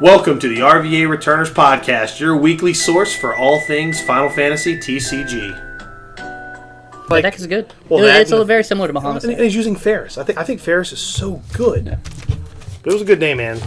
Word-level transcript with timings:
Welcome 0.00 0.38
to 0.40 0.48
the 0.48 0.56
RVA 0.60 1.08
Returners 1.08 1.50
Podcast, 1.50 2.18
your 2.18 2.36
weekly 2.36 2.74
source 2.74 3.14
for 3.14 3.34
all 3.34 3.60
things 3.60 4.00
Final 4.02 4.28
Fantasy 4.28 4.76
TCG. 4.76 5.60
the 7.08 7.20
deck 7.22 7.36
is 7.36 7.46
good. 7.46 7.72
well, 7.88 8.02
It- 8.02 8.06
that 8.06 8.20
it's 8.22 8.30
and 8.32 8.36
a 8.38 8.40
the- 8.40 8.46
very 8.46 8.64
similar 8.64 8.88
to 8.88 8.94
Bahamut. 8.94 9.22
And, 9.24 9.32
and 9.34 9.42
he's 9.42 9.54
using 9.54 9.76
Faris. 9.76 10.18
I 10.18 10.24
think 10.24 10.38
I 10.38 10.42
think 10.44 10.60
Faris 10.60 10.92
is 10.92 10.98
so 10.98 11.42
good. 11.52 11.96
But 12.82 12.90
it 12.90 12.92
was 12.92 13.02
a 13.02 13.04
good 13.06 13.20
day, 13.20 13.34
man. 13.34 13.60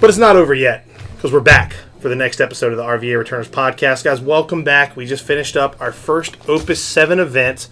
But 0.00 0.10
it's 0.10 0.18
not 0.18 0.36
over 0.36 0.52
yet 0.54 0.86
because 1.16 1.32
we're 1.32 1.40
back 1.40 1.74
for 2.00 2.08
the 2.08 2.16
next 2.16 2.40
episode 2.40 2.72
of 2.72 2.76
the 2.78 2.84
RVA 2.84 3.16
Returners 3.18 3.48
podcast, 3.48 4.04
guys. 4.04 4.20
Welcome 4.20 4.62
back. 4.62 4.96
We 4.96 5.06
just 5.06 5.24
finished 5.24 5.56
up 5.56 5.76
our 5.80 5.92
first 5.92 6.36
Opus 6.48 6.82
Seven 6.82 7.18
event. 7.18 7.68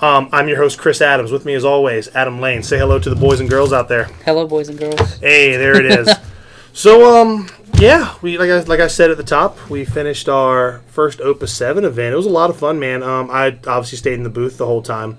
Um, 0.00 0.28
I'm 0.32 0.48
your 0.48 0.58
host 0.58 0.78
Chris 0.78 1.00
Adams. 1.00 1.30
With 1.32 1.44
me, 1.46 1.54
as 1.54 1.64
always, 1.64 2.08
Adam 2.14 2.40
Lane. 2.40 2.62
Say 2.62 2.76
hello 2.78 2.98
to 2.98 3.08
the 3.10 3.16
boys 3.16 3.40
and 3.40 3.48
girls 3.48 3.72
out 3.72 3.88
there. 3.88 4.04
Hello, 4.24 4.46
boys 4.46 4.68
and 4.68 4.78
girls. 4.78 5.18
Hey, 5.20 5.56
there 5.56 5.74
it 5.80 5.86
is. 5.86 6.08
so, 6.72 7.20
um, 7.20 7.48
yeah, 7.78 8.14
we 8.22 8.38
like 8.38 8.50
I, 8.50 8.60
like 8.60 8.80
I 8.80 8.86
said 8.86 9.10
at 9.10 9.16
the 9.16 9.24
top, 9.24 9.68
we 9.68 9.84
finished 9.84 10.28
our 10.28 10.82
first 10.86 11.20
Opus 11.20 11.52
Seven 11.52 11.84
event. 11.84 12.12
It 12.12 12.16
was 12.16 12.26
a 12.26 12.30
lot 12.30 12.50
of 12.50 12.56
fun, 12.56 12.78
man. 12.78 13.02
Um, 13.02 13.30
I 13.30 13.58
obviously 13.66 13.98
stayed 13.98 14.14
in 14.14 14.22
the 14.22 14.30
booth 14.30 14.58
the 14.58 14.66
whole 14.66 14.82
time. 14.82 15.18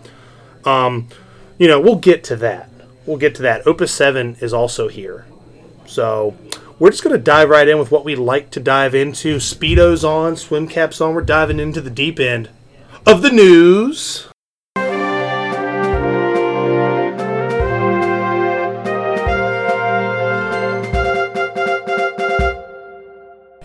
Um, 0.66 1.10
you 1.58 1.68
know, 1.68 1.80
we'll 1.80 1.98
get 1.98 2.24
to 2.26 2.36
that. 2.38 2.70
We'll 3.06 3.18
get 3.18 3.36
to 3.36 3.42
that. 3.42 3.68
Opus 3.68 3.92
Seven 3.92 4.38
is 4.40 4.54
also 4.54 4.88
here, 4.88 5.26
so 5.86 6.36
we're 6.80 6.92
just 6.92 7.04
gonna 7.04 7.18
dive 7.18 7.50
right 7.50 7.68
in 7.68 7.78
with 7.78 7.92
what 7.92 8.06
we 8.06 8.16
like 8.16 8.50
to 8.52 8.60
dive 8.60 8.96
into. 8.96 9.38
Speedos 9.38 10.08
on, 10.08 10.38
swim 10.38 10.68
caps 10.68 11.02
on. 11.02 11.14
We're 11.14 11.22
diving 11.22 11.60
into 11.60 11.82
the 11.82 11.90
deep 11.90 12.20
end 12.20 12.50
of 13.06 13.22
the 13.22 13.30
news. 13.32 14.30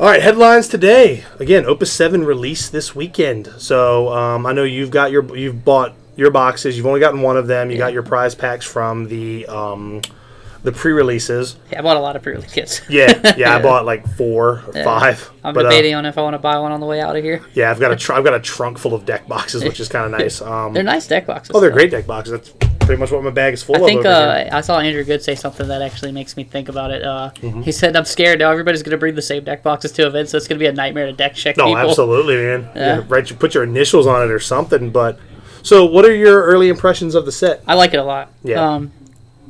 All 0.09 0.14
right, 0.14 0.23
headlines 0.23 0.69
today. 0.69 1.23
Again, 1.39 1.67
Opus 1.67 1.92
Seven 1.92 2.25
released 2.25 2.73
this 2.73 2.95
weekend. 2.97 3.53
So 3.59 4.09
um, 4.09 4.47
I 4.47 4.55
know 4.55 4.65
you've 4.65 4.91
got 4.91 5.11
your 5.11 5.37
you've 5.37 5.67
bought 5.67 5.95
your 6.17 6.31
boxes. 6.31 6.78
You've 6.78 6.87
only 6.87 6.98
gotten 6.98 7.20
one 7.20 7.37
of 7.37 7.47
them. 7.47 7.70
You 7.70 7.77
got 7.77 7.92
your 7.92 8.03
prize 8.03 8.34
packs 8.34 8.65
from 8.65 9.09
the 9.09 9.45
um, 9.48 10.00
the 10.62 10.73
pre-releases. 10.73 11.56
Yeah, 11.70 11.81
I 11.81 11.83
bought 11.83 11.98
a 11.98 12.00
lot 12.00 12.17
of 12.17 12.23
pre-release 12.23 12.55
kits. 12.55 12.81
Yeah, 12.89 13.34
yeah, 13.37 13.55
I 13.55 13.61
bought 13.61 13.84
like 13.84 14.09
four 14.17 14.62
or 14.67 14.73
five. 14.83 15.31
I'm 15.45 15.53
but, 15.53 15.67
uh, 15.67 15.69
debating 15.69 15.95
on 15.95 16.06
if 16.06 16.17
I 16.17 16.22
want 16.22 16.33
to 16.33 16.39
buy 16.39 16.59
one 16.59 16.72
on 16.72 16.81
the 16.81 16.87
way 16.87 17.03
out 17.03 17.15
of 17.15 17.22
here. 17.22 17.45
yeah, 17.53 17.70
I've 17.70 17.78
got 17.78 17.93
a 17.93 17.97
tr- 18.05 18.15
I've 18.15 18.25
got 18.25 18.33
a 18.33 18.41
trunk 18.41 18.78
full 18.78 18.95
of 18.95 19.05
deck 19.05 19.28
boxes, 19.28 19.62
which 19.62 19.78
is 19.78 19.91
kind 19.91 20.06
of 20.06 20.11
nice. 20.19 20.41
Um, 20.41 20.72
They're 20.72 20.83
nice 20.83 21.06
deck 21.06 21.27
boxes. 21.27 21.55
oh, 21.55 21.61
they're 21.61 21.69
though. 21.69 21.77
great 21.77 21.91
deck 21.91 22.06
boxes. 22.06 22.33
That's 22.33 22.67
pretty 22.89 22.98
much 23.00 23.11
what 23.12 23.22
my 23.22 23.31
bag 23.31 23.55
is 23.55 23.62
full 23.62 23.77
I 23.77 23.78
of. 23.81 23.84
think 23.84 24.00
over 24.05 24.08
here. 24.08 24.48
uh, 24.53 24.56
I 24.56 24.61
saw 24.62 24.78
Andrew 24.81 25.05
Good 25.05 25.22
say 25.22 25.34
something 25.34 25.69
that 25.69 25.83
actually 25.83 26.11
makes 26.12 26.36
me 26.36 26.42
think 26.44 26.69
about 26.69 26.91
it. 26.91 27.05
Uh, 27.05 27.31
Mm-hmm. 27.36 27.62
He 27.62 27.70
said, 27.72 27.94
"I'm 27.94 28.05
scared 28.05 28.39
now. 28.41 28.50
Everybody's 28.50 28.83
going 28.83 28.92
to 28.92 28.98
bring 28.98 29.14
the 29.14 29.22
same 29.22 29.44
deck 29.44 29.62
boxes 29.62 29.92
to 29.92 30.06
events, 30.06 30.33
so 30.33 30.36
it's 30.39 30.48
going 30.48 30.58
to 30.58 30.62
be 30.62 30.67
a 30.67 30.72
nightmare 30.72 31.06
to 31.06 31.12
deck 31.12 31.34
check 31.34 31.56
No, 31.56 31.66
people." 31.66 31.78
absolutely, 31.91 32.36
man. 32.36 32.69
Yeah. 32.75 32.97
Yeah. 32.98 33.05
right. 33.09 33.28
You 33.31 33.36
put 33.36 33.55
your 33.55 33.62
initials 33.64 34.06
on 34.06 34.22
it 34.22 34.31
or 34.33 34.41
something. 34.41 34.91
But 34.91 35.19
so, 35.62 35.84
what 35.84 36.05
are 36.05 36.14
your 36.14 36.42
early 36.44 36.69
impressions 36.69 37.14
of 37.14 37.25
the 37.27 37.33
set? 37.33 37.62
I 37.66 37.75
like 37.75 37.92
it 37.94 37.98
a 37.98 38.05
lot. 38.05 38.33
Yeah. 38.42 38.61
Um, 38.75 38.92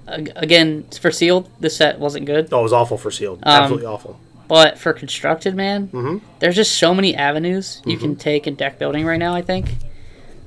again, 0.06 0.84
for 1.00 1.10
sealed, 1.10 1.50
the 1.60 1.70
set 1.70 1.98
wasn't 1.98 2.26
good, 2.26 2.48
Oh, 2.52 2.60
it 2.60 2.62
was 2.62 2.72
awful 2.72 2.96
for 2.98 3.10
sealed. 3.10 3.40
Um, 3.42 3.62
Absolutely 3.62 3.86
awful. 3.86 4.18
but 4.48 4.78
for 4.78 4.92
constructed, 4.92 5.54
man, 5.54 5.88
Mm-hmm. 5.88 6.18
there's 6.40 6.56
just 6.56 6.76
so 6.78 6.94
many 6.94 7.14
avenues 7.14 7.82
you 7.84 7.96
can 7.98 8.16
take 8.16 8.46
in 8.46 8.54
deck 8.54 8.78
building 8.78 9.04
right 9.06 9.18
now. 9.18 9.34
I 9.34 9.42
think. 9.42 9.74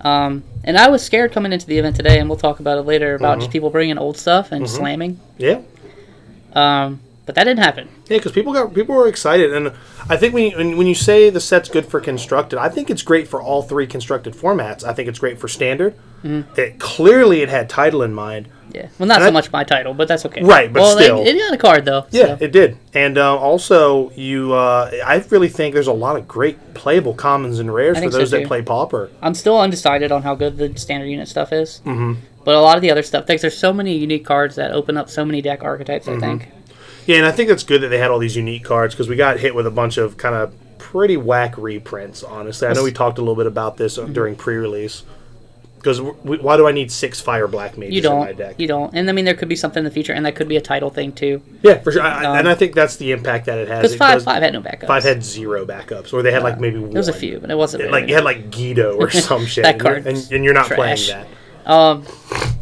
Um, 0.01 0.43
and 0.63 0.77
I 0.77 0.89
was 0.89 1.03
scared 1.03 1.31
coming 1.31 1.53
into 1.53 1.65
the 1.67 1.77
event 1.77 1.95
today, 1.95 2.19
and 2.19 2.29
we'll 2.29 2.37
talk 2.37 2.59
about 2.59 2.77
it 2.77 2.81
later 2.83 3.15
about 3.15 3.33
Mm-hmm. 3.33 3.39
just 3.41 3.51
people 3.51 3.69
bringing 3.69 3.97
old 3.97 4.17
stuff 4.17 4.51
and 4.51 4.69
slamming. 4.69 5.19
Yeah. 5.37 5.61
Um, 6.53 6.99
but 7.25 7.35
that 7.35 7.43
didn't 7.45 7.63
happen. 7.63 7.87
Yeah, 8.07 8.17
because 8.17 8.31
people 8.31 8.51
got 8.51 8.73
people 8.73 8.95
were 8.95 9.07
excited, 9.07 9.53
and 9.53 9.71
I 10.09 10.17
think 10.17 10.33
when 10.33 10.51
you, 10.51 10.57
when, 10.57 10.77
when 10.77 10.87
you 10.87 10.95
say 10.95 11.29
the 11.29 11.39
set's 11.39 11.69
good 11.69 11.85
for 11.85 12.01
constructed, 12.01 12.59
I 12.59 12.67
think 12.67 12.89
it's 12.89 13.03
great 13.03 13.27
for 13.27 13.41
all 13.41 13.61
three 13.61 13.87
constructed 13.87 14.33
formats. 14.33 14.83
I 14.83 14.93
think 14.93 15.07
it's 15.07 15.19
great 15.19 15.39
for 15.39 15.47
standard. 15.47 15.93
Mm-hmm. 16.23 16.59
It 16.59 16.79
clearly 16.79 17.41
it 17.41 17.49
had 17.49 17.69
title 17.69 18.01
in 18.01 18.13
mind. 18.13 18.47
Yeah. 18.73 18.87
Well, 18.97 19.07
not 19.07 19.17
And 19.17 19.25
so 19.25 19.27
I- 19.27 19.31
much 19.31 19.51
my 19.51 19.63
title, 19.63 19.93
but 19.93 20.07
that's 20.07 20.25
okay. 20.25 20.43
Right, 20.43 20.71
but 20.71 20.81
well, 20.81 20.97
still. 20.97 21.21
it, 21.21 21.35
it 21.35 21.39
got 21.39 21.53
a 21.53 21.57
card 21.57 21.85
though. 21.85 22.05
Yeah, 22.11 22.37
so. 22.37 22.37
it 22.39 22.51
did, 22.51 22.77
and 22.93 23.17
uh, 23.17 23.37
also 23.37 24.11
you, 24.11 24.53
uh, 24.53 24.91
I 25.05 25.23
really 25.29 25.49
think 25.49 25.73
there's 25.73 25.87
a 25.87 25.93
lot 25.93 26.15
of 26.15 26.27
great 26.27 26.73
playable 26.73 27.13
commons 27.13 27.59
and 27.59 27.73
rares 27.73 27.97
for 27.97 28.01
think 28.01 28.11
so, 28.11 28.17
those 28.19 28.31
that 28.31 28.47
play 28.47 28.61
Pauper. 28.61 29.09
I'm 29.21 29.33
still 29.33 29.59
undecided 29.59 30.11
on 30.11 30.23
how 30.23 30.35
good 30.35 30.57
the 30.57 30.77
standard 30.77 31.07
unit 31.07 31.27
stuff 31.27 31.51
is. 31.53 31.81
Mm-hmm. 31.85 32.13
But 32.43 32.55
a 32.55 32.59
lot 32.59 32.75
of 32.75 32.81
the 32.81 32.89
other 32.89 33.03
stuff, 33.03 33.27
there's 33.27 33.57
so 33.57 33.71
many 33.71 33.95
unique 33.95 34.25
cards 34.25 34.55
that 34.55 34.71
open 34.71 34.97
up 34.97 35.09
so 35.09 35.23
many 35.23 35.41
deck 35.41 35.63
archetypes. 35.63 36.07
Mm-hmm. 36.07 36.23
I 36.23 36.27
think. 36.27 36.49
Yeah, 37.05 37.17
and 37.17 37.25
I 37.25 37.31
think 37.31 37.49
that's 37.49 37.63
good 37.63 37.81
that 37.81 37.89
they 37.89 37.97
had 37.97 38.11
all 38.11 38.19
these 38.19 38.35
unique 38.35 38.63
cards 38.63 38.93
because 38.93 39.07
we 39.07 39.15
got 39.15 39.39
hit 39.39 39.53
with 39.55 39.67
a 39.67 39.71
bunch 39.71 39.97
of 39.97 40.17
kind 40.17 40.35
of 40.35 40.53
pretty 40.77 41.17
whack 41.17 41.57
reprints. 41.57 42.23
Honestly, 42.23 42.67
I 42.67 42.73
know 42.73 42.83
we 42.83 42.91
talked 42.91 43.17
a 43.17 43.21
little 43.21 43.35
bit 43.35 43.47
about 43.47 43.77
this 43.77 43.97
uh, 43.97 44.05
during 44.05 44.35
pre-release. 44.35 45.03
Because 45.81 45.99
why 45.99 46.57
do 46.57 46.67
I 46.67 46.71
need 46.71 46.91
six 46.91 47.19
Fire 47.19 47.47
Black 47.47 47.75
Mages 47.77 47.95
You 48.03 48.09
in 48.11 48.17
my 48.19 48.25
don't. 48.27 48.37
deck? 48.37 48.55
You 48.59 48.67
don't. 48.67 48.93
And 48.93 49.09
I 49.09 49.13
mean, 49.13 49.25
there 49.25 49.33
could 49.33 49.49
be 49.49 49.55
something 49.55 49.79
in 49.81 49.83
the 49.85 49.89
future, 49.91 50.13
and 50.13 50.25
that 50.27 50.35
could 50.35 50.47
be 50.47 50.55
a 50.55 50.61
title 50.61 50.89
thing 50.91 51.11
too. 51.11 51.41
Yeah, 51.63 51.79
for 51.79 51.91
sure. 51.91 52.03
I, 52.03 52.23
Um, 52.25 52.37
and 52.37 52.47
I 52.49 52.53
think 52.55 52.75
that's 52.75 52.97
the 52.97 53.11
impact 53.11 53.47
that 53.47 53.57
it 53.57 53.67
has. 53.67 53.79
Because 53.81 53.95
five 53.95 54.23
five 54.23 54.43
had 54.43 54.53
no 54.53 54.61
backups. 54.61 54.85
five 54.87 55.03
had 55.03 55.23
zero 55.23 55.65
backups, 55.65 56.13
or 56.13 56.21
they 56.21 56.31
had 56.31 56.43
like 56.43 56.59
maybe 56.59 56.77
one. 56.77 56.91
There 56.91 56.99
was 56.99 57.07
a 57.07 57.13
few, 57.13 57.39
but 57.39 57.49
it 57.49 57.57
wasn't 57.57 57.89
Like 57.91 58.07
you 58.07 58.13
had 58.15 58.23
like 58.23 58.51
Guido 58.51 58.95
or 58.95 59.09
some 59.29 59.45
shit. 59.47 59.63
That 59.63 59.75
and 59.75 59.83
you're- 59.83 59.97
and, 60.21 60.31
and 60.31 60.43
you're 60.45 60.53
not 60.53 60.67
trash. 60.67 61.07
playing 61.07 61.25
that. 61.65 61.71
Um, 61.71 62.05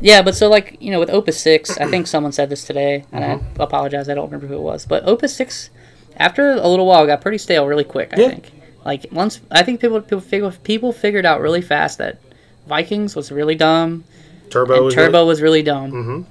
yeah, 0.02 0.22
but 0.22 0.36
so 0.36 0.50
like 0.50 0.78
you 0.80 0.92
know, 0.92 1.00
with 1.00 1.10
Opus 1.10 1.40
Six, 1.40 1.78
I 1.78 1.88
think 1.90 2.08
someone 2.14 2.32
said 2.32 2.50
this 2.50 2.64
today, 2.64 3.04
and 3.12 3.24
Mm-hmm. 3.42 3.62
I 3.62 3.64
apologize, 3.66 4.08
I 4.10 4.14
don't 4.14 4.26
remember 4.26 4.48
who 4.48 4.56
it 4.56 4.62
was, 4.62 4.86
but 4.86 5.04
Opus 5.06 5.36
Six, 5.36 5.70
after 6.18 6.52
a 6.52 6.68
little 6.68 6.86
while, 6.86 7.06
got 7.06 7.22
pretty 7.22 7.38
stale 7.38 7.68
really 7.68 7.84
quick. 7.84 8.14
I 8.14 8.22
Yeah. 8.22 8.28
think. 8.30 8.52
Like 8.86 9.08
once, 9.12 9.42
I 9.52 9.64
think 9.64 9.82
people 9.82 10.00
people 10.02 10.52
people 10.64 10.94
figured 10.94 11.26
out 11.26 11.42
really 11.42 11.62
fast 11.62 11.98
that 11.98 12.18
Vikings 12.70 13.16
was 13.16 13.32
really 13.32 13.56
dumb, 13.56 14.06
Turbo. 14.50 14.88
is 14.88 14.94
Turbo 14.96 15.24
it? 15.24 15.26
was 15.26 15.42
really 15.42 15.64
dumb, 15.64 15.92
mm-hmm. 15.92 16.22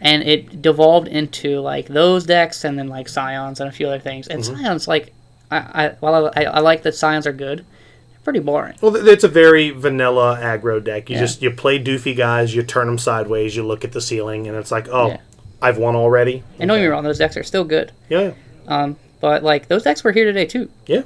and 0.00 0.22
it 0.24 0.60
devolved 0.60 1.06
into 1.06 1.60
like 1.60 1.86
those 1.86 2.24
decks, 2.24 2.64
and 2.64 2.76
then 2.78 2.88
like 2.88 3.08
Scions 3.08 3.60
and 3.60 3.68
a 3.68 3.72
few 3.72 3.86
other 3.86 4.00
things. 4.00 4.26
And 4.26 4.42
Mm-hmm. 4.42 4.56
Scions, 4.56 4.88
like, 4.88 5.12
I, 5.50 5.56
I 5.58 5.88
while 6.00 6.32
I, 6.34 6.44
I 6.44 6.60
like 6.60 6.82
that 6.82 6.94
Scions 6.96 7.26
are 7.26 7.32
good, 7.32 7.58
they're 7.58 8.20
pretty 8.24 8.40
boring. 8.40 8.74
Well, 8.80 8.96
it's 8.96 9.22
a 9.24 9.28
very 9.28 9.70
vanilla 9.70 10.38
aggro 10.42 10.82
deck. 10.82 11.08
You 11.10 11.14
Yeah. 11.16 11.20
just 11.22 11.42
you 11.42 11.50
play 11.52 11.78
doofy 11.82 12.16
guys, 12.16 12.54
you 12.54 12.62
turn 12.64 12.86
them 12.86 12.98
sideways, 12.98 13.54
you 13.54 13.62
look 13.64 13.84
at 13.84 13.92
the 13.92 14.00
ceiling, 14.00 14.48
and 14.48 14.56
it's 14.56 14.72
like, 14.72 14.88
oh, 14.90 15.08
Yeah. 15.08 15.18
I've 15.62 15.78
won 15.78 15.94
already. 15.96 16.42
And 16.58 16.68
don't 16.68 16.78
get 16.78 16.82
me 16.82 16.88
wrong, 16.88 17.04
those 17.04 17.18
decks 17.18 17.36
are 17.36 17.42
still 17.44 17.64
good. 17.64 17.92
Yeah, 18.10 18.32
Um, 18.68 18.96
but 19.20 19.42
like 19.42 19.68
those 19.68 19.82
decks 19.82 20.02
were 20.04 20.12
here 20.12 20.24
today 20.26 20.46
too. 20.46 20.68
yeah. 20.86 21.02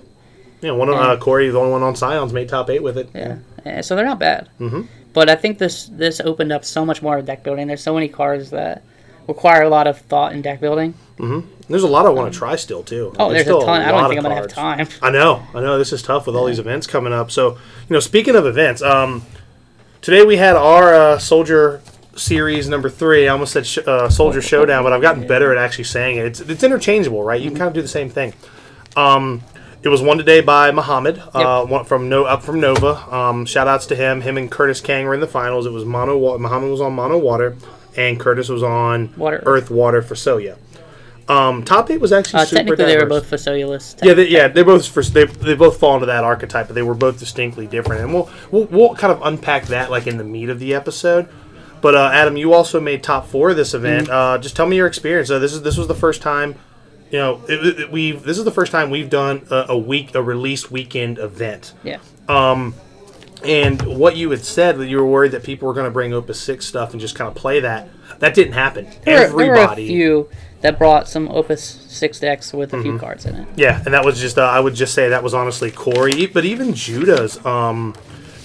Yeah, 0.61 0.73
one 0.73 0.89
of 0.89 0.97
uh, 0.97 1.17
Corey, 1.19 1.49
the 1.51 1.59
only 1.59 1.71
one 1.71 1.85
on 1.85 1.95
Scions, 1.95 2.33
made 2.33 2.49
top 2.49 2.69
eight 2.69 2.83
with 2.83 2.99
it. 2.99 3.09
Yeah, 3.15 3.37
so 3.83 3.97
they're 3.97 4.05
not 4.05 4.19
bad. 4.19 4.49
Mm-hmm. 4.61 4.83
But 5.13 5.29
I 5.31 5.35
think 5.35 5.59
this 5.59 5.87
this 5.87 6.21
opened 6.21 6.53
up 6.53 6.65
so 6.65 6.85
much 6.85 7.03
more 7.03 7.21
deck 7.23 7.43
building. 7.43 7.67
There's 7.67 7.83
so 7.83 7.95
many 7.95 8.09
cards 8.09 8.51
that 8.51 8.83
require 9.27 9.63
a 9.63 9.69
lot 9.69 9.87
of 9.87 9.99
thought 9.99 10.33
in 10.33 10.43
deck 10.43 10.61
building. 10.61 10.95
There's 11.69 11.83
a 11.83 11.89
lot 11.89 12.07
I 12.07 12.11
want 12.11 12.33
to 12.33 12.39
try 12.39 12.57
still 12.57 12.83
too. 12.83 13.15
Oh, 13.19 13.31
there's, 13.31 13.43
still 13.43 13.63
a 13.63 13.67
ton. 13.67 13.83
I 13.83 13.91
don't 13.91 14.09
think 14.09 14.19
I'm 14.19 14.23
gonna 14.23 14.35
have 14.35 14.49
time. 14.49 14.89
I 15.03 15.11
know, 15.11 15.47
I 15.55 15.61
know. 15.61 15.79
This 15.79 15.93
is 15.93 16.03
tough 16.03 16.27
with 16.27 16.35
all 16.35 16.47
these 16.47 16.59
events 16.59 16.87
coming 16.87 17.13
up. 17.13 17.31
So, 17.31 17.53
you 17.53 17.95
know, 17.95 18.01
speaking 18.01 18.37
of 18.37 18.47
events, 18.47 18.81
um, 18.81 19.25
today 20.01 20.25
we 20.25 20.37
had 20.37 20.57
our 20.57 20.95
uh, 20.95 21.19
Soldier 21.19 21.83
series 22.17 22.69
number 22.69 22.89
three. 22.89 23.29
I 23.29 23.33
almost 23.33 23.53
said 23.53 23.67
sh- 23.67 23.79
uh, 23.87 24.09
Soldier 24.09 24.41
Showdown, 24.41 24.83
but 24.83 24.93
I've 24.93 25.03
gotten 25.03 25.27
better 25.29 25.53
at 25.53 25.59
actually 25.59 25.85
saying 25.85 26.17
it. 26.17 26.27
It's, 26.27 26.41
it's 26.41 26.63
interchangeable, 26.63 27.23
right? 27.23 27.41
You 27.41 27.51
can 27.51 27.59
kind 27.59 27.69
of 27.69 27.75
do 27.75 27.83
the 27.83 27.89
same 27.89 28.09
thing. 28.09 28.33
Um, 28.97 29.43
it 29.83 29.89
was 29.89 30.03
won 30.03 30.19
today 30.19 30.41
by 30.41 30.71
Muhammad, 30.73 31.23
uh, 31.35 31.65
one 31.65 31.85
from 31.85 32.09
no 32.09 32.25
up 32.25 32.43
from 32.43 32.61
Nova. 32.61 32.97
Um, 33.15 33.47
shout 33.47 33.69
outs 33.69 33.87
to 33.87 33.97
him. 33.97 34.21
Him 34.21 34.37
and 34.37 34.51
Curtis 34.51 34.81
Kang 34.81 35.07
were 35.07 35.15
in 35.15 35.21
the 35.21 35.27
finals. 35.27 35.67
It 35.67 35.73
was 35.73 35.85
mono. 35.85 36.37
Muhammad 36.39 36.71
was 36.71 36.81
on 36.81 36.95
mono 36.95 37.19
water, 37.19 37.57
and 37.97 38.19
Curtis 38.19 38.49
was 38.49 38.63
on 38.63 39.13
Water. 39.17 39.43
earth 39.47 39.71
water 39.71 40.03
for 40.03 40.15
Soya. 40.15 40.57
Um, 41.29 41.63
top 41.63 41.91
eight 41.91 42.01
was 42.01 42.11
actually 42.11 42.41
Uh, 42.41 42.45
super 42.47 42.57
technically, 42.61 42.85
they 42.87 42.95
were 42.97 43.01
diverse. 43.03 43.21
both 43.21 43.27
Facilious. 43.29 43.97
Yeah, 44.03 44.15
they, 44.15 44.29
yeah, 44.29 44.49
they 44.49 44.63
both 44.63 44.87
for, 44.89 45.03
they, 45.03 45.25
they 45.27 45.55
both 45.55 45.79
fall 45.79 45.93
into 45.95 46.07
that 46.07 46.25
archetype, 46.25 46.69
but 46.69 46.75
they 46.75 46.81
were 46.83 46.95
both 46.95 47.19
distinctly 47.19 47.67
different, 47.67 48.01
and 48.01 48.15
we'll 48.15 48.31
we'll, 48.51 48.65
we'll 48.65 48.95
kind 48.95 49.13
of 49.13 49.21
unpack 49.23 49.67
that 49.67 49.91
like 49.91 50.07
in 50.07 50.17
the 50.17 50.25
meat 50.25 50.49
of 50.49 50.59
the 50.59 50.75
episode. 50.75 51.29
But 51.83 51.95
uh, 51.95 52.11
Adam, 52.13 52.37
you 52.39 52.55
also 52.55 52.81
made 52.81 53.03
top 53.03 53.29
four 53.29 53.51
of 53.51 53.57
this 53.57 53.75
event. 53.75 54.09
Uh, 54.09 54.39
just 54.39 54.57
tell 54.57 54.67
me 54.67 54.77
your 54.77 54.87
experience. 54.87 55.31
Uh, 55.31 55.39
this 55.39 55.53
is 55.53 55.61
this 55.63 55.77
was 55.77 55.87
the 55.87 55.95
first 55.95 56.23
time, 56.23 56.55
you 57.11 57.19
know, 57.19 57.41
it, 57.49 57.81
it, 57.81 57.91
we 57.93 58.13
this 58.13 58.39
is 58.39 58.45
the 58.45 58.51
first 58.51 58.71
time 58.73 58.91
we've 58.91 59.11
done 59.11 59.47
a, 59.51 59.67
a 59.71 59.79
week 59.79 60.15
a 60.15 60.23
release 60.23 60.71
weekend 60.71 61.19
event. 61.19 61.73
yeah. 61.83 61.99
Um, 62.29 62.75
And 63.45 63.81
what 63.83 64.17
you 64.17 64.31
had 64.31 64.45
said 64.45 64.79
that 64.79 64.89
you 64.89 64.97
were 64.99 65.07
worried 65.07 65.31
that 65.33 65.45
people 65.45 65.69
were 65.69 65.75
going 65.75 65.87
to 65.87 65.93
bring 65.93 66.13
Opus 66.13 66.41
Six 66.41 66.67
stuff 66.67 66.91
and 66.93 67.01
just 67.01 67.15
kind 67.15 67.29
of 67.29 67.35
play 67.37 67.61
that. 67.61 67.89
That 68.19 68.35
didn't 68.35 68.55
happen. 68.55 68.89
There, 69.05 69.33
were- 69.33 69.39
there 69.45 69.53
were 69.53 69.73
a 69.73 69.77
few 69.77 70.29
that 70.61 70.77
brought 70.77 71.09
some 71.09 71.29
Opus 71.29 71.63
Six 71.63 72.19
decks 72.19 72.53
with 72.53 72.73
a 72.73 72.77
Mm-hmm. 72.77 72.83
few 72.83 72.99
cards 72.99 73.27
in 73.27 73.37
it. 73.37 73.47
Yeah, 73.57 73.81
and 73.85 73.95
that 73.95 74.05
was 74.05 74.19
just 74.21 74.39
uh, 74.39 74.43
I 74.43 74.59
would 74.59 74.75
just 74.75 74.93
say 74.93 75.09
that 75.11 75.23
was 75.23 75.35
honestly 75.35 75.71
Corey, 75.71 76.27
but 76.27 76.45
even 76.45 76.75
Judah's, 76.75 77.39
um, 77.47 77.95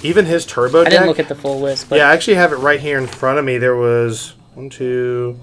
even 0.03 0.25
his 0.25 0.45
turbo 0.45 0.81
I 0.81 0.83
deck. 0.83 0.91
didn't 0.91 1.07
look 1.07 1.19
at 1.19 1.27
the 1.27 1.33
full 1.35 1.59
list, 1.59 1.89
but 1.89 1.95
yeah, 1.97 2.09
I 2.09 2.13
actually 2.13 2.35
have 2.35 2.53
it 2.53 2.57
right 2.57 2.79
here 2.79 2.99
in 2.99 3.07
front 3.07 3.39
of 3.39 3.45
me. 3.45 3.57
There 3.57 3.75
was 3.75 4.35
one, 4.53 4.69
two, 4.69 5.39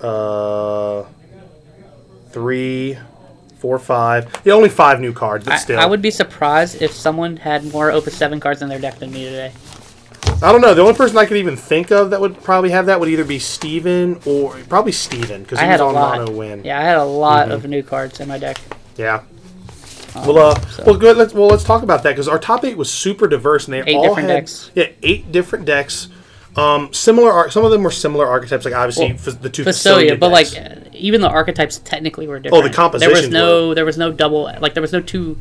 uh, 0.00 1.04
three, 2.38 2.96
four, 3.58 3.78
five. 3.80 4.28
Yeah, 4.44 4.52
only 4.54 4.68
five 4.68 5.00
new 5.00 5.12
cards, 5.12 5.44
but 5.44 5.54
I, 5.54 5.56
still. 5.56 5.80
I 5.80 5.86
would 5.86 6.00
be 6.00 6.10
surprised 6.12 6.80
if 6.80 6.92
someone 6.92 7.36
had 7.36 7.64
more 7.72 7.90
Opus 7.90 8.16
7 8.16 8.38
cards 8.38 8.62
in 8.62 8.68
their 8.68 8.78
deck 8.78 8.98
than 9.00 9.10
me 9.10 9.24
today. 9.24 9.52
I 10.40 10.52
don't 10.52 10.60
know. 10.60 10.72
The 10.72 10.82
only 10.82 10.94
person 10.94 11.16
I 11.18 11.26
could 11.26 11.36
even 11.38 11.56
think 11.56 11.90
of 11.90 12.10
that 12.10 12.20
would 12.20 12.40
probably 12.44 12.70
have 12.70 12.86
that 12.86 13.00
would 13.00 13.08
either 13.08 13.24
be 13.24 13.40
Steven 13.40 14.20
or 14.24 14.54
probably 14.68 14.92
Steven 14.92 15.42
because 15.42 15.58
I 15.58 15.62
he 15.62 15.68
had 15.68 15.80
was 15.80 15.80
a 15.80 15.84
on 15.86 15.94
lot. 15.94 16.18
Mono 16.18 16.30
Win. 16.30 16.64
Yeah, 16.64 16.78
I 16.78 16.82
had 16.84 16.96
a 16.98 17.04
lot 17.04 17.46
Mm-hmm. 17.48 17.52
of 17.54 17.66
new 17.68 17.82
cards 17.82 18.20
in 18.20 18.28
my 18.28 18.38
deck. 18.38 18.58
Yeah. 18.96 19.22
Um, 20.14 20.26
Well, 20.28 20.38
uh, 20.38 20.60
so- 20.68 20.84
well, 20.86 20.96
good. 20.96 21.16
Let's 21.16 21.34
well, 21.34 21.48
let's 21.48 21.64
talk 21.64 21.82
about 21.82 22.04
that 22.04 22.10
because 22.10 22.28
our 22.28 22.38
top 22.38 22.64
eight 22.64 22.76
was 22.76 22.88
super 22.90 23.26
diverse, 23.26 23.64
and 23.66 23.74
they 23.74 23.82
Eight 23.82 23.96
all 23.96 24.14
had 24.14 24.28
decks. 24.28 24.70
yeah 24.76 24.86
eight 25.02 25.32
different 25.32 25.64
decks. 25.64 26.06
Um, 26.56 26.92
similar. 26.92 27.32
ar- 27.32 27.50
Some 27.50 27.64
of 27.64 27.70
them 27.72 27.82
were 27.82 27.90
similar 27.90 28.26
archetypes, 28.26 28.64
like 28.64 28.74
obviously 28.74 29.06
Well, 29.08 29.14
f- 29.34 29.40
the 29.42 29.50
two 29.50 29.64
Fusoya 29.64 30.18
but 30.20 30.30
like 30.30 30.50
decks. 30.50 30.56
uh, 30.86 30.87
even 30.98 31.20
the 31.20 31.28
archetypes 31.28 31.78
technically 31.78 32.26
were 32.26 32.38
different. 32.38 32.64
Oh, 32.64 32.66
the 32.68 32.74
composition. 32.74 33.08
There 33.08 33.10
was 33.10 33.20
compositions 33.26 33.32
no, 33.32 33.74
there 33.74 33.84
was 33.84 33.98
no 33.98 34.12
double, 34.12 34.44
like 34.60 34.74
there 34.74 34.80
was 34.82 34.92
no 34.92 35.00
two 35.00 35.38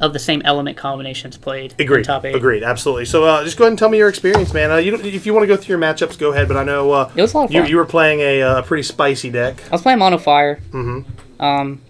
of 0.00 0.12
the 0.12 0.18
same 0.18 0.40
element 0.44 0.76
combinations 0.76 1.36
played. 1.36 1.74
in 1.78 1.84
Agreed. 1.84 2.04
top 2.04 2.24
eight. 2.24 2.34
Agreed. 2.34 2.62
Absolutely. 2.62 3.04
So 3.04 3.24
uh, 3.24 3.42
just 3.42 3.56
go 3.56 3.64
ahead 3.64 3.72
and 3.72 3.78
tell 3.78 3.88
me 3.88 3.98
your 3.98 4.08
experience, 4.08 4.52
man. 4.54 4.70
Uh, 4.70 4.76
you 4.76 4.92
don't, 4.92 5.04
if 5.04 5.26
you 5.26 5.34
want 5.34 5.42
to 5.42 5.48
go 5.48 5.56
through 5.56 5.72
your 5.76 5.80
matchups, 5.80 6.16
go 6.18 6.30
ahead. 6.32 6.46
But 6.46 6.56
I 6.56 6.62
know 6.64 6.92
uh, 6.92 7.12
It 7.16 7.22
was 7.22 7.34
a 7.34 7.36
lot 7.38 7.44
of 7.46 7.52
you, 7.52 7.62
fun. 7.62 7.70
you 7.70 7.76
were 7.76 7.84
playing 7.84 8.20
a, 8.20 8.42
uh, 8.42 8.62
pretty 8.62 8.84
spicy 8.84 9.30
deck. 9.30 9.60
I 9.66 9.70
was 9.70 9.82
playing 9.82 9.98
Mono 9.98 10.18
Fire. 10.18 10.60
Mm-hmm. 10.70 11.42
Um, 11.42 11.80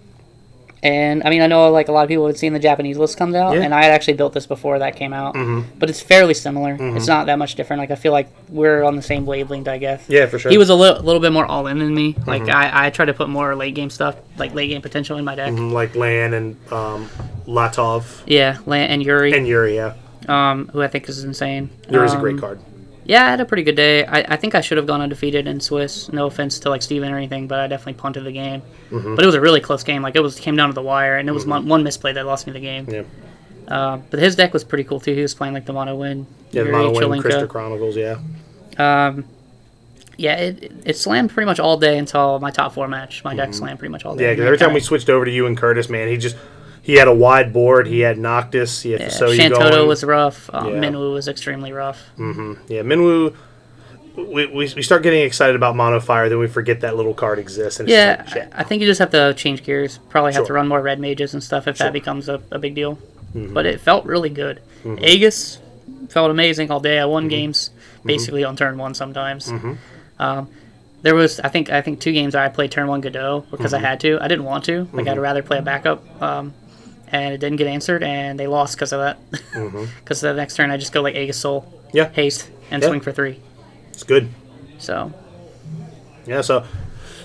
and 0.81 1.23
I 1.23 1.29
mean, 1.29 1.41
I 1.41 1.47
know 1.47 1.69
like 1.71 1.87
a 1.87 1.91
lot 1.91 2.03
of 2.03 2.09
people 2.09 2.25
had 2.27 2.37
seen 2.37 2.53
the 2.53 2.59
Japanese 2.59 2.97
list 2.97 3.17
comes 3.17 3.35
out, 3.35 3.55
Yeah. 3.55 3.61
and 3.63 3.73
I 3.73 3.83
had 3.83 3.91
actually 3.91 4.13
built 4.13 4.33
this 4.33 4.45
before 4.47 4.79
that 4.79 4.95
came 4.95 5.13
out. 5.13 5.35
Mm-hmm. 5.35 5.77
But 5.79 5.89
it's 5.89 6.01
fairly 6.01 6.33
similar. 6.33 6.77
It's 6.79 7.07
not 7.07 7.25
that 7.25 7.37
much 7.37 7.55
different. 7.55 7.79
Like 7.81 7.91
I 7.91 7.95
feel 7.95 8.11
like 8.11 8.29
we're 8.49 8.83
on 8.83 8.95
the 8.95 9.01
same 9.01 9.25
wavelength, 9.25 9.67
I 9.67 9.77
guess. 9.77 10.03
Yeah, 10.07 10.25
for 10.27 10.39
sure. 10.39 10.51
He 10.51 10.57
was 10.57 10.69
a 10.69 10.75
li- 10.75 10.99
little 10.99 11.19
bit 11.19 11.31
more 11.33 11.45
all 11.45 11.67
in 11.67 11.79
than 11.79 11.93
me. 11.93 12.15
Like 12.25 12.49
I, 12.49 12.87
I 12.87 12.89
try 12.89 13.05
to 13.05 13.13
put 13.13 13.29
more 13.29 13.55
late 13.55 13.75
game 13.75 13.89
stuff, 13.89 14.15
like 14.37 14.53
late 14.53 14.67
game 14.67 14.81
potential 14.81 15.17
in 15.17 15.25
my 15.25 15.35
deck. 15.35 15.51
Mm, 15.53 15.71
like 15.71 15.95
Lan 15.95 16.33
and 16.33 16.71
um, 16.71 17.09
Latov 17.47 18.21
Yeah, 18.25 18.57
Lan 18.65 18.89
and 18.89 19.03
Yuri, 19.03 19.33
and 19.33 19.47
Yuri. 19.47 19.75
Yeah, 19.75 19.95
um, 20.27 20.67
who 20.71 20.81
I 20.81 20.87
think 20.87 21.09
is 21.09 21.23
insane. 21.23 21.69
Yuri's 21.89 22.11
a 22.13 22.15
Um, 22.15 22.21
great 22.21 22.37
card. 22.39 22.59
Yeah, 23.09 23.25
I 23.25 23.29
had 23.31 23.41
a 23.41 23.45
pretty 23.45 23.63
good 23.63 23.75
day. 23.75 24.05
I, 24.05 24.19
I 24.19 24.35
think 24.35 24.53
I 24.53 24.61
should 24.61 24.77
have 24.77 24.85
gone 24.85 25.01
undefeated 25.01 25.47
in 25.47 25.59
Swiss. 25.59 26.11
No 26.13 26.27
offense 26.27 26.59
to 26.59 26.69
like 26.69 26.83
Steven 26.83 27.11
or 27.11 27.17
anything, 27.17 27.47
but 27.47 27.59
I 27.59 27.65
definitely 27.65 27.93
punted 27.99 28.23
the 28.23 28.31
game. 28.31 28.61
Mm-hmm. 28.91 29.15
But 29.15 29.23
it 29.23 29.25
was 29.25 29.33
a 29.33 29.41
really 29.41 29.61
close 29.61 29.83
game. 29.83 30.03
Like 30.03 30.15
it 30.15 30.21
was 30.21 30.39
came 30.39 30.55
down 30.55 30.69
to 30.69 30.73
the 30.75 30.83
wire, 30.83 31.17
and 31.17 31.27
it 31.27 31.31
was 31.31 31.45
one, 31.45 31.67
one 31.67 31.81
misplay 31.83 32.13
that 32.13 32.25
lost 32.27 32.45
me 32.45 32.53
the 32.53 32.59
game. 32.59 32.85
Yeah, 32.87 33.03
Uh, 33.67 33.97
but 34.11 34.19
his 34.19 34.35
deck 34.35 34.53
was 34.53 34.63
pretty 34.63 34.83
cool 34.83 34.99
too. 34.99 35.15
He 35.15 35.21
was 35.23 35.33
playing 35.33 35.55
like 35.55 35.65
the 35.65 35.73
mono 35.73 35.95
win. 35.95 36.27
yeah. 36.51 36.63
The 36.63 36.71
Mono 36.71 37.09
Win, 37.09 37.19
Crystal 37.21 37.47
Chronicles. 37.47 37.95
Yeah, 37.97 38.19
Um, 38.77 39.25
yeah, 40.17 40.35
it, 40.35 40.71
it- 40.85 40.97
slammed 40.97 41.31
pretty 41.31 41.47
much 41.47 41.59
all 41.59 41.77
day 41.77 41.97
until 41.97 42.39
my 42.39 42.51
top 42.51 42.73
four 42.73 42.87
match. 42.87 43.23
My 43.23 43.31
Mm-hmm. 43.31 43.37
deck 43.39 43.53
slammed 43.55 43.79
pretty 43.79 43.91
much 43.91 44.05
all 44.05 44.15
day. 44.15 44.25
yeah. 44.25 44.31
Because 44.33 44.45
every 44.45 44.57
time 44.59 44.73
we 44.73 44.81
switched 44.81 45.09
over 45.09 45.25
to 45.25 45.31
you 45.31 45.47
and 45.47 45.57
Curtis, 45.57 45.89
man, 45.89 46.07
he 46.09 46.17
just 46.17 46.35
he 46.89 46.95
had 46.95 47.07
a 47.07 47.13
wide 47.13 47.53
board. 47.53 47.85
He 47.87 47.99
had 47.99 48.17
Noctis. 48.17 48.81
He 48.81 48.91
had 48.91 49.01
yeah, 49.01 49.07
Fusoya 49.09 49.37
Shantoto 49.37 49.69
going. 49.71 49.87
was 49.87 50.03
rough. 50.03 50.49
Um, 50.53 50.67
Yeah. 50.73 50.79
Minwu 50.81 51.13
was 51.13 51.27
extremely 51.27 51.71
rough. 51.71 52.01
Mm-hmm. 52.17 52.53
Yeah, 52.67 52.81
Minwu. 52.81 53.35
We, 54.15 54.47
we, 54.47 54.73
we 54.75 54.81
start 54.81 55.03
getting 55.03 55.21
excited 55.21 55.55
about 55.55 55.75
Mono 55.77 55.99
Fire, 55.99 56.27
then 56.29 56.39
we 56.39 56.47
forget 56.47 56.81
that 56.81 56.95
little 56.97 57.13
card 57.13 57.39
exists. 57.39 57.79
And 57.79 57.87
Yeah, 57.87 58.15
like, 58.19 58.27
shit. 58.33 58.49
I 58.53 58.63
think 58.63 58.81
you 58.81 58.87
just 58.87 58.99
have 58.99 59.11
to 59.11 59.33
change 59.35 59.63
gears. 59.63 59.99
Probably 60.09 60.33
have 60.33 60.45
to 60.47 60.53
run 60.53 60.67
more 60.67 60.81
red 60.81 60.99
mages 60.99 61.33
and 61.33 61.41
stuff 61.43 61.67
if 61.67 61.77
Sure. 61.77 61.85
that 61.87 61.93
becomes 61.93 62.27
a, 62.27 62.41
a 62.51 62.59
big 62.59 62.75
deal. 62.75 62.95
Mm-hmm. 63.35 63.53
But 63.53 63.65
it 63.65 63.79
felt 63.79 64.05
really 64.05 64.29
good. 64.29 64.61
Aegis 64.83 65.59
felt 66.09 66.31
amazing 66.31 66.71
all 66.71 66.79
day. 66.79 66.97
I 66.99 67.03
Mm-hmm. 67.03 67.11
won 67.11 67.27
games 67.29 67.69
basically 68.03 68.43
on 68.43 68.55
turn 68.57 68.77
one 68.77 68.93
sometimes. 68.93 69.51
Um, 70.17 70.49
there 71.01 71.15
was 71.15 71.39
I 71.39 71.47
think 71.47 71.69
I 71.69 71.81
think 71.81 72.01
two 72.01 72.11
games 72.11 72.35
I 72.35 72.49
played 72.49 72.71
turn 72.71 72.87
one 72.87 72.99
Godot 73.01 73.45
because 73.51 73.71
Mm-hmm. 73.73 73.85
I 73.85 73.89
had 73.89 73.99
to. 74.01 74.17
I 74.21 74.27
didn't 74.27 74.45
want 74.45 74.65
to. 74.65 74.87
Like 74.91 75.07
I'd 75.07 75.17
rather 75.19 75.43
play 75.43 75.59
a 75.59 75.61
backup. 75.61 76.03
Um, 76.21 76.53
and 77.11 77.33
it 77.33 77.39
didn't 77.39 77.57
get 77.57 77.67
answered, 77.67 78.03
and 78.03 78.39
they 78.39 78.47
lost 78.47 78.75
because 78.75 78.93
of 78.93 78.99
that. 79.01 79.17
Because 80.03 80.21
the 80.21 80.33
next 80.33 80.55
turn 80.55 80.71
I 80.71 80.77
just 80.77 80.91
go 80.91 81.01
like 81.01 81.15
Aegis 81.15 81.37
Soul, 81.37 81.61
Mm-hmm. 81.61 81.97
Yeah, 81.97 82.09
haste, 82.09 82.49
and 82.71 82.81
Yeah. 82.83 82.89
swing 82.89 83.01
for 83.01 83.11
three. 83.11 83.39
it's 83.93 84.03
good. 84.03 84.29
So 84.77 85.11
Yeah, 86.25 86.41
so 86.41 86.65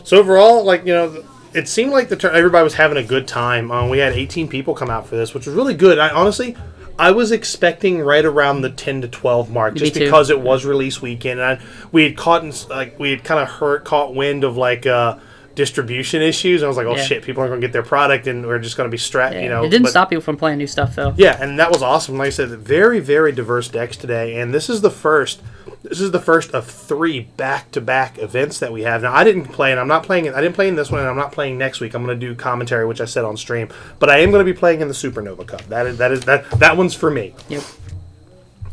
so 0.04 0.18
overall, 0.18 0.64
like 0.64 0.86
you 0.86 0.92
know, 0.94 1.24
it 1.52 1.68
seemed 1.68 1.92
like 1.92 2.08
the 2.08 2.16
turn 2.16 2.34
everybody 2.34 2.64
was 2.64 2.74
having 2.74 2.96
a 2.98 3.02
good 3.02 3.28
time. 3.28 3.70
Um, 3.70 3.88
we 3.90 3.98
had 3.98 4.12
18 4.12 4.48
people 4.48 4.74
come 4.74 4.90
out 4.90 5.06
for 5.06 5.16
this, 5.16 5.34
which 5.34 5.46
was 5.46 5.54
really 5.54 5.74
good. 5.74 5.98
I 5.98 6.08
honestly, 6.10 6.56
I 6.98 7.10
was 7.10 7.30
expecting 7.32 8.00
right 8.00 8.24
around 8.24 8.62
the 8.62 8.70
10 8.70 9.02
to 9.02 9.08
12 9.08 9.50
mark, 9.50 9.74
just 9.74 9.94
because 9.94 10.30
it 10.30 10.40
was 10.40 10.64
release 10.64 11.00
weekend, 11.02 11.40
and 11.40 11.58
I, 11.60 11.64
we 11.92 12.04
had 12.04 12.16
caught 12.16 12.42
in, 12.44 12.52
like 12.70 12.98
we 12.98 13.10
had 13.10 13.22
kind 13.24 13.40
of 13.40 13.48
hurt 13.48 13.84
caught 13.84 14.14
wind 14.14 14.44
of 14.44 14.56
like. 14.56 14.86
uh 14.86 15.18
distribution 15.54 16.20
issues. 16.22 16.62
I 16.62 16.68
was 16.68 16.76
like, 16.76 16.86
oh 16.86 16.96
Yeah. 16.96 17.02
shit, 17.02 17.22
people 17.22 17.40
aren't 17.42 17.50
going 17.52 17.60
to 17.60 17.66
get 17.66 17.72
their 17.72 17.82
product, 17.82 18.26
and 18.26 18.46
we're 18.46 18.58
just 18.58 18.76
going 18.76 18.88
to 18.88 18.90
be 18.90 18.98
strapped. 18.98 19.34
yeah. 19.34 19.42
You 19.42 19.48
know, 19.48 19.64
it 19.64 19.70
didn't 19.70 19.84
but- 19.84 19.90
stop 19.90 20.10
people 20.10 20.22
from 20.22 20.36
playing 20.36 20.58
new 20.58 20.66
stuff 20.66 20.94
though. 20.94 21.14
Yeah, 21.16 21.36
and 21.40 21.58
that 21.58 21.70
was 21.70 21.82
awesome. 21.82 22.18
Like 22.18 22.26
I 22.28 22.30
said, 22.30 22.48
very, 22.50 23.00
very 23.00 23.32
diverse 23.32 23.68
decks 23.68 23.96
today, 23.96 24.38
and 24.40 24.52
this 24.52 24.68
is 24.68 24.80
the 24.80 24.90
first. 24.90 25.40
This 25.82 26.00
is 26.00 26.12
the 26.12 26.20
first 26.20 26.52
of 26.52 26.66
three 26.66 27.20
back-to-back 27.36 28.16
events 28.18 28.58
that 28.60 28.72
we 28.72 28.82
have. 28.84 29.02
Now, 29.02 29.12
I 29.14 29.22
didn't 29.22 29.44
play, 29.44 29.70
and 29.70 29.78
I'm 29.78 29.86
not 29.86 30.02
playing. 30.02 30.26
I 30.32 30.40
didn't 30.40 30.54
play 30.54 30.66
in 30.66 30.76
this 30.76 30.90
one, 30.90 31.00
and 31.00 31.08
I'm 31.10 31.16
not 31.16 31.30
playing 31.30 31.58
next 31.58 31.80
week. 31.80 31.92
I'm 31.92 32.02
going 32.02 32.18
to 32.18 32.26
do 32.26 32.34
commentary, 32.34 32.86
which 32.86 33.02
I 33.02 33.04
said 33.04 33.22
on 33.22 33.36
stream, 33.36 33.68
but 33.98 34.08
I 34.08 34.20
am 34.20 34.30
going 34.30 34.40
to 34.44 34.50
be 34.50 34.56
playing 34.58 34.80
in 34.80 34.88
the 34.88 34.94
Supernova 34.94 35.46
Cup. 35.46 35.60
That 35.68 35.86
is 35.86 35.98
that 35.98 36.10
is 36.10 36.24
that 36.24 36.50
that 36.52 36.78
one's 36.78 36.94
for 36.94 37.10
me. 37.10 37.34
Yep. 37.50 37.62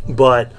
But 0.07 0.53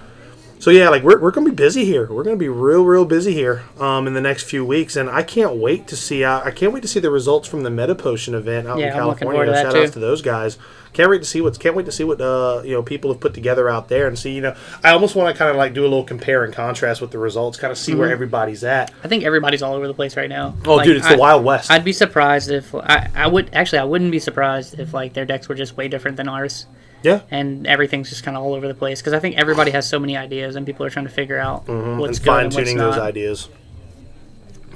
so 0.62 0.70
yeah, 0.70 0.90
like 0.90 1.02
we're, 1.02 1.18
we're 1.18 1.32
gonna 1.32 1.50
be 1.50 1.56
busy 1.56 1.84
here. 1.84 2.06
We're 2.06 2.22
gonna 2.22 2.36
be 2.36 2.48
real 2.48 2.84
real 2.84 3.04
busy 3.04 3.34
here 3.34 3.64
um, 3.80 4.06
in 4.06 4.14
the 4.14 4.20
next 4.20 4.44
few 4.44 4.64
weeks, 4.64 4.94
and 4.94 5.10
I 5.10 5.24
can't 5.24 5.56
wait 5.56 5.88
to 5.88 5.96
see. 5.96 6.22
Uh, 6.22 6.40
I 6.44 6.52
can't 6.52 6.72
wait 6.72 6.82
to 6.82 6.88
see 6.88 7.00
the 7.00 7.10
results 7.10 7.48
from 7.48 7.64
the 7.64 7.70
Meta 7.70 7.96
Potion 7.96 8.32
event 8.32 8.68
out 8.68 8.78
Yeah, 8.78 8.86
in 8.86 8.92
California. 8.92 9.44
to 9.46 9.52
Shout 9.54 9.74
outs 9.76 9.90
to 9.90 9.98
those 9.98 10.22
guys. 10.22 10.58
Can't 10.92 11.10
wait 11.10 11.18
to 11.18 11.24
see 11.24 11.40
what's. 11.40 11.58
Can't 11.58 11.74
wait 11.74 11.86
to 11.86 11.90
see 11.90 12.04
what 12.04 12.20
uh, 12.20 12.62
you 12.64 12.74
know 12.74 12.82
people 12.84 13.10
have 13.12 13.18
put 13.18 13.34
together 13.34 13.68
out 13.68 13.88
there, 13.88 14.06
and 14.06 14.16
see. 14.16 14.34
You 14.34 14.40
know, 14.42 14.56
I 14.84 14.90
almost 14.92 15.16
want 15.16 15.34
to 15.34 15.36
kind 15.36 15.50
of 15.50 15.56
like 15.56 15.74
do 15.74 15.80
a 15.82 15.88
little 15.90 16.04
compare 16.04 16.44
and 16.44 16.54
contrast 16.54 17.00
with 17.00 17.10
the 17.10 17.18
results, 17.18 17.58
kind 17.58 17.72
of 17.72 17.76
see 17.76 17.96
where 17.96 18.12
everybody's 18.12 18.62
at. 18.62 18.92
I 19.02 19.08
think 19.08 19.24
everybody's 19.24 19.62
all 19.62 19.74
over 19.74 19.88
the 19.88 19.94
place 19.94 20.16
right 20.16 20.28
now. 20.28 20.54
Oh, 20.64 20.76
Like, 20.76 20.86
dude, 20.86 20.98
it's 20.98 21.06
I- 21.06 21.14
the 21.16 21.18
Wild 21.20 21.44
West. 21.44 21.72
I'd 21.72 21.84
be 21.84 21.92
surprised 21.92 22.52
if 22.52 22.72
I, 22.72 23.10
I 23.16 23.26
would 23.26 23.50
actually 23.52 23.80
I 23.80 23.84
wouldn't 23.84 24.12
be 24.12 24.20
surprised 24.20 24.78
if 24.78 24.94
like 24.94 25.12
their 25.14 25.24
decks 25.24 25.48
were 25.48 25.56
just 25.56 25.76
way 25.76 25.88
different 25.88 26.16
than 26.18 26.28
ours 26.28 26.66
yeah, 27.02 27.20
and 27.30 27.66
everything's 27.66 28.08
just 28.08 28.24
kind 28.24 28.36
of 28.36 28.42
all 28.42 28.54
over 28.54 28.66
the 28.68 28.74
place 28.74 29.00
because 29.00 29.12
I 29.12 29.18
think 29.18 29.36
everybody 29.36 29.70
has 29.72 29.88
so 29.88 29.98
many 29.98 30.16
ideas 30.16 30.56
and 30.56 30.64
people 30.66 30.84
are 30.86 30.90
trying 30.90 31.06
to 31.06 31.12
figure 31.12 31.38
out 31.38 31.66
what's 31.66 31.70
Mm-hmm. 31.70 32.02
and 32.04 32.14
good 32.16 32.22
fine 32.24 32.44
and 32.46 32.54
what's 32.54 32.56
tuning 32.56 32.76
not. 32.78 32.90
those 32.92 33.00
ideas. 33.00 33.48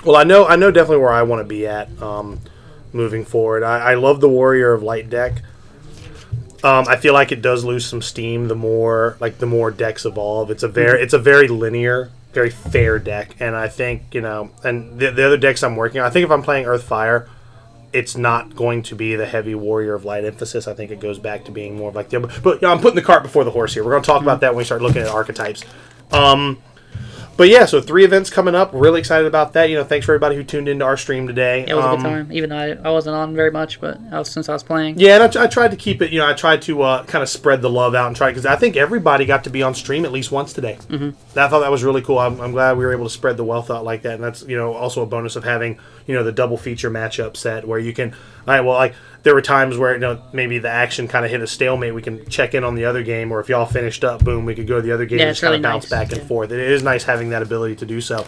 Well, 0.04 0.16
I 0.16 0.25
know, 0.25 0.47
I 0.47 0.56
know 0.56 0.71
definitely 0.71 0.99
where 1.02 1.12
I 1.12 1.23
want 1.23 1.40
to 1.40 1.49
be 1.49 1.66
at 1.66 1.90
um, 2.00 2.40
moving 2.92 3.25
forward. 3.25 3.62
I, 3.62 3.92
I 3.92 3.95
love 3.95 4.21
the 4.21 4.28
Warrior 4.28 4.73
of 4.73 4.83
Light 4.83 5.11
deck. 5.11 5.42
Um, 6.62 6.87
I 6.88 6.97
feel 6.97 7.12
like 7.12 7.33
it 7.33 7.42
does 7.42 7.64
lose 7.64 7.85
some 7.87 8.02
steam 8.02 8.49
the 8.49 8.54
more 8.54 9.16
like 9.21 9.38
the 9.38 9.47
more 9.47 9.71
decks 9.71 10.04
evolve. 10.04 10.50
It's 10.50 10.62
a 10.62 10.68
very 10.68 11.00
it's 11.02 11.12
a 11.12 11.18
very 11.18 11.49
linear, 11.49 12.11
very 12.33 12.50
fair 12.50 12.99
deck, 12.99 13.37
and 13.40 13.54
I 13.54 13.68
think 13.68 14.14
you 14.14 14.21
know, 14.21 14.50
and 14.64 14.99
the, 14.99 15.11
the 15.12 15.26
other 15.26 15.37
decks 15.37 15.62
I'm 15.62 15.76
working 15.76 16.00
on. 16.00 16.06
I 16.06 16.11
think 16.11 16.25
if 16.25 16.30
I'm 16.30 16.42
playing 16.42 16.66
Earth 16.66 16.83
Fire, 16.85 17.28
it's 17.97 18.15
not 18.15 18.55
going 18.55 18.83
to 18.83 18.95
be 18.95 19.17
the 19.17 19.25
heavy 19.25 19.55
Warrior 19.55 19.95
of 19.95 20.05
Light 20.05 20.23
emphasis. 20.23 20.69
I 20.69 20.75
think 20.75 20.91
it 20.91 21.00
goes 21.00 21.19
back 21.19 21.47
to 21.47 21.50
being 21.50 21.76
more 21.76 21.88
of 21.88 21.95
like 21.95 22.11
the. 22.11 22.21
But 22.21 22.61
you 22.61 22.69
know, 22.69 22.73
I'm 22.73 22.81
putting 22.81 22.97
the 22.97 23.03
cart 23.03 23.23
before 23.23 23.43
the 23.43 23.50
horse 23.50 23.73
here. 23.73 23.83
We're 23.83 23.93
going 23.93 24.03
to 24.03 24.07
talk 24.07 24.21
about 24.21 24.43
that 24.43 24.53
when 24.53 24.59
we 24.59 24.65
start 24.65 24.83
looking 24.83 25.00
at 25.00 25.09
archetypes. 25.09 25.65
Um, 26.12 26.59
but 27.37 27.49
yeah, 27.49 27.64
so 27.66 27.81
three 27.81 28.05
events 28.05 28.31
coming 28.31 28.55
up. 28.55 28.71
Really 28.73 29.00
excited 29.00 29.26
about 29.26 29.52
that. 29.55 29.69
You 29.71 29.76
know, 29.76 29.85
thanks 29.85 30.07
for 30.07 30.12
everybody 30.12 30.37
who 30.37 30.45
tuned 30.45 30.69
into 30.69 30.85
our 30.85 30.97
stream 30.97 31.26
today. 31.26 31.64
It 31.66 31.75
was 31.75 31.85
a 31.85 31.88
Um, 31.88 31.97
good 31.97 32.09
time, 32.09 32.33
even 32.33 32.50
though 32.50 32.57
I, 32.57 32.88
I 32.88 32.90
wasn't 32.90 33.16
on 33.16 33.35
very 33.35 33.50
much, 33.50 33.81
but 33.81 33.99
I 34.11 34.19
was, 34.19 34.31
since 34.31 34.49
I 34.49 34.52
was 34.52 34.62
playing, 34.62 34.99
Yeah, 34.99 35.23
and 35.23 35.37
I, 35.37 35.45
I 35.45 35.47
tried 35.47 35.71
to 35.73 35.76
keep 35.76 36.00
it. 36.02 36.11
You 36.11 36.21
know, 36.21 36.26
I 36.26 36.33
tried 36.33 36.62
to 36.62 36.83
uh, 36.83 37.05
kind 37.05 37.23
of 37.23 37.28
spread 37.28 37.62
the 37.62 37.71
love 37.71 37.95
out 37.95 38.07
and 38.07 38.16
try 38.16 38.28
because 38.31 38.47
I 38.47 38.57
think 38.57 38.76
everybody 38.76 39.26
got 39.26 39.45
to 39.45 39.50
be 39.50 39.62
on 39.62 39.75
stream 39.75 40.05
at 40.05 40.12
least 40.12 40.33
once 40.33 40.52
today. 40.52 40.78
Mm-hmm. 40.88 41.38
I 41.38 41.49
thought 41.49 41.61
that 41.61 41.71
was 41.71 41.85
really 41.85 42.02
cool. 42.02 42.19
I'm, 42.19 42.40
I'm 42.40 42.52
glad 42.52 42.78
we 42.78 42.85
were 42.85 42.93
able 42.93 43.05
to 43.05 43.11
spread 43.11 43.37
the 43.37 43.45
wealth 43.45 43.71
out 43.71 43.85
like 43.85 44.02
that, 44.02 44.14
and 44.14 44.25
that's 44.25 44.43
you 44.43 44.57
know 44.57 44.73
also 44.75 45.02
a 45.02 45.07
bonus 45.07 45.37
of 45.37 45.45
having 45.45 45.78
you 46.07 46.14
know 46.14 46.23
the 46.23 46.33
double 46.33 46.57
feature 46.57 46.90
matchup 46.90 47.37
set 47.37 47.66
where 47.66 47.78
you 47.78 47.93
can. 47.93 48.12
All 48.12 48.55
right, 48.55 48.61
well, 48.61 48.75
like 48.75 48.95
there 49.26 49.35
were 49.35 49.42
times 49.42 49.76
where 49.76 49.92
you 49.95 49.99
know 49.99 50.23
maybe 50.33 50.59
the 50.59 50.68
action 50.71 51.09
kind 51.09 51.25
of 51.25 51.33
hit 51.33 51.40
a 51.40 51.49
stalemate. 51.49 51.92
We 51.92 52.00
can 52.00 52.25
check 52.28 52.54
in 52.54 52.62
on 52.62 52.76
the 52.76 52.85
other 52.85 53.02
game, 53.02 53.33
or 53.33 53.40
if 53.40 53.49
y'all 53.49 53.66
finished 53.66 54.04
up, 54.04 54.23
boom, 54.25 54.45
we 54.45 54.54
could 54.54 54.68
go 54.68 54.76
to 54.76 54.83
the 54.83 54.92
other 54.92 55.04
game 55.04 55.18
Yeah, 55.18 55.25
and 55.26 55.30
just 55.33 55.40
kind 55.40 55.50
really 55.50 55.56
of 55.59 55.62
bounce 55.64 55.90
nice. 55.90 55.90
back 55.90 56.12
and 56.12 56.21
Yeah. 56.23 56.28
forth. 56.28 56.52
It 56.52 56.61
is 56.61 56.85
nice 56.85 57.02
having 57.02 57.30
that 57.30 57.42
ability 57.42 57.75
to 57.75 57.85
do 57.87 58.00
so. 58.00 58.25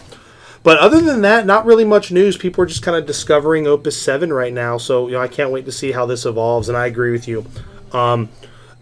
But 0.61 0.77
other 0.79 0.99
than 0.99 1.21
that, 1.21 1.45
not 1.45 1.65
really 1.65 1.85
much 1.85 2.11
news. 2.11 2.35
People 2.35 2.65
are 2.65 2.67
just 2.67 2.81
kind 2.83 2.97
of 2.97 3.05
discovering 3.05 3.65
Opus 3.65 3.95
Seven 3.95 4.33
right 4.33 4.51
now, 4.51 4.77
so 4.77 5.07
you 5.07 5.13
know 5.13 5.21
I 5.21 5.29
can't 5.29 5.51
wait 5.51 5.63
to 5.67 5.71
see 5.71 5.93
how 5.93 6.05
this 6.05 6.25
evolves. 6.25 6.67
And 6.67 6.77
I 6.77 6.85
agree 6.85 7.13
with 7.13 7.29
you. 7.29 7.45
Um, 7.93 8.27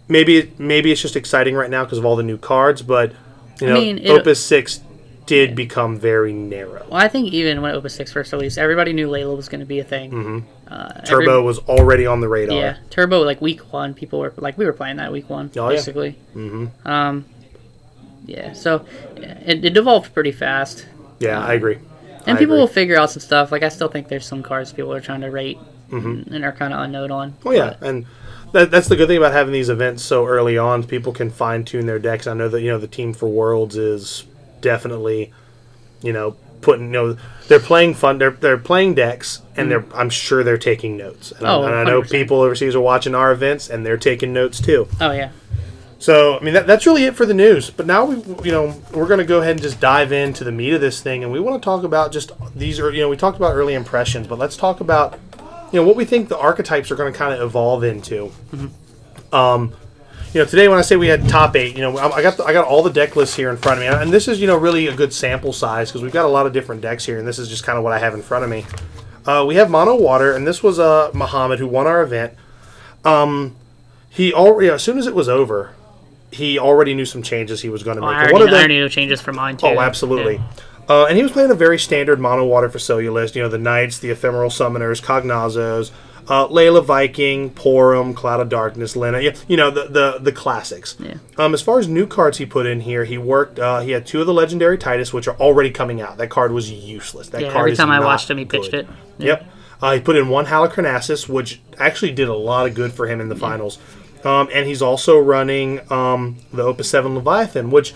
maybe 0.07 0.51
maybe 0.57 0.91
it's 0.91 1.03
just 1.03 1.15
exciting 1.15 1.53
right 1.53 1.69
now 1.69 1.83
because 1.83 1.99
of 1.99 2.05
all 2.05 2.15
the 2.15 2.23
new 2.23 2.39
cards, 2.39 2.81
but 2.81 3.11
you 3.61 3.67
I 3.67 3.69
know 3.69 3.79
mean, 3.79 4.07
Opus 4.09 4.43
Six 4.43 4.79
did 5.27 5.55
become 5.55 5.97
very 5.99 6.33
narrow. 6.33 6.85
well, 6.89 6.99
I 6.99 7.07
think 7.07 7.31
even 7.33 7.61
when 7.61 7.75
Opus 7.75 7.93
Six 7.93 8.11
first 8.11 8.31
released, 8.33 8.57
everybody 8.57 8.93
knew 8.93 9.09
Leila 9.09 9.35
was 9.35 9.47
going 9.49 9.59
to 9.59 9.65
be 9.65 9.79
a 9.79 9.83
thing. 9.83 10.11
Mm-hmm. 10.11 10.39
Uh, 10.73 10.91
every- 10.95 11.07
Turbo 11.25 11.43
was 11.43 11.59
already 11.59 12.05
on 12.05 12.19
the 12.21 12.27
radar. 12.27 12.57
yeah, 12.57 12.77
Turbo 12.89 13.21
like 13.23 13.41
week 13.41 13.71
one, 13.73 13.93
people 13.93 14.19
were 14.19 14.33
like 14.37 14.57
we 14.57 14.65
were 14.65 14.73
playing 14.73 14.97
that 14.97 15.11
week 15.11 15.29
one 15.29 15.51
Oh, 15.55 15.69
yeah. 15.69 15.75
basically. 15.75 16.17
Mm-hmm. 16.35 16.87
Um, 16.87 17.25
yeah, 18.25 18.53
so 18.53 18.85
it, 19.15 19.63
it 19.63 19.77
evolved 19.77 20.13
pretty 20.13 20.31
fast. 20.31 20.85
Yeah, 21.19 21.39
I 21.39 21.53
agree. 21.53 21.77
And 22.25 22.35
I 22.37 22.39
people 22.39 22.55
agree. 22.55 22.59
will 22.59 22.67
figure 22.67 22.97
out 22.97 23.09
some 23.11 23.21
stuff. 23.21 23.51
Like 23.51 23.63
I 23.63 23.69
still 23.69 23.87
think 23.87 24.07
there's 24.09 24.25
some 24.25 24.43
cards 24.43 24.73
people 24.73 24.93
are 24.93 24.99
trying 25.01 25.21
to 25.21 25.31
rate 25.31 25.57
and 25.91 26.43
are 26.43 26.51
kind 26.51 26.73
of 26.73 26.81
unknown 26.81 27.11
on. 27.11 27.35
Oh 27.45 27.51
yeah, 27.51 27.75
and 27.81 28.05
that, 28.51 28.69
that's 28.71 28.89
the 28.89 28.97
good 28.97 29.07
thing 29.07 29.17
about 29.17 29.31
having 29.31 29.53
these 29.53 29.69
events 29.69 30.03
so 30.03 30.25
early 30.25 30.57
on. 30.57 30.83
People 30.83 31.13
can 31.13 31.29
fine 31.29 31.63
tune 31.63 31.85
their 31.85 31.99
decks. 31.99 32.27
I 32.27 32.33
know 32.33 32.49
that 32.49 32.61
you 32.61 32.69
know 32.69 32.77
the 32.77 32.87
team 32.87 33.13
for 33.13 33.29
Worlds 33.29 33.77
is 33.77 34.25
definitely, 34.61 35.31
you 36.01 36.13
know, 36.13 36.35
putting 36.61 36.85
you 36.87 36.91
know 36.91 37.17
they're 37.47 37.59
playing 37.59 37.93
fun. 37.93 38.17
They're 38.17 38.31
they're 38.31 38.57
playing 38.57 38.95
decks, 38.95 39.41
and 39.55 39.69
they're 39.71 39.85
I'm 39.93 40.09
sure 40.09 40.43
they're 40.43 40.57
taking 40.57 40.97
notes. 40.97 41.31
And, 41.31 41.45
Oh, 41.47 41.63
I, 41.63 41.67
and 41.67 41.75
I 41.75 41.83
know 41.83 42.01
100%. 42.01 42.11
people 42.11 42.41
overseas 42.41 42.75
are 42.75 42.81
watching 42.81 43.15
our 43.15 43.31
events, 43.31 43.69
and 43.69 43.85
they're 43.85 43.97
taking 43.97 44.33
notes 44.33 44.59
too. 44.61 44.87
Oh 44.99 45.11
yeah. 45.11 45.31
So 45.99 46.37
I 46.37 46.43
mean 46.43 46.53
that, 46.53 46.67
that's 46.67 46.85
really 46.85 47.05
it 47.05 47.15
for 47.15 47.25
the 47.25 47.33
news. 47.33 47.69
But 47.71 47.85
now 47.87 48.05
we 48.05 48.15
you 48.45 48.51
know 48.51 48.79
we're 48.93 49.07
going 49.07 49.19
to 49.19 49.25
go 49.25 49.39
ahead 49.39 49.51
and 49.51 49.61
just 49.61 49.79
dive 49.79 50.11
into 50.11 50.43
the 50.43 50.51
meat 50.51 50.73
of 50.73 50.81
this 50.81 51.01
thing, 51.01 51.23
and 51.23 51.31
we 51.31 51.39
want 51.39 51.61
to 51.61 51.65
talk 51.65 51.83
about 51.83 52.11
just 52.11 52.31
these 52.55 52.79
are 52.79 52.91
you 52.91 53.01
know 53.01 53.09
we 53.09 53.17
talked 53.17 53.37
about 53.37 53.55
early 53.55 53.73
impressions, 53.73 54.27
but 54.27 54.37
let's 54.37 54.55
talk 54.57 54.79
about 54.79 55.17
you 55.71 55.79
know 55.79 55.83
what 55.87 55.95
we 55.95 56.05
think 56.05 56.29
the 56.29 56.37
archetypes 56.37 56.91
are 56.91 56.95
going 56.95 57.11
to 57.11 57.17
kind 57.17 57.33
of 57.33 57.41
evolve 57.41 57.83
into. 57.83 58.31
Um, 59.33 59.73
you 60.37 60.43
know 60.43 60.47
today 60.47 60.67
when 60.67 60.77
I 60.77 60.83
say 60.83 60.95
we 60.97 61.07
had 61.07 61.27
top 61.27 61.55
eight, 61.55 61.73
you 61.75 61.81
know 61.81 61.97
I 61.97 62.17
I 62.17 62.21
got 62.21 62.37
the, 62.37 62.43
I 62.43 62.53
got 62.53 62.63
all 62.65 62.83
the 62.83 62.91
deck 62.91 63.15
lists 63.15 63.35
here 63.35 63.49
in 63.49 63.57
front 63.57 63.79
of 63.79 63.81
me, 63.81 63.87
and 63.87 64.13
this 64.13 64.27
is 64.27 64.39
you 64.39 64.45
know 64.45 64.55
really 64.55 64.85
a 64.85 64.95
good 64.95 65.11
sample 65.11 65.51
size 65.51 65.89
because 65.89 66.03
we've 66.03 66.13
got 66.13 66.25
a 66.25 66.29
lot 66.29 66.45
of 66.45 66.53
different 66.53 66.81
decks 66.81 67.03
here, 67.07 67.17
and 67.17 67.27
this 67.27 67.39
is 67.39 67.49
just 67.49 67.63
kind 67.63 67.75
of 67.75 67.83
what 67.83 67.91
I 67.91 67.97
have 67.97 68.13
in 68.13 68.21
front 68.21 68.43
of 68.43 68.49
me. 68.51 68.63
Uh, 69.25 69.43
we 69.47 69.55
have 69.55 69.71
Mono 69.71 69.95
Water, 69.95 70.35
and 70.35 70.45
this 70.45 70.61
was 70.61 70.77
uh, 70.77 71.09
Muhammad 71.15 71.57
who 71.57 71.65
won 71.67 71.87
our 71.87 72.03
event. 72.03 72.35
Um, 73.03 73.55
he 74.11 74.31
already 74.31 74.69
as 74.69 74.83
soon 74.83 74.99
as 74.99 75.07
it 75.07 75.15
was 75.15 75.27
over, 75.27 75.73
he 76.31 76.59
already 76.59 76.93
knew 76.93 77.05
some 77.05 77.23
changes 77.23 77.61
he 77.63 77.69
was 77.69 77.81
going 77.81 77.97
to 77.97 78.03
Oh, 78.03 78.07
make. 78.07 78.15
I 78.17 78.23
And 78.25 78.31
already, 78.31 78.33
one 78.33 78.41
of 78.43 78.47
I 78.49 78.51
the- 78.51 78.57
already 78.59 78.79
know 78.79 78.87
changes 78.89 79.19
for 79.21 79.33
mine 79.33 79.57
too. 79.57 79.65
Oh, 79.65 79.79
absolutely. 79.79 80.35
Yeah. 80.35 80.43
Uh, 80.87 81.05
and 81.05 81.17
he 81.17 81.23
was 81.23 81.31
playing 81.31 81.49
a 81.49 81.55
very 81.55 81.79
standard 81.79 82.19
mono 82.19 82.45
water 82.45 82.69
for 82.69 82.77
list. 83.09 83.35
You 83.35 83.41
know, 83.41 83.49
the 83.49 83.57
Knights, 83.57 83.97
the 83.97 84.11
Ephemeral 84.11 84.49
Summoners, 84.51 85.01
Cagnazzos, 85.01 85.89
uh, 86.29 86.47
Leila 86.47 86.81
Viking, 86.81 87.49
Porom, 87.51 88.15
Cloud 88.15 88.39
of 88.41 88.49
Darkness, 88.49 88.95
Lenna. 88.95 89.19
You, 89.21 89.33
you 89.47 89.55
know, 89.57 89.71
the, 89.71 89.85
the 89.85 90.19
the 90.21 90.31
classics. 90.31 90.95
Yeah. 90.99 91.15
Um, 91.37 91.53
as 91.53 91.61
far 91.61 91.79
as 91.79 91.87
new 91.87 92.05
cards 92.07 92.37
he 92.37 92.45
put 92.45 92.65
in 92.65 92.81
here, 92.81 93.05
he 93.05 93.17
worked. 93.17 93.59
Uh, 93.59 93.79
he 93.79 93.91
had 93.91 94.05
two 94.05 94.19
of 94.21 94.27
the 94.27 94.33
Legendary 94.33 94.77
Titus, 94.77 95.13
which 95.13 95.27
are 95.27 95.37
already 95.37 95.71
coming 95.71 96.01
out. 96.01 96.17
That 96.17 96.29
card 96.29 96.51
was 96.51 96.69
useless. 96.71 97.29
That 97.29 97.41
Yeah, 97.41 97.51
card 97.51 97.69
every 97.69 97.75
time 97.77 97.89
I 97.91 97.99
watched 97.99 98.29
him, 98.29 98.37
he 98.37 98.45
pitched 98.45 98.71
good. 98.71 98.81
it. 98.81 98.87
Yeah. 99.19 99.25
Yep. 99.27 99.45
Uh, 99.81 99.93
he 99.93 99.99
put 99.99 100.15
in 100.15 100.27
one 100.29 100.47
Halicarnassus, 100.47 101.29
which 101.29 101.61
actually 101.77 102.11
did 102.11 102.27
a 102.27 102.33
lot 102.35 102.67
of 102.67 102.73
good 102.73 102.91
for 102.91 103.07
him 103.07 103.21
in 103.21 103.29
the 103.29 103.35
finals. 103.35 103.77
Um, 104.25 104.49
and 104.51 104.67
he's 104.67 104.81
also 104.81 105.19
running 105.19 105.79
um, 105.91 106.37
the 106.51 106.63
Opus 106.63 106.89
7 106.89 107.13
Leviathan, 107.13 107.69
which 107.69 107.93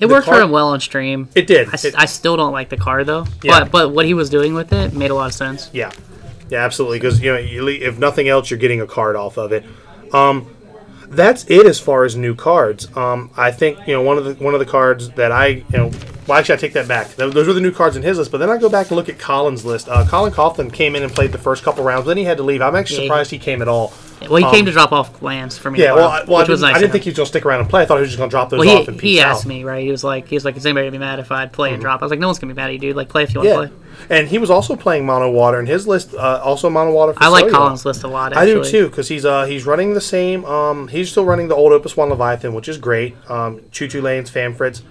It 0.00 0.06
worked 0.06 0.26
card- 0.26 0.38
for 0.38 0.42
him 0.42 0.50
well 0.50 0.66
on 0.68 0.80
stream. 0.80 1.28
it 1.36 1.46
did. 1.46 1.68
I, 1.68 1.78
It- 1.82 1.94
I 1.96 2.06
still 2.06 2.36
don't 2.36 2.52
like 2.52 2.68
the 2.70 2.76
car 2.76 3.04
though. 3.04 3.24
Yeah. 3.42 3.60
But 3.60 3.70
but 3.70 3.88
what 3.92 4.04
he 4.04 4.14
was 4.14 4.28
doing 4.30 4.52
with 4.54 4.72
it 4.72 4.92
made 4.92 5.10
a 5.12 5.14
lot 5.14 5.26
of 5.28 5.34
sense. 5.34 5.70
Yeah, 5.72 5.92
yeah, 6.50 6.64
absolutely. 6.64 6.98
Because 6.98 7.20
you 7.20 7.32
know, 7.32 7.38
you 7.38 7.64
le- 7.64 7.72
if 7.72 7.98
nothing 7.98 8.28
else, 8.28 8.50
you're 8.50 8.58
getting 8.58 8.80
a 8.80 8.86
card 8.86 9.16
off 9.16 9.38
of 9.38 9.52
it. 9.52 9.64
Um, 10.12 10.54
that's 11.08 11.44
it 11.48 11.66
as 11.66 11.80
far 11.80 12.04
as 12.04 12.14
new 12.16 12.34
cards. 12.34 12.94
Um, 12.96 13.30
I 13.36 13.50
think 13.50 13.78
you 13.86 13.94
know 13.94 14.02
one 14.02 14.18
of 14.18 14.24
the 14.24 14.34
one 14.42 14.54
of 14.54 14.60
the 14.60 14.66
cards 14.66 15.10
that 15.10 15.32
I 15.32 15.46
you 15.46 15.64
know. 15.72 15.90
Well, 16.26 16.38
actually, 16.38 16.54
I 16.54 16.58
take 16.58 16.74
that 16.74 16.86
back. 16.86 17.08
Those 17.16 17.48
were 17.48 17.52
the 17.52 17.60
new 17.60 17.72
cards 17.72 17.96
in 17.96 18.02
his 18.02 18.18
list. 18.18 18.30
But 18.30 18.38
then 18.38 18.50
I 18.50 18.56
go 18.56 18.68
back 18.68 18.88
and 18.88 18.96
look 18.96 19.08
at 19.08 19.18
Colin's 19.18 19.64
list. 19.64 19.88
Uh, 19.88 20.06
Colin 20.06 20.32
Coughlin 20.32 20.72
came 20.72 20.94
in 20.94 21.02
and 21.02 21.10
played 21.10 21.32
the 21.32 21.38
first 21.38 21.64
couple 21.64 21.82
rounds. 21.82 22.06
Then 22.06 22.16
he 22.16 22.24
had 22.24 22.36
to 22.36 22.44
leave. 22.44 22.62
I'm 22.62 22.76
actually 22.76 23.06
surprised 23.06 23.32
he 23.32 23.38
came 23.38 23.62
at 23.62 23.66
all. 23.68 23.92
Well, 24.28 24.36
he 24.36 24.44
Um, 24.44 24.50
came 24.52 24.66
to 24.66 24.72
drop 24.72 24.92
off 24.92 25.22
lands 25.22 25.56
for 25.56 25.70
me. 25.70 25.78
Yeah, 25.80 25.94
well, 25.94 26.08
I, 26.08 26.24
well, 26.24 26.36
I 26.36 26.40
was 26.40 26.48
didn't, 26.48 26.60
nice. 26.62 26.76
I 26.76 26.78
didn't 26.80 26.92
think 26.92 27.04
he 27.04 27.10
was 27.10 27.16
going 27.16 27.24
to 27.24 27.28
stick 27.30 27.46
around 27.46 27.60
and 27.60 27.68
play. 27.70 27.82
I 27.82 27.86
thought 27.86 27.96
he 27.96 28.00
was 28.02 28.10
just 28.10 28.18
going 28.18 28.28
to 28.28 28.34
drop 28.34 28.50
those 28.50 28.58
Well, 28.60 28.78
off 28.78 28.84
he, 28.86 28.92
and 28.92 29.00
he 29.00 29.20
asked 29.20 29.44
out. 29.44 29.48
me, 29.48 29.64
right? 29.64 29.82
He 29.82 29.90
was 29.90 30.04
like, 30.04 30.28
he 30.28 30.36
was 30.36 30.44
like, 30.44 30.56
is 30.56 30.66
anybody 30.66 30.86
gonna 30.86 30.92
be 30.92 30.98
mad 30.98 31.18
if 31.20 31.32
I 31.32 31.46
play 31.46 31.72
and 31.72 31.80
drop? 31.80 32.02
I 32.02 32.04
was 32.04 32.10
like, 32.10 32.20
no 32.20 32.28
one's 32.28 32.38
gonna 32.38 32.52
be 32.52 32.56
mad 32.56 32.66
at 32.68 32.74
you, 32.74 32.78
dude. 32.78 32.96
Like, 32.96 33.08
play 33.08 33.22
if 33.22 33.32
you 33.34 33.40
want 33.40 33.48
to 33.48 33.54
Mm-hmm. 33.54 33.72
Yeah, 33.72 34.06
play. 34.06 34.18
and 34.18 34.28
he 34.28 34.38
was 34.38 34.50
also 34.50 34.76
playing 34.76 35.06
mono 35.06 35.30
water, 35.30 35.58
and 35.58 35.66
his 35.66 35.86
list 35.88 36.14
uh, 36.14 36.40
also 36.44 36.68
mono 36.68 36.92
water. 36.92 37.14
For 37.14 37.22
I 37.22 37.28
like 37.28 37.46
Soyo. 37.46 37.52
Colin's 37.52 37.84
list 37.86 38.02
a 38.04 38.08
lot. 38.08 38.36
I 38.36 38.44
do 38.44 38.62
too, 38.62 38.88
because 38.88 39.08
he's 39.08 39.24
uh 39.24 39.46
he's 39.46 39.64
running 39.66 39.94
the 39.94 40.00
same. 40.00 40.44
Um, 40.44 40.88
he's 40.88 41.10
still 41.10 41.24
running 41.24 41.48
the 41.48 41.54
old 41.56 41.72
Opus 41.72 41.96
One 41.96 42.10
Leviathan, 42.10 42.52
which 42.54 42.68
is 42.68 42.76
great. 42.78 43.16
Um, 43.30 43.62
Choo 43.72 43.88
Choo 43.88 44.00
Lanes, 44.02 44.30
Famfrits. 44.30 44.82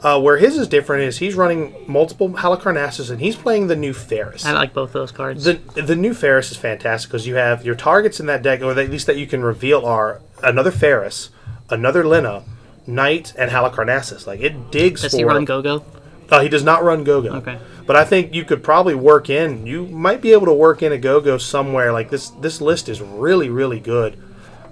Uh, 0.00 0.20
where 0.20 0.36
his 0.36 0.56
is 0.56 0.68
different 0.68 1.02
is 1.02 1.18
he's 1.18 1.34
running 1.34 1.74
multiple 1.88 2.28
Halicarnassus, 2.30 3.10
and 3.10 3.20
he's 3.20 3.34
playing 3.34 3.66
the 3.66 3.74
new 3.74 3.92
Faris. 3.92 4.44
I 4.44 4.52
like 4.52 4.72
both 4.72 4.92
those 4.92 5.10
cards. 5.10 5.44
The 5.44 5.54
the 5.74 5.96
new 5.96 6.14
Faris 6.14 6.52
is 6.52 6.56
fantastic 6.56 7.10
because 7.10 7.26
you 7.26 7.34
have 7.34 7.64
your 7.64 7.74
targets 7.74 8.20
in 8.20 8.26
that 8.26 8.42
deck, 8.42 8.62
or 8.62 8.70
at 8.78 8.90
least 8.90 9.06
that 9.06 9.16
you 9.16 9.26
can 9.26 9.42
reveal, 9.42 9.84
are 9.84 10.20
another 10.42 10.70
Faris, 10.70 11.30
another 11.68 12.04
Lenna, 12.04 12.44
Knight, 12.86 13.32
and 13.36 13.50
Halicarnassus. 13.50 14.26
Like 14.26 14.40
it 14.40 14.70
digs 14.70 15.02
Does 15.02 15.10
for. 15.12 15.18
he 15.18 15.24
run 15.24 15.44
Go 15.44 15.62
Go? 15.62 15.84
Uh, 16.30 16.40
he 16.40 16.48
does 16.48 16.64
not 16.64 16.84
run 16.84 17.04
Go-Go. 17.04 17.30
Okay. 17.36 17.58
But 17.86 17.96
I 17.96 18.04
think 18.04 18.34
you 18.34 18.44
could 18.44 18.62
probably 18.62 18.94
work 18.94 19.30
in. 19.30 19.66
You 19.66 19.86
might 19.86 20.20
be 20.20 20.32
able 20.32 20.46
to 20.46 20.52
work 20.52 20.82
in 20.82 20.92
a 20.92 20.98
Go-Go 20.98 21.38
somewhere. 21.38 21.92
Like 21.92 22.10
this, 22.10 22.28
this 22.30 22.60
list 22.60 22.88
is 22.88 23.00
really, 23.00 23.48
really 23.48 23.80
good. 23.80 24.22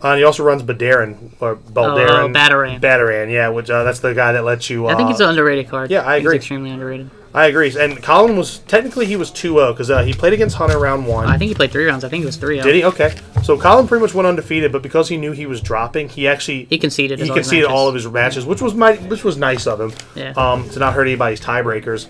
Uh, 0.03 0.09
and 0.11 0.19
he 0.19 0.25
also 0.25 0.43
runs 0.45 0.63
Badarin 0.63 1.31
or 1.41 1.57
Baldarin. 1.57 2.09
Oh, 2.09 2.29
Bataran. 2.29 2.81
Bataran, 2.81 3.31
yeah. 3.33 3.49
Which 3.49 3.71
uh, 3.71 3.83
that's 3.85 4.01
the 4.01 4.15
guy 4.15 4.33
that 4.33 4.45
lets 4.45 4.69
you. 4.71 4.87
Uh, 4.89 4.93
I 4.93 4.97
think 4.97 5.11
it's 5.11 5.21
an 5.21 5.29
underrated 5.29 5.69
card. 5.69 5.91
yeah, 5.91 6.07
I 6.07 6.19
He's 6.19 6.27
agree. 6.27 6.37
extremely 6.37 6.71
underrated. 6.71 7.11
I 7.35 7.47
agree. 7.47 7.75
And 7.79 8.03
Colin 8.03 8.35
was 8.37 8.61
technically 8.61 9.05
he 9.05 9.17
was 9.17 9.31
2-0 9.31 9.73
because 9.75 9.91
uh, 9.91 10.03
he 10.03 10.15
played 10.15 10.33
against 10.33 10.57
Hunter 10.57 10.79
round 10.79 11.07
one. 11.07 11.27
I 11.29 11.37
think 11.37 11.51
he 11.51 11.55
played 11.55 11.71
three 11.71 11.85
rounds. 11.85 12.03
I 12.03 12.09
think 12.09 12.23
it 12.23 12.27
was 12.27 12.37
three. 12.37 12.59
Did 12.61 12.75
he? 12.75 12.85
Okay. 12.85 13.15
So 13.43 13.59
Colin 13.59 13.87
pretty 13.87 14.01
much 14.01 14.15
went 14.15 14.27
undefeated, 14.27 14.73
but 14.73 14.83
because 14.83 15.09
he 15.11 15.19
knew 15.19 15.33
he 15.33 15.45
was 15.45 15.61
dropping, 15.61 16.09
he 16.09 16.27
actually 16.27 16.65
He 16.65 16.79
conceded. 16.79 17.19
he 17.19 17.29
all 17.29 17.35
conceded 17.37 17.67
all 17.67 17.89
of 17.89 17.95
his 17.95 18.07
matches, 18.07 18.47
which 18.47 18.63
was 18.63 18.75
my, 18.75 18.95
which 18.97 19.23
was 19.23 19.37
nice 19.37 19.67
of 19.67 19.81
him. 19.81 19.93
Yeah. 20.15 20.31
Um, 20.31 20.69
to 20.71 20.79
not 20.79 20.95
hurt 20.95 21.03
anybody's 21.07 21.41
tiebreakers. 21.41 22.07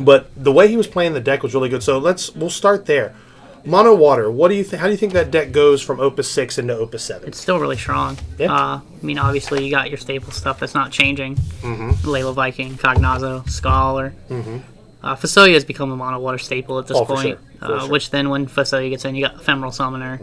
But 0.00 0.30
the 0.34 0.50
way 0.52 0.68
he 0.68 0.78
was 0.78 0.86
playing 0.86 1.12
the 1.12 1.20
deck 1.20 1.42
was 1.42 1.52
really 1.54 1.68
good. 1.68 1.82
So 1.82 1.98
let's 1.98 2.34
we'll 2.34 2.48
start 2.48 2.86
there. 2.86 3.14
Mono 3.64 3.94
Water. 3.94 4.30
What 4.30 4.48
do 4.48 4.54
you 4.54 4.64
think? 4.64 4.80
How 4.80 4.86
do 4.86 4.92
you 4.92 4.98
think 4.98 5.12
that 5.12 5.30
deck 5.30 5.52
goes 5.52 5.80
from 5.82 6.00
Opus 6.00 6.30
Six 6.30 6.58
into 6.58 6.76
Opus 6.76 7.02
Seven? 7.04 7.28
It's 7.28 7.40
still 7.40 7.58
really 7.58 7.76
strong. 7.76 8.18
Yeah. 8.38 8.52
Uh, 8.52 8.80
I 8.80 8.82
mean, 9.06 9.18
obviously, 9.18 9.64
you 9.64 9.70
got 9.70 9.88
your 9.88 9.98
staple 9.98 10.32
stuff 10.32 10.58
that's 10.60 10.74
not 10.74 10.90
changing. 10.90 11.36
Mm-hmm. 11.36 12.08
Leila 12.08 12.32
Viking, 12.32 12.74
Cagnazzo, 12.74 13.48
Scholar. 13.48 14.14
Mm-hmm. 14.28 14.58
Uh, 15.02 15.16
has 15.16 15.64
become 15.64 15.90
a 15.90 15.96
mono 15.96 16.20
water 16.20 16.38
staple 16.38 16.78
at 16.78 16.86
this 16.86 16.96
Oh, 16.96 17.04
for 17.04 17.16
point. 17.16 17.26
sure. 17.28 17.36
For 17.58 17.64
Uh, 17.64 17.68
sure. 17.68 17.78
Mm-hmm. 17.78 17.92
Which 17.92 18.10
then, 18.10 18.30
when 18.30 18.46
Fusoya 18.46 18.88
gets 18.90 19.04
in, 19.04 19.14
you 19.14 19.22
got 19.26 19.34
Ephemeral 19.36 19.72
Summoner. 19.72 20.20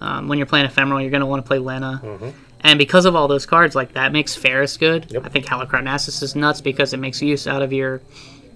Um, 0.00 0.28
when 0.28 0.38
you're 0.38 0.46
playing 0.46 0.66
Ephemeral, 0.66 1.00
you're 1.00 1.10
going 1.10 1.20
to 1.20 1.26
want 1.26 1.44
to 1.44 1.46
play 1.46 1.58
Lenna. 1.58 2.00
Mm-hmm. 2.02 2.28
And 2.62 2.78
because 2.78 3.06
of 3.06 3.14
all 3.16 3.28
those 3.28 3.46
cards, 3.46 3.74
like 3.74 3.94
that 3.94 4.12
makes 4.12 4.34
Faris 4.34 4.76
good. 4.76 5.10
Yep. 5.12 5.24
I 5.24 5.28
think 5.28 5.46
Halicarnassus 5.46 6.22
is 6.22 6.34
nuts 6.36 6.60
because 6.60 6.92
it 6.92 6.98
makes 6.98 7.22
use 7.22 7.46
out 7.46 7.62
of 7.62 7.72
your 7.72 8.00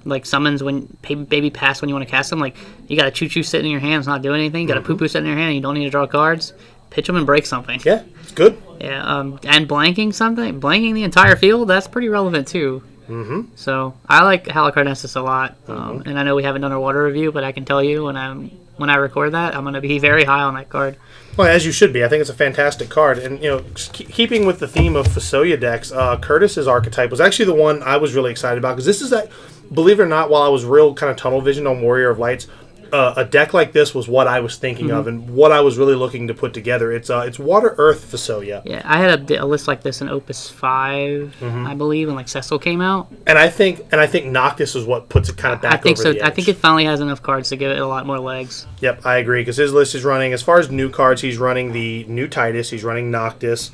like 0.05 0.27
summons 0.27 0.63
when 0.63 0.97
baby 1.03 1.51
pass 1.51 1.81
when 1.81 1.89
you 1.89 1.95
want 1.95 2.07
to 2.07 2.11
cast 2.11 2.31
them. 2.31 2.41
Like 2.41 2.57
you 2.89 2.97
got 2.97 3.07
a 3.07 3.11
choo 3.11 3.29
choo 3.29 3.43
sitting 3.43 3.67
in 3.67 3.73
your 3.73 3.81
hands, 3.81 4.07
not 4.07 4.23
doing 4.23 4.41
anything. 4.41 4.63
You 4.63 4.69
got 4.69 4.79
a 4.79 4.83
poo 4.83 4.97
poo 4.97 5.09
sitting 5.09 5.27
in 5.27 5.33
your 5.33 5.39
hand, 5.39 5.49
and 5.49 5.57
you 5.57 5.63
don't 5.63 5.75
need 5.75 5.85
to 5.85 5.91
draw 5.91 6.07
cards. 6.07 6.53
Pitch 6.91 7.07
them 7.07 7.17
and 7.17 7.27
break 7.27 7.47
something. 7.47 7.81
Yeah, 7.85 8.05
it's 8.21 8.33
good. 8.33 8.61
Yeah, 8.81 9.03
um, 9.05 9.41
and 9.45 9.69
blanking 9.69 10.15
something, 10.15 10.61
blanking 10.61 10.95
the 10.95 11.03
entire 11.03 11.37
field, 11.37 11.69
that's 11.69 11.89
pretty 11.89 12.09
relevant 12.09 12.47
too. 12.47 12.83
Mm-hmm. 13.09 13.55
So 13.57 13.95
I 14.09 14.25
like 14.25 14.45
Halicarnassus 14.45 15.17
a 15.17 15.21
lot, 15.21 15.57
um, 15.69 16.03
and 16.07 16.19
I 16.19 16.23
know 16.23 16.35
we 16.35 16.43
haven't 16.43 16.63
done 16.63 16.73
a 16.73 16.81
water 16.81 17.05
review, 17.05 17.33
but 17.33 17.45
I 17.45 17.53
can 17.53 17.65
tell 17.65 17.83
you 17.83 18.05
when 18.05 18.17
I'm 18.17 18.51
when 18.77 18.91
I 18.91 18.97
record 18.97 19.33
that, 19.33 19.55
I'm 19.55 19.63
going 19.63 19.75
to 19.75 19.81
be 19.81 19.99
very 19.99 20.25
high 20.25 20.43
on 20.43 20.55
that 20.55 20.69
card. 20.69 20.97
Well, 21.37 21.49
as 21.49 21.67
you 21.67 21.73
should 21.73 21.93
be. 21.93 22.05
I 22.05 22.09
think 22.09 22.21
it's 22.21 22.31
a 22.31 22.35
fantastic 22.35 22.89
card. 22.89 23.19
And, 23.19 23.43
you 23.43 23.49
know, 23.49 23.59
ke- 23.61 24.09
keeping 24.09 24.47
with 24.47 24.61
the 24.61 24.69
theme 24.69 24.95
of 24.95 25.09
Fusoya 25.09 25.59
decks, 25.59 25.91
uh, 25.91 26.17
Curtis's 26.19 26.69
archetype 26.69 27.11
was 27.11 27.21
actually 27.21 27.47
the 27.47 27.55
one 27.55 27.83
I 27.83 27.97
was 27.97 28.15
really 28.15 28.31
excited 28.31 28.59
about 28.59 28.77
because 28.77 28.87
this 28.87 29.03
is 29.03 29.11
that, 29.11 29.31
believe 29.73 29.99
it 29.99 30.05
or 30.05 30.07
not, 30.07 30.31
while 30.31 30.43
I 30.43 30.49
was 30.49 30.65
real 30.65 30.95
kind 30.95 31.11
of 31.11 31.17
tunnel 31.17 31.41
vision 31.41 31.67
on 31.67 31.83
Warrior 31.83 32.11
of 32.11 32.21
Lights, 32.21 32.47
uh, 32.95 33.13
a 33.17 33.25
deck 33.25 33.53
like 33.53 33.73
this 33.73 33.93
was 33.93 34.07
what 34.07 34.29
I 34.29 34.39
was 34.39 34.57
thinking 34.57 34.93
of 34.93 35.09
and 35.09 35.29
what 35.31 35.51
I 35.51 35.61
was 35.63 35.77
really 35.77 35.97
looking 35.97 36.29
to 36.29 36.35
put 36.35 36.55
together. 36.55 36.93
It's 36.93 37.11
uh, 37.11 37.25
it's 37.27 37.41
Water 37.41 37.75
Earth 37.77 38.13
Fusoya. 38.13 38.63
Yeah, 38.65 38.83
I 38.85 38.99
had 38.99 39.29
a, 39.33 39.43
a 39.43 39.45
list 39.45 39.67
like 39.67 39.83
this 39.83 40.01
in 40.01 40.09
Opus 40.09 40.49
5 40.49 41.35
Mm-hmm. 41.41 41.67
I 41.67 41.75
believe, 41.75 42.07
when 42.07 42.17
like 42.17 42.29
Cecil 42.29 42.59
came 42.61 42.81
out. 42.81 43.13
And 43.27 43.37
I 43.37 43.49
think 43.49 43.81
and 43.91 44.01
I 44.01 44.07
think 44.07 44.27
Noctis 44.27 44.77
is 44.77 44.85
what 44.85 45.09
puts 45.09 45.29
it 45.29 45.37
kind 45.37 45.55
of 45.55 45.61
back 45.61 45.75
I 45.75 45.77
think 45.79 45.99
so. 45.99 46.13
the 46.13 46.25
I 46.25 46.31
think 46.31 46.49
it 46.49 46.57
finally 46.57 46.85
has 46.85 47.01
enough 47.01 47.21
cards 47.21 47.49
to 47.49 47.57
give 47.57 47.73
it 47.73 47.79
a 47.79 47.87
lot 47.87 48.07
more 48.07 48.21
legs. 48.21 48.67
Yep, 48.81 49.05
I 49.05 49.17
agree 49.17 49.41
because 49.41 49.57
his 49.57 49.73
list 49.73 49.97
is 49.97 50.05
running 50.05 50.33
as 50.33 50.43
far 50.43 50.61
as 50.61 50.71
new 50.71 50.89
cards. 50.89 51.21
He's 51.21 51.39
running 51.39 51.73
the 51.73 52.05
new 52.05 52.29
Titus. 52.29 52.71
He's 52.71 52.85
running 52.85 53.11
Noctis. 53.11 53.73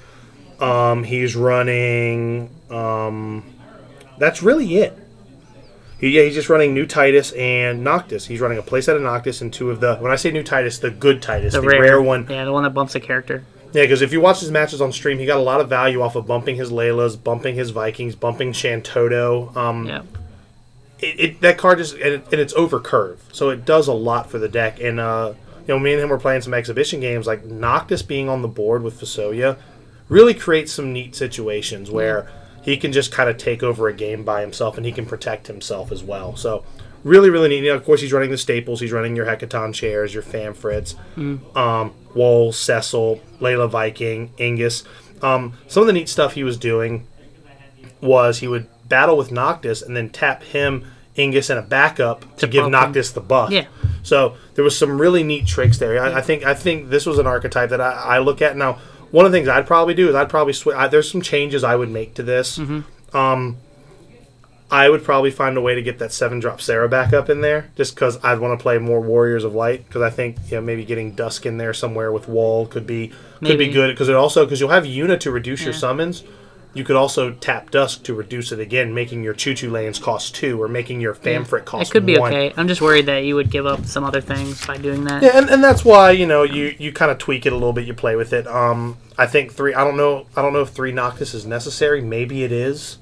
Um, 0.61 1.05
he's 1.05 1.37
running. 1.37 2.51
Um, 2.71 3.45
that's 4.19 4.43
really 4.43 4.77
it. 4.77 4.97
He, 6.01 6.09
yeah, 6.11 6.23
he's 6.23 6.35
just 6.35 6.49
running 6.49 6.73
new 6.73 6.87
Titus 6.87 7.33
and 7.33 7.85
Noctis. 7.85 8.27
He's 8.27 8.41
running 8.41 8.57
a 8.59 8.63
playset 8.63 8.97
of 8.97 9.03
Noctis 9.03 9.43
and 9.43 9.53
two 9.53 9.71
of 9.71 9.81
the. 9.81 9.97
When 9.97 10.11
I 10.11 10.17
say 10.17 10.31
new 10.31 10.43
Titus, 10.43 10.79
the 10.79 10.91
good 10.91 11.21
Titus, 11.21 11.53
the, 11.53 11.61
rare, 11.61 12.01
one. 12.01 12.27
Yeah, 12.29 12.45
the 12.47 12.53
one 12.53 12.63
that 12.65 12.71
bumps 12.71 12.95
a 12.95 13.01
character. 13.01 13.45
Yeah, 13.73 13.83
because 13.83 14.01
if 14.03 14.13
you 14.13 14.21
watch 14.21 14.41
his 14.41 14.51
matches 14.51 14.81
on 14.81 14.93
stream, 14.93 15.19
he 15.19 15.27
got 15.27 15.37
a 15.39 15.43
lot 15.43 15.61
of 15.61 15.69
value 15.69 16.01
off 16.01 16.17
of 16.17 16.27
bumping 16.27 16.57
his 16.57 16.71
Leilas, 16.71 17.23
bumping 17.23 17.55
his 17.55 17.71
Vikings, 17.71 18.15
bumping 18.17 18.53
Shantoto. 18.53 19.55
Um, 19.55 19.87
Yeah. 19.87 20.03
it, 21.01 21.21
it 21.21 21.41
that 21.43 21.59
card 21.59 21.79
is 21.81 21.93
and, 21.93 22.03
it, 22.03 22.25
and 22.33 22.41
it's 22.41 22.55
over 22.55 22.81
curve, 22.81 23.23
so 23.31 23.51
it 23.51 23.65
does 23.65 23.87
a 23.87 23.93
lot 23.93 24.31
for 24.31 24.39
the 24.39 24.49
deck. 24.49 24.81
And 24.81 24.99
uh, 24.99 25.35
you 25.69 25.75
know, 25.75 25.79
me 25.79 25.93
and 25.93 26.03
him 26.03 26.09
were 26.09 26.19
playing 26.19 26.41
some 26.41 26.55
exhibition 26.55 27.01
games. 27.01 27.27
Like 27.27 27.45
Noctis 27.45 28.03
being 28.03 28.29
on 28.29 28.43
the 28.43 28.49
board 28.49 28.83
with 28.83 28.99
Fusoya 28.99 29.57
really 30.09 30.35
creates 30.35 30.73
some 30.73 30.93
neat 30.93 31.15
situations 31.15 31.91
where 31.91 32.29
he 32.63 32.77
can 32.77 32.93
just 32.93 33.11
kind 33.13 33.29
of 33.31 33.37
take 33.37 33.63
over 33.63 33.89
a 33.89 33.93
game 33.93 34.25
by 34.25 34.41
himself, 34.41 34.77
and 34.77 34.85
he 34.87 34.93
can 34.93 35.07
protect 35.07 35.47
himself 35.47 35.91
as 35.93 36.03
well. 36.03 36.37
So 36.37 36.65
really, 37.05 37.31
really 37.31 37.49
neat. 37.49 37.63
You 37.65 37.71
know, 37.71 37.77
of 37.77 37.85
course, 37.85 38.01
he's 38.01 38.13
running 38.13 38.31
the 38.31 38.39
staples. 38.39 38.81
He's 38.81 38.93
running 38.93 39.17
your 39.17 39.27
Hecatoncheirs, 39.27 40.13
your 40.13 40.23
Famfrits, 40.23 40.95
um, 41.57 41.93
Wool, 42.15 42.53
Cecil, 42.53 43.21
Leila 43.41 43.69
Viking, 43.69 44.31
Ingus. 44.39 44.85
Um, 45.23 45.55
some 45.69 45.83
of 45.83 45.87
the 45.87 45.93
neat 45.93 46.09
stuff 46.09 46.35
he 46.35 46.45
was 46.45 46.57
doing 46.57 47.07
was 48.01 48.39
he 48.39 48.49
would 48.49 48.67
battle 48.89 49.17
with 49.17 49.31
Noctis 49.31 49.83
and 49.83 49.97
then 49.97 50.09
tap 50.11 50.43
him, 50.43 50.85
Ingus, 51.17 51.51
and 51.51 51.59
a 51.59 51.63
backup 51.63 52.21
to, 52.37 52.41
To 52.41 52.47
give 52.47 52.63
buff 52.63 52.67
him. 52.67 52.73
Noctis 52.73 53.13
the 53.13 53.21
buff. 53.21 53.51
Yeah. 53.51 53.67
So 54.03 54.37
there 54.55 54.65
was 54.65 54.77
some 54.77 55.01
really 55.01 55.23
neat 55.23 55.47
tricks 55.47 55.79
there. 55.79 56.03
I, 56.03 56.19
I 56.19 56.21
think 56.23 56.45
I 56.45 56.55
think 56.55 56.89
this 56.89 57.05
was 57.05 57.19
an 57.19 57.27
archetype 57.27 57.71
that 57.71 57.81
I, 57.81 57.93
I 57.93 58.19
look 58.19 58.41
at 58.43 58.57
now. 58.57 58.79
One 59.11 59.27
of 59.27 59.33
the 59.33 59.39
things 59.39 59.49
I'd 59.49 59.67
probably 59.67 59.95
do 59.95 60.09
is 60.09 60.15
I'd 60.15 60.29
probably 60.29 60.53
switch. 60.53 60.77
There's 60.91 61.11
some 61.11 61.23
changes 61.23 61.65
I 61.65 61.75
would 61.77 61.91
make 61.91 62.15
to 62.15 62.23
this. 62.23 62.59
Mm-hmm. 62.59 63.17
Um, 63.17 63.57
I 64.71 64.89
would 64.89 65.03
probably 65.03 65.33
find 65.33 65.57
a 65.57 65.61
way 65.61 65.75
to 65.75 65.83
get 65.83 65.99
that 65.99 66.13
seven 66.13 66.39
drop 66.39 66.61
Sarah 66.61 66.89
back 66.89 67.13
up 67.13 67.29
in 67.29 67.41
there, 67.41 67.71
just 67.77 67.95
because 67.95 68.23
I'd 68.23 68.39
want 68.39 68.59
to 68.59 68.63
play 68.63 68.79
more 68.79 69.01
Warriors 69.01 69.43
of 69.43 69.53
Light. 69.53 69.85
Because 69.87 70.03
I 70.03 70.11
think 70.11 70.37
you 70.49 70.57
know 70.57 70.61
maybe 70.61 70.85
getting 70.85 71.13
Dusk 71.13 71.45
in 71.45 71.59
there 71.59 71.75
somewhere 71.75 72.13
with 72.13 72.29
Wall 72.29 72.67
could 72.67 72.87
be 72.87 73.13
could 73.41 73.59
be 73.59 73.69
good. 73.69 73.93
Because 73.93 74.09
it 74.09 74.15
also 74.15 74.45
because 74.45 74.61
you'll 74.61 74.71
have 74.71 74.85
Yuna 74.85 75.19
to 75.21 75.31
reduce 75.31 75.65
your 75.65 75.75
summons. 75.75 76.23
You 76.73 76.85
could 76.85 76.95
also 76.95 77.33
tap 77.33 77.71
Dusk 77.73 78.05
to 78.05 78.15
reduce 78.15 78.53
it 78.53 78.61
again, 78.61 78.95
making 78.95 79.25
your 79.25 79.35
Choo 79.35 79.55
Choo 79.55 79.71
lanes 79.71 79.99
cost 79.99 80.37
two, 80.37 80.63
or 80.63 80.69
making 80.69 81.01
your 81.01 81.15
Famfrit 81.17 81.65
cost 81.65 81.91
It 81.91 81.93
could 81.93 82.07
be 82.07 82.17
one. 82.17 82.33
okay. 82.33 82.55
I'm 82.57 82.69
just 82.69 82.81
worried 82.81 83.07
that 83.07 83.25
you 83.25 83.35
would 83.35 83.51
give 83.51 83.67
up 83.67 83.87
some 83.87 84.05
other 84.05 84.21
things 84.21 84.65
by 84.65 84.77
doing 84.77 85.03
that. 85.05 85.21
Yeah, 85.23 85.37
and, 85.37 85.51
and 85.51 85.65
that's 85.65 85.85
why 85.85 86.13
you 86.13 86.27
know 86.27 86.45
you, 86.45 86.75
you 86.79 86.93
kind 86.93 87.11
of 87.11 87.19
tweak 87.19 87.45
it 87.45 87.53
a 87.53 87.57
little 87.57 87.73
bit. 87.73 87.87
You 87.87 87.95
play 87.95 88.15
with 88.15 88.33
it. 88.33 88.47
Um, 88.47 88.99
I 89.19 89.27
think 89.27 89.53
three. 89.53 89.75
I 89.75 89.83
don't 89.83 89.97
know. 89.97 90.27
I 90.37 90.43
don't 90.43 90.53
know 90.53 90.63
if 90.63 90.69
three 90.69 90.93
Noctis 90.93 91.35
is 91.35 91.45
necessary. 91.45 92.01
Maybe 92.03 92.45
it 92.45 92.53
is. 92.53 92.99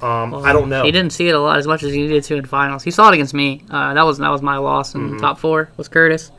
Um, 0.00 0.34
I 0.34 0.52
don't 0.52 0.68
know. 0.68 0.82
He 0.84 0.90
didn't 0.90 1.12
see 1.12 1.28
it 1.28 1.34
a 1.34 1.40
lot 1.40 1.58
as 1.58 1.66
much 1.66 1.82
as 1.84 1.92
he 1.92 2.08
did 2.08 2.24
to 2.24 2.36
in 2.36 2.44
finals. 2.44 2.82
He 2.82 2.90
saw 2.90 3.08
it 3.08 3.14
against 3.14 3.34
me. 3.34 3.64
Uh, 3.70 3.94
that 3.94 4.02
was 4.02 4.18
that 4.18 4.30
was 4.30 4.42
my 4.42 4.58
loss 4.58 4.94
in 4.94 5.00
Mm-hmm. 5.10 5.18
top 5.18 5.38
four. 5.38 5.70
Was 5.76 5.88
Curtis. 5.88 6.30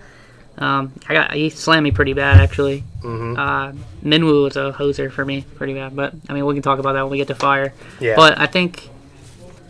Um, 0.57 0.93
I 1.09 1.13
got 1.13 1.33
he 1.33 1.49
slammed 1.49 1.83
me 1.83 1.91
pretty 1.91 2.13
bad 2.13 2.39
actually. 2.39 2.83
Mm-hmm. 3.01 3.37
Uh, 3.37 3.71
Minwu 4.07 4.43
was 4.43 4.55
a 4.55 4.71
hoser 4.71 5.11
for 5.11 5.25
me, 5.25 5.45
pretty 5.55 5.73
bad. 5.73 5.95
But 5.95 6.13
I 6.29 6.33
mean, 6.33 6.45
we 6.45 6.53
can 6.53 6.63
talk 6.63 6.79
about 6.79 6.93
that 6.93 7.01
when 7.03 7.11
we 7.11 7.17
get 7.17 7.27
to 7.27 7.35
fire. 7.35 7.73
Yeah. 7.99 8.15
But 8.15 8.37
I 8.37 8.45
think 8.45 8.89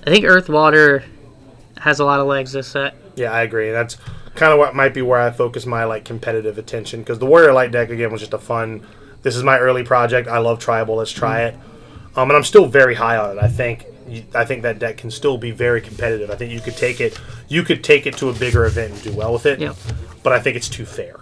I 0.06 0.10
think 0.10 0.26
Earth 0.26 0.50
Water 0.50 1.04
has 1.78 2.00
a 2.00 2.06
lot 2.06 2.20
of 2.20 2.28
legs 2.28 2.52
this 2.52 2.68
set. 2.68 2.96
Yeah, 3.16 3.32
I 3.32 3.42
agree. 3.44 3.72
That's 3.72 3.98
kind 4.36 4.52
of 4.52 4.60
what 4.60 4.76
might 4.76 4.94
be 4.94 5.02
where 5.02 5.20
I 5.20 5.32
focus 5.32 5.66
my 5.66 5.86
like 5.86 6.06
competitive 6.06 6.58
attention 6.58 7.02
because 7.02 7.20
the 7.20 7.26
Warrior 7.26 7.54
Light 7.54 7.72
deck 7.72 7.90
again 7.90 8.12
was 8.12 8.22
just 8.22 8.34
a 8.34 8.40
fun. 8.40 8.86
This 9.22 9.36
is 9.36 9.44
my 9.44 9.58
early 9.58 9.84
project. 9.84 10.28
I 10.28 10.40
love 10.40 10.60
Tribal. 10.60 10.96
Let's 10.96 11.12
try 11.12 11.44
it. 11.44 11.56
Um, 12.16 12.30
and 12.30 12.34
I'm 12.34 12.44
still 12.44 12.66
very 12.66 12.96
high 12.96 13.18
on 13.18 13.38
it. 13.38 13.42
I 13.42 13.48
think 13.48 13.86
I 14.34 14.46
think 14.46 14.62
that 14.64 14.80
deck 14.80 14.98
can 14.98 15.12
still 15.12 15.38
be 15.38 15.52
very 15.52 15.82
competitive. 15.82 16.30
I 16.30 16.36
think 16.36 16.52
you 16.52 16.62
could 16.62 16.78
take 16.78 17.00
it. 17.02 17.20
You 17.48 17.64
could 17.64 17.84
take 17.84 18.06
it 18.06 18.18
to 18.18 18.30
a 18.30 18.34
bigger 18.34 18.66
event 18.66 18.94
and 18.94 19.04
do 19.04 19.14
well 19.14 19.34
with 19.34 19.46
it. 19.46 19.60
But 20.24 20.34
I 20.34 20.40
think 20.40 20.56
it's 20.56 20.70
too 20.70 20.86
fair. 20.86 21.20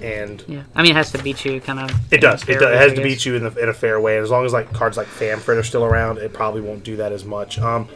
And 0.00 0.42
Yeah. 0.48 0.64
I 0.74 0.82
mean, 0.82 0.92
it 0.92 0.96
has 0.96 1.12
to 1.12 1.22
beat 1.22 1.44
you, 1.44 1.60
kind 1.60 1.78
of. 1.78 1.90
It 2.12 2.20
does. 2.20 2.42
It, 2.48 2.58
does. 2.58 2.74
it 2.74 2.78
has 2.78 2.92
to 2.94 3.02
beat 3.02 3.24
you 3.24 3.36
in, 3.36 3.44
the, 3.44 3.54
in 3.62 3.68
a 3.68 3.74
fair 3.74 4.00
way. 4.00 4.16
And 4.16 4.24
as 4.24 4.30
long 4.30 4.44
as 4.44 4.52
like 4.52 4.72
cards 4.72 4.96
like 4.96 5.06
Famfrit 5.06 5.56
are 5.58 5.62
still 5.62 5.84
around, 5.84 6.18
it 6.18 6.32
probably 6.32 6.60
won't 6.60 6.82
do 6.82 6.96
that 6.96 7.12
as 7.12 7.24
much. 7.24 7.58
Um, 7.60 7.88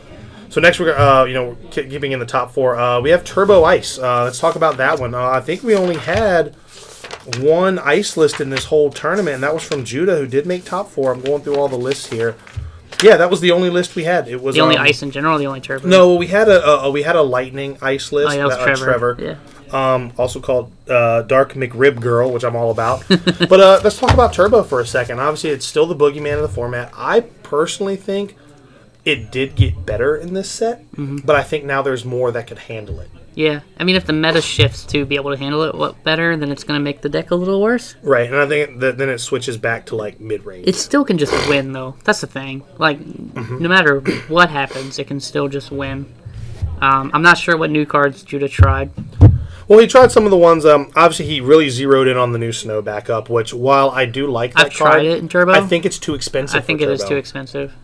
so 0.49 0.61
next 0.61 0.79
we're 0.79 0.97
uh, 0.97 1.25
you 1.25 1.35
know 1.35 1.57
keeping 1.71 2.13
in 2.13 2.21
the 2.21 2.27
top 2.27 2.53
four, 2.53 2.77
uh, 2.77 3.01
we 3.01 3.11
have 3.11 3.25
Turbo 3.25 3.65
Ice. 3.65 3.99
Uh, 3.99 4.25
let's 4.25 4.39
talk 4.39 4.55
about 4.55 4.77
that 4.77 5.01
one. 5.01 5.15
Uh, 5.15 5.29
I 5.29 5.41
think 5.41 5.63
we 5.63 5.75
only 5.75 5.97
had 5.97 6.55
one 7.39 7.79
ice 7.81 8.17
list 8.17 8.41
in 8.41 8.51
this 8.51 8.67
whole 8.67 8.91
tournament, 8.91 9.35
and 9.35 9.43
that 9.43 9.53
was 9.53 9.65
from 9.65 9.85
Judah, 9.85 10.17
who 10.17 10.27
did 10.27 10.47
make 10.47 10.65
top 10.65 10.89
four. 10.89 11.13
I'm 11.13 11.21
going 11.21 11.43
through 11.43 11.57
all 11.57 11.69
the 11.69 11.77
lists 11.77 12.07
here. 12.07 12.37
Yeah, 13.03 13.17
that 13.19 13.31
was 13.31 13.41
the 13.41 13.51
only 13.53 13.71
list 13.71 13.95
we 13.97 14.05
had. 14.05 14.29
It 14.29 14.41
was 14.41 14.55
The 14.55 14.61
only 14.63 14.77
um, 14.77 14.87
ice 14.87 15.03
in 15.03 15.11
general, 15.11 15.39
the 15.39 15.47
only 15.47 15.61
turbo. 15.61 15.87
No, 15.89 16.15
we 16.15 16.27
had 16.29 16.49
a, 16.49 16.67
a 16.67 16.91
we 16.91 17.03
had 17.03 17.17
a 17.17 17.23
lightning 17.23 17.77
ice 17.83 18.13
Oh, 18.13 18.17
list. 18.17 18.37
yeah, 18.37 18.49
that 18.49 18.69
was 18.69 18.81
uh, 18.81 18.85
Trevor. 18.85 19.17
Yeah. 19.19 19.95
um, 19.95 20.13
also 20.17 20.41
called 20.41 20.73
uh, 20.89 21.23
Dark 21.23 21.53
McRib 21.55 22.01
Girl, 22.01 22.31
which 22.33 22.45
I'm 22.45 22.57
all 22.57 22.71
about. 22.71 23.05
but 23.09 23.61
uh, 23.61 23.81
let's 23.85 23.99
talk 23.99 24.13
about 24.15 24.33
Turbo 24.33 24.63
for 24.63 24.81
a 24.81 24.87
second. 24.87 25.21
Obviously, 25.21 25.51
it's 25.51 25.67
still 25.67 25.87
the 25.87 25.97
boogeyman 25.97 26.37
of 26.37 26.43
the 26.43 26.49
format. 26.49 26.91
I 26.97 27.21
personally 27.43 27.97
think 27.97 28.37
it 29.05 29.31
did 29.31 29.55
get 29.57 29.85
better 29.87 30.17
in 30.17 30.33
this 30.35 30.51
set, 30.51 30.83
Mm-hmm. 30.93 31.19
but 31.19 31.37
I 31.37 31.43
think 31.43 31.65
now 31.65 31.83
there's 31.83 32.05
more 32.05 32.31
that 32.33 32.47
could 32.47 32.59
handle 32.59 32.99
it. 33.01 33.11
Yeah. 33.37 33.61
I 33.79 33.85
mean, 33.85 33.95
if 33.97 34.07
the 34.07 34.13
meta 34.15 34.41
shifts 34.41 34.85
to 34.87 35.05
be 35.05 35.15
able 35.17 35.31
to 35.31 35.37
handle 35.37 35.63
it 35.65 35.75
what 35.75 36.03
better, 36.03 36.37
then 36.39 36.51
it's 36.51 36.65
going 36.65 36.81
to 36.81 36.83
make 36.83 37.03
the 37.03 37.09
deck 37.11 37.31
a 37.31 37.35
little 37.35 37.61
worse. 37.61 37.95
Right, 38.03 38.27
and 38.27 38.35
I 38.37 38.49
think 38.49 38.81
that 38.81 38.97
then 38.97 39.11
it 39.11 39.19
switches 39.19 39.59
back 39.59 39.87
to 39.87 39.95
like 39.97 40.19
mid 40.19 40.45
range. 40.47 40.67
It 40.67 40.75
still 40.75 41.05
can 41.05 41.19
just 41.19 41.33
win, 41.49 41.73
though. 41.73 41.97
That's 42.05 42.23
the 42.23 42.27
thing. 42.27 42.65
Like, 42.79 42.99
Mm-hmm. 42.99 43.59
no 43.63 43.69
matter 43.69 44.01
what 44.29 44.49
happens, 44.51 44.99
it 44.99 45.07
can 45.07 45.21
still 45.21 45.47
just 45.49 45.71
win. 45.71 46.13
Um, 46.81 47.11
I'm 47.15 47.21
not 47.23 47.37
sure 47.39 47.57
what 47.59 47.71
new 47.71 47.85
cards 47.87 48.23
Judah 48.23 48.49
tried. 48.49 48.91
Well, 49.69 49.81
he 49.81 49.87
tried 49.87 50.13
some 50.13 50.25
of 50.25 50.31
the 50.31 50.37
ones. 50.39 50.65
Um, 50.65 50.91
obviously, 50.97 51.27
he 51.27 51.41
really 51.43 51.69
zeroed 51.69 52.09
in 52.09 52.17
on 52.17 52.33
the 52.33 52.39
new 52.39 52.53
snow 52.53 52.81
backup, 52.81 53.29
which 53.29 53.53
while 53.53 53.91
I 53.91 54.07
do 54.07 54.27
like 54.29 54.55
that 54.55 54.67
I've 54.67 54.73
tried 54.73 55.05
it 55.05 55.19
in 55.19 55.29
Turbo. 55.29 55.53
I 55.53 55.61
think 55.61 55.85
it's 55.85 55.99
too 55.99 56.15
expensive. 56.15 56.57
I 56.57 56.61
think 56.63 56.81
it 56.81 56.89
is 56.89 57.01
Turbo. 57.01 57.11
too 57.11 57.17
expensive. 57.17 57.75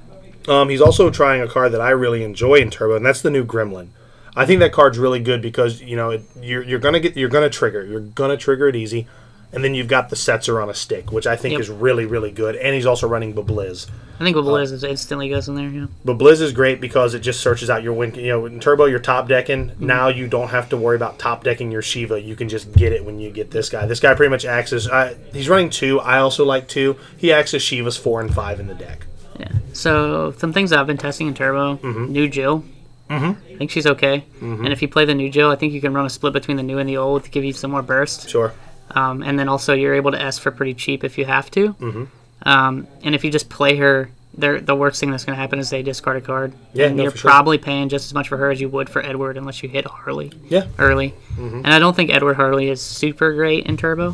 Um, 0.49 0.69
he's 0.71 0.81
also 0.81 1.11
trying 1.11 1.43
a 1.43 1.49
card 1.49 1.73
that 1.73 1.81
I 1.81 1.91
really 1.91 2.23
enjoy 2.25 2.55
in 2.57 2.71
Turbo, 2.71 2.97
and 2.97 3.05
that's 3.05 3.21
the 3.21 3.31
new 3.31 3.45
Gremlin. 3.45 3.89
I 4.35 4.47
think 4.47 4.61
that 4.61 4.73
card's 4.73 4.99
really 4.99 5.21
good 5.21 5.43
because 5.43 5.83
you 5.83 5.97
know 5.97 6.11
it, 6.11 6.23
you're 6.41 6.63
you're 6.63 6.79
gonna 6.79 7.01
get 7.01 7.17
you're 7.17 7.29
gonna 7.29 7.51
trigger 7.51 7.85
you're 7.85 8.01
gonna 8.01 8.37
trigger 8.37 8.69
it 8.69 8.77
easy, 8.77 9.07
and 9.53 9.63
then 9.63 9.75
you've 9.75 9.89
got 9.89 10.09
the 10.09 10.17
Setzer 10.17 10.63
on 10.63 10.71
a 10.71 10.75
stick, 10.75 11.13
which 11.13 11.27
I 11.27 11.37
think 11.37 11.53
Yep. 11.53 11.61
is 11.61 11.69
really 11.71 12.07
really 12.07 12.31
good, 12.31 12.57
and 12.57 12.75
he's 12.75 12.87
also 12.87 13.07
running 13.07 13.35
Babliz. 13.35 13.89
I 14.19 14.25
think 14.25 14.37
what 14.37 14.45
Blizz 14.45 14.71
is 14.73 14.85
instantly 14.85 15.29
goes 15.29 15.49
in 15.49 15.57
there. 15.57 15.69
Yeah. 15.69 15.87
Babliz 16.07 16.41
is 16.41 16.53
great 16.53 16.81
because 16.81 17.13
it 17.13 17.21
just 17.21 17.41
searches 17.41 17.69
out 17.69 17.83
your 17.83 17.93
win. 17.93 18.15
You 18.15 18.29
know, 18.29 18.47
in 18.47 18.61
Turbo 18.61 18.85
you're 18.87 19.01
top 19.01 19.27
decking. 19.29 19.71
Mm-hmm. 19.71 19.87
Now 19.87 20.09
you 20.09 20.29
don't 20.29 20.49
have 20.49 20.69
to 20.71 20.77
worry 20.77 20.97
about 20.97 21.19
top 21.19 21.43
decking 21.45 21.73
your 21.73 21.83
Shiva. 21.83 22.21
You 22.21 22.37
can 22.37 22.49
just 22.49 22.73
get 22.73 22.93
it 22.93 23.05
when 23.05 23.19
you 23.19 23.31
get 23.31 23.51
this 23.51 23.69
guy. 23.69 23.85
This 23.87 24.01
guy 24.01 24.15
pretty 24.15 24.31
much 24.31 24.45
acts 24.45 24.73
as 24.73 24.87
uh, 24.89 25.15
he's 25.33 25.49
running 25.49 25.71
two. 25.71 25.99
I 26.01 26.19
also 26.19 26.45
like 26.45 26.69
two. 26.69 26.97
He 27.17 27.33
acts 27.33 27.53
as 27.53 27.63
Shivas 27.63 27.99
four 27.99 28.21
and 28.21 28.33
five 28.33 28.61
in 28.61 28.67
the 28.69 28.75
deck. 28.75 29.07
Yeah. 29.41 29.49
So 29.73 30.33
some 30.39 30.53
things 30.53 30.73
I've 30.73 30.87
been 30.87 30.99
testing 30.99 31.27
in 31.27 31.35
Turbo. 31.35 31.77
Mm-hmm. 31.79 32.13
New 32.13 32.29
Jill. 32.29 32.65
Mm-hmm. 33.13 33.55
I 33.55 33.57
think 33.59 33.71
she's 33.71 33.87
okay. 33.87 34.25
And 34.41 34.69
if 34.73 34.81
you 34.83 34.89
play 34.89 35.05
the 35.05 35.15
new 35.15 35.29
Jill, 35.31 35.51
I 35.51 35.57
think 35.57 35.73
you 35.73 35.81
can 35.81 35.93
run 35.95 36.07
a 36.07 36.11
split 36.11 36.33
between 36.33 36.57
the 36.57 36.63
new 36.63 36.79
and 36.79 36.89
the 36.89 36.97
old 36.97 37.25
to 37.25 37.31
give 37.31 37.45
you 37.45 37.53
some 37.53 37.71
more 37.71 37.83
burst. 37.83 38.29
Sure. 38.29 38.53
Um, 38.91 39.23
and 39.23 39.39
then 39.39 39.49
also 39.49 39.73
you're 39.75 39.95
able 39.95 40.11
to 40.13 40.21
S 40.21 40.39
for 40.39 40.51
pretty 40.51 40.75
cheap 40.75 41.05
if 41.05 41.17
you 41.19 41.25
have 41.25 41.51
to. 41.53 41.75
Mm-hmm. 41.75 42.05
Um, 42.49 42.87
and 43.03 43.15
if 43.15 43.25
you 43.25 43.31
just 43.31 43.49
play 43.49 43.77
her, 43.77 44.11
the 44.35 44.75
worst 44.75 44.99
thing 44.99 45.11
that's 45.11 45.25
going 45.27 45.37
to 45.37 45.41
happen 45.41 45.59
is 45.59 45.69
they 45.71 45.83
discard 45.83 46.17
a 46.17 46.21
card. 46.23 46.55
Yeah, 46.73 46.87
and 46.87 46.97
no, 46.97 47.03
you're 47.05 47.13
for 47.13 47.19
sure. 47.19 47.31
probably 47.31 47.59
paying 47.59 47.89
just 47.91 48.07
as 48.07 48.15
much 48.15 48.29
for 48.29 48.39
her 48.39 48.51
as 48.51 48.61
you 48.61 48.69
would 48.71 48.89
for 48.89 49.05
Edward 49.05 49.37
unless 49.37 49.63
you 49.63 49.69
hit 49.69 49.85
Harley 49.85 50.33
Yeah. 50.49 50.65
early. 50.79 51.11
Mm-hmm. 51.37 51.57
And 51.65 51.69
I 51.69 51.79
don't 51.79 51.95
think 51.95 52.11
Edward 52.11 52.35
Harley 52.35 52.69
is 52.71 52.81
super 52.81 53.35
great 53.35 53.67
in 53.67 53.77
Turbo 53.77 54.13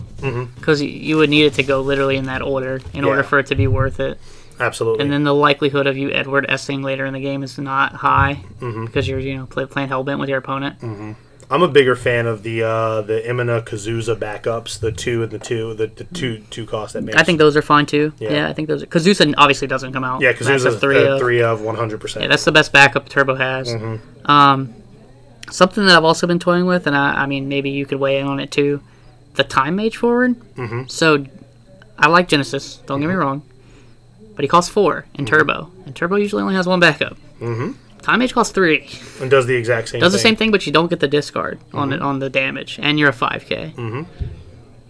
because 0.56 0.82
you 0.82 1.16
would 1.18 1.30
need 1.30 1.44
it 1.44 1.54
to 1.54 1.62
go 1.62 1.80
literally 1.82 2.16
in 2.16 2.24
that 2.26 2.42
order 2.42 2.80
in 2.94 3.04
order 3.04 3.22
for 3.22 3.38
it 3.38 3.46
to 3.46 3.54
be 3.54 3.68
worth 3.68 4.00
it. 4.00 4.18
Absolutely. 4.60 5.02
And 5.04 5.12
then 5.12 5.24
the 5.24 5.34
likelihood 5.34 5.86
of 5.86 5.96
you 5.96 6.10
Edward 6.10 6.46
S'ing 6.48 6.82
later 6.82 7.06
in 7.06 7.12
the 7.14 7.20
game 7.20 7.42
is 7.42 7.58
not 7.58 7.92
high 7.94 8.42
Mm-hmm. 8.60 8.86
because 8.86 9.06
you're 9.08 9.18
you 9.20 9.36
know 9.36 9.46
play, 9.46 9.66
playing 9.66 9.88
Hellbent 9.88 10.18
with 10.18 10.28
your 10.28 10.38
opponent. 10.38 10.76
I'm 11.50 11.62
a 11.62 11.68
bigger 11.68 11.96
fan 11.96 12.26
of 12.26 12.42
the 12.42 12.62
uh, 12.62 13.00
the 13.00 13.22
Imina 13.26 13.62
Kazusa 13.64 14.14
backups, 14.16 14.80
the 14.80 14.92
two 14.92 15.22
and 15.22 15.30
the 15.32 15.38
two, 15.38 15.72
the, 15.74 15.86
the 15.86 16.04
two 16.04 16.40
two 16.50 16.66
cost 16.66 16.92
that 16.92 17.02
makes. 17.02 17.16
I 17.16 17.22
think 17.22 17.38
those 17.38 17.56
are 17.56 17.62
fine 17.62 17.86
too. 17.86 18.12
Yeah. 18.18 18.32
Yeah, 18.32 18.48
I 18.48 18.52
think 18.52 18.68
those. 18.68 18.82
Are, 18.82 18.86
Kazusa 18.86 19.32
obviously 19.38 19.66
doesn't 19.66 19.92
come 19.94 20.04
out. 20.04 20.20
yeah, 20.20 20.32
That's 20.32 20.44
Kazusa 20.46 20.66
a 20.66 20.78
three 20.78 20.94
three, 20.96 21.06
of. 21.06 21.18
three 21.20 21.42
of 21.42 21.62
100. 21.62 22.00
percent 22.02 22.22
Yeah, 22.24 22.28
that's 22.28 22.44
the 22.44 22.52
best 22.52 22.70
backup 22.72 23.08
Turbo 23.08 23.34
has. 23.34 23.68
Mm-hmm. 23.68 24.30
Um, 24.30 24.74
something 25.50 25.86
that 25.86 25.96
I've 25.96 26.04
also 26.04 26.26
been 26.26 26.38
toying 26.38 26.66
with, 26.66 26.86
and 26.86 26.94
I, 26.94 27.22
I 27.22 27.26
mean 27.26 27.48
maybe 27.48 27.70
you 27.70 27.86
could 27.86 27.98
weigh 27.98 28.18
in 28.18 28.26
on 28.26 28.40
it 28.40 28.50
too. 28.50 28.82
The 29.34 29.44
time 29.44 29.76
mage 29.76 29.96
forward. 29.96 30.34
Mm-hmm. 30.56 30.82
So, 30.88 31.24
I 31.98 32.08
like 32.08 32.28
Genesis. 32.28 32.76
Don't 32.84 32.98
Mm-hmm. 33.00 33.08
get 33.08 33.08
me 33.08 33.14
wrong, 33.14 33.42
but 34.38 34.44
he 34.44 34.48
costs 34.48 34.70
four 34.70 35.04
in 35.14 35.26
Turbo, 35.26 35.68
and 35.84 35.96
Turbo 35.96 36.14
usually 36.14 36.42
only 36.42 36.54
has 36.54 36.68
one 36.68 36.78
backup. 36.78 37.16
Mm-hmm. 37.40 37.72
Time 38.02 38.20
mage 38.20 38.32
costs 38.32 38.52
three. 38.52 38.88
and 39.20 39.28
does 39.28 39.46
the 39.46 39.56
exact 39.56 39.88
same. 39.88 39.94
Thing. 39.94 40.00
Does 40.02 40.12
the 40.12 40.18
thing, 40.18 40.28
same 40.30 40.36
thing, 40.36 40.50
but 40.52 40.64
you 40.64 40.70
don't 40.72 40.86
get 40.88 41.00
the 41.00 41.08
discard 41.08 41.58
on 41.72 41.88
Mm-hmm. 41.88 41.94
it 41.94 42.02
on 42.02 42.20
the 42.20 42.30
damage, 42.30 42.78
and 42.80 43.00
you're 43.00 43.08
a 43.08 43.12
five 43.12 43.44
k. 43.46 43.74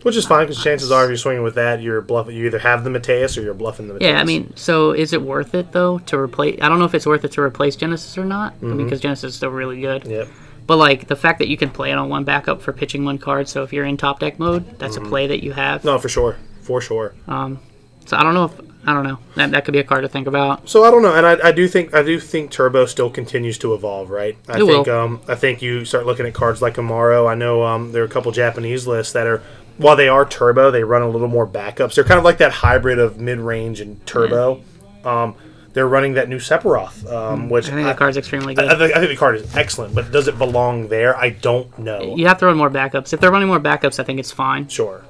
which 0.03 0.17
is 0.17 0.27
fine 0.27 0.45
because 0.47 0.63
chances 0.63 0.93
are 0.93 1.05
if 1.05 1.09
you're 1.09 1.17
swinging 1.17 1.43
with 1.43 1.55
that, 1.55 1.81
you're 1.81 2.03
bluffing. 2.03 2.37
You 2.37 2.45
either 2.45 2.59
have 2.59 2.85
the 2.85 2.91
Mateus 2.91 3.39
or 3.39 3.43
you're 3.43 3.55
bluffing 3.55 3.89
the 3.89 3.95
Mateus. 3.95 4.13
Yeah, 4.13 4.21
I 4.21 4.25
mean, 4.25 4.53
so 4.55 4.93
is 4.93 5.15
it 5.15 5.23
worth 5.23 5.55
it 5.55 5.73
though 5.73 5.99
to 6.01 6.19
replace? 6.19 6.59
I 6.61 6.69
don't 6.69 6.79
know 6.79 6.85
if 6.85 6.95
it's 6.95 7.07
worth 7.07 7.25
it 7.25 7.33
to 7.33 7.41
replace 7.41 7.75
Genesis 7.77 8.19
or 8.19 8.27
not, 8.27 8.53
I 8.61 8.67
mean, 8.67 8.85
because 8.85 9.01
Genesis 9.01 9.31
is 9.31 9.37
still 9.37 9.51
really 9.51 9.81
good. 9.81 10.05
Yep. 10.05 10.29
But 10.67 10.77
like 10.77 11.09
the 11.09 11.17
fact 11.17 11.39
that 11.39 11.49
you 11.49 11.57
can 11.57 11.71
play 11.71 11.91
it 11.91 11.95
on 11.95 12.11
one 12.11 12.25
backup 12.25 12.61
for 12.61 12.75
pitching 12.75 13.03
one 13.07 13.17
card, 13.17 13.49
so 13.49 13.63
if 13.63 13.73
you're 13.73 13.87
in 13.87 13.97
top 13.97 14.21
deck 14.21 14.39
mode, 14.39 14.79
that's 14.79 14.97
a 14.97 15.01
play 15.01 15.27
that 15.29 15.43
you 15.43 15.53
have. 15.53 15.83
No, 15.83 15.99
for 15.99 16.11
sure, 16.11 16.37
for 16.61 16.83
sure. 16.83 17.15
Um, 17.27 17.59
so 18.05 18.19
I 18.19 18.23
don't 18.23 18.35
know 18.35 18.45
if 18.45 18.68
I 18.87 18.95
don't 18.95 19.03
know 19.05 19.19
that 19.35 19.51
that 19.51 19.65
could 19.65 19.73
be 19.73 19.81
a 19.81 19.85
card 19.85 20.03
to 20.03 20.09
think 20.09 20.27
about. 20.27 20.69
So 20.69 20.85
I 20.85 20.91
don't 20.91 21.03
know, 21.03 21.15
and 21.15 21.27
I, 21.27 21.49
I 21.49 21.53
do 21.53 21.67
think 21.69 21.95
I 21.95 22.03
do 22.03 22.19
think 22.21 22.51
Turbo 22.51 22.87
still 22.87 23.11
continues 23.11 23.59
to 23.59 23.75
evolve, 23.75 24.09
right? 24.11 24.37
I 24.49 24.61
It 24.61 24.65
think 24.67 24.87
will. 24.87 24.95
um 24.95 25.21
I 25.29 25.35
think 25.35 25.61
you 25.63 25.85
start 25.85 26.07
looking 26.07 26.27
at 26.27 26.35
cards 26.35 26.63
like 26.63 26.75
Amaro. 26.77 27.29
I 27.29 27.35
know 27.35 27.65
um 27.65 27.93
there 27.93 28.03
are 28.03 28.07
a 28.07 28.11
couple 28.11 28.31
Japanese 28.33 28.87
lists 28.87 29.13
that 29.13 29.27
are 29.27 29.43
while 29.79 29.97
they 29.97 30.09
are 30.09 30.25
Turbo, 30.25 30.71
they 30.71 30.83
run 30.85 31.03
a 31.03 31.09
little 31.09 31.29
more 31.29 31.47
backups. 31.47 31.95
They're 31.95 32.05
kind 32.05 32.19
of 32.19 32.25
like 32.25 32.39
that 32.39 32.53
hybrid 32.53 32.99
of 32.99 33.19
mid 33.21 33.39
range 33.39 33.81
and 33.81 34.05
Turbo. 34.07 34.63
Um, 35.05 35.35
they're 35.73 35.87
running 35.87 36.15
that 36.15 36.29
new 36.29 36.39
Sephiroth, 36.39 37.09
um, 37.13 37.49
which 37.49 37.69
I 37.69 37.75
think 37.75 37.87
the 37.87 37.95
card's 37.95 38.17
extremely 38.17 38.55
I, 38.59 38.63
good. 38.63 38.73
I 38.73 38.79
think, 38.79 38.97
I 38.97 38.99
think 38.99 39.11
the 39.11 39.17
card 39.17 39.37
is 39.37 39.55
excellent, 39.55 39.95
but 39.95 40.11
does 40.11 40.27
it 40.27 40.37
belong 40.37 40.89
there? 40.89 41.17
I 41.17 41.31
don't 41.31 41.79
know. 41.79 42.17
you 42.17 42.27
have 42.27 42.39
to 42.39 42.47
run 42.47 42.57
more 42.57 42.71
backups. 42.71 43.13
If 43.13 43.21
they're 43.21 43.31
running 43.31 43.47
more 43.49 43.61
backups, 43.61 44.01
I 44.01 44.03
think 44.03 44.19
it's 44.19 44.33
fine. 44.33 44.67
Sure. 44.67 45.05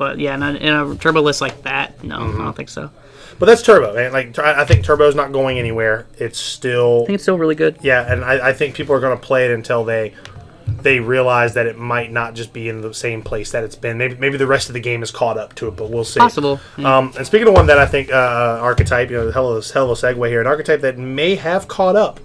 But 0.00 0.18
yeah, 0.18 0.34
in 0.34 0.42
a, 0.42 0.52
in 0.54 0.74
a 0.74 0.96
turbo 0.96 1.20
list 1.20 1.42
like 1.42 1.62
that, 1.64 2.02
no, 2.02 2.18
Mm-hmm. 2.20 2.40
I 2.40 2.44
don't 2.44 2.56
think 2.56 2.70
so. 2.70 2.88
But 3.38 3.44
that's 3.46 3.60
Turbo, 3.60 3.94
man. 3.94 4.12
Like 4.12 4.38
I 4.38 4.64
think 4.64 4.82
Turbo's 4.82 5.14
not 5.14 5.30
going 5.30 5.58
anywhere. 5.58 6.06
It's 6.18 6.38
still 6.38 7.02
I 7.02 7.06
think 7.06 7.14
it's 7.16 7.24
still 7.24 7.36
really 7.38 7.54
good. 7.54 7.76
yeah, 7.82 8.10
and 8.10 8.24
I, 8.24 8.48
I 8.48 8.52
think 8.54 8.74
people 8.74 8.94
are 8.94 9.00
going 9.00 9.14
to 9.18 9.22
play 9.22 9.44
it 9.44 9.50
until 9.50 9.84
they 9.84 10.14
they 10.82 11.00
realize 11.00 11.52
that 11.54 11.66
it 11.66 11.76
might 11.76 12.10
not 12.12 12.34
just 12.34 12.52
be 12.54 12.68
in 12.70 12.80
the 12.80 12.94
same 12.94 13.20
place 13.22 13.50
that 13.52 13.62
it's 13.62 13.76
been. 13.76 13.98
Maybe 13.98 14.14
maybe 14.16 14.38
the 14.38 14.46
rest 14.46 14.68
of 14.70 14.72
the 14.72 14.80
game 14.80 15.02
is 15.02 15.10
caught 15.10 15.36
up 15.36 15.54
to 15.56 15.68
it, 15.68 15.76
but 15.76 15.90
we'll 15.90 16.04
see. 16.04 16.18
Possible. 16.20 16.60
Yeah. 16.78 16.96
Um, 16.98 17.12
and 17.18 17.26
speaking 17.26 17.46
of 17.48 17.52
one 17.54 17.66
that 17.66 17.78
I 17.78 17.86
think 17.86 18.10
uh, 18.10 18.58
archetype, 18.62 19.10
you 19.10 19.16
know, 19.18 19.30
hell 19.30 19.52
of 19.54 19.64
a 19.64 19.72
hell 19.72 19.90
of 19.90 19.98
a 19.98 20.00
segue 20.00 20.28
here, 20.28 20.40
an 20.40 20.46
archetype 20.46 20.80
that 20.80 20.96
may 20.98 21.34
have 21.34 21.68
caught 21.68 21.96
up. 21.96 22.20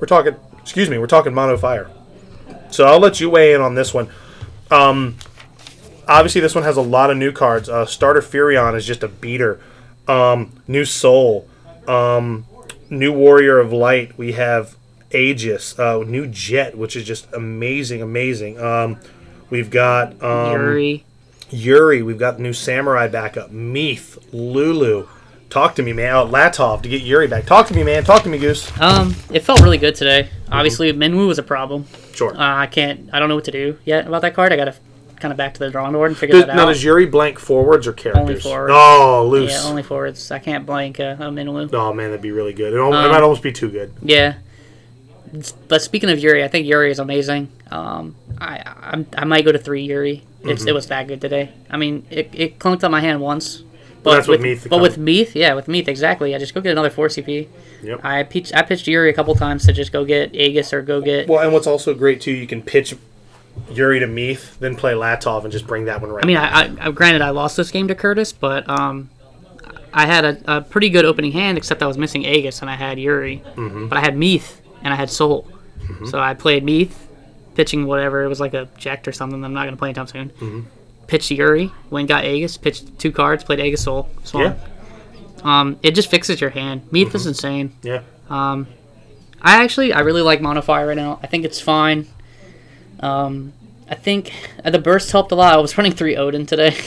We're 0.00 0.06
talking, 0.08 0.34
excuse 0.60 0.90
me, 0.90 0.98
we're 0.98 1.06
talking 1.06 1.32
Mono 1.34 1.56
Fire. 1.56 1.88
So 2.70 2.84
I'll 2.86 3.00
let 3.00 3.20
you 3.20 3.30
weigh 3.30 3.54
in 3.54 3.60
on 3.60 3.74
this 3.76 3.92
one. 3.94 4.08
Um, 4.70 5.16
obviously, 6.08 6.40
this 6.40 6.54
one 6.54 6.64
has 6.64 6.76
a 6.76 6.82
lot 6.82 7.10
of 7.10 7.16
new 7.16 7.32
cards. 7.32 7.68
Uh, 7.68 7.86
Starter 7.86 8.20
Firion 8.20 8.74
is 8.74 8.86
just 8.86 9.02
a 9.02 9.08
beater. 9.08 9.60
Um, 10.08 10.52
new 10.68 10.84
Soul, 10.84 11.48
um, 11.88 12.46
new 12.90 13.12
Warrior 13.12 13.58
of 13.58 13.72
Light. 13.72 14.16
We 14.16 14.32
have 14.32 14.76
Aegis, 15.10 15.78
uh, 15.78 15.98
new 16.06 16.26
Jet, 16.26 16.76
which 16.76 16.96
is 16.96 17.04
just 17.04 17.32
amazing, 17.32 18.02
amazing. 18.02 18.60
Um, 18.60 19.00
we've 19.50 19.70
got 19.70 20.22
um, 20.22 20.52
Yuri. 20.52 21.04
Yuri. 21.50 22.02
We've 22.02 22.18
got 22.18 22.38
new 22.38 22.52
Samurai 22.52 23.08
backup. 23.08 23.50
Meath, 23.50 24.18
Lulu. 24.32 25.08
Talk 25.48 25.76
to 25.76 25.82
me, 25.82 25.92
man. 25.92 26.14
Oh, 26.14 26.26
Latov 26.26 26.82
to 26.82 26.88
get 26.88 27.02
Yuri 27.02 27.28
back. 27.28 27.46
Talk 27.46 27.68
to 27.68 27.74
me, 27.74 27.84
man. 27.84 28.02
Talk 28.02 28.24
to 28.24 28.28
me, 28.28 28.36
Goose. 28.36 28.70
Um, 28.80 29.14
it 29.32 29.40
felt 29.40 29.60
really 29.60 29.78
good 29.78 29.94
today. 29.94 30.28
Obviously, 30.50 30.92
Minwu 30.92 31.28
was 31.28 31.38
a 31.38 31.42
problem. 31.42 31.84
Sure. 32.12 32.36
Uh, 32.36 32.56
I 32.56 32.66
can't. 32.66 33.08
I 33.12 33.20
don't 33.20 33.28
know 33.28 33.36
what 33.36 33.44
to 33.44 33.52
do 33.52 33.78
yet 33.84 34.06
about 34.06 34.22
that 34.22 34.34
card. 34.34 34.52
I 34.52 34.56
gotta 34.56 34.74
kind 35.20 35.32
of 35.32 35.38
back 35.38 35.54
to 35.54 35.60
the 35.60 35.70
drawing 35.70 35.92
board 35.92 36.10
and 36.10 36.18
figure 36.18 36.34
Does, 36.34 36.42
that 36.46 36.50
out. 36.50 36.56
now, 36.56 36.62
out. 36.64 36.66
does 36.68 36.82
Yuri 36.84 37.06
blank 37.06 37.38
forwards 37.38 37.86
or 37.86 37.92
characters? 37.92 38.20
Only 38.20 38.40
forwards. 38.40 38.72
Oh, 38.74 39.26
loose. 39.28 39.52
yeah, 39.52 39.62
only 39.68 39.82
forwards. 39.82 40.30
I 40.30 40.38
can't 40.38 40.64
blank 40.66 41.00
uh, 41.00 41.16
a 41.18 41.24
Minwu. 41.24 41.72
oh 41.74 41.92
man, 41.92 42.10
that'd 42.10 42.22
be 42.22 42.32
really 42.32 42.52
good. 42.52 42.72
It, 42.72 42.76
al- 42.78 42.92
it 42.92 42.96
Um, 42.96 43.10
might 43.10 43.22
almost 43.22 43.42
be 43.42 43.52
too 43.52 43.70
good. 43.70 43.92
Yeah. 44.02 44.34
But 45.68 45.82
speaking 45.82 46.08
of 46.10 46.18
Yuri, 46.20 46.44
I 46.44 46.48
think 46.48 46.66
Yuri 46.66 46.90
is 46.90 46.98
amazing. 46.98 47.50
Um, 47.70 48.14
I, 48.38 48.62
I 48.64 49.04
I 49.18 49.24
might 49.24 49.44
go 49.44 49.52
to 49.52 49.58
three 49.58 49.82
Yuri. 49.82 50.22
It's, 50.42 50.60
Mm-hmm. 50.62 50.68
It 50.68 50.74
was 50.74 50.86
that 50.86 51.08
good 51.08 51.20
today. 51.20 51.50
I 51.68 51.76
mean, 51.76 52.06
it, 52.08 52.30
it 52.32 52.58
clunked 52.60 52.84
on 52.84 52.92
my 52.92 53.00
hand 53.00 53.20
once. 53.20 53.64
But 54.04 54.14
that's 54.14 54.28
with 54.28 54.38
with 54.40 54.44
Meath 54.62 54.66
But 54.70 54.80
with 54.80 54.96
Meath, 54.98 55.34
yeah, 55.34 55.54
with 55.54 55.66
Meath, 55.66 55.88
exactly. 55.88 56.32
I 56.36 56.38
just 56.38 56.54
go 56.54 56.60
get 56.60 56.70
another 56.70 56.90
four 56.90 57.08
CP. 57.08 57.48
Yep. 57.82 58.04
I 58.04 58.22
pitched 58.22 58.54
I 58.54 58.62
pitched 58.62 58.86
Yuri 58.86 59.10
a 59.10 59.12
couple 59.12 59.34
times 59.34 59.66
to 59.66 59.72
just 59.72 59.90
go 59.90 60.04
get 60.04 60.32
Aegis 60.32 60.72
or 60.72 60.82
go 60.82 61.00
get. 61.00 61.26
Well, 61.28 61.40
and 61.40 61.52
what's 61.52 61.66
also 61.66 61.92
great 61.92 62.20
too, 62.20 62.30
you 62.30 62.46
can 62.46 62.62
pitch 62.62 62.94
Yuri 63.70 64.00
to 64.00 64.06
Meath, 64.06 64.58
then 64.60 64.76
play 64.76 64.92
Latov, 64.94 65.44
and 65.44 65.52
just 65.52 65.66
bring 65.66 65.86
that 65.86 66.00
one 66.00 66.10
right. 66.10 66.24
I 66.24 66.26
mean, 66.26 66.36
I, 66.36 66.86
I, 66.86 66.90
granted 66.90 67.22
I 67.22 67.30
lost 67.30 67.56
this 67.56 67.70
game 67.70 67.88
to 67.88 67.94
Curtis, 67.94 68.32
but 68.32 68.68
um, 68.68 69.10
I 69.92 70.06
had 70.06 70.24
a, 70.24 70.56
a 70.58 70.60
pretty 70.60 70.88
good 70.90 71.04
opening 71.04 71.32
hand, 71.32 71.56
except 71.58 71.82
I 71.82 71.86
was 71.86 71.98
missing 71.98 72.24
Aegis 72.24 72.60
and 72.60 72.70
I 72.70 72.74
had 72.74 72.98
Yuri, 72.98 73.42
Mm-hmm. 73.56 73.88
but 73.88 73.98
I 73.98 74.00
had 74.00 74.16
Meath 74.16 74.60
and 74.82 74.92
I 74.92 74.96
had 74.96 75.10
Soul, 75.10 75.48
so 76.08 76.18
I 76.20 76.34
played 76.34 76.64
Meath, 76.64 77.08
pitching 77.54 77.86
whatever 77.86 78.24
it 78.24 78.28
was 78.28 78.40
like 78.40 78.54
a 78.54 78.66
Jecht 78.78 79.06
or 79.06 79.12
something. 79.12 79.42
I'm 79.44 79.54
not 79.54 79.64
gonna 79.64 79.76
play 79.76 79.88
anytime 79.88 80.06
soon. 80.06 80.28
Mm-hmm. 80.30 80.60
Pitched 81.06 81.30
Yuri, 81.30 81.70
went 81.90 82.08
got 82.08 82.24
Aegis, 82.24 82.56
pitched 82.56 82.98
two 82.98 83.12
cards, 83.12 83.42
played 83.44 83.60
Aegis 83.60 83.82
Soul. 83.82 84.08
Yeah, 84.34 84.54
Um, 85.44 85.78
it 85.82 85.92
just 85.92 86.10
fixes 86.10 86.40
your 86.40 86.50
hand. 86.50 86.82
Meath 86.92 87.08
Mm-hmm. 87.08 87.16
is 87.16 87.26
insane. 87.26 87.72
yeah. 87.82 88.02
Um, 88.28 88.66
I 89.40 89.62
actually 89.62 89.92
I 89.92 90.00
really 90.00 90.22
like 90.22 90.40
Monofire 90.40 90.88
right 90.88 90.96
now. 90.96 91.20
I 91.22 91.26
think 91.28 91.44
it's 91.44 91.60
fine. 91.60 92.08
Um, 93.00 93.52
I 93.88 93.94
think 93.94 94.32
uh, 94.64 94.70
the 94.70 94.78
burst 94.78 95.12
helped 95.12 95.30
a 95.32 95.34
lot. 95.34 95.54
I 95.54 95.56
was 95.60 95.76
running 95.78 95.92
three 95.92 96.16
Odin 96.16 96.46
today. 96.46 96.76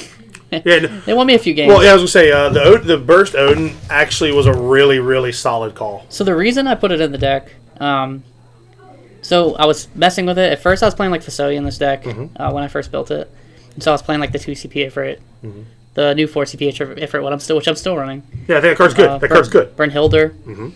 Yeah, 0.51 0.79
no- 0.79 0.99
they 1.05 1.13
won 1.13 1.27
me 1.27 1.35
a 1.35 1.39
few 1.39 1.53
games. 1.53 1.67
well, 1.71 1.83
yeah, 1.83 1.91
I 1.91 1.93
was 1.93 2.01
gonna 2.01 2.07
say 2.07 2.31
uh, 2.31 2.49
the 2.49 2.81
the 2.83 2.97
burst 2.97 3.35
Odin 3.35 3.75
actually 3.87 4.31
was 4.31 4.47
a 4.47 4.53
really 4.53 4.97
really 4.97 5.31
solid 5.31 5.75
call. 5.75 6.07
So 6.09 6.23
the 6.23 6.35
reason 6.35 6.65
I 6.65 6.73
put 6.73 6.91
it 6.91 6.99
in 6.99 7.11
the 7.11 7.19
deck, 7.19 7.53
um, 7.79 8.23
so 9.21 9.53
I 9.57 9.67
was 9.67 9.87
messing 9.93 10.25
with 10.25 10.39
it. 10.39 10.51
At 10.51 10.59
first, 10.59 10.81
I 10.81 10.87
was 10.87 10.95
playing 10.95 11.11
like 11.11 11.21
Fusoya 11.21 11.53
in 11.55 11.65
this 11.65 11.77
deck 11.77 12.01
Mm-hmm. 12.03 12.41
uh, 12.41 12.51
when 12.51 12.63
I 12.63 12.67
first 12.67 12.89
built 12.91 13.11
it. 13.11 13.29
And 13.75 13.83
so 13.83 13.91
I 13.91 13.93
was 13.93 14.01
playing 14.01 14.21
like 14.21 14.31
the 14.31 14.39
two 14.39 14.53
CPA 14.53 14.91
CP 14.91 14.91
Ifrit, 14.91 15.65
the 15.93 16.15
new 16.15 16.25
four 16.25 16.45
CP 16.45 16.73
Ifrit, 16.73 16.97
it, 16.97 17.21
what 17.21 17.31
I'm 17.31 17.39
still, 17.39 17.55
which 17.57 17.67
I'm 17.67 17.75
still 17.75 17.95
running. 17.95 18.23
Yeah, 18.47 18.57
I 18.57 18.61
think 18.61 18.71
that 18.71 18.77
card's 18.77 18.95
good. 18.95 19.07
Uh, 19.07 19.17
that 19.19 19.27
Bern- 19.29 19.35
card's 19.35 19.49
good. 19.49 19.75
Mm-hmm. 19.75 20.69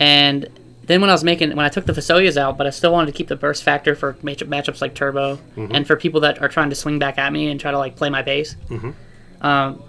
And 0.00 0.48
then 0.86 1.00
when 1.00 1.10
I 1.10 1.12
was 1.14 1.24
making, 1.24 1.50
when 1.56 1.64
I 1.64 1.68
took 1.68 1.86
the 1.86 1.92
Fusoyas 1.92 2.36
out, 2.36 2.56
but 2.58 2.66
I 2.66 2.70
still 2.70 2.92
wanted 2.92 3.06
to 3.06 3.12
keep 3.16 3.28
the 3.28 3.36
burst 3.36 3.62
factor 3.62 3.94
for 3.94 4.14
matchup, 4.14 4.48
matchups 4.48 4.80
like 4.80 4.94
Turbo, 4.94 5.36
Mm-hmm. 5.56 5.74
and 5.74 5.86
for 5.86 5.96
people 5.96 6.20
that 6.20 6.40
are 6.42 6.48
trying 6.48 6.70
to 6.70 6.76
swing 6.76 6.98
back 6.98 7.18
at 7.18 7.32
me 7.32 7.48
and 7.50 7.58
try 7.60 7.70
to 7.70 7.78
like 7.78 7.96
play 7.96 8.10
my 8.10 8.22
base. 8.22 8.56
Mm-hmm. 8.68 8.90
Um, 9.46 9.82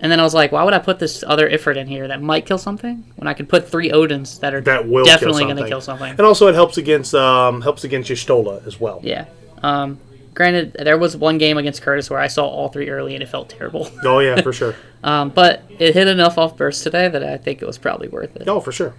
and 0.00 0.12
then 0.12 0.20
I 0.20 0.22
was 0.24 0.34
like, 0.34 0.52
why 0.52 0.62
would 0.62 0.74
I 0.74 0.78
put 0.78 0.98
this 0.98 1.24
other 1.26 1.48
Ifrit 1.48 1.76
in 1.76 1.86
here 1.86 2.08
that 2.08 2.20
might 2.20 2.44
kill 2.44 2.58
something 2.58 3.02
when 3.16 3.26
I 3.26 3.32
could 3.34 3.48
put 3.48 3.68
three 3.68 3.90
Odins 3.90 4.40
that 4.40 4.52
are 4.54 4.60
That 4.60 4.86
will 4.86 5.04
definitely 5.06 5.44
going 5.44 5.56
to 5.56 5.68
kill 5.68 5.80
something? 5.80 6.10
And 6.10 6.20
also, 6.20 6.48
it 6.48 6.54
helps 6.54 6.76
against 6.76 7.14
um, 7.14 7.62
helps 7.62 7.84
against 7.84 8.10
Y'shtola 8.10 8.66
as 8.66 8.78
well. 8.78 9.00
Yeah. 9.02 9.24
Um, 9.62 9.98
granted, 10.34 10.74
there 10.74 10.98
was 10.98 11.16
one 11.16 11.38
game 11.38 11.56
against 11.56 11.80
Curtis 11.80 12.10
where 12.10 12.18
I 12.20 12.26
saw 12.26 12.46
all 12.46 12.68
three 12.68 12.90
early 12.90 13.14
and 13.14 13.22
it 13.22 13.26
felt 13.30 13.48
terrible. 13.48 13.88
Oh 14.04 14.18
yeah, 14.18 14.40
for 14.42 14.52
sure. 14.52 14.74
Um, 15.04 15.28
but 15.28 15.62
it 15.78 15.94
hit 15.94 16.08
enough 16.08 16.36
off 16.36 16.56
burst 16.56 16.82
today 16.82 17.06
that 17.06 17.22
I 17.22 17.36
think 17.36 17.62
it 17.62 17.66
was 17.66 17.78
probably 17.78 18.08
worth 18.08 18.34
it. 18.34 18.48
Oh, 18.48 18.58
for 18.58 18.72
sure. 18.72 18.92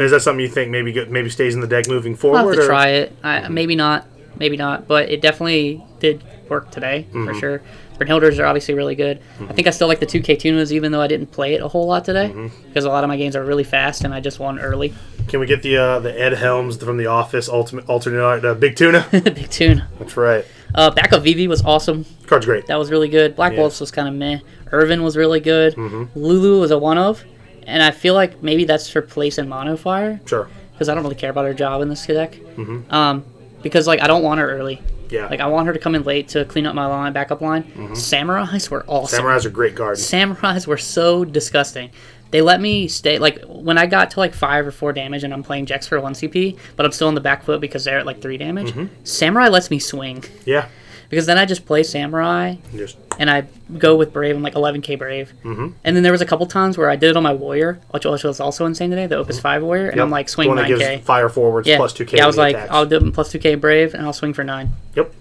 Is 0.00 0.10
that 0.10 0.20
something 0.22 0.40
you 0.40 0.48
think 0.50 0.70
maybe 0.70 1.04
maybe 1.06 1.30
stays 1.30 1.54
in 1.54 1.60
the 1.60 1.66
deck 1.66 1.88
moving 1.88 2.14
forward? 2.16 2.38
Um, 2.38 2.42
I'll 2.46 2.48
have 2.48 2.56
to 2.58 2.62
or- 2.64 2.66
try 2.66 2.88
it. 2.88 3.16
I, 3.22 3.48
maybe 3.48 3.76
not. 3.76 4.06
Maybe 4.38 4.56
not. 4.56 4.86
But 4.86 5.10
it 5.10 5.20
definitely 5.20 5.82
did 6.00 6.22
work 6.48 6.70
today 6.70 7.06
Mm-hmm. 7.08 7.26
for 7.26 7.34
sure. 7.34 7.62
Brynhildrs 7.98 8.38
are 8.38 8.46
obviously 8.46 8.72
really 8.72 8.94
good. 8.94 9.20
I 9.46 9.52
think 9.52 9.66
I 9.68 9.70
still 9.70 9.86
like 9.86 10.00
the 10.00 10.06
2K 10.06 10.38
tunas 10.38 10.72
even 10.72 10.90
though 10.90 11.02
I 11.02 11.06
didn't 11.06 11.32
play 11.32 11.52
it 11.52 11.60
a 11.60 11.68
whole 11.68 11.86
lot 11.86 12.04
today 12.06 12.30
Mm-hmm. 12.34 12.68
because 12.68 12.84
a 12.86 12.88
lot 12.88 13.04
of 13.04 13.08
my 13.08 13.18
games 13.18 13.36
are 13.36 13.44
really 13.44 13.62
fast 13.64 14.04
and 14.04 14.14
I 14.14 14.20
just 14.20 14.38
won 14.38 14.58
early. 14.58 14.94
Can 15.28 15.38
we 15.38 15.46
get 15.46 15.62
the 15.62 15.76
uh, 15.76 15.98
the 16.00 16.18
Ed 16.18 16.32
Helms 16.32 16.76
from 16.82 16.96
The 16.96 17.06
Office 17.06 17.48
ultimate 17.48 17.88
alternate 17.88 18.44
uh, 18.44 18.54
Big 18.54 18.74
Tuna? 18.76 19.06
Big 19.12 19.50
tune. 19.50 19.84
That's 19.98 20.16
right. 20.16 20.44
Uh, 20.74 20.90
backup 20.90 21.22
Vivi 21.22 21.46
was 21.46 21.62
awesome. 21.64 22.06
Card's 22.26 22.46
great. 22.46 22.66
That 22.66 22.76
was 22.78 22.90
really 22.90 23.08
good. 23.08 23.36
Black 23.36 23.52
Yeah. 23.52 23.56
Mm-hmm. 23.56 23.60
Wolves 23.62 23.80
was 23.80 23.90
kind 23.90 24.08
of 24.08 24.14
meh. 24.14 24.38
Irvine 24.72 25.02
was 25.02 25.16
really 25.16 25.40
good. 25.40 25.76
Lulu 26.14 26.60
was 26.60 26.70
a 26.70 26.78
one 26.78 26.96
of. 26.96 27.22
And 27.66 27.82
I 27.82 27.90
feel 27.90 28.14
like 28.14 28.42
maybe 28.42 28.64
that's 28.64 28.90
her 28.92 29.02
place 29.02 29.38
in 29.38 29.48
Mono 29.48 29.76
Fire 29.76 30.20
Sure. 30.26 30.48
because 30.72 30.88
I 30.88 30.94
don't 30.94 31.02
really 31.04 31.16
care 31.16 31.30
about 31.30 31.44
her 31.46 31.54
job 31.54 31.82
in 31.82 31.88
this 31.88 32.04
deck. 32.06 32.32
Mm-hmm. 32.34 32.92
Um, 32.92 33.24
because 33.62 33.86
like 33.86 34.00
I 34.00 34.06
don't 34.06 34.22
want 34.22 34.40
her 34.40 34.50
early. 34.50 34.80
Yeah. 35.10 35.26
Like 35.26 35.40
I 35.40 35.46
want 35.46 35.66
her 35.66 35.72
to 35.72 35.78
come 35.78 35.94
in 35.94 36.04
late 36.04 36.28
to 36.28 36.44
clean 36.44 36.66
up 36.66 36.74
my 36.74 36.86
line, 36.86 37.12
backup 37.12 37.40
line. 37.40 37.64
Mm-hmm. 37.64 37.92
Samurais 37.94 38.70
were 38.70 38.84
awesome. 38.86 39.24
Samurais 39.24 39.44
are 39.44 39.50
great 39.50 39.74
guard. 39.74 39.96
Samurais 39.98 40.66
were 40.66 40.78
so 40.78 41.24
disgusting. 41.24 41.90
They 42.30 42.42
let 42.42 42.60
me 42.60 42.86
stay 42.86 43.18
like 43.18 43.42
when 43.46 43.76
I 43.76 43.86
got 43.86 44.12
to 44.12 44.20
like 44.20 44.34
five 44.34 44.64
or 44.64 44.70
four 44.70 44.92
damage 44.92 45.24
and 45.24 45.32
I'm 45.34 45.42
playing 45.42 45.66
Jex 45.66 45.88
for 45.88 46.00
one 46.00 46.14
CP, 46.14 46.56
but 46.76 46.86
I'm 46.86 46.92
still 46.92 47.08
on 47.08 47.16
the 47.16 47.20
back 47.20 47.42
foot 47.42 47.60
because 47.60 47.82
they're 47.84 47.98
at 47.98 48.06
like 48.06 48.22
three 48.22 48.36
damage. 48.38 48.72
Samurai 49.02 49.48
lets 49.48 49.68
me 49.70 49.80
swing 49.80 50.22
Yeah. 50.44 50.68
Because 51.10 51.26
then 51.26 51.36
I 51.36 51.44
just 51.44 51.66
play 51.66 51.82
Samurai 51.82 52.54
Just 52.74 52.96
and 53.18 53.28
I 53.28 53.44
go 53.76 53.96
with 53.96 54.14
Brave. 54.14 54.34
I'm 54.34 54.42
like 54.42 54.54
11k 54.54 54.98
Brave. 54.98 55.34
Mm-hmm. 55.44 55.68
And 55.84 55.96
then 55.96 56.02
there 56.02 56.12
was 56.12 56.22
a 56.22 56.26
couple 56.26 56.46
times 56.46 56.78
where 56.78 56.88
I 56.88 56.96
did 56.96 57.10
it 57.10 57.16
on 57.16 57.22
my 57.22 57.34
Warrior, 57.34 57.80
which 57.90 58.06
was 58.06 58.40
also 58.40 58.64
insane 58.64 58.88
today, 58.88 59.06
the 59.06 59.16
Opus 59.16 59.38
Five 59.38 59.62
Warrior, 59.62 59.88
and 59.88 59.96
yep. 59.96 60.04
I'm 60.04 60.10
like 60.10 60.26
The 60.26 60.32
swing 60.32 60.48
one 60.48 60.56
that 60.56 60.70
9k. 60.70 60.78
gives 60.78 61.04
fire 61.04 61.28
forwards 61.28 61.68
yeah, 61.68 61.76
plus 61.76 61.92
two 61.92 62.06
K. 62.06 62.16
yeah. 62.16 62.24
I 62.24 62.26
was 62.26 62.38
like, 62.38 62.56
I'll 62.56 62.86
do 62.86 62.96
it 62.96 63.12
plus 63.12 63.30
2k 63.32 63.60
Brave 63.60 63.92
and 63.92 64.04
I'll 64.04 64.14
swing 64.14 64.32
for 64.32 64.44
nine. 64.44 64.70
Yep. 64.94 65.12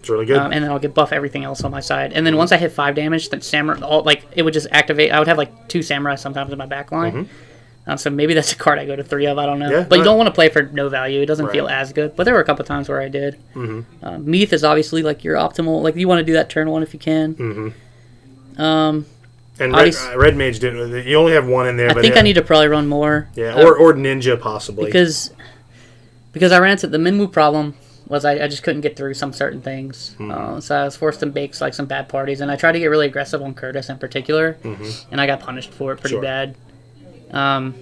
It's 0.00 0.08
really 0.10 0.26
good. 0.26 0.36
um, 0.36 0.52
and 0.52 0.62
then 0.62 0.70
I'll 0.70 0.78
get 0.78 0.94
buff 0.94 1.12
everything 1.12 1.44
else 1.44 1.64
on 1.64 1.70
my 1.70 1.80
side. 1.80 2.12
And 2.12 2.26
then 2.26 2.36
once 2.36 2.52
I 2.52 2.58
hit 2.58 2.72
five 2.72 2.94
damage, 2.94 3.30
then 3.30 3.40
samurai, 3.40 3.80
all, 3.80 4.02
like 4.02 4.24
it 4.36 4.42
would 4.42 4.54
just 4.54 4.68
activate. 4.70 5.10
I 5.10 5.18
would 5.18 5.28
have 5.28 5.38
like 5.38 5.68
two 5.68 5.82
samurai 5.82 6.14
sometimes 6.16 6.52
in 6.52 6.58
my 6.58 6.66
back 6.66 6.92
line. 6.92 7.28
Um, 7.86 7.98
so 7.98 8.08
maybe 8.08 8.32
that's 8.32 8.50
a 8.52 8.56
card 8.56 8.78
I 8.78 8.86
go 8.86 8.96
to 8.96 9.04
three 9.04 9.26
of. 9.26 9.36
I 9.36 9.44
don't 9.46 9.58
know. 9.58 9.66
Mm-hmm. 9.66 9.74
Yeah, 9.74 9.84
but 9.88 9.98
you 9.98 10.04
don't 10.04 10.16
want 10.16 10.28
to 10.28 10.32
play 10.32 10.48
for 10.48 10.62
no 10.62 10.88
value. 10.88 11.20
It 11.20 11.26
doesn't 11.26 11.44
Right. 11.46 11.52
feel 11.52 11.68
as 11.68 11.92
good. 11.92 12.16
But 12.16 12.24
there 12.24 12.32
were 12.32 12.40
a 12.40 12.44
couple 12.44 12.64
times 12.64 12.88
where 12.88 13.00
I 13.00 13.08
did. 13.08 13.36
Mm-hmm. 13.54 14.04
Uh, 14.04 14.18
Meath 14.18 14.52
is 14.54 14.64
obviously 14.64 15.02
like 15.02 15.22
your 15.22 15.36
optimal. 15.36 15.82
Like 15.82 15.94
you 15.96 16.08
want 16.08 16.20
to 16.20 16.24
do 16.24 16.32
that 16.32 16.48
turn 16.48 16.70
one 16.70 16.82
if 16.82 16.94
you 16.94 16.98
can. 17.00 17.34
Mm-hmm. 17.34 18.60
Um, 18.60 19.06
and 19.58 19.72
Red, 19.72 19.94
uh, 19.94 20.16
Red 20.18 20.36
Mage 20.36 20.58
didn't. 20.60 21.06
You 21.06 21.16
only 21.16 21.32
have 21.32 21.46
one 21.46 21.68
in 21.68 21.76
there. 21.76 21.90
I 21.90 21.94
think 21.94 22.14
yeah, 22.14 22.20
I 22.20 22.22
need 22.22 22.32
to 22.34 22.42
probably 22.42 22.68
run 22.68 22.86
more. 22.88 23.28
Yeah, 23.34 23.54
uh, 23.54 23.64
or, 23.64 23.76
or 23.76 23.92
Ninja 23.94 24.40
possibly. 24.40 24.86
because 24.86 25.30
because 26.32 26.52
I 26.52 26.58
ran 26.58 26.72
into 26.72 26.86
the 26.86 26.98
Minwu 26.98 27.30
problem 27.30 27.74
was 28.08 28.24
I, 28.24 28.32
I 28.44 28.48
just 28.48 28.62
couldn't 28.62 28.80
get 28.82 28.96
through 28.96 29.14
some 29.14 29.32
certain 29.32 29.60
things. 29.62 30.14
Hmm. 30.18 30.30
Uh, 30.30 30.60
so 30.60 30.76
I 30.76 30.84
was 30.84 30.96
forced 30.96 31.20
to 31.20 31.26
make 31.26 31.58
like 31.60 31.74
some 31.74 31.86
bad 31.86 32.08
parties, 32.08 32.40
and 32.40 32.50
I 32.50 32.56
tried 32.56 32.72
to 32.72 32.78
get 32.78 32.86
really 32.86 33.06
aggressive 33.06 33.42
on 33.42 33.54
Curtis 33.54 33.88
in 33.90 33.98
particular, 33.98 34.56
and 35.10 35.20
I 35.20 35.26
got 35.26 35.40
punished 35.40 35.70
for 35.70 35.92
it 35.92 36.00
pretty 36.00 36.16
Mm-hmm. 36.16 36.22
Sure. 36.24 36.46
bad. 36.46 36.56
Um, 37.34 37.74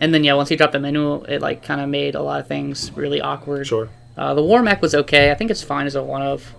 and 0.00 0.14
then 0.14 0.24
yeah, 0.24 0.32
once 0.34 0.48
he 0.48 0.56
dropped 0.56 0.72
the 0.72 0.78
menu, 0.80 1.22
it 1.24 1.42
like 1.42 1.62
kind 1.62 1.80
of 1.80 1.88
made 1.88 2.14
a 2.14 2.22
lot 2.22 2.40
of 2.40 2.46
things 2.46 2.90
really 2.96 3.20
awkward. 3.20 3.66
sure. 3.66 3.88
Uh, 4.16 4.34
the 4.34 4.42
War 4.42 4.62
Mech 4.62 4.80
was 4.82 4.94
okay. 4.94 5.30
I 5.30 5.34
think 5.34 5.50
it's 5.50 5.62
fine 5.62 5.86
as 5.86 5.94
a 5.94 6.02
one 6.02 6.22
of. 6.22 6.54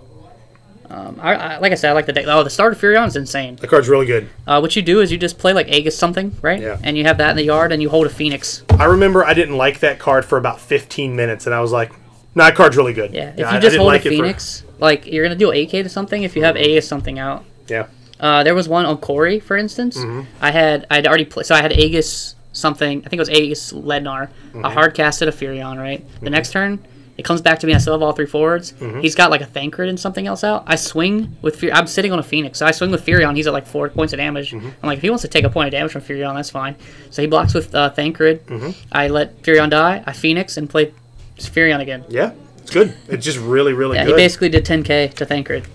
Um, 0.90 1.18
I, 1.22 1.34
I, 1.34 1.58
like 1.58 1.72
I 1.72 1.74
said, 1.76 1.90
I 1.90 1.92
like 1.94 2.04
the 2.06 2.12
deck. 2.12 2.26
Oh, 2.28 2.42
the 2.42 2.50
Start 2.50 2.72
of 2.74 2.80
Firion 2.80 3.06
is 3.06 3.16
insane. 3.16 3.56
The 3.56 3.66
card's 3.66 3.88
really 3.88 4.04
good. 4.04 4.28
Uh, 4.46 4.58
what 4.60 4.76
you 4.76 4.82
do 4.82 5.00
is 5.00 5.10
you 5.10 5.16
just 5.16 5.38
play 5.38 5.54
like 5.54 5.68
Aegis 5.68 5.96
something, 5.96 6.36
right? 6.42 6.60
Yeah. 6.60 6.78
And 6.82 6.98
you 6.98 7.04
have 7.04 7.16
that 7.18 7.30
in 7.30 7.36
the 7.36 7.44
yard, 7.44 7.72
and 7.72 7.80
you 7.80 7.88
hold 7.88 8.06
a 8.06 8.10
Phoenix. 8.10 8.62
I 8.78 8.84
remember 8.84 9.24
I 9.24 9.32
didn't 9.32 9.56
like 9.56 9.80
that 9.80 9.98
card 9.98 10.24
for 10.26 10.36
about 10.36 10.60
15 10.60 11.16
minutes, 11.16 11.46
and 11.46 11.54
I 11.54 11.60
was 11.60 11.72
like, 11.72 11.92
"No, 12.34 12.44
that 12.44 12.54
card's 12.56 12.76
really 12.76 12.92
good." 12.92 13.14
Yeah. 13.14 13.32
If 13.36 13.50
you 13.52 13.60
just 13.60 13.76
hold 13.76 13.86
like 13.88 14.04
a 14.04 14.08
it 14.08 14.10
for- 14.10 14.16
Phoenix, 14.22 14.64
like 14.80 15.06
you're 15.06 15.24
gonna 15.24 15.34
do 15.36 15.50
AK 15.50 15.70
to 15.70 15.88
something 15.88 16.24
if 16.24 16.36
you 16.36 16.44
have 16.44 16.56
Aegis 16.58 16.86
something 16.86 17.18
out. 17.18 17.44
yeah. 17.68 17.86
Uh, 18.20 18.44
there 18.44 18.54
was 18.54 18.68
one 18.68 18.86
on 18.86 18.98
Corey, 18.98 19.40
for 19.40 19.56
instance. 19.56 19.96
Mm-hmm. 19.98 20.22
I 20.40 20.52
had 20.52 20.86
I'd 20.90 21.06
already 21.08 21.24
played, 21.24 21.46
so 21.46 21.54
I 21.56 21.62
had 21.62 21.72
Aegis 21.72 22.36
something. 22.52 22.98
I 23.00 23.08
think 23.08 23.14
it 23.14 23.18
was 23.18 23.30
Aegis 23.30 23.72
Lednar. 23.72 24.28
Mm-hmm. 24.28 24.66
I 24.66 24.72
hard 24.72 24.94
casted 24.94 25.28
a 25.28 25.32
Firion. 25.32 25.78
Right. 25.78 26.04
The 26.20 26.30
next 26.30 26.52
turn, 26.52 26.84
it 27.16 27.24
comes 27.24 27.40
back 27.40 27.58
to 27.60 27.66
me. 27.66 27.74
I 27.74 27.78
still 27.78 27.94
have 27.94 28.02
all 28.02 28.12
three 28.12 28.26
forwards. 28.26 28.72
Mm-hmm. 28.72 29.00
He's 29.00 29.14
got 29.14 29.30
like 29.30 29.40
a 29.40 29.46
Thancred 29.46 29.88
and 29.88 29.98
something 29.98 30.26
else 30.26 30.44
out. 30.44 30.64
I 30.66 30.76
swing 30.76 31.36
with 31.42 31.60
Fur- 31.60 31.70
I'm 31.72 31.86
sitting 31.86 32.12
on 32.12 32.18
a 32.18 32.22
Phoenix, 32.22 32.58
so 32.58 32.66
I 32.66 32.70
swing 32.70 32.90
with 32.90 33.04
Firion. 33.04 33.36
He's 33.36 33.46
at 33.46 33.52
like 33.52 33.66
four 33.66 33.88
points 33.88 34.12
of 34.12 34.18
damage. 34.18 34.52
Mm-hmm. 34.52 34.66
I'm 34.66 34.86
like, 34.86 34.96
if 34.96 35.02
he 35.02 35.10
wants 35.10 35.22
to 35.22 35.28
take 35.28 35.44
a 35.44 35.50
point 35.50 35.68
of 35.68 35.72
damage 35.72 35.92
from 35.92 36.02
Firion, 36.02 36.34
that's 36.34 36.50
fine. 36.50 36.76
So 37.10 37.22
he 37.22 37.28
blocks 37.28 37.54
with 37.54 37.74
uh, 37.74 37.90
Thancred. 37.90 38.46
Mm-hmm. 38.46 38.70
I 38.92 39.08
let 39.08 39.42
Firion 39.42 39.70
die. 39.70 40.02
I 40.06 40.12
Phoenix 40.12 40.56
and 40.56 40.68
play 40.70 40.92
Firion 41.36 41.80
again. 41.80 42.04
Yeah. 42.08 42.32
It's 42.58 42.70
good. 42.70 42.94
It's 43.08 43.24
just 43.24 43.38
really, 43.38 43.72
really 43.72 43.96
Yeah, 43.96 44.06
he 44.06 44.14
basically 44.14 44.48
did 44.48 44.64
10k 44.64 45.14
to 45.14 45.26
Thancred. 45.26 45.66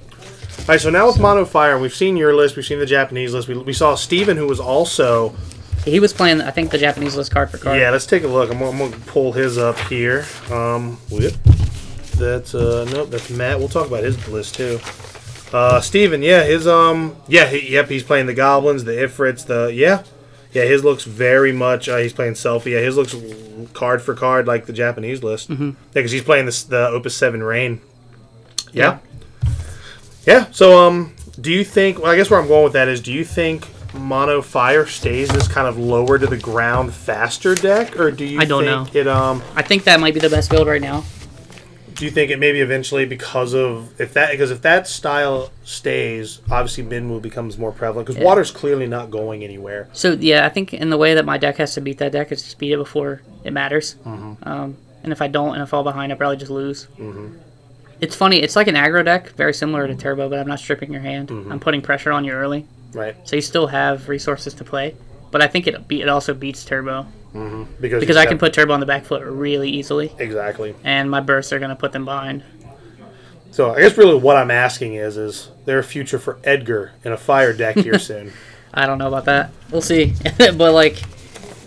All 0.59 0.73
right, 0.73 0.81
so 0.81 0.89
now 0.89 1.07
with 1.07 1.19
Mono 1.19 1.45
Fire, 1.45 1.77
we've 1.79 1.93
seen 1.95 2.17
your 2.17 2.35
list, 2.35 2.55
we've 2.55 2.65
seen 2.65 2.79
the 2.79 2.85
Japanese 2.85 3.33
list. 3.33 3.47
We, 3.47 3.57
we 3.57 3.73
saw 3.73 3.95
Steven, 3.95 4.35
who 4.35 4.47
was 4.47 4.59
also. 4.59 5.35
He 5.87 5.99
was 5.99 6.13
playing, 6.13 6.41
I 6.41 6.51
think, 6.51 6.71
the 6.71 6.77
Japanese 6.77 7.15
list 7.15 7.31
card 7.31 7.49
for 7.49 7.57
card. 7.57 7.79
Yeah, 7.79 7.89
let's 7.91 8.05
take 8.05 8.23
a 8.23 8.27
look. 8.27 8.51
I'm, 8.51 8.59
gonna- 8.59 8.71
I'm 8.71 8.77
going 8.77 8.91
to 8.91 8.99
pull 9.01 9.31
his 9.33 9.57
up 9.57 9.77
here. 9.79 10.25
Um, 10.51 10.97
whip. 11.09 11.33
That's, 12.17 12.53
uh, 12.55 12.85
nope, 12.91 13.09
that's 13.09 13.29
Matt. 13.29 13.59
We'll 13.59 13.67
talk 13.69 13.87
about 13.87 14.03
his 14.03 14.27
list 14.27 14.55
too. 14.55 14.79
Uh, 15.53 15.79
Steven, 15.79 16.21
yeah, 16.23 16.43
his, 16.43 16.67
um, 16.67 17.15
yeah, 17.27 17.47
he, 17.47 17.71
yep, 17.73 17.87
he's 17.89 18.03
playing 18.03 18.25
the 18.25 18.33
Goblins, 18.33 18.83
the 18.83 18.91
Ifrits, 18.93 19.45
the, 19.45 19.71
yeah. 19.73 20.03
Yeah, 20.51 20.63
his 20.63 20.83
looks 20.83 21.03
very 21.03 21.51
much, 21.51 21.87
uh, 21.87 21.97
he's 21.97 22.11
playing 22.13 22.33
Selphie. 22.33 22.71
Yeah, 22.71 22.79
his 22.79 22.97
looks 22.97 23.15
card 23.73 24.01
for 24.01 24.13
card 24.13 24.47
like 24.47 24.65
the 24.65 24.73
Japanese 24.73 25.23
list. 25.23 25.49
Mm-hmm. 25.49 25.63
Yeah, 25.69 25.73
because 25.93 26.11
he's 26.11 26.23
playing 26.23 26.47
this, 26.47 26.63
the 26.63 26.87
Opus 26.87 27.15
7 27.15 27.41
Rain. 27.43 27.79
Yeah. 28.73 28.97
Yeah, 30.25 30.47
so, 30.51 30.85
um, 30.85 31.13
do 31.39 31.51
you 31.51 31.63
think, 31.63 31.99
well, 31.99 32.11
I 32.11 32.15
guess 32.17 32.29
where 32.29 32.39
I'm 32.41 32.47
going 32.47 32.63
with 32.65 32.73
that 32.73 32.87
is, 32.89 32.99
do 32.99 33.13
you 33.13 33.23
think 33.23 33.67
Mono 33.97 34.41
Fire 34.41 34.85
stays 34.85 35.29
this 35.29 35.47
kind 35.47 35.67
of 35.67 35.77
lower 35.77 36.17
to 36.19 36.27
the 36.27 36.37
ground 36.37 36.93
faster 36.93 37.55
deck, 37.55 37.99
or 37.99 38.11
do 38.11 38.25
you 38.25 38.39
I 38.39 38.45
don't 38.45 38.63
think 38.63 38.93
know. 38.93 38.99
it, 39.01 39.07
um, 39.07 39.43
I 39.55 39.61
think 39.61 39.83
that 39.85 39.99
might 39.99 40.13
be 40.13 40.19
the 40.19 40.29
best 40.29 40.49
build 40.49 40.67
right 40.67 40.81
now. 40.81 41.03
do 41.95 42.05
you 42.05 42.11
think 42.11 42.29
it 42.29 42.37
maybe 42.39 42.61
eventually 42.61 43.05
because 43.05 43.53
of 43.55 43.99
if 43.99 44.13
that 44.13 44.31
because 44.31 44.51
if 44.51 44.61
that 44.61 44.87
style 44.87 45.49
stays, 45.63 46.41
obviously 46.51 46.83
Minwu 46.83 47.21
becomes 47.21 47.57
more 47.57 47.71
prevalent 47.71 48.05
because 48.07 48.19
Yeah. 48.19 48.25
water's 48.25 48.51
clearly 48.51 48.85
not 48.87 49.09
going 49.09 49.43
anywhere. 49.43 49.87
So 49.93 50.11
yeah, 50.13 50.45
I 50.45 50.49
think 50.49 50.73
in 50.73 50.89
the 50.91 50.97
way 50.97 51.15
that 51.15 51.25
my 51.25 51.37
deck 51.37 51.57
has 51.57 51.73
to 51.73 51.81
beat 51.81 51.97
that 51.97 52.11
deck 52.11 52.31
is 52.31 52.43
just 52.43 52.59
beat 52.59 52.71
it 52.73 52.77
before 52.77 53.21
it 53.43 53.51
matters. 53.51 53.95
Mm-hmm. 54.05 54.47
Um, 54.47 54.77
and 55.03 55.11
if 55.11 55.21
I 55.21 55.27
don't 55.27 55.53
and 55.55 55.63
I 55.63 55.65
fall 55.65 55.83
behind, 55.83 56.11
I 56.11 56.15
probably 56.15 56.37
just 56.37 56.51
lose. 56.51 56.87
It's 57.99 58.15
funny. 58.15 58.37
It's 58.43 58.55
like 58.55 58.67
an 58.67 58.75
aggro 58.75 59.03
deck, 59.03 59.29
very 59.31 59.53
similar 59.55 59.87
to 59.87 59.95
Turbo, 59.95 60.29
but 60.29 60.37
I'm 60.37 60.47
not 60.47 60.59
stripping 60.59 60.91
your 60.93 61.01
hand. 61.01 61.29
Mm-hmm. 61.29 61.51
I'm 61.51 61.59
putting 61.59 61.81
pressure 61.81 62.11
on 62.11 62.23
you 62.25 62.31
early, 62.33 62.67
Right. 62.97 63.15
so 63.23 63.35
you 63.35 63.41
still 63.41 63.67
have 63.67 64.09
resources 64.09 64.53
to 64.55 64.63
play. 64.63 64.95
But 65.29 65.41
I 65.41 65.47
think 65.47 65.67
it 65.67 65.87
be- 65.87 66.01
it 66.01 66.09
also 66.09 66.33
beats 66.33 66.63
Turbo 66.65 67.05
mm-hmm. 67.33 67.63
Because 67.81 67.99
because 67.99 68.17
I 68.17 68.25
can 68.25 68.37
put 68.37 68.53
Turbo 68.53 68.73
on 68.73 68.79
the 68.79 68.85
back 68.85 69.05
foot 69.05 69.23
really 69.23 69.69
easily, 69.69 70.11
exactly. 70.17 70.73
and 70.83 71.09
my 71.11 71.19
bursts 71.19 71.53
are 71.53 71.59
going 71.59 71.69
to 71.69 71.75
put 71.75 71.91
them 71.91 72.05
behind. 72.05 72.43
So 73.51 73.73
I 73.73 73.81
guess 73.81 73.97
really 73.97 74.19
what 74.19 74.35
I'm 74.37 74.51
asking 74.51 74.95
is 74.95 75.17
is 75.17 75.49
there 75.65 75.79
a 75.79 75.83
future 75.83 76.19
for 76.19 76.39
Edgar 76.43 76.91
in 77.03 77.11
a 77.11 77.17
fire 77.17 77.53
deck 77.53 77.75
here 77.75 77.99
soon? 78.11 78.31
I 78.73 78.85
don't 78.85 78.97
know 78.97 79.07
about 79.07 79.25
that. 79.25 79.51
We'll 79.71 79.81
see. 79.81 80.13
but 80.37 80.73
like, 80.73 81.01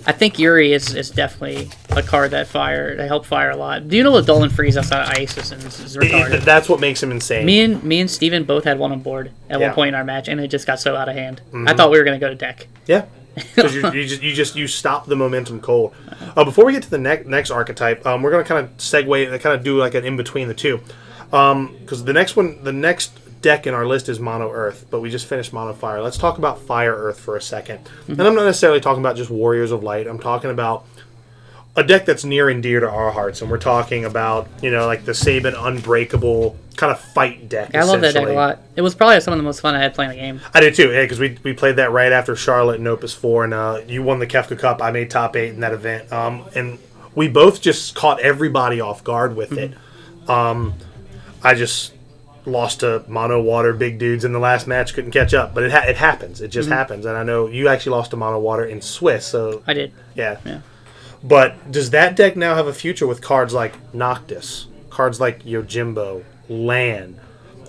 I 0.06 0.12
think 0.12 0.38
Yuri 0.38 0.72
is, 0.72 0.94
is 0.94 1.10
definitely 1.10 1.70
a 1.90 2.02
card 2.02 2.30
that 2.32 2.46
fire 2.48 2.96
that 2.96 3.06
help 3.08 3.26
fire 3.26 3.50
a 3.50 3.56
lot. 3.56 3.88
Do 3.88 3.96
you 3.96 4.02
know 4.02 4.12
the 4.12 4.22
Dolan 4.22 4.50
freeze 4.50 4.76
outside 4.76 5.02
of 5.10 5.18
Isis 5.18 5.50
and 5.52 5.62
is 5.62 5.96
It- 5.96 6.00
retarded? 6.02 6.40
that's 6.42 6.68
what 6.68 6.80
makes 6.80 7.02
him 7.02 7.10
insane. 7.10 7.44
Me 7.46 7.60
and 7.62 7.82
me 7.84 8.00
and 8.00 8.10
Steven 8.10 8.44
both 8.44 8.64
had 8.64 8.78
one 8.78 8.92
on 8.92 9.00
board 9.00 9.26
at 9.28 9.32
Yeah. 9.32 9.54
Mm-hmm. 9.56 9.62
one 9.66 9.74
point 9.74 9.88
in 9.90 9.94
our 9.94 10.04
match, 10.04 10.28
and 10.28 10.40
it 10.40 10.48
just 10.48 10.66
got 10.66 10.80
so 10.80 10.96
out 10.96 11.08
of 11.08 11.14
hand. 11.14 11.40
I 11.66 11.74
thought 11.74 11.90
we 11.90 11.98
were 11.98 12.04
gonna 12.04 12.18
go 12.18 12.28
to 12.28 12.34
deck. 12.34 12.66
Yeah. 12.86 13.04
Because 13.34 13.74
you, 13.74 13.82
you 13.92 14.06
just 14.06 14.22
you 14.22 14.32
just 14.34 14.56
you 14.56 14.66
stop 14.66 15.06
the 15.06 15.14
momentum 15.16 15.60
cold. 15.60 15.94
Uh, 16.36 16.44
before 16.44 16.64
we 16.64 16.72
get 16.72 16.82
to 16.82 16.90
the 16.90 16.98
next 16.98 17.26
next 17.28 17.50
archetype, 17.50 18.04
um, 18.06 18.22
we're 18.22 18.30
gonna 18.32 18.42
kind 18.44 18.64
of 18.64 18.76
segue, 18.78 19.30
and 19.32 19.40
kind 19.40 19.54
of 19.54 19.62
do 19.62 19.78
like 19.78 19.94
an 19.94 20.04
in 20.04 20.16
between 20.16 20.48
the 20.48 20.54
two, 20.54 20.80
because 21.30 22.04
the 22.04 22.12
next 22.12 22.34
one, 22.36 22.62
the 22.64 22.72
next 22.72 23.12
deck 23.42 23.66
in 23.66 23.74
our 23.74 23.86
list 23.86 24.08
is 24.08 24.20
Mono 24.20 24.50
Earth, 24.50 24.86
but 24.90 25.00
we 25.00 25.10
just 25.10 25.26
finished 25.26 25.52
Mono 25.52 25.72
Fire. 25.72 26.02
Let's 26.02 26.18
talk 26.18 26.38
about 26.38 26.60
Fire 26.60 26.94
Earth 26.94 27.18
for 27.18 27.36
a 27.36 27.40
2nd 27.40 27.80
and 28.08 28.20
I'm 28.20 28.34
not 28.34 28.44
necessarily 28.44 28.80
talking 28.80 29.00
about 29.00 29.16
just 29.16 29.30
Warriors 29.30 29.72
of 29.72 29.82
Light. 29.82 30.06
I'm 30.06 30.18
talking 30.18 30.50
about 30.50 30.84
a 31.76 31.84
deck 31.84 32.04
that's 32.04 32.24
near 32.24 32.48
and 32.48 32.62
dear 32.62 32.80
to 32.80 32.90
our 32.90 33.12
hearts, 33.12 33.42
and 33.42 33.50
we're 33.50 33.58
talking 33.58 34.04
about 34.04 34.48
you 34.62 34.70
know 34.70 34.86
like 34.86 35.04
the 35.04 35.14
Sabin 35.14 35.54
Unbreakable 35.54 36.56
kind 36.76 36.90
of 36.90 37.00
fight 37.00 37.48
deck. 37.48 37.74
I 37.74 37.84
love 37.84 38.00
that 38.00 38.14
deck 38.14 38.26
a 38.26 38.32
lot. 38.32 38.58
It 38.74 38.80
was 38.82 38.94
probably 38.94 39.20
some 39.20 39.32
of 39.32 39.38
the 39.38 39.44
most 39.44 39.60
fun 39.60 39.74
I 39.74 39.80
had 39.80 39.94
playing 39.94 40.10
the 40.10 40.16
game. 40.16 40.40
I 40.54 40.60
did 40.60 40.74
too, 40.74 40.90
yeah, 40.90 41.02
because 41.02 41.20
we, 41.20 41.36
we 41.42 41.52
played 41.52 41.76
that 41.76 41.92
right 41.92 42.10
after 42.10 42.34
Charlotte 42.34 42.78
and 42.78 42.88
Opus 42.88 43.12
4, 43.12 43.44
and 43.44 43.54
uh, 43.54 43.80
you 43.86 44.02
won 44.02 44.18
the 44.18 44.26
Kefka 44.26 44.58
Cup. 44.58 44.82
I 44.82 44.90
made 44.90 45.10
top 45.10 45.36
eight 45.36 45.50
in 45.50 45.60
that 45.60 45.72
event. 45.72 46.10
Um, 46.10 46.46
and 46.54 46.78
we 47.14 47.28
both 47.28 47.60
just 47.60 47.94
caught 47.94 48.20
everybody 48.20 48.80
off 48.80 49.04
guard 49.04 49.36
with 49.36 49.52
it. 49.52 49.74
Um, 50.28 50.74
I 51.42 51.54
just 51.54 51.92
lost 52.50 52.80
to 52.80 53.04
mono 53.08 53.40
water 53.40 53.72
big 53.72 53.98
dudes 53.98 54.24
in 54.24 54.32
the 54.32 54.38
last 54.38 54.66
match, 54.66 54.92
couldn't 54.94 55.10
catch 55.12 55.32
up. 55.34 55.54
But 55.54 55.64
it, 55.64 55.70
ha- 55.72 55.84
it 55.88 55.96
happens. 55.96 56.40
It 56.40 56.48
just 56.48 56.68
happens. 56.68 57.06
And 57.06 57.16
I 57.16 57.22
know 57.22 57.46
you 57.46 57.68
actually 57.68 57.92
lost 57.96 58.10
to 58.10 58.16
mono 58.16 58.38
water 58.38 58.64
in 58.64 58.80
Swiss, 58.82 59.26
so 59.26 59.62
I 59.66 59.72
did. 59.74 59.92
yeah. 60.14 60.38
Yeah. 60.44 60.60
But 61.22 61.70
does 61.70 61.90
that 61.90 62.16
deck 62.16 62.34
now 62.36 62.54
have 62.54 62.66
a 62.66 62.72
future 62.72 63.06
with 63.06 63.20
cards 63.20 63.52
like 63.52 63.74
Noctis, 63.94 64.66
cards 64.88 65.20
like 65.20 65.44
Yojimbo, 65.44 66.24
Lan? 66.48 67.20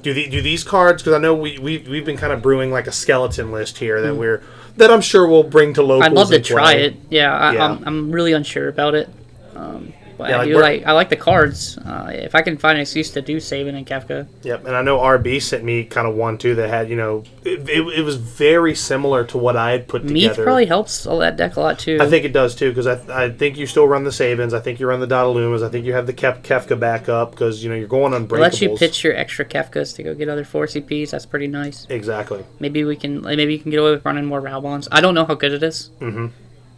Do 0.02 0.14
the, 0.14 0.30
do 0.30 0.42
these 0.42 0.64
cards? 0.64 1.04
Because 1.04 1.14
I 1.14 1.20
know 1.20 1.36
we 1.36 1.60
we 1.60 1.78
we've 1.80 2.06
been 2.06 2.18
kind 2.18 2.34
of 2.34 2.42
brewing 2.42 2.72
like 2.72 2.88
a 2.88 2.92
skeleton 2.92 3.52
list 3.52 3.78
here 3.78 4.02
that 4.02 4.16
we're 4.16 4.42
that 4.78 4.90
I'm 4.90 5.02
sure 5.02 5.28
we'll 5.28 5.44
bring 5.44 5.74
to 5.76 5.84
locals. 5.84 6.06
I'd 6.06 6.14
love 6.14 6.30
to 6.30 6.38
and 6.38 6.46
try 6.46 6.74
it. 6.76 6.96
Yeah, 7.10 7.38
I, 7.38 7.54
Yeah. 7.54 7.66
I'm, 7.66 7.84
I'm 7.88 8.12
really 8.12 8.32
unsure 8.32 8.68
about 8.70 8.96
it. 8.96 9.10
Um, 9.54 9.94
but 10.22 10.30
Yeah, 10.30 10.36
I 10.36 10.40
like 10.40 10.48
do 10.48 10.60
like 10.60 10.86
I 10.86 10.92
like 10.92 11.10
the 11.10 11.16
cards. 11.16 11.78
Uh, 11.80 12.12
if 12.14 12.36
I 12.36 12.44
can 12.44 12.58
find 12.58 12.78
an 12.78 12.82
excuse 12.84 13.10
to 13.12 13.22
do 13.22 13.40
Sabin 13.40 13.74
and 13.76 13.88
Kefka. 13.88 14.28
Yep, 14.44 14.66
and 14.68 14.76
I 14.76 14.84
know 14.84 15.00
RB 15.00 15.42
sent 15.42 15.64
me 15.64 15.84
kind 15.84 16.08
of 16.08 16.14
one 16.16 16.38
too 16.38 16.54
that 16.56 16.70
had 16.70 16.90
you 16.90 16.96
know 16.96 17.24
it, 17.44 17.68
it, 17.68 18.00
it 18.00 18.02
was 18.04 18.18
very 18.18 18.76
similar 18.76 19.24
to 19.26 19.38
what 19.40 19.58
I 19.58 19.72
had 19.72 19.88
put 19.88 20.04
Meath 20.04 20.24
together. 20.24 20.44
probably 20.44 20.68
helps 20.68 21.08
all 21.08 21.18
that 21.20 21.38
deck 21.38 21.56
a 21.56 21.60
lot 21.60 21.80
too. 21.80 21.98
I 22.00 22.08
think 22.08 22.24
it 22.24 22.34
does 22.34 22.54
too 22.56 22.70
because 22.70 22.86
I, 22.86 23.26
I 23.26 23.30
think 23.32 23.58
you 23.58 23.66
still 23.66 23.88
run 23.88 24.04
the 24.04 24.12
Sabins. 24.12 24.54
I 24.54 24.60
think 24.60 24.80
you 24.80 24.88
run 24.88 25.00
the 25.00 25.08
Dotalumas. 25.08 25.66
I 25.66 25.70
think 25.70 25.86
you 25.86 25.94
have 25.94 26.06
the 26.06 26.14
Kef, 26.14 26.44
Kefka 26.44 26.80
backup 26.80 27.32
because 27.32 27.64
you 27.64 27.70
know 27.70 27.76
you're 27.76 27.88
going 27.88 28.14
on 28.14 28.24
it 28.26 28.32
lets 28.32 28.62
you 28.62 28.78
pitch 28.78 29.04
your 29.04 29.16
extra 29.16 29.44
Kefkas 29.44 29.96
to 29.96 30.04
go 30.04 30.14
get 30.14 30.30
other 30.30 30.44
four 30.44 30.66
CPs. 30.68 31.10
That's 31.10 31.26
pretty 31.26 31.48
nice. 31.48 31.88
Exactly. 31.90 32.44
Maybe 32.60 32.84
we 32.84 32.96
can 32.96 33.22
maybe 33.22 33.54
you 33.54 33.60
can 33.60 33.72
get 33.72 33.80
away 33.80 33.92
with 33.92 34.06
running 34.06 34.26
more 34.26 34.42
Raubons. 34.42 34.88
I 34.92 35.02
don't 35.02 35.16
know 35.16 35.26
how 35.26 35.36
good 35.36 35.54
it 35.54 35.64
is, 35.64 35.90
Mm-hmm. 36.00 36.28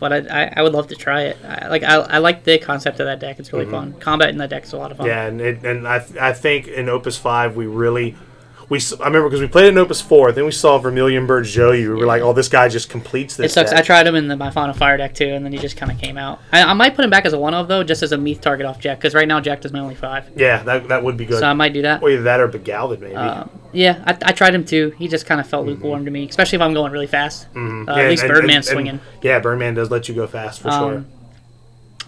But 0.04 0.14
I, 0.30 0.44
I, 0.44 0.54
I 0.58 0.62
would 0.62 0.74
love 0.74 0.88
to 0.90 0.96
try 0.96 1.24
it. 1.24 1.38
I, 1.44 1.68
like 1.70 1.84
I, 1.84 1.96
I 1.96 2.18
like 2.20 2.44
the 2.44 2.58
concept 2.60 3.00
of 3.00 3.06
that 3.08 3.20
deck. 3.20 3.40
It's 3.40 3.48
Mm-hmm. 3.50 3.58
really 3.58 3.72
fun. 3.72 3.94
Combat 4.00 4.30
in 4.30 4.38
that 4.38 4.50
deck 4.50 4.64
is 4.66 4.74
a 4.74 4.78
lot 4.78 4.92
of 4.92 4.98
fun. 4.98 5.08
Yeah, 5.08 5.26
and 5.26 5.42
it, 5.42 5.64
and 5.66 5.88
I 5.88 6.06
I 6.20 6.34
think 6.34 6.68
in 6.68 6.90
Opus 6.90 7.18
Five 7.18 7.56
we 7.56 7.66
really 7.66 8.16
we 8.74 8.80
I 9.00 9.06
remember 9.08 9.30
because 9.30 9.40
we 9.42 9.48
played 9.48 9.66
it 9.66 9.70
in 9.70 9.78
Opus 9.78 10.02
Four, 10.02 10.32
then 10.34 10.44
we 10.46 10.52
saw 10.52 10.78
Vermilion 10.78 11.26
Bird 11.26 11.46
Joey. 11.46 11.88
We 11.88 11.88
were 11.88 12.06
like, 12.06 12.22
oh, 12.22 12.34
this 12.34 12.50
guy 12.50 12.68
just 12.68 12.90
completes 12.90 13.38
this. 13.38 13.52
It 13.52 13.54
sucks. 13.54 13.70
deck. 13.72 13.80
I 13.80 13.82
tried 13.82 14.06
him 14.08 14.16
in 14.16 14.28
the, 14.28 14.36
my 14.36 14.50
final 14.52 14.74
fire 14.74 14.98
deck 14.98 15.14
too, 15.16 15.28
and 15.28 15.46
then 15.46 15.54
he 15.54 15.58
just 15.60 15.78
kind 15.78 15.92
of 15.92 15.98
came 15.98 16.18
out. 16.18 16.42
I, 16.52 16.64
I 16.64 16.74
might 16.74 16.96
put 16.96 17.06
him 17.06 17.10
back 17.12 17.26
as 17.26 17.34
a 17.34 17.40
one 17.40 17.54
of 17.54 17.68
though, 17.70 17.84
just 17.84 18.04
as 18.04 18.12
a 18.12 18.18
Meath 18.18 18.42
target 18.42 18.66
off 18.66 18.80
Jack, 18.80 18.98
because 19.00 19.14
right 19.14 19.28
now 19.28 19.40
Jack 19.40 19.62
does 19.62 19.72
my 19.72 19.80
only 19.80 19.96
five, 19.96 20.30
Yeah, 20.36 20.62
that, 20.64 20.88
that 20.90 21.04
would 21.04 21.16
be 21.16 21.26
good. 21.26 21.40
so 21.40 21.48
I 21.48 21.54
might 21.54 21.72
do 21.74 21.84
that. 21.84 22.02
or 22.04 22.10
either 22.10 22.24
that 22.24 22.40
or 22.42 22.50
Begalvin 22.50 23.00
maybe. 23.00 23.16
Um, 23.16 23.50
yeah, 23.72 24.04
I, 24.06 24.18
I 24.30 24.32
tried 24.34 24.54
him 24.54 24.66
too. 24.66 24.94
He 24.98 25.08
just 25.08 25.26
kind 25.26 25.40
of 25.40 25.48
felt 25.48 25.66
lukewarm 25.66 26.06
to 26.06 26.12
me, 26.12 26.28
especially 26.28 26.58
if 26.58 26.62
I'm 26.62 26.74
going 26.74 26.92
really 26.92 27.08
fast. 27.08 27.48
Uh, 27.48 27.60
Mm-hmm. 27.60 27.90
Yeah, 27.90 27.96
at 27.98 28.10
least 28.10 28.24
and- 28.24 28.32
Birdman's 28.34 28.68
and- 28.70 28.78
and- 28.80 28.86
swinging. 29.00 29.00
yeah, 29.22 29.40
Birdman 29.40 29.74
does 29.76 29.90
let 29.92 30.08
you 30.10 30.16
go 30.16 30.28
fast 30.28 30.62
for 30.62 30.72
sure. 30.72 30.96
Um, 30.98 31.06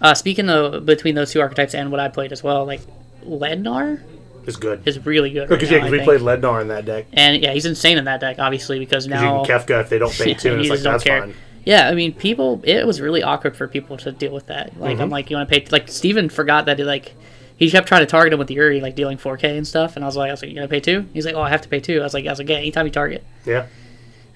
Uh, 0.00 0.12
speaking 0.14 0.50
of 0.50 0.84
between 0.84 1.14
those 1.14 1.30
two 1.32 1.40
archetypes 1.40 1.74
and 1.74 1.90
what 1.90 2.00
I 2.00 2.08
played 2.08 2.30
as 2.32 2.42
well, 2.42 2.66
like 2.66 2.80
Lednar 3.26 4.02
It's 4.46 4.56
good. 4.56 4.82
is 4.86 5.04
really 5.04 5.30
good. 5.30 5.48
Because 5.48 5.70
right 5.70 5.76
yeah, 5.76 5.78
now, 5.78 5.84
'cause 5.90 5.94
I 5.94 5.98
we 5.98 6.18
played 6.18 6.20
Lednar 6.20 6.60
in 6.62 6.68
that 6.68 6.84
deck. 6.84 7.06
and 7.12 7.42
yeah, 7.42 7.52
he's 7.52 7.66
insane 7.66 7.98
in 7.98 8.04
that 8.04 8.20
deck, 8.20 8.38
obviously, 8.38 8.78
because 8.78 9.06
Because 9.06 9.22
now 9.22 9.40
you 9.40 9.46
can 9.46 9.58
Kefka 9.60 9.80
if 9.80 9.88
they 9.88 9.98
don't 9.98 10.12
pay 10.18 10.34
two, 10.34 10.52
and 10.52 10.60
it's 10.60 10.70
like 10.70 10.80
that's 10.80 11.04
care. 11.04 11.20
fine. 11.22 11.34
Yeah, 11.64 11.88
I 11.88 11.94
mean, 11.94 12.12
people. 12.14 12.60
It 12.64 12.86
was 12.86 13.00
really 13.00 13.24
awkward 13.24 13.56
for 13.56 13.66
people 13.66 13.96
to 13.98 14.12
deal 14.12 14.32
with 14.32 14.46
that. 14.46 14.78
Like, 14.80 14.94
Mm-hmm. 14.94 15.02
I'm 15.02 15.10
like, 15.10 15.30
you 15.30 15.36
want 15.36 15.48
to 15.50 15.60
pay? 15.60 15.66
Like, 15.72 15.88
Steven 15.88 16.28
forgot 16.28 16.66
that. 16.66 16.78
He, 16.78 16.84
like, 16.84 17.14
he 17.56 17.68
kept 17.70 17.88
trying 17.88 18.02
to 18.02 18.06
target 18.06 18.32
him 18.32 18.38
with 18.38 18.46
the 18.46 18.54
Uri, 18.54 18.80
like 18.80 18.94
dealing 18.94 19.18
4K 19.18 19.56
and 19.56 19.66
stuff. 19.66 19.96
And 19.96 20.04
I 20.04 20.06
was 20.06 20.16
like, 20.16 20.28
I 20.28 20.32
was 20.32 20.42
like, 20.42 20.50
you 20.50 20.54
gonna 20.54 20.68
pay 20.68 20.78
two? 20.78 21.06
He's 21.12 21.26
like, 21.26 21.34
oh, 21.34 21.40
I 21.42 21.48
have 21.50 21.62
to 21.62 21.68
pay 21.68 21.80
two. 21.80 21.98
I 22.00 22.04
was 22.04 22.14
like, 22.14 22.24
I 22.24 22.30
was 22.30 22.38
like, 22.38 22.48
yeah, 22.48 22.56
anytime 22.58 22.86
you 22.86 22.92
target. 22.92 23.24
Yeah, 23.44 23.66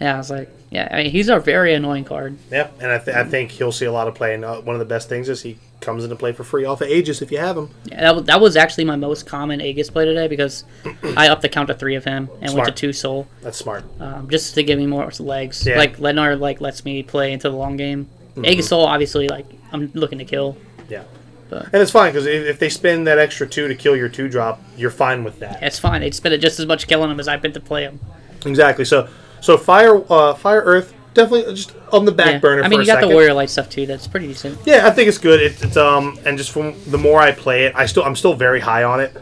Yeah, 0.01 0.15
I 0.15 0.17
was 0.19 0.31
like, 0.31 0.49
yeah. 0.71 0.89
I 0.91 1.03
mean, 1.03 1.11
he's 1.11 1.29
a 1.29 1.39
very 1.39 1.75
annoying 1.75 2.05
card. 2.05 2.39
yeah, 2.51 2.69
and 2.81 2.91
I, 2.91 2.99
th- 2.99 3.15
I 3.17 3.25
think 3.25 3.51
he'll 3.51 3.73
see 3.73 3.85
a 3.85 3.93
lot 3.93 4.09
of 4.09 4.15
play. 4.15 4.35
And 4.35 4.45
uh, 4.45 4.61
one 4.63 4.75
of 4.75 4.81
the 4.81 4.87
best 4.87 5.09
things 5.11 5.29
is 5.29 5.43
he 5.43 5.59
comes 5.81 6.05
into 6.05 6.17
play 6.17 6.33
for 6.33 6.43
free 6.43 6.65
off 6.65 6.81
of 6.81 6.89
Aegis 6.89 7.21
if 7.21 7.31
you 7.31 7.37
have 7.39 7.57
him. 7.59 7.69
Yeah, 7.85 8.01
that 8.01 8.15
was, 8.17 8.25
that 8.25 8.41
was 8.41 8.57
actually 8.57 8.85
my 8.85 8.97
most 8.97 9.27
common 9.27 9.61
Aegis 9.61 9.91
play 9.91 10.07
today 10.07 10.27
because 10.27 10.65
I 11.17 11.29
upped 11.29 11.43
the 11.43 11.49
count 11.51 11.69
to 11.69 11.75
three 11.75 11.97
of 11.97 12.05
him 12.05 12.29
and 12.41 12.41
went 12.41 12.53
Smart. 12.53 12.69
to 12.69 12.73
two 12.73 12.93
soul, 12.95 13.27
That's 13.43 13.59
smart. 13.59 13.85
um, 14.01 14.29
just 14.31 14.55
to 14.55 14.63
give 14.63 14.79
me 14.79 14.87
more 14.87 15.11
legs. 15.19 15.67
Yeah. 15.67 15.77
Like 15.77 15.99
Leonard 15.99 16.41
like 16.41 16.61
lets 16.63 16.83
me 16.85 17.03
play 17.03 17.33
into 17.35 17.51
the 17.51 17.57
long 17.57 17.77
game. 17.77 18.09
Mm-hmm. 18.31 18.47
Aegis 18.47 18.69
soul 18.69 18.87
obviously 18.87 19.29
like 19.29 19.47
I'm 19.73 19.91
looking 19.95 20.19
to 20.19 20.25
kill. 20.25 20.57
Yeah. 20.89 21.05
But- 21.51 21.65
And 21.75 21.83
it's 21.83 21.91
fine 21.91 22.11
because 22.13 22.25
if, 22.27 22.47
if 22.47 22.59
they 22.59 22.71
spend 22.71 23.07
that 23.07 23.19
extra 23.19 23.47
two 23.47 23.69
to 23.69 23.75
kill 23.75 23.97
your 23.97 24.09
two 24.09 24.29
drop, 24.31 24.63
you're 24.79 24.91
fine 24.91 25.25
with 25.25 25.41
that. 25.41 25.63
It's 25.63 25.79
fine. 25.79 26.01
They 26.01 26.11
spend 26.13 26.35
it 26.35 26.39
just 26.39 26.59
as 26.59 26.65
much 26.67 26.87
killing 26.89 27.11
him 27.11 27.21
as 27.21 27.29
I've 27.29 27.43
been 27.43 27.53
to 27.53 27.61
play 27.61 27.83
him. 27.83 28.01
Exactly. 28.47 28.85
So 28.87 29.09
so 29.41 29.57
fire 29.57 30.03
uh, 30.13 30.35
fire 30.35 30.61
earth 30.63 30.95
definitely 31.15 31.53
just 31.55 31.75
on 31.93 32.05
the 32.05 32.13
back 32.13 32.35
Yeah. 32.35 32.39
burner. 32.39 32.63
I 32.63 32.69
mean, 32.69 32.79
for 32.79 32.83
you 32.83 32.87
got 32.87 32.95
second. 32.95 33.09
the 33.09 33.15
warrior 33.15 33.35
light 33.35 33.51
stuff 33.51 33.69
too. 33.69 33.87
That's 33.87 34.07
pretty 34.07 34.29
decent. 34.29 34.59
Yeah, 34.65 34.87
I 34.87 34.91
think 34.91 35.09
it's 35.09 35.19
good. 35.19 35.41
It, 35.41 35.63
it's 35.63 35.77
um 35.77 36.19
and 36.25 36.39
just 36.39 36.51
from 36.51 36.75
the 36.87 36.99
more 36.99 37.21
I 37.21 37.33
play 37.33 37.65
it, 37.65 37.73
I 37.75 37.87
still 37.87 38.05
I'm 38.05 38.17
still 38.17 38.35
very 38.35 38.61
high 38.61 38.85
on 38.85 39.01
it. 39.01 39.17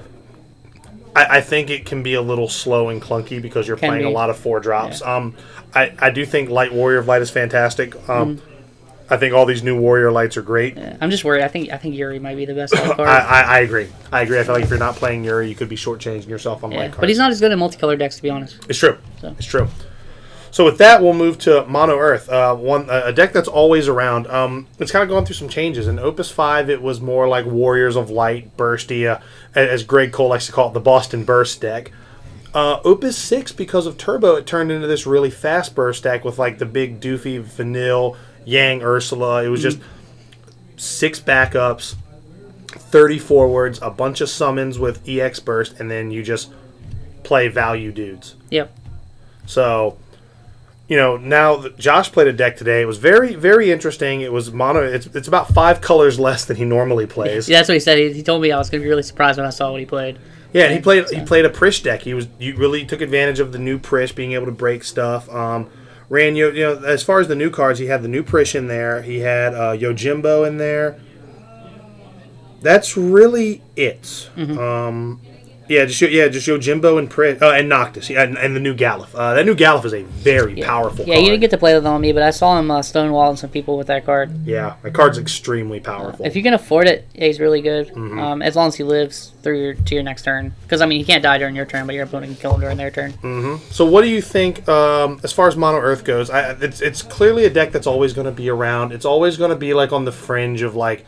I, 1.16 1.38
I 1.38 1.40
think 1.40 1.70
it 1.70 1.86
can 1.86 2.02
be 2.02 2.14
a 2.14 2.22
little 2.22 2.48
slow 2.48 2.90
and 2.90 3.00
clunky 3.02 3.40
because 3.40 3.66
you're 3.66 3.76
Can 3.76 3.88
playing 3.90 4.04
a 4.04 4.10
lot 4.10 4.30
of 4.30 4.36
four 4.36 4.60
drops. 4.60 5.02
Um, 5.02 5.34
I, 5.74 5.92
I 5.98 6.10
do 6.10 6.24
think 6.24 6.48
Light 6.50 6.72
Warrior 6.72 6.98
of 6.98 7.08
Light 7.08 7.22
is 7.22 7.30
fantastic. 7.30 8.08
Um, 8.08 8.40
I 9.10 9.16
think 9.16 9.34
all 9.34 9.46
these 9.46 9.62
new 9.62 9.80
Warrior 9.80 10.12
Lights 10.12 10.36
are 10.36 10.42
great. 10.42 10.76
Yeah, 10.76 10.96
I'm 11.00 11.10
just 11.10 11.24
worried. 11.24 11.42
I 11.42 11.48
think 11.48 11.70
I 11.72 11.78
think 11.78 11.94
Yuri 11.96 12.18
might 12.18 12.36
be 12.36 12.44
the 12.44 12.54
best 12.54 12.74
light 12.74 12.82
I, 12.90 12.94
card. 12.94 13.08
I, 13.08 13.42
I 13.42 13.58
agree. 13.60 13.88
I 14.12 14.20
agree. 14.20 14.38
I 14.38 14.44
feel 14.44 14.54
like 14.54 14.64
if 14.64 14.70
you're 14.70 14.78
not 14.78 14.96
playing 14.96 15.24
Yuri, 15.24 15.48
you 15.48 15.54
could 15.54 15.68
be 15.70 15.76
shortchanging 15.76 16.28
yourself 16.28 16.62
on 16.62 16.70
Yeah, 16.70 16.78
light 16.80 16.90
cards. 16.90 17.00
but 17.00 17.08
he's 17.08 17.18
not 17.18 17.30
as 17.30 17.40
good 17.40 17.50
at 17.50 17.58
multicolor 17.58 17.98
decks 17.98 18.16
to 18.16 18.22
be 18.22 18.28
honest. 18.30 18.58
It's 18.68 18.78
true. 18.78 18.98
So. 19.20 19.34
It's 19.38 19.46
true. 19.46 19.66
So 20.50 20.64
with 20.64 20.78
that, 20.78 21.02
we'll 21.02 21.14
move 21.14 21.38
to 21.40 21.64
Mono 21.66 21.98
Earth, 21.98 22.28
uh, 22.28 22.54
one 22.54 22.88
a 22.90 23.12
deck 23.12 23.32
that's 23.32 23.48
always 23.48 23.88
around. 23.88 24.26
Um, 24.28 24.66
it's 24.78 24.90
kind 24.90 25.02
of 25.02 25.08
gone 25.08 25.24
through 25.24 25.36
some 25.36 25.48
changes. 25.48 25.86
In 25.86 25.98
Opus 25.98 26.30
Five, 26.30 26.70
it 26.70 26.82
was 26.82 27.00
more 27.00 27.28
like 27.28 27.44
Warriors 27.46 27.96
of 27.96 28.10
Light, 28.10 28.56
Bursty, 28.56 29.06
uh, 29.06 29.20
as 29.54 29.82
Greg 29.82 30.12
Cole 30.12 30.28
likes 30.28 30.46
to 30.46 30.52
call 30.52 30.68
it, 30.68 30.74
the 30.74 30.80
Boston 30.80 31.24
Burst 31.24 31.60
deck. 31.60 31.92
Uh, 32.54 32.80
Opus 32.82 33.16
Six, 33.16 33.52
because 33.52 33.86
of 33.86 33.98
Turbo, 33.98 34.36
it 34.36 34.46
turned 34.46 34.72
into 34.72 34.86
this 34.86 35.06
really 35.06 35.30
fast 35.30 35.74
burst 35.74 36.04
deck 36.04 36.24
with 36.24 36.38
like 36.38 36.58
the 36.58 36.66
big 36.66 37.00
doofy 37.00 37.40
Vanille, 37.40 38.16
Yang, 38.44 38.82
Ursula. 38.82 39.44
It 39.44 39.48
was 39.48 39.62
just 39.62 39.78
six 40.76 41.20
backups, 41.20 41.94
thirty 42.68 43.18
forwards, 43.18 43.78
a 43.82 43.90
bunch 43.90 44.22
of 44.22 44.30
summons 44.30 44.78
with 44.78 45.06
EX 45.06 45.40
Burst, 45.40 45.78
and 45.78 45.90
then 45.90 46.10
you 46.10 46.22
just 46.22 46.50
play 47.22 47.48
value 47.48 47.92
dudes. 47.92 48.34
Yep. 48.50 48.74
So, 49.44 49.98
you 50.88 50.96
know, 50.96 51.18
now 51.18 51.68
Josh 51.78 52.10
played 52.10 52.28
a 52.28 52.32
deck 52.32 52.56
today. 52.56 52.80
It 52.80 52.86
was 52.86 52.96
very, 52.96 53.34
very 53.34 53.70
interesting. 53.70 54.22
It 54.22 54.32
was 54.32 54.50
mono. 54.50 54.82
It's, 54.82 55.06
it's 55.06 55.28
about 55.28 55.48
five 55.48 55.82
colors 55.82 56.18
less 56.18 56.46
than 56.46 56.56
he 56.56 56.64
normally 56.64 57.06
plays. 57.16 57.48
Yeah, 57.48 57.58
that's 57.58 57.68
what 57.68 57.74
he 57.74 57.80
said. 57.80 57.98
He, 57.98 58.12
he 58.14 58.22
told 58.22 58.40
me 58.40 58.50
I 58.50 58.58
was 58.58 58.70
gonna 58.70 58.82
be 58.82 58.88
really 58.88 59.02
surprised 59.02 59.38
when 59.38 59.46
I 59.46 59.50
saw 59.50 59.70
what 59.70 59.80
he 59.80 59.86
played. 59.86 60.18
Yeah, 60.52 60.64
and 60.64 60.74
he 60.74 60.80
played. 60.80 61.08
He 61.10 61.20
played 61.20 61.44
a 61.44 61.50
Prish 61.50 61.82
deck. 61.82 62.00
He 62.02 62.14
was. 62.14 62.26
You 62.38 62.56
really 62.56 62.86
took 62.86 63.02
advantage 63.02 63.38
of 63.38 63.52
the 63.52 63.58
new 63.58 63.78
Prish 63.78 64.12
being 64.12 64.32
able 64.32 64.46
to 64.46 64.52
break 64.52 64.82
stuff. 64.82 65.28
Um, 65.28 65.68
ran 66.08 66.36
you. 66.36 66.50
You 66.50 66.62
know, 66.62 66.84
as 66.84 67.02
far 67.02 67.20
as 67.20 67.28
the 67.28 67.36
new 67.36 67.50
cards, 67.50 67.78
he 67.78 67.86
had 67.86 68.02
the 68.02 68.08
new 68.08 68.22
Prish 68.22 68.54
in 68.54 68.66
there. 68.66 69.02
He 69.02 69.18
had 69.18 69.54
uh, 69.54 69.76
Yojimbo 69.76 70.48
in 70.48 70.56
there. 70.56 70.98
That's 72.62 72.96
really 72.96 73.62
it. 73.76 74.30
Mm-hmm. 74.36 74.58
Um, 74.58 75.20
yeah, 75.68 75.84
just 75.84 76.00
yeah, 76.00 76.28
just 76.28 76.46
Yojimbo 76.46 76.98
and 76.98 77.10
Prish 77.10 77.40
uh, 77.42 77.50
and 77.50 77.68
Noctis. 77.68 78.10
Yeah, 78.10 78.22
and, 78.22 78.38
and 78.38 78.56
the 78.56 78.60
new 78.60 78.74
Galuf. 78.74 79.14
Uh, 79.14 79.34
that 79.34 79.44
new 79.44 79.54
Galuf 79.54 79.84
is 79.84 79.94
a 79.94 80.02
very 80.02 80.56
powerful. 80.62 81.04
Yeah, 81.04 81.14
card. 81.14 81.24
you 81.24 81.30
didn't 81.30 81.40
get 81.42 81.50
to 81.50 81.58
play 81.58 81.74
with 81.74 81.84
it 81.84 81.88
on 81.88 82.00
me, 82.00 82.12
but 82.12 82.22
I 82.22 82.30
saw 82.30 82.58
him 82.58 82.70
uh, 82.70 82.80
stonewalling 82.80 83.38
some 83.38 83.50
people 83.50 83.76
with 83.76 83.86
that 83.88 84.04
card. 84.04 84.46
Yeah, 84.46 84.76
the 84.82 84.90
card's 84.90 85.18
extremely 85.18 85.80
powerful. 85.80 86.24
If 86.24 86.36
you 86.36 86.42
can 86.42 86.54
afford 86.54 86.86
it, 86.86 87.06
yeah, 87.14 87.26
he's 87.26 87.40
really 87.40 87.60
good. 87.60 87.88
Mm-hmm. 87.88 88.18
Um, 88.18 88.42
as 88.42 88.56
long 88.56 88.68
as 88.68 88.76
he 88.76 88.82
lives 88.82 89.32
through 89.42 89.60
your 89.60 89.74
to 89.74 89.94
your 89.94 90.02
next 90.02 90.22
turn, 90.22 90.54
because 90.62 90.80
I 90.80 90.86
mean 90.86 90.98
he 90.98 91.04
can't 91.04 91.22
die 91.22 91.38
during 91.38 91.54
your 91.54 91.66
turn, 91.66 91.86
but 91.86 91.94
your 91.94 92.04
opponent 92.04 92.32
can 92.32 92.40
kill 92.40 92.54
him 92.54 92.60
during 92.60 92.76
their 92.76 92.90
turn. 92.90 93.12
Mm-hmm. 93.12 93.70
so, 93.70 93.84
what 93.84 94.02
do 94.02 94.08
you 94.08 94.22
think 94.22 94.68
um, 94.68 95.20
as 95.22 95.32
far 95.32 95.48
as 95.48 95.56
Mono 95.56 95.78
Earth 95.78 96.04
goes? 96.04 96.30
I, 96.30 96.52
it's 96.52 96.80
it's 96.80 97.02
clearly 97.02 97.44
a 97.44 97.50
deck 97.50 97.72
that's 97.72 97.86
always 97.86 98.12
going 98.12 98.26
to 98.26 98.32
be 98.32 98.48
around. 98.48 98.92
It's 98.92 99.04
always 99.04 99.36
going 99.36 99.50
to 99.50 99.56
be 99.56 99.74
like 99.74 99.92
on 99.92 100.04
the 100.04 100.12
fringe 100.12 100.62
of 100.62 100.74
like 100.74 101.04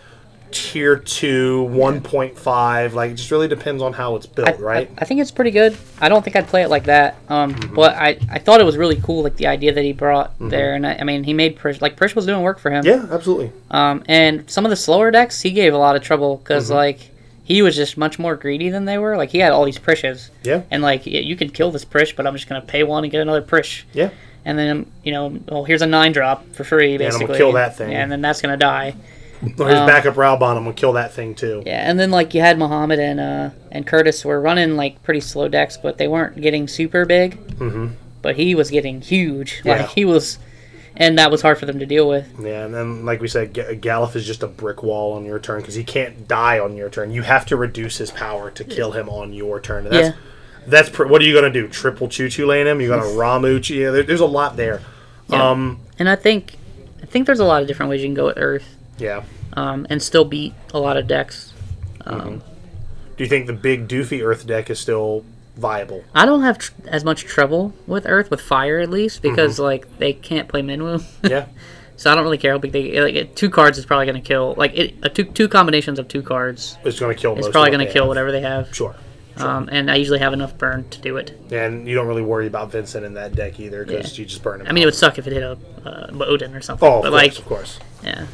tier 0.53 0.97
two, 0.97 1.63
one 1.65 2.01
point 2.01 2.39
five. 2.39 2.95
Like, 2.95 3.13
it 3.13 3.15
just 3.15 3.31
really 3.31 3.49
depends 3.49 3.83
on 3.83 3.93
how 3.93 4.17
it's 4.17 4.27
built, 4.27 4.49
I, 4.49 4.53
right? 4.55 4.91
I, 4.99 5.03
I 5.03 5.05
think 5.05 5.21
it's 5.21 5.31
pretty 5.31 5.51
good. 5.51 5.77
I 6.01 6.09
don't 6.09 6.23
think 6.23 6.37
I'd 6.37 6.47
play 6.49 6.63
it 6.63 6.69
like 6.69 6.85
that. 6.85 7.17
Um, 7.29 7.55
Mm-hmm. 7.55 7.75
but 7.75 7.95
I, 7.97 8.19
I 8.31 8.39
thought 8.39 8.61
it 8.61 8.65
was 8.65 8.77
really 8.77 9.01
cool, 9.03 9.23
like 9.23 9.37
the 9.37 9.47
idea 9.47 9.73
that 9.73 9.85
he 9.85 9.93
brought 9.93 10.33
there, 10.39 10.75
and 10.75 10.87
I, 10.87 10.97
I 10.97 11.05
mean 11.05 11.25
he 11.25 11.33
made 11.35 11.57
Prish 11.57 11.81
like 11.81 11.97
Prish 11.97 12.15
was 12.15 12.27
doing 12.27 12.43
work 12.43 12.59
for 12.59 12.71
him. 12.71 12.85
yeah, 12.85 13.07
absolutely. 13.11 13.53
Um, 13.71 14.03
and 14.09 14.49
some 14.51 14.65
of 14.65 14.71
the 14.71 14.77
slower 14.77 15.11
decks, 15.11 15.41
he 15.41 15.51
gave 15.53 15.75
a 15.75 15.79
lot 15.79 15.97
of 15.97 16.03
trouble 16.03 16.37
because 16.39 16.67
Mm-hmm. 16.67 16.75
like 16.77 17.11
he 17.45 17.63
was 17.63 17.75
just 17.75 17.97
much 17.97 18.19
more 18.19 18.37
greedy 18.37 18.69
than 18.71 18.85
they 18.85 18.97
were. 18.99 19.17
Like 19.17 19.31
he 19.31 19.39
had 19.39 19.53
all 19.53 19.65
these 19.65 19.79
Prishes, 19.79 20.31
Yeah, 20.45 20.63
and 20.71 20.83
like 20.83 21.07
y- 21.07 21.13
you 21.13 21.35
can 21.37 21.51
kill 21.51 21.71
this 21.73 21.85
Prish, 21.85 22.15
but 22.15 22.27
I'm 22.27 22.35
just 22.35 22.49
gonna 22.49 22.61
pay 22.61 22.85
one 22.85 23.03
and 23.05 23.11
get 23.11 23.21
another 23.21 23.43
Prish. 23.43 23.87
yeah. 23.93 24.11
And 24.45 24.59
then 24.59 24.91
you 25.05 25.13
know, 25.13 25.39
well, 25.49 25.65
here's 25.65 25.83
a 25.83 25.87
nine 25.87 26.13
drop 26.13 26.47
for 26.55 26.65
free, 26.65 26.95
and 26.95 27.03
I'm 27.03 27.09
basically. 27.09 27.27
gonna 27.27 27.39
kill 27.39 27.53
that 27.53 27.77
thing. 27.77 27.93
and 27.93 28.11
then 28.11 28.21
that's 28.23 28.41
gonna 28.41 28.57
die. 28.57 28.95
Or 29.59 29.69
his 29.69 29.79
Um, 29.79 29.87
backup 29.87 30.15
Raubahn, 30.17 30.57
I'm 30.57 30.65
gonna 30.65 30.73
kill 30.75 30.93
that 30.95 31.13
thing 31.13 31.35
too. 31.35 31.63
Yeah, 31.65 31.89
and 31.89 31.99
then 31.99 32.11
like 32.11 32.35
you 32.35 32.41
had 32.43 32.59
Muhammad 32.59 32.99
and 32.99 33.19
uh 33.21 33.51
and 33.73 33.87
Curtis 33.87 34.25
were 34.25 34.41
running 34.41 34.77
like 34.77 35.03
pretty 35.03 35.21
slow 35.21 35.49
decks, 35.49 35.77
but 35.77 35.97
they 35.99 36.09
weren't 36.09 36.41
getting 36.41 36.69
super 36.69 37.05
big. 37.07 37.39
Mm-hmm. 37.57 37.89
But 38.23 38.37
he 38.37 38.55
was 38.55 38.71
getting 38.71 39.01
huge. 39.01 39.63
Yeah. 39.65 39.79
Like 39.79 39.89
he 39.91 40.05
was, 40.05 40.39
and 40.95 41.17
that 41.19 41.31
was 41.31 41.41
hard 41.41 41.57
for 41.57 41.65
them 41.65 41.79
to 41.79 41.87
deal 41.87 42.07
with. 42.07 42.27
Yeah, 42.39 42.67
and 42.67 42.75
then 42.75 43.07
like 43.07 43.23
we 43.23 43.29
said, 43.29 43.55
Ga- 43.55 43.77
Galuf 43.77 44.15
is 44.15 44.27
just 44.27 44.43
a 44.43 44.47
brick 44.47 44.83
wall 44.83 45.15
on 45.15 45.25
your 45.25 45.39
turn 45.39 45.61
because 45.61 45.75
he 45.75 45.85
can't 45.85 46.29
die 46.29 46.59
on 46.59 46.77
your 46.77 46.91
turn. 46.91 47.11
You 47.11 47.23
have 47.23 47.47
to 47.47 47.57
reduce 47.57 47.97
his 47.97 48.11
power 48.11 48.51
to 48.51 48.63
kill 48.65 48.93
him 48.93 49.09
on 49.09 49.33
your 49.33 49.59
turn. 49.59 49.87
And 49.87 49.95
that's 49.95 50.09
Yeah. 50.09 50.15
that's 50.67 50.91
pr- 50.91 51.07
what 51.07 51.23
are 51.23 51.25
you 51.25 51.35
gonna 51.35 51.49
do? 51.51 51.67
Triple 51.67 52.09
choo 52.09 52.29
choo 52.29 52.45
lane 52.47 52.67
him? 52.67 52.79
You 52.83 52.89
got 52.89 52.97
to 53.03 53.09
Ramuh? 53.09 53.67
Yeah, 53.71 53.91
there, 53.91 54.03
there's 54.03 54.21
a 54.21 54.27
lot 54.27 54.59
there. 54.59 54.83
Yeah. 55.31 55.51
Um, 55.51 55.79
And 55.99 56.09
I 56.11 56.17
think, 56.17 56.57
I 57.03 57.07
think 57.07 57.25
there's 57.25 57.41
a 57.41 57.45
lot 57.47 57.63
of 57.63 57.69
different 57.69 57.89
ways 57.89 58.03
you 58.03 58.09
can 58.09 58.15
go 58.15 58.27
with 58.27 58.37
Earth, 58.37 58.77
yeah. 59.01 59.23
um, 59.55 59.87
and 59.91 60.03
still 60.03 60.25
beat 60.25 60.55
a 60.75 60.79
lot 60.79 60.97
of 60.97 61.07
decks. 61.07 61.53
Um, 62.07 62.43
Do 63.17 63.25
you 63.25 63.29
think 63.31 63.47
the 63.47 63.53
big 63.53 63.89
doofy 63.89 64.23
Earth 64.25 64.47
deck 64.47 64.71
is 64.71 64.79
still 64.81 65.25
viable? 65.57 66.05
I 66.15 66.25
don't 66.27 66.43
have 66.43 66.59
tr- 66.59 66.73
as 66.87 67.05
much 67.05 67.25
trouble 67.25 67.75
with 67.87 68.07
Earth 68.07 68.31
with 68.31 68.41
Fire 68.41 68.79
at 68.79 68.91
least 68.91 69.23
because 69.23 69.55
Mm-hmm. 69.55 69.63
like 69.63 69.99
they 69.99 70.13
can't 70.13 70.49
play 70.49 70.63
Minwu, 70.63 71.03
Yeah, 71.29 71.47
so 71.97 72.11
I 72.11 72.15
don't 72.15 72.25
really 72.25 72.39
care 72.39 72.53
how 72.53 72.59
big 72.59 72.73
they 72.73 73.01
like. 73.01 73.35
Two 73.35 73.51
cards 73.51 73.77
is 73.79 73.85
probably 73.85 74.07
gonna 74.07 74.21
kill 74.21 74.55
like 74.57 74.73
it, 74.75 74.95
uh, 75.03 75.09
two 75.09 75.25
two 75.25 75.49
combinations 75.49 75.99
of 75.99 76.09
two 76.09 76.23
cards 76.23 76.79
it's 76.85 76.99
gonna 77.01 77.15
kill. 77.15 77.37
It's 77.37 77.49
probably 77.49 77.71
gonna 77.71 77.87
kill 77.87 78.05
have. 78.05 78.09
whatever 78.09 78.33
they 78.33 78.41
have. 78.43 78.75
Sure. 78.75 78.95
Um, 79.37 79.71
and 79.73 79.91
I 79.91 79.95
usually 79.97 80.19
have 80.19 80.35
enough 80.35 80.59
burn 80.59 80.87
to 80.91 81.01
do 81.01 81.17
it. 81.17 81.31
And 81.51 81.89
you 81.89 81.95
don't 81.95 82.07
really 82.07 82.21
worry 82.23 82.47
about 82.47 82.71
Vincent 82.73 83.07
in 83.07 83.15
that 83.15 83.35
deck 83.35 83.59
either 83.59 83.87
because 83.87 84.19
Yeah. 84.19 84.23
you 84.23 84.27
just 84.29 84.43
burn 84.43 84.61
him. 84.61 84.67
I 84.67 84.73
mean, 84.73 84.83
it 84.83 84.87
would 84.87 84.95
suck 84.95 85.19
if 85.19 85.27
it 85.27 85.33
hit 85.33 85.43
a 85.43 85.57
uh, 85.87 86.25
Odin 86.27 86.55
or 86.55 86.61
something. 86.61 86.87
Oh, 86.87 87.01
but 87.01 87.11
course, 87.11 87.23
like, 87.23 87.39
of 87.39 87.47
course. 87.47 87.79
yeah. 88.05 88.27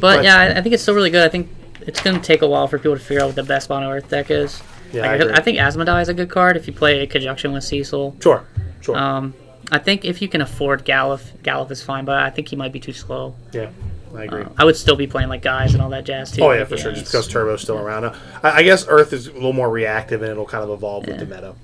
But, 0.00 0.16
But- 0.16 0.24
yeah, 0.24 0.36
I, 0.38 0.58
I 0.58 0.62
think 0.62 0.74
it's 0.74 0.82
still 0.82 0.94
really 0.94 1.10
good. 1.10 1.24
I 1.24 1.28
think 1.28 1.48
it's 1.80 2.00
going 2.02 2.16
to 2.16 2.22
take 2.22 2.42
a 2.42 2.46
while 2.46 2.66
for 2.68 2.78
people 2.78 2.94
to 2.96 3.02
figure 3.02 3.22
out 3.22 3.26
what 3.26 3.36
the 3.36 3.42
best 3.42 3.68
Mono 3.68 3.90
Earth 3.90 4.08
deck 4.08 4.30
is. 4.30 4.62
Yeah, 4.92 5.10
Like, 5.10 5.20
I 5.22 5.36
I, 5.38 5.40
think 5.40 5.58
Asmodai 5.58 6.02
is 6.02 6.08
a 6.08 6.14
good 6.14 6.30
card 6.30 6.56
if 6.56 6.66
you 6.66 6.72
play 6.72 6.96
it 6.96 7.02
in 7.02 7.08
conjunction 7.08 7.52
with 7.52 7.64
Cecil. 7.64 8.16
Sure, 8.20 8.46
sure. 8.80 8.96
Um, 8.96 9.34
I 9.72 9.78
think 9.78 10.04
if 10.04 10.22
you 10.22 10.28
can 10.28 10.40
afford 10.40 10.84
Galuf, 10.84 11.36
Galuf 11.42 11.70
is 11.70 11.82
fine, 11.82 12.04
but 12.04 12.16
I 12.22 12.30
think 12.30 12.48
he 12.48 12.56
might 12.56 12.72
be 12.72 12.78
too 12.80 12.92
slow. 12.92 13.34
yeah, 13.52 13.70
I 14.14 14.24
agree. 14.24 14.42
Uh, 14.42 14.48
I 14.56 14.64
would 14.64 14.76
still 14.76 14.94
be 14.94 15.06
playing 15.08 15.28
like 15.30 15.42
guys 15.42 15.74
and 15.74 15.82
all 15.82 15.90
that 15.90 16.04
jazz 16.04 16.30
too. 16.30 16.42
Oh 16.42 16.52
yeah, 16.52 16.64
for 16.64 16.76
sure. 16.76 16.92
Just 16.92 17.06
because 17.06 17.26
Turbo's 17.26 17.62
still 17.62 17.78
around. 17.78 18.04
Uh, 18.04 18.16
I, 18.42 18.50
I 18.58 18.62
guess 18.62 18.86
Earth 18.88 19.12
is 19.12 19.26
a 19.26 19.32
little 19.32 19.52
more 19.52 19.68
reactive 19.70 20.22
and 20.22 20.30
it'll 20.30 20.44
kind 20.46 20.62
of 20.62 20.70
evolve 20.70 21.06
with 21.06 21.18
the 21.18 21.26
meta. 21.26 21.54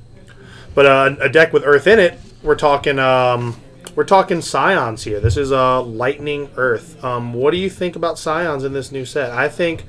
But 0.75 0.87
uh, 0.87 1.17
a 1.21 1.29
deck 1.29 1.53
with 1.53 1.63
Earth 1.65 1.87
in 1.87 1.99
it, 2.01 2.19
we're 2.43 2.57
talking. 2.57 2.99
Um, 2.99 3.57
we're 3.95 4.05
talking 4.05 4.41
Scions 4.41 5.05
here. 5.05 5.21
This 5.21 5.37
is 5.37 5.53
uh, 5.53 5.83
Lightning 5.83 6.51
Earth. 6.57 7.03
Um, 7.05 7.33
what 7.35 7.51
do 7.51 7.57
you 7.57 7.71
think 7.71 7.97
about 7.97 8.19
Scions 8.19 8.65
in 8.65 8.73
this 8.73 8.93
new 8.93 9.05
set? 9.05 9.31
I 9.31 9.49
think, 9.49 9.85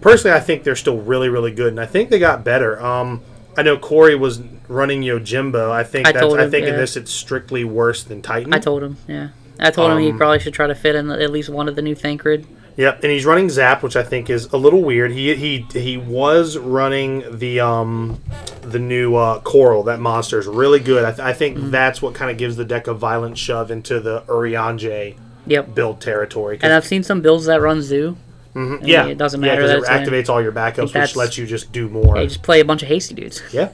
personally, 0.00 0.36
I 0.36 0.40
think 0.40 0.64
they're 0.64 0.76
still 0.76 0.98
really, 0.98 1.28
really 1.28 1.52
good, 1.52 1.68
and 1.68 1.80
I 1.80 1.86
think 1.86 2.10
they 2.10 2.18
got 2.18 2.44
better. 2.44 2.80
Um, 2.82 3.22
I 3.56 3.62
know 3.62 3.76
Corey 3.76 4.14
was 4.14 4.40
running 4.68 5.02
Yojimbo. 5.02 5.70
I 5.70 5.82
think 5.82 6.06
I 6.06 6.12
that's. 6.12 6.22
told 6.22 6.38
I 6.38 6.44
him, 6.44 6.50
think 6.50 6.66
in 6.66 6.76
this 6.76 6.96
it's 6.96 7.10
strictly 7.10 7.64
worse 7.64 8.04
than 8.04 8.22
Titan. 8.22 8.54
I 8.54 8.58
told 8.58 8.82
him, 8.82 8.96
yeah. 9.08 9.30
I 9.58 9.70
told 9.70 9.90
him 9.90 9.98
he 9.98 10.10
Um, 10.10 10.18
probably 10.18 10.38
should 10.38 10.54
try 10.54 10.68
to 10.68 10.74
fit 10.74 10.94
in 10.94 11.10
at 11.10 11.30
least 11.32 11.48
one 11.48 11.68
of 11.68 11.74
the 11.74 11.82
new 11.82 11.96
Thancred. 11.96 12.46
Yep, 12.78 13.02
and 13.02 13.10
he's 13.12 13.26
running 13.26 13.50
Zap, 13.50 13.82
which 13.82 13.96
I 13.96 14.04
think 14.04 14.30
is 14.30 14.46
a 14.52 14.56
little 14.56 14.82
weird. 14.82 15.10
He 15.10 15.34
he 15.34 15.66
he 15.72 15.96
was 15.96 16.56
running 16.56 17.24
the 17.38 17.58
um 17.60 18.20
the 18.62 18.78
new 18.78 19.16
uh, 19.16 19.40
Coral. 19.40 19.82
That 19.82 19.98
monster 20.00 20.38
is 20.38 20.46
really 20.46 20.78
good. 20.78 21.04
I, 21.04 21.10
th- 21.10 21.18
I 21.20 21.32
think 21.32 21.56
Mm-hmm. 21.58 21.70
that's 21.72 22.00
what 22.00 22.14
kind 22.14 22.30
of 22.30 22.36
gives 22.38 22.54
the 22.56 22.64
deck 22.64 22.86
a 22.86 22.94
violent 22.94 23.36
shove 23.36 23.70
into 23.72 23.98
the 23.98 24.20
Urianger 24.28 25.16
Yep. 25.46 25.74
build 25.74 26.00
territory. 26.00 26.58
And 26.62 26.72
I've 26.72 26.86
seen 26.86 27.02
some 27.02 27.20
builds 27.20 27.46
that 27.46 27.60
run 27.60 27.82
Zoo. 27.82 28.16
mhm, 28.54 28.86
yeah, 28.86 29.06
it 29.06 29.18
doesn't 29.18 29.40
matter. 29.40 29.62
yeah, 29.62 29.66
matter 29.66 29.78
'cause 29.80 29.88
that 29.88 30.02
it 30.02 30.08
activates 30.10 30.28
all 30.28 30.40
your 30.42 30.52
backups, 30.52 30.94
which 30.94 31.16
lets 31.16 31.36
you 31.36 31.46
just 31.46 31.72
do 31.72 31.88
more. 31.88 32.14
Yeah, 32.16 32.22
you 32.22 32.28
just 32.28 32.42
play 32.42 32.60
a 32.60 32.64
bunch 32.64 32.82
of 32.82 32.88
hasty 32.88 33.14
dudes. 33.14 33.42
yeah, 33.52 33.70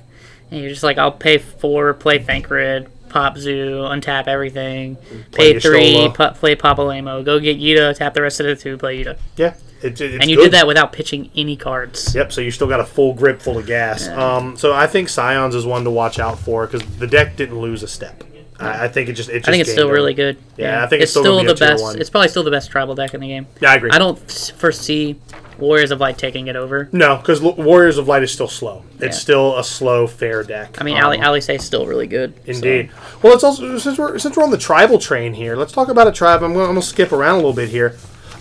And 0.50 0.60
you're 0.60 0.70
just 0.70 0.82
like, 0.82 0.96
I'll 0.98 1.12
pay 1.12 1.36
four, 1.38 1.92
play 1.94 2.18
Thancred, 2.20 2.86
pop 3.14 3.38
Zoo, 3.38 3.82
untap 3.82 4.26
everything, 4.26 4.96
Play 5.30 5.52
pay 5.54 5.60
three, 5.60 6.10
pu- 6.12 6.30
play 6.32 6.56
Papalymo, 6.56 7.24
go 7.24 7.38
get 7.38 7.58
Yuta, 7.60 7.96
tap 7.96 8.12
the 8.12 8.20
rest 8.22 8.40
of 8.40 8.46
the 8.46 8.56
two, 8.56 8.76
play 8.76 9.02
Yuta. 9.04 9.16
yeah. 9.36 9.54
It, 9.82 10.00
it- 10.00 10.14
it's 10.14 10.22
and 10.22 10.28
you 10.30 10.36
good. 10.36 10.44
did 10.44 10.52
that 10.54 10.66
without 10.66 10.92
pitching 10.92 11.30
any 11.36 11.56
cards. 11.56 12.12
Yep. 12.14 12.32
So 12.32 12.40
you 12.40 12.50
still 12.50 12.66
got 12.66 12.80
a 12.80 12.84
full 12.84 13.14
grip 13.14 13.40
full 13.40 13.58
of 13.58 13.66
gas. 13.66 14.08
Um. 14.08 14.56
So 14.56 14.72
I 14.72 14.86
think 14.88 15.08
Scions 15.08 15.54
is 15.54 15.64
one 15.66 15.84
to 15.84 15.90
watch 15.90 16.18
out 16.18 16.38
for 16.40 16.66
because 16.66 16.84
the 16.96 17.06
deck 17.06 17.36
didn't 17.36 17.60
lose 17.60 17.82
a 17.84 17.88
step. 17.88 18.24
I, 18.60 18.84
I 18.84 18.88
think 18.88 19.08
it 19.08 19.14
just. 19.14 19.28
It 19.28 19.40
just 19.40 19.48
I 19.48 19.52
think 19.52 19.62
it's 19.62 19.72
still 19.72 19.90
really 19.90 20.14
good. 20.14 20.36
Yeah, 20.56 20.82
I 20.84 20.86
think 20.86 21.02
it's 21.02 21.10
still 21.10 21.24
gonna 21.24 21.42
be 21.42 21.50
a 21.50 21.54
the 21.54 21.58
best. 21.58 21.82
one. 21.82 22.00
It's 22.00 22.10
probably 22.10 22.28
still 22.28 22.44
the 22.44 22.50
best 22.50 22.70
tribal 22.70 22.94
deck 22.94 23.12
in 23.14 23.20
the 23.20 23.28
game. 23.28 23.46
Yeah, 23.60 23.72
I 23.72 23.74
agree. 23.76 23.90
I 23.90 23.98
don't 23.98 24.18
foresee 24.56 25.18
Warriors 25.58 25.90
of 25.90 26.00
Light 26.00 26.18
taking 26.18 26.46
it 26.46 26.56
over. 26.56 26.88
No, 26.92 27.16
because 27.16 27.40
Warriors 27.40 27.98
of 27.98 28.06
Light 28.08 28.22
is 28.22 28.32
still 28.32 28.48
slow. 28.48 28.84
It's 29.00 29.18
still 29.18 29.58
a 29.58 29.64
slow, 29.64 30.06
fair 30.06 30.42
deck. 30.44 30.80
I 30.80 30.84
mean, 30.84 30.96
Um, 30.98 31.04
Ali 31.06 31.20
Ali 31.20 31.38
is 31.40 31.64
still 31.64 31.86
really 31.86 32.06
good. 32.06 32.34
so- 32.46 32.52
Indeed. 32.52 32.90
Well, 33.22 33.34
it's 33.34 33.44
also 33.44 33.76
since 33.78 33.98
we're 33.98 34.18
since 34.18 34.36
we're 34.36 34.44
on 34.44 34.50
the 34.50 34.58
tribal 34.58 34.98
train 34.98 35.34
here. 35.34 35.56
Let's 35.56 35.72
talk 35.72 35.88
about 35.88 36.06
a 36.06 36.12
tribe. 36.12 36.42
I'm 36.42 36.52
going, 36.54 36.68
I'm 36.68 36.76
to 36.76 36.82
skip 36.82 37.12
around 37.12 37.34
a 37.34 37.38
little 37.38 37.52
bit 37.52 37.68
here. 37.70 37.96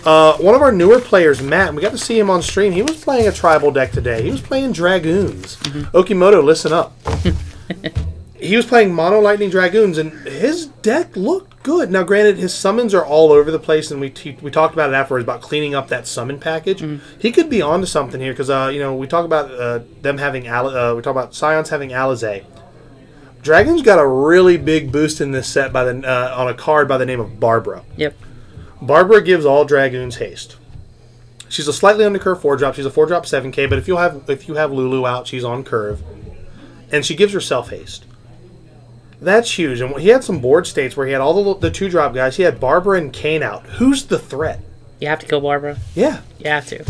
Uh, 0.05 0.35
one 0.37 0.53
of 0.53 0.61
our 0.61 0.71
newer 0.71 0.99
players, 0.99 1.41
Matt, 1.41 1.73
we 1.73 1.81
got 1.81 1.91
to 1.93 1.97
see 1.97 2.19
him 2.19 2.29
on 2.29 2.41
stream. 2.41 2.73
He 2.73 2.81
was 2.81 3.01
playing 3.01 3.25
a 3.27 3.31
tribal 3.31 3.71
deck 3.71 3.91
today. 3.93 4.21
He 4.21 4.29
was 4.31 4.41
playing 4.41 4.73
dragoons. 4.73 5.55
Mm-hmm. 5.57 5.95
Okimoto, 5.95 6.43
listen 6.43 6.73
up. 6.73 6.93
he 8.43 8.55
was 8.57 8.65
playing 8.65 8.93
mono 8.93 9.19
lightning 9.19 9.49
dragoons, 9.49 9.97
and 9.97 10.11
his 10.27 10.67
deck 10.67 11.15
looked 11.15 11.63
good. 11.63 11.89
Now, 11.89 12.03
granted, 12.03 12.37
his 12.37 12.53
summons 12.53 12.93
are 12.93 13.05
all 13.05 13.31
over 13.31 13.51
the 13.51 13.59
place, 13.59 13.89
and 13.89 14.01
we 14.01 14.09
t- 14.09 14.37
we 14.41 14.51
talked 14.51 14.73
about 14.73 14.89
it 14.89 14.93
afterwards 14.93 15.23
about 15.23 15.41
cleaning 15.41 15.73
up 15.73 15.87
that 15.87 16.07
summon 16.07 16.39
package. 16.39 16.81
Mm-hmm. 16.81 17.19
He 17.19 17.31
could 17.31 17.49
be 17.49 17.61
onto 17.61 17.85
something 17.85 18.19
here 18.19 18.33
because 18.33 18.49
uh, 18.49 18.69
you 18.73 18.79
know 18.79 18.93
we 18.95 19.07
talk 19.07 19.25
about 19.25 19.51
uh, 19.51 19.79
them 20.01 20.17
having 20.17 20.47
Al- 20.47 20.75
uh, 20.75 20.93
we 20.93 21.01
talk 21.01 21.11
about 21.11 21.33
Scions 21.33 21.69
having 21.69 21.91
Alisaie. 21.91 22.43
Dragon's 23.41 23.81
got 23.81 23.99
a 23.99 24.07
really 24.07 24.57
big 24.57 24.91
boost 24.91 25.19
in 25.19 25.31
this 25.31 25.47
set 25.47 25.73
by 25.73 25.83
the 25.85 26.07
uh, 26.07 26.35
on 26.37 26.47
a 26.47 26.53
card 26.53 26.87
by 26.87 26.97
the 26.97 27.05
name 27.05 27.19
of 27.19 27.39
Barbara. 27.39 27.83
Yep. 27.97 28.15
Barbara 28.81 29.21
gives 29.21 29.45
all 29.45 29.63
dragoons 29.63 30.17
haste. 30.17 30.57
She's 31.47 31.67
a 31.67 31.73
slightly 31.73 32.03
under 32.03 32.19
curve 32.19 32.41
four 32.41 32.57
drop. 32.57 32.75
She's 32.75 32.85
a 32.85 32.91
four 32.91 33.05
drop 33.05 33.25
seven 33.25 33.51
K, 33.51 33.67
but 33.67 33.77
if 33.77 33.87
you 33.87 33.97
have 33.97 34.29
if 34.29 34.47
you 34.47 34.55
have 34.55 34.71
Lulu 34.71 35.05
out, 35.05 35.27
she's 35.27 35.43
on 35.45 35.63
curve, 35.63 36.03
and 36.91 37.05
she 37.05 37.15
gives 37.15 37.31
herself 37.31 37.69
haste. 37.69 38.05
That's 39.23 39.57
huge. 39.57 39.81
And 39.81 39.97
he 39.99 40.09
had 40.09 40.23
some 40.23 40.39
board 40.39 40.67
states 40.67 40.95
where 40.97 41.05
he 41.07 41.13
had 41.13 41.21
all 41.21 41.53
the 41.53 41.59
the 41.59 41.71
two 41.71 41.89
drop 41.89 42.13
guys. 42.13 42.37
He 42.37 42.43
had 42.43 42.59
Barbara 42.59 42.97
and 42.97 43.11
Kain 43.13 43.41
out. 43.43 43.65
Who's 43.65 44.05
the 44.05 44.19
threat? 44.19 44.59
You 44.99 45.07
have 45.07 45.19
to 45.19 45.25
kill 45.25 45.41
Barbara. 45.41 45.77
Yeah, 45.95 46.21
You 46.39 46.49
have 46.49 46.65
to, 46.67 46.85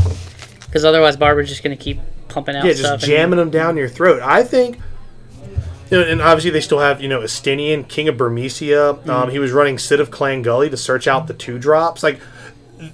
because 0.65 0.85
otherwise 0.85 1.17
Barbara's 1.17 1.49
just 1.49 1.63
gonna 1.63 1.75
keep 1.75 1.99
pumping 2.29 2.55
out 2.55 2.65
yeah, 2.65 2.73
just 2.73 2.83
and- 2.91 3.01
jamming 3.01 3.37
them 3.37 3.49
down 3.49 3.77
your 3.77 3.89
throat. 3.89 4.21
I 4.21 4.43
think. 4.43 4.79
You 5.91 5.99
know, 5.99 6.07
and 6.07 6.21
obviously 6.21 6.49
they 6.49 6.61
still 6.61 6.79
have 6.79 7.01
you 7.01 7.09
know 7.09 7.19
Estinian 7.19 7.87
King 7.87 8.07
of 8.07 8.15
Burmecia. 8.15 8.97
Mm-hmm. 8.97 9.09
Um, 9.09 9.29
he 9.29 9.37
was 9.39 9.51
running 9.51 9.77
Cid 9.77 9.99
of 9.99 10.09
Clan 10.09 10.41
Gully 10.41 10.69
to 10.69 10.77
search 10.77 11.07
out 11.07 11.27
the 11.27 11.33
two 11.35 11.59
drops. 11.59 12.01
Like 12.01 12.19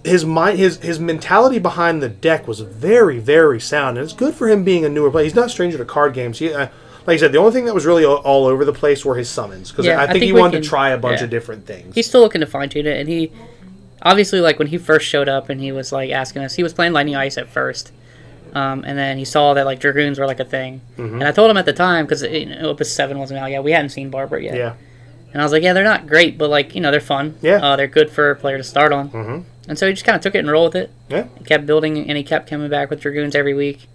his 0.04 0.26
mind, 0.26 0.60
his 0.60 0.78
his 0.78 1.00
mentality 1.00 1.60
behind 1.60 2.02
the 2.04 2.10
deck 2.10 2.48
was 2.48 2.60
very 2.60 3.20
very 3.20 3.60
sound, 3.60 3.98
and 3.98 4.04
it's 4.04 4.14
good 4.14 4.36
for 4.36 4.50
him 4.50 4.64
being 4.64 4.84
a 4.84 4.90
newer 4.90 5.10
player. 5.12 5.24
He's 5.24 5.36
not 5.36 5.46
a 5.48 5.50
stranger 5.50 5.78
to 5.78 5.86
card 5.86 6.14
games. 6.14 6.40
He, 6.40 6.54
uh, 6.54 6.68
like 7.10 7.16
I 7.16 7.20
said, 7.20 7.32
the 7.32 7.38
only 7.40 7.52
thing 7.52 7.66
that 7.66 7.74
was 7.74 7.86
really 7.86 8.06
all, 8.06 8.46
over 8.46 8.64
the 8.66 8.74
place 8.74 9.04
were 9.04 9.16
his 9.16 9.30
summons 9.30 9.72
because 9.72 9.86
Yeah, 9.86 10.00
I, 10.00 10.04
I 10.04 10.08
think 10.08 10.14
think 10.20 10.24
he 10.26 10.34
wanted 10.34 10.54
can- 10.54 10.62
to 10.64 10.70
try 10.70 10.90
a 10.92 10.98
bunch 10.98 11.20
yeah. 11.20 11.26
of 11.26 11.30
different 11.30 11.66
things. 11.66 11.96
He's 11.96 12.08
still 12.08 12.22
looking 12.22 12.42
to 12.42 12.48
fine 12.48 12.70
tune 12.70 12.86
it, 12.88 12.98
and 13.00 13.10
he 13.10 13.32
obviously 14.02 14.40
like 14.40 14.58
when 14.60 14.68
he 14.70 14.78
first 14.78 15.06
showed 15.08 15.28
up 15.28 15.50
and 15.50 15.60
he 15.60 15.72
was 15.72 15.92
like 15.92 16.10
asking 16.12 16.44
us, 16.44 16.56
he 16.56 16.64
was 16.64 16.74
playing 16.74 16.94
Lightning 16.94 17.16
Ice 17.16 17.38
at 17.38 17.50
first. 17.50 17.92
Um, 18.54 18.84
and 18.84 18.98
then 18.98 19.18
he 19.20 19.26
saw 19.26 19.54
that 19.54 19.66
like 19.66 19.80
dragoons 19.80 20.18
were 20.18 20.26
like 20.26 20.40
a 20.40 20.46
thing, 20.46 20.82
Mm-hmm. 20.98 21.16
and 21.16 21.24
I 21.24 21.32
told 21.32 21.52
him 21.52 21.58
at 21.58 21.66
the 21.66 21.74
time 21.74 22.06
because 22.06 22.24
you 22.24 22.48
know, 22.48 22.70
Opus 22.70 22.92
Seven 22.94 23.20
wasn't 23.20 23.40
out 23.40 23.52
yet. 23.52 23.64
We 23.64 23.72
hadn't 23.74 23.90
seen 23.90 24.10
Barbara 24.10 24.42
yet. 24.42 24.56
yeah, 24.56 24.74
And 25.34 25.40
I 25.42 25.46
was 25.46 25.52
like, 25.52 25.62
yeah, 25.62 25.74
they're 25.74 25.84
not 25.84 26.08
great, 26.08 26.38
but 26.38 26.50
like 26.50 26.74
you 26.74 26.82
know, 26.82 26.90
they're 26.90 27.00
fun. 27.00 27.36
Yeah. 27.42 27.58
uh, 27.64 27.76
they're 27.76 27.86
good 27.88 28.10
for 28.10 28.32
a 28.32 28.36
player 28.36 28.58
to 28.58 28.64
start 28.64 28.92
on. 28.92 29.10
Mm-hmm. 29.12 29.70
And 29.70 29.78
so 29.78 29.86
he 29.86 29.94
just 29.94 30.04
kind 30.04 30.16
of 30.16 30.24
took 30.24 30.34
it 30.34 30.40
and 30.40 30.50
rolled 30.50 30.74
with 30.74 30.84
it. 30.84 30.92
yeah. 31.10 31.28
He 31.38 31.44
kept 31.44 31.68
building, 31.68 32.10
and 32.10 32.18
he 32.18 32.24
kept 32.24 32.50
coming 32.50 32.70
back 32.72 32.90
with 32.90 33.02
dragoons 33.02 33.36
every 33.36 33.54
week. 33.54 33.86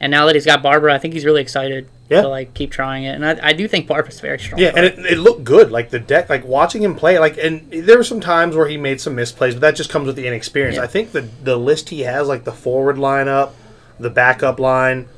And 0.00 0.10
now 0.10 0.24
that 0.24 0.34
he's 0.34 0.46
got 0.46 0.62
Barbara, 0.62 0.94
I 0.94 0.98
think 0.98 1.12
he's 1.12 1.26
really 1.26 1.42
excited 1.42 1.86
Yeah. 2.10 2.22
to 2.22 2.28
like 2.28 2.52
keep 2.54 2.70
trying 2.72 3.04
it. 3.04 3.14
And 3.14 3.24
I, 3.24 3.38
I 3.48 3.52
do 3.54 3.66
think 3.68 3.86
Barbara's 3.86 4.20
very 4.20 4.38
strong. 4.38 4.60
Yeah, 4.60 4.72
and 4.76 4.84
it, 4.84 4.98
it 4.98 5.18
looked 5.18 5.44
good. 5.44 5.70
Like 5.70 5.90
the 5.90 6.00
deck, 6.00 6.28
like 6.28 6.44
watching 6.44 6.82
him 6.82 6.94
play, 6.96 7.18
like 7.18 7.38
and 7.38 7.70
there 7.70 7.96
were 7.96 8.04
some 8.04 8.20
times 8.20 8.56
where 8.56 8.66
he 8.68 8.76
made 8.76 9.00
some 9.00 9.14
misplays, 9.16 9.52
but 9.52 9.60
that 9.60 9.76
just 9.76 9.90
comes 9.90 10.06
with 10.08 10.16
the 10.16 10.26
inexperience. 10.26 10.76
Yeah. 10.76 10.82
I 10.82 10.88
think 10.88 11.12
the 11.12 11.22
the 11.42 11.56
list 11.56 11.88
he 11.88 12.00
has, 12.00 12.26
like 12.28 12.44
the 12.44 12.52
forward 12.52 12.96
lineup, 12.96 13.52
the 14.00 14.10
backup 14.10 14.58
line, 14.58 15.08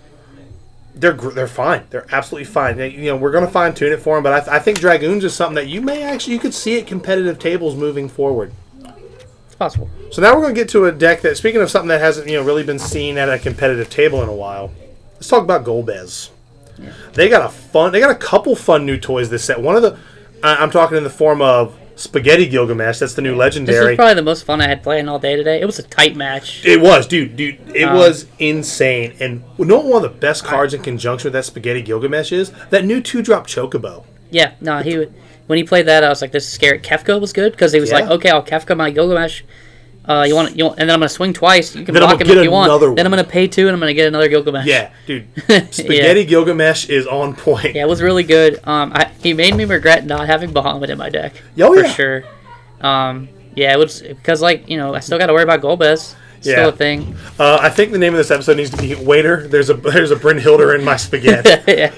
they're 0.94 1.14
they're 1.14 1.46
fine. 1.46 1.84
They're 1.90 2.06
absolutely 2.12 2.44
fine. 2.44 2.76
They- 2.76 2.90
You 2.90 3.06
know, 3.06 3.16
we're 3.16 3.32
going 3.32 3.46
to 3.46 3.50
fine 3.50 3.72
tune 3.74 3.92
it 3.92 4.00
for 4.02 4.16
him, 4.18 4.22
but 4.22 4.34
I, 4.34 4.40
th- 4.40 4.50
I 4.50 4.58
think 4.58 4.78
Dragoons 4.78 5.24
is 5.24 5.32
something 5.34 5.54
that 5.54 5.68
you 5.68 5.80
may 5.80 6.02
actually 6.02 6.34
you 6.34 6.40
could 6.40 6.52
see 6.54 6.78
at 6.78 6.86
competitive 6.86 7.38
tables 7.38 7.74
moving 7.74 8.08
forward. 8.10 8.52
it's 9.46 9.54
possible. 9.54 9.88
So 10.10 10.20
now 10.20 10.34
we're 10.34 10.42
going 10.42 10.54
to 10.54 10.60
get 10.60 10.68
to 10.70 10.84
a 10.84 10.92
deck 10.92 11.22
that, 11.22 11.38
speaking 11.38 11.62
of 11.62 11.70
something 11.70 11.88
that 11.88 12.02
hasn't 12.02 12.28
you 12.28 12.36
know 12.36 12.44
really 12.44 12.64
been 12.64 12.78
seen 12.78 13.16
at 13.16 13.30
a 13.30 13.38
competitive 13.38 13.88
table 13.88 14.22
in 14.22 14.28
a 14.28 14.34
while, 14.34 14.70
let's 15.14 15.28
talk 15.28 15.42
about 15.42 15.64
Golbez. 15.64 16.28
They 17.14 17.28
got 17.28 17.44
a 17.44 17.48
fun. 17.48 17.92
They 17.92 18.00
got 18.00 18.10
a 18.10 18.14
couple 18.16 18.56
fun 18.56 18.84
new 18.86 18.98
toys 18.98 19.30
this 19.30 19.44
set. 19.44 19.60
One 19.60 19.76
of 19.76 19.82
the, 19.82 19.98
I- 20.42 20.56
I'm 20.56 20.70
talking 20.70 20.96
in 20.96 21.04
the 21.04 21.10
form 21.10 21.40
of 21.42 21.78
Spaghetti 21.94 22.46
Gilgamesh. 22.48 22.98
That's 22.98 23.14
the 23.14 23.22
new 23.22 23.32
This 23.32 23.38
legendary. 23.38 23.96
probably 23.96 24.14
the 24.14 24.22
most 24.22 24.44
fun 24.44 24.60
I 24.60 24.66
had 24.68 24.82
playing 24.82 25.08
all 25.08 25.18
day 25.18 25.36
today. 25.36 25.60
It 25.60 25.66
was 25.66 25.78
a 25.78 25.82
tight 25.84 26.16
match. 26.16 26.64
it 26.64 26.80
was, 26.80 27.06
dude, 27.06 27.36
dude. 27.36 27.58
It 27.74 27.84
Um, 27.84 27.96
was 27.96 28.26
insane. 28.38 29.14
And 29.20 29.44
you 29.58 29.64
know 29.66 29.76
what 29.76 29.84
one 29.86 30.04
of 30.04 30.12
the 30.12 30.18
best 30.18 30.44
cards 30.44 30.74
in 30.74 30.82
conjunction 30.82 31.26
with 31.28 31.34
that 31.34 31.44
Spaghetti 31.44 31.82
Gilgamesh 31.82 32.32
is? 32.32 32.50
That 32.70 32.84
new 32.84 33.00
two 33.00 33.22
drop 33.22 33.46
Chocobo. 33.46 34.04
Yeah, 34.30 34.52
no, 34.60 34.78
he 34.78 35.06
when 35.46 35.58
he 35.58 35.64
played 35.64 35.86
that, 35.86 36.02
I 36.02 36.08
was 36.08 36.22
like, 36.22 36.32
"This 36.32 36.46
is 36.46 36.52
scary." 36.52 36.78
Kefka 36.78 37.20
was 37.20 37.32
good 37.34 37.52
because 37.52 37.72
he 37.72 37.80
was 37.80 37.92
like, 37.92 38.06
"Okay, 38.08 38.30
I'll 38.30 38.42
Kefka 38.42 38.74
my 38.76 38.90
Gilgamesh. 38.90 39.42
Uh, 40.08 40.24
you 40.26 40.34
want 40.34 40.56
you 40.56 40.64
want, 40.64 40.80
and 40.80 40.88
then 40.88 40.94
I'm 40.94 41.00
gonna 41.00 41.08
swing 41.08 41.32
twice. 41.32 41.76
You 41.76 41.84
can 41.84 41.94
Then 41.94 42.02
block 42.02 42.20
him 42.20 42.28
if 42.28 42.42
you 42.44 42.50
want. 42.50 42.70
another 42.70 42.92
Then 42.94 43.06
I'm 43.06 43.12
gonna 43.12 43.22
pay 43.22 43.46
two, 43.46 43.68
and 43.68 43.74
I'm 43.74 43.78
gonna 43.78 43.94
get 43.94 44.08
another 44.08 44.28
Gilgamesh. 44.28 44.66
Yeah, 44.66 44.90
dude. 45.06 45.28
Spaghetti 45.72 46.24
Gilgamesh 46.24 46.88
is 46.88 47.06
on 47.06 47.34
point. 47.36 47.74
Yeah, 47.76 47.82
it 47.82 47.88
was 47.88 48.02
really 48.02 48.24
good. 48.24 48.58
Um, 48.66 48.92
I, 48.94 49.12
he 49.22 49.32
made 49.32 49.54
me 49.54 49.64
regret 49.64 50.04
not 50.04 50.26
having 50.26 50.50
Bahamut 50.52 50.88
in 50.88 50.98
my 50.98 51.08
deck. 51.08 51.40
Oh, 51.60 51.72
for 51.74 51.80
yeah. 51.82 51.92
sure. 51.92 52.24
Um, 52.80 53.28
yeah, 53.54 53.72
it 53.72 53.78
was 53.78 54.02
because 54.02 54.42
like 54.42 54.68
you 54.68 54.76
know 54.76 54.92
I 54.92 54.98
still 55.00 55.18
got 55.18 55.26
to 55.26 55.32
worry 55.32 55.44
about 55.44 55.60
Golbez. 55.60 56.16
Still 56.40 56.52
Yeah. 56.58 56.66
a 56.68 56.72
thing. 56.72 57.14
Uh, 57.38 57.58
I 57.62 57.70
think 57.70 57.92
the 57.92 57.98
name 57.98 58.12
of 58.12 58.18
this 58.18 58.32
episode 58.32 58.56
needs 58.56 58.70
to 58.70 58.76
be 58.78 58.96
Waiter. 58.96 59.46
There's 59.46 59.70
a 59.70 59.74
there's 59.74 60.10
a 60.10 60.16
Brynhildr 60.16 60.76
in 60.76 60.84
my 60.84 60.96
spaghetti. 60.96 61.62
yeah. 61.72 61.92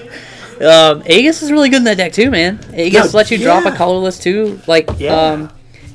Um, 0.61 1.01
Aegis 1.07 1.41
is 1.41 1.51
really 1.51 1.69
good 1.69 1.77
in 1.79 1.83
that 1.85 1.97
deck 1.97 2.13
too, 2.13 2.29
man. 2.29 2.59
Aegis 2.75 3.13
No, 3.13 3.17
lets 3.17 3.31
you 3.31 3.39
drop 3.39 3.65
a 3.65 3.71
colorless 3.71 4.19
too. 4.19 4.59
Like, 4.67 4.87
Yeah. 4.99 5.15
um, 5.19 5.49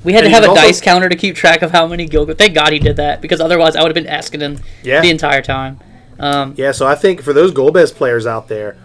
we 0.04 0.12
had 0.12 0.24
And 0.24 0.30
to 0.30 0.34
have 0.34 0.44
a 0.44 0.48
also- 0.50 0.62
dice 0.62 0.80
counter 0.80 1.08
to 1.08 1.16
keep 1.16 1.36
track 1.36 1.62
of 1.62 1.70
how 1.70 1.86
many 1.86 2.06
Gilgamesh. 2.06 2.38
Thank 2.38 2.54
God 2.54 2.72
he 2.72 2.78
did 2.78 2.96
that 2.96 3.20
because 3.20 3.40
otherwise 3.40 3.76
I 3.76 3.82
would 3.82 3.88
have 3.88 3.94
been 4.02 4.06
asking 4.12 4.40
him 4.40 4.58
Yeah. 4.82 5.00
the 5.00 5.10
entire 5.10 5.42
time. 5.42 5.78
Um, 6.18 6.54
yeah, 6.56 6.72
so 6.72 6.86
I 6.86 6.94
think 6.94 7.22
for 7.22 7.32
those 7.32 7.52
Golbez 7.52 7.94
players 7.94 8.26
out 8.26 8.48
there, 8.48 8.76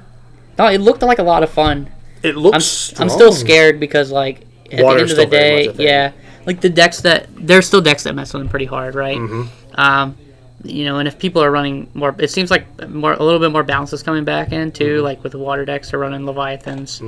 no, 0.58 0.68
it 0.68 0.80
looked 0.80 1.02
like 1.04 1.20
a 1.20 1.24
lot 1.24 1.44
of 1.44 1.50
fun. 1.50 1.90
it 2.24 2.36
looks. 2.38 2.56
I'm, 2.56 2.62
strong. 2.62 3.02
I'm 3.02 3.10
still 3.10 3.32
scared 3.34 3.80
because 3.80 4.10
like 4.12 4.46
at 4.72 4.84
Water's 4.84 5.14
the 5.16 5.22
end 5.22 5.26
of 5.26 5.30
the 5.32 5.38
day, 5.38 5.68
much 5.68 5.76
yeah, 5.80 6.12
like 6.46 6.62
the 6.62 6.70
decks 6.70 7.02
that 7.02 7.28
there's 7.36 7.68
still 7.68 7.82
decks 7.82 8.04
that 8.04 8.16
mess 8.16 8.34
with 8.34 8.42
them 8.42 8.50
pretty 8.50 8.66
hard, 8.66 8.96
right? 8.96 9.18
Mm-hmm. 9.18 9.80
Um, 9.80 10.16
you 10.64 10.86
know, 10.86 10.98
and 11.00 11.08
if 11.10 11.20
people 11.20 11.44
are 11.44 11.52
running 11.52 11.90
more, 11.94 12.16
it 12.18 12.32
seems 12.32 12.50
like 12.50 12.66
more 12.90 13.12
a 13.14 13.22
little 13.22 13.40
bit 13.42 13.52
more 13.52 13.64
balance 13.64 13.92
is 13.94 14.02
coming 14.02 14.24
back 14.24 14.54
in 14.54 14.72
too. 14.72 14.96
Mm-hmm. 14.98 15.04
Like 15.04 15.24
with 15.24 15.34
the 15.34 15.40
water 15.40 15.66
decks, 15.66 15.92
they're 15.92 16.00
running 16.00 16.26
leviathans. 16.26 17.02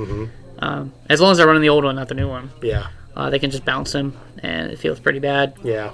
Um, 0.60 0.92
as 1.08 1.20
long 1.20 1.32
as 1.32 1.38
they're 1.38 1.46
running 1.46 1.62
the 1.62 1.68
old 1.70 1.84
one, 1.84 1.96
not 1.96 2.08
the 2.08 2.14
new 2.14 2.28
one, 2.28 2.50
Yeah, 2.62 2.88
uh, 3.18 3.28
they 3.28 3.38
can 3.38 3.50
just 3.50 3.64
bounce 3.66 3.92
him, 3.94 4.16
and 4.42 4.70
it 4.72 4.78
feels 4.78 4.98
pretty 5.00 5.18
bad. 5.18 5.54
yeah. 5.62 5.90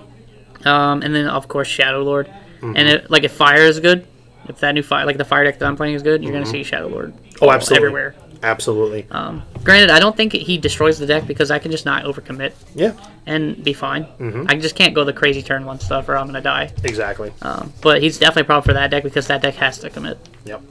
Um, 0.65 1.03
and 1.03 1.15
then 1.15 1.27
of 1.27 1.49
course 1.49 1.69
Shadow 1.69 2.03
Lord, 2.03 2.27
Mm-hmm. 2.61 2.77
and 2.77 2.89
it, 2.89 3.11
like 3.11 3.25
if 3.25 3.33
fire 3.33 3.63
is 3.67 3.79
good, 3.81 4.07
if 4.49 4.61
that 4.61 4.73
new 4.73 4.83
fire 4.83 5.05
like 5.05 5.19
the 5.19 5.25
fire 5.25 5.45
deck 5.45 5.59
that 5.59 5.67
I'm 5.67 5.77
playing 5.77 5.95
is 5.97 6.03
good, 6.03 6.23
you're 6.23 6.33
gonna 6.33 6.47
see 6.47 6.63
Shadow 6.63 6.87
Lord. 6.89 7.13
Oh, 7.43 7.51
absolutely. 7.51 7.77
everywhere. 7.89 8.15
Absolutely. 8.43 9.07
Um, 9.11 9.43
granted, 9.63 9.91
I 9.91 9.99
don't 10.01 10.17
think 10.17 10.33
he 10.33 10.57
destroys 10.59 10.99
the 10.99 11.07
deck 11.07 11.27
because 11.27 11.51
I 11.51 11.59
can 11.59 11.71
just 11.71 11.85
not 11.87 12.05
overcommit 12.05 12.53
yeah, 12.75 12.93
and 13.27 13.63
be 13.65 13.73
fine. 13.75 14.05
Mm-hmm. 14.19 14.45
I 14.49 14.55
just 14.57 14.75
can't 14.77 14.95
go 14.95 15.03
the 15.05 15.13
crazy 15.13 15.43
turn 15.43 15.65
one 15.67 15.81
stuff 15.81 16.09
or 16.09 16.17
I'm 16.17 16.27
gonna 16.27 16.41
die. 16.41 16.73
exactly. 16.85 17.33
Um, 17.43 17.73
but 17.83 18.03
he's 18.03 18.19
definitely 18.19 18.43
a 18.43 18.45
problem 18.47 18.65
for 18.65 18.73
that 18.75 18.91
deck 18.91 19.03
because 19.03 19.27
that 19.29 19.43
deck 19.43 19.55
has 19.57 19.79
to 19.79 19.91
commit. 19.91 20.19
Yep. 20.47 20.63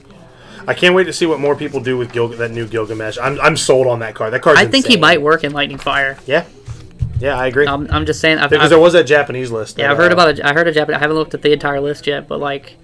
I 0.66 0.74
can't 0.74 0.94
wait 0.94 1.04
to 1.04 1.12
see 1.12 1.26
what 1.26 1.40
more 1.40 1.54
people 1.56 1.80
do 1.80 1.96
with 1.96 2.12
Gil- 2.12 2.28
that 2.28 2.50
new 2.50 2.66
Gilgamesh. 2.66 3.18
I'm, 3.20 3.40
I'm 3.40 3.56
sold 3.56 3.86
on 3.86 4.00
that 4.00 4.14
card. 4.14 4.32
That 4.32 4.42
card. 4.42 4.56
I 4.56 4.66
think 4.66 4.86
he 4.86 4.96
might 4.96 5.20
work 5.20 5.44
in 5.44 5.52
Lightning 5.52 5.78
Fire. 5.78 6.18
Yeah. 6.26 6.44
Yeah, 7.20 7.38
I 7.38 7.46
agree. 7.46 7.66
Um, 7.66 7.88
I'm 7.90 8.06
just 8.06 8.20
saying. 8.20 8.38
I've, 8.38 8.50
because 8.50 8.64
I've, 8.64 8.70
there 8.70 8.78
was 8.78 8.92
that 8.94 9.04
Japanese 9.04 9.50
list. 9.50 9.78
yeah, 9.78 9.84
that, 9.86 9.92
I've 9.92 9.96
heard 9.96 10.12
uh, 10.12 10.14
about 10.14 10.28
it. 10.30 10.44
I 10.44 10.52
heard 10.52 10.68
a 10.68 10.72
Japanese. 10.72 10.96
I 10.96 11.00
haven't 11.00 11.16
looked 11.16 11.34
at 11.34 11.42
the 11.42 11.52
entire 11.52 11.80
list 11.80 12.06
yet, 12.06 12.26
but 12.26 12.40
like, 12.40 12.76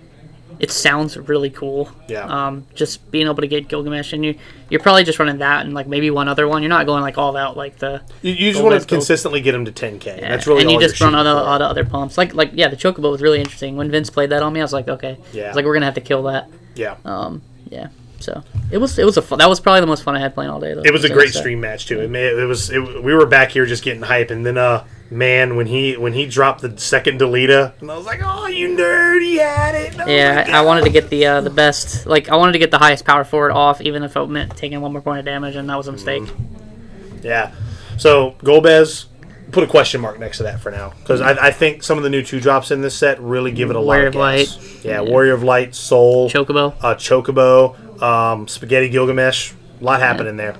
it 0.61 0.70
sounds 0.70 1.16
really 1.16 1.51
cool. 1.51 1.91
Yeah. 2.07 2.24
Um, 2.24 2.66
just 2.74 3.11
being 3.11 3.26
able 3.26 3.37
to 3.37 3.47
get 3.47 3.68
Gilgamesh, 3.68 4.12
and 4.12 4.24
you 4.24 4.39
you're 4.68 4.81
probably 4.81 5.05
just 5.05 5.18
running 5.18 5.39
that 5.39 5.64
and 5.64 5.74
like 5.74 5.89
maybe 5.89 6.11
one 6.11 6.28
other 6.28 6.47
one. 6.47 6.62
You're 6.62 6.68
not 6.68 6.87
going 6.87 7.03
like 7.03 7.18
all 7.18 7.37
out 7.37 7.57
like 7.57 7.78
the. 7.78 8.03
You, 8.22 8.33
you 8.33 8.53
just 8.53 8.62
want 8.62 8.81
to 8.81 8.87
consistently 8.87 9.41
get 9.41 9.55
him 9.55 9.64
to 9.64 9.72
10k. 9.72 10.05
Yeah. 10.05 10.28
That's 10.28 10.47
really 10.47 10.62
and 10.62 10.70
you 10.70 10.81
just 10.81 11.01
run 11.01 11.14
other, 11.14 11.35
lot 11.35 11.61
of 11.61 11.70
other 11.70 11.85
pumps. 11.85 12.16
Like 12.16 12.35
like 12.35 12.51
yeah, 12.55 12.68
the 12.68 12.76
Chocobo 12.76 13.11
was 13.11 13.22
really 13.22 13.41
interesting. 13.41 13.76
When 13.76 13.91
Vince 13.91 14.11
played 14.11 14.31
that 14.31 14.43
on 14.43 14.53
me, 14.53 14.61
I 14.61 14.64
was 14.64 14.72
like, 14.72 14.89
okay, 14.89 15.18
Yeah. 15.33 15.49
It's 15.49 15.57
like 15.57 15.64
we're 15.64 15.74
gonna 15.74 15.87
have 15.87 15.95
to 15.95 16.01
kill 16.01 16.22
that. 16.24 16.49
Yeah. 16.74 16.97
Um, 17.05 17.43
yeah. 17.70 17.88
So 18.18 18.42
it 18.70 18.76
was 18.76 18.98
it 18.98 19.04
was 19.06 19.16
a 19.16 19.22
fun, 19.22 19.38
that 19.38 19.48
was 19.48 19.60
probably 19.60 19.80
the 19.80 19.86
most 19.86 20.02
fun 20.02 20.14
I 20.14 20.20
had 20.20 20.34
playing 20.34 20.50
all 20.50 20.60
day. 20.60 20.74
Though, 20.74 20.82
It 20.82 20.92
was 20.92 21.04
a 21.04 21.08
great 21.08 21.30
so- 21.32 21.40
stream 21.40 21.60
match 21.60 21.86
too. 21.86 22.00
It, 22.00 22.10
may, 22.10 22.26
it 22.26 22.46
was. 22.46 22.70
It, 22.70 23.02
we 23.02 23.14
were 23.14 23.24
back 23.24 23.50
here 23.50 23.64
just 23.64 23.82
getting 23.82 24.02
hype, 24.02 24.30
and 24.30 24.44
then 24.44 24.58
uh, 24.58 24.84
Man, 25.12 25.56
when 25.56 25.66
he 25.66 25.96
when 25.96 26.12
he 26.12 26.26
dropped 26.26 26.60
the 26.60 26.78
second 26.78 27.20
Delita, 27.20 27.72
and 27.80 27.90
I 27.90 27.96
was 27.96 28.06
like, 28.06 28.20
"Oh, 28.22 28.46
you 28.46 28.76
nerd! 28.76 29.20
He 29.22 29.38
had 29.38 29.74
it." 29.74 29.98
Oh 29.98 30.06
Yeah, 30.06 30.44
I, 30.46 30.58
I 30.58 30.60
wanted 30.60 30.84
to 30.84 30.90
get 30.90 31.10
the 31.10 31.26
uh, 31.26 31.40
the 31.40 31.50
best. 31.50 32.06
Like 32.06 32.28
I 32.28 32.36
wanted 32.36 32.52
to 32.52 32.60
get 32.60 32.70
the 32.70 32.78
highest 32.78 33.04
power 33.04 33.24
forward 33.24 33.50
off, 33.50 33.80
even 33.80 34.04
if 34.04 34.14
it 34.14 34.26
meant 34.28 34.56
taking 34.56 34.80
one 34.80 34.92
more 34.92 35.00
point 35.02 35.18
of 35.18 35.24
damage, 35.24 35.56
and 35.56 35.68
that 35.68 35.76
was 35.76 35.88
a 35.88 35.92
mistake. 35.92 36.22
Yeah. 37.22 37.50
So 37.98 38.36
Golbez, 38.38 39.06
put 39.53 39.64
a 39.64 39.66
question 39.66 40.01
mark 40.01 40.18
next 40.18 40.36
to 40.38 40.42
that 40.44 40.61
for 40.61 40.70
now, 40.70 40.92
because 41.01 41.20
I, 41.20 41.48
I 41.48 41.51
think 41.51 41.82
some 41.82 41.96
of 41.98 42.05
the 42.05 42.11
new 42.11 42.22
two 42.22 42.40
drops 42.40 42.70
in 42.70 42.80
this 42.80 42.94
set 42.96 43.20
really 43.20 43.53
give 43.53 43.70
it 43.70 43.76
a 43.76 43.80
Warrior 43.80 44.05
lot 44.05 44.09
of 44.09 44.14
of 44.14 44.20
Light. 44.20 44.46
gas. 44.46 44.84
Yeah, 44.84 45.01
Warrior 45.01 45.34
of 45.34 45.42
Light, 45.42 45.74
Soul, 45.74 46.30
Chocobo. 46.30 46.74
uh, 46.80 46.94
Chocobo, 46.94 48.03
um, 48.03 48.48
Spaghetti 48.48 48.88
Gilgamesh. 48.88 49.53
A 49.80 49.84
lot 49.84 50.01
happening 50.01 50.36
there. 50.36 50.57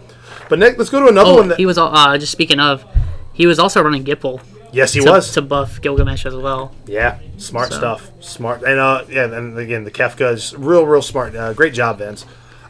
But 0.49 0.59
next, 0.59 0.79
let's 0.79 0.91
go 0.91 1.01
to 1.01 1.09
another 1.09 1.31
Oh, 1.31 1.35
one. 1.37 1.49
That, 1.49 1.59
he 1.59 1.67
was 1.67 1.79
uh, 1.79 2.17
just 2.19 2.33
speaking 2.33 2.59
of. 2.61 2.85
He 3.33 3.47
was 3.47 3.59
also 3.59 3.83
running 3.83 4.05
Gippal 4.05 4.41
yes, 4.73 4.93
he 4.93 5.01
to, 5.01 5.11
was. 5.11 5.33
to 5.33 5.43
buff 5.43 5.81
Gilgamesh 5.81 6.27
as 6.27 6.35
well. 6.35 6.75
Yeah, 6.87 7.19
smart 7.39 7.71
So- 7.73 7.79
stuff. 7.79 8.11
Smart, 8.21 8.63
and 8.63 8.79
uh, 8.79 9.05
yeah, 9.09 9.25
and 9.25 9.57
again, 9.59 9.85
the 9.85 9.91
Kefka 9.91 10.33
is 10.33 10.55
real, 10.57 10.85
real 10.87 11.01
smart. 11.03 11.35
Uh, 11.35 11.53
great 11.55 11.73
job, 11.73 11.99
Vince. 11.99 12.27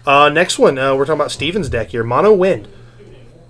Uh, 0.07 0.29
next 0.29 0.59
one, 0.59 0.79
uh, 0.79 0.95
we're 0.95 1.05
talking 1.07 1.21
about 1.21 1.31
Steven's 1.33 1.69
deck 1.69 1.89
here, 1.89 2.05
Mono 2.05 2.33
Wind. 2.33 2.69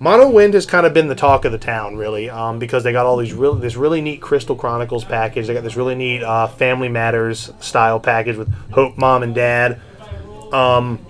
Mono 0.02 0.30
Wind 0.30 0.54
has 0.54 0.64
kind 0.64 0.86
of 0.86 0.94
been 0.94 1.08
the 1.08 1.14
talk 1.14 1.44
of 1.44 1.52
the 1.52 1.58
town, 1.58 1.96
really, 1.96 2.30
um, 2.30 2.58
because 2.58 2.82
they 2.82 2.90
got 2.90 3.04
all 3.04 3.18
these 3.18 3.34
really 3.34 3.60
this 3.60 3.76
really 3.76 4.00
neat 4.00 4.22
Crystal 4.22 4.56
Chronicles 4.56 5.04
package. 5.04 5.46
They 5.46 5.54
got 5.54 5.62
this 5.62 5.76
really 5.76 5.94
neat 5.94 6.22
uh, 6.22 6.46
Family 6.48 6.88
Matters 6.88 7.52
style 7.60 8.00
package 8.00 8.36
with 8.36 8.50
Hope, 8.72 8.96
Mom, 8.96 9.22
and 9.22 9.34
Dad, 9.34 9.78
um, 10.52 11.04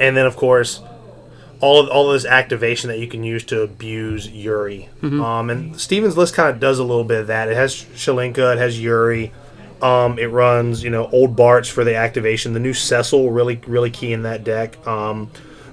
and 0.00 0.16
then 0.16 0.26
of 0.26 0.36
course 0.36 0.82
all 1.60 1.80
of 1.80 1.88
all 1.88 2.10
of 2.10 2.14
this 2.14 2.26
activation 2.28 2.88
that 2.88 2.98
you 2.98 3.06
can 3.06 3.22
use 3.22 3.44
to 3.44 3.62
abuse 3.62 4.28
Yuri. 4.28 4.88
Um, 5.22 5.48
and 5.48 5.80
Steven's 5.80 6.16
list 6.16 6.34
kind 6.34 6.50
of 6.50 6.58
does 6.58 6.80
a 6.80 6.84
little 6.84 7.04
bit 7.04 7.20
of 7.20 7.26
that. 7.28 7.48
It 7.48 7.56
has 7.56 7.74
Chelinka, 7.74 8.54
it 8.54 8.58
has 8.58 8.78
Yuri. 8.80 9.32
Um, 9.80 10.18
it 10.18 10.26
runs, 10.26 10.82
you 10.82 10.90
know, 10.90 11.08
old 11.10 11.36
Bartz 11.36 11.70
for 11.70 11.84
the 11.84 11.94
activation. 11.94 12.54
The 12.54 12.60
new 12.60 12.74
Cecil 12.74 13.30
really, 13.30 13.60
really 13.66 13.90
key 13.90 14.12
in 14.12 14.22
that 14.22 14.42
deck. 14.42 14.84
Um, 14.86 15.30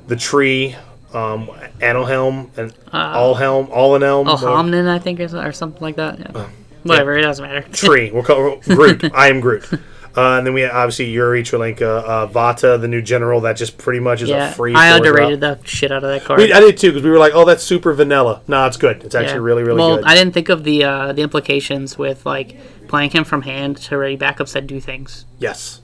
the 0.08 0.16
tree, 0.16 0.76
um, 1.14 1.48
Anohelm 1.80 2.58
and 2.58 2.74
Allhelm, 2.94 3.68
Allenelm. 3.68 4.26
Oh, 4.28 4.34
whatever. 4.64 4.90
I 4.90 5.00
think, 5.00 5.20
is, 5.20 5.34
or 5.34 5.52
something 5.52 5.82
like 5.82 5.96
that. 5.98 6.20
Yeah. 6.20 6.50
Whatever, 6.84 7.18
it 7.18 7.22
doesn't 7.22 7.46
matter. 7.46 7.62
Tree. 7.70 8.12
We'll 8.12 8.24
call 8.24 8.58
Groot. 8.62 9.14
I 9.14 9.30
am 9.30 9.40
Groot. 9.40 9.72
Uh, 10.16 10.38
and 10.38 10.46
then 10.46 10.54
we 10.54 10.62
have 10.62 10.74
obviously 10.74 11.10
Yuri, 11.10 11.42
Chelinka, 11.42 12.04
uh, 12.04 12.28
Vata, 12.28 12.80
the 12.80 12.88
new 12.88 13.02
general 13.02 13.40
that 13.42 13.56
just 13.56 13.78
pretty 13.78 14.00
much 14.00 14.22
is 14.22 14.30
yeah, 14.30 14.50
a 14.50 14.54
free. 14.54 14.76
I 14.76 14.96
underrated 14.98 15.40
the 15.40 15.60
shit 15.64 15.92
out 15.92 16.04
of 16.04 16.10
that 16.10 16.26
card. 16.26 16.40
We, 16.40 16.52
I 16.52 16.60
did 16.60 16.78
too 16.78 16.90
because 16.90 17.04
we 17.04 17.10
were 17.10 17.18
like, 17.18 17.32
"Oh, 17.34 17.46
that's 17.46 17.64
super 17.64 17.94
vanilla." 17.94 18.42
No, 18.48 18.66
it's 18.66 18.76
good. 18.76 19.04
It's 19.06 19.16
actually 19.16 19.36
Yeah. 19.36 19.44
really, 19.44 19.64
really 19.64 19.80
well, 19.80 19.96
good. 19.98 20.06
I 20.06 20.16
didn't 20.16 20.34
think 20.34 20.50
of 20.50 20.66
the 20.66 20.84
uh, 20.84 21.14
the 21.14 21.22
implications 21.22 21.98
with 21.98 22.26
like 22.26 22.58
playing 22.90 23.12
him 23.12 23.24
from 23.24 23.44
hand 23.44 23.78
to 23.78 23.98
ready 23.98 24.18
backups 24.18 24.52
that 24.52 24.68
do 24.68 24.82
things, 24.82 25.26
yes, 25.40 25.81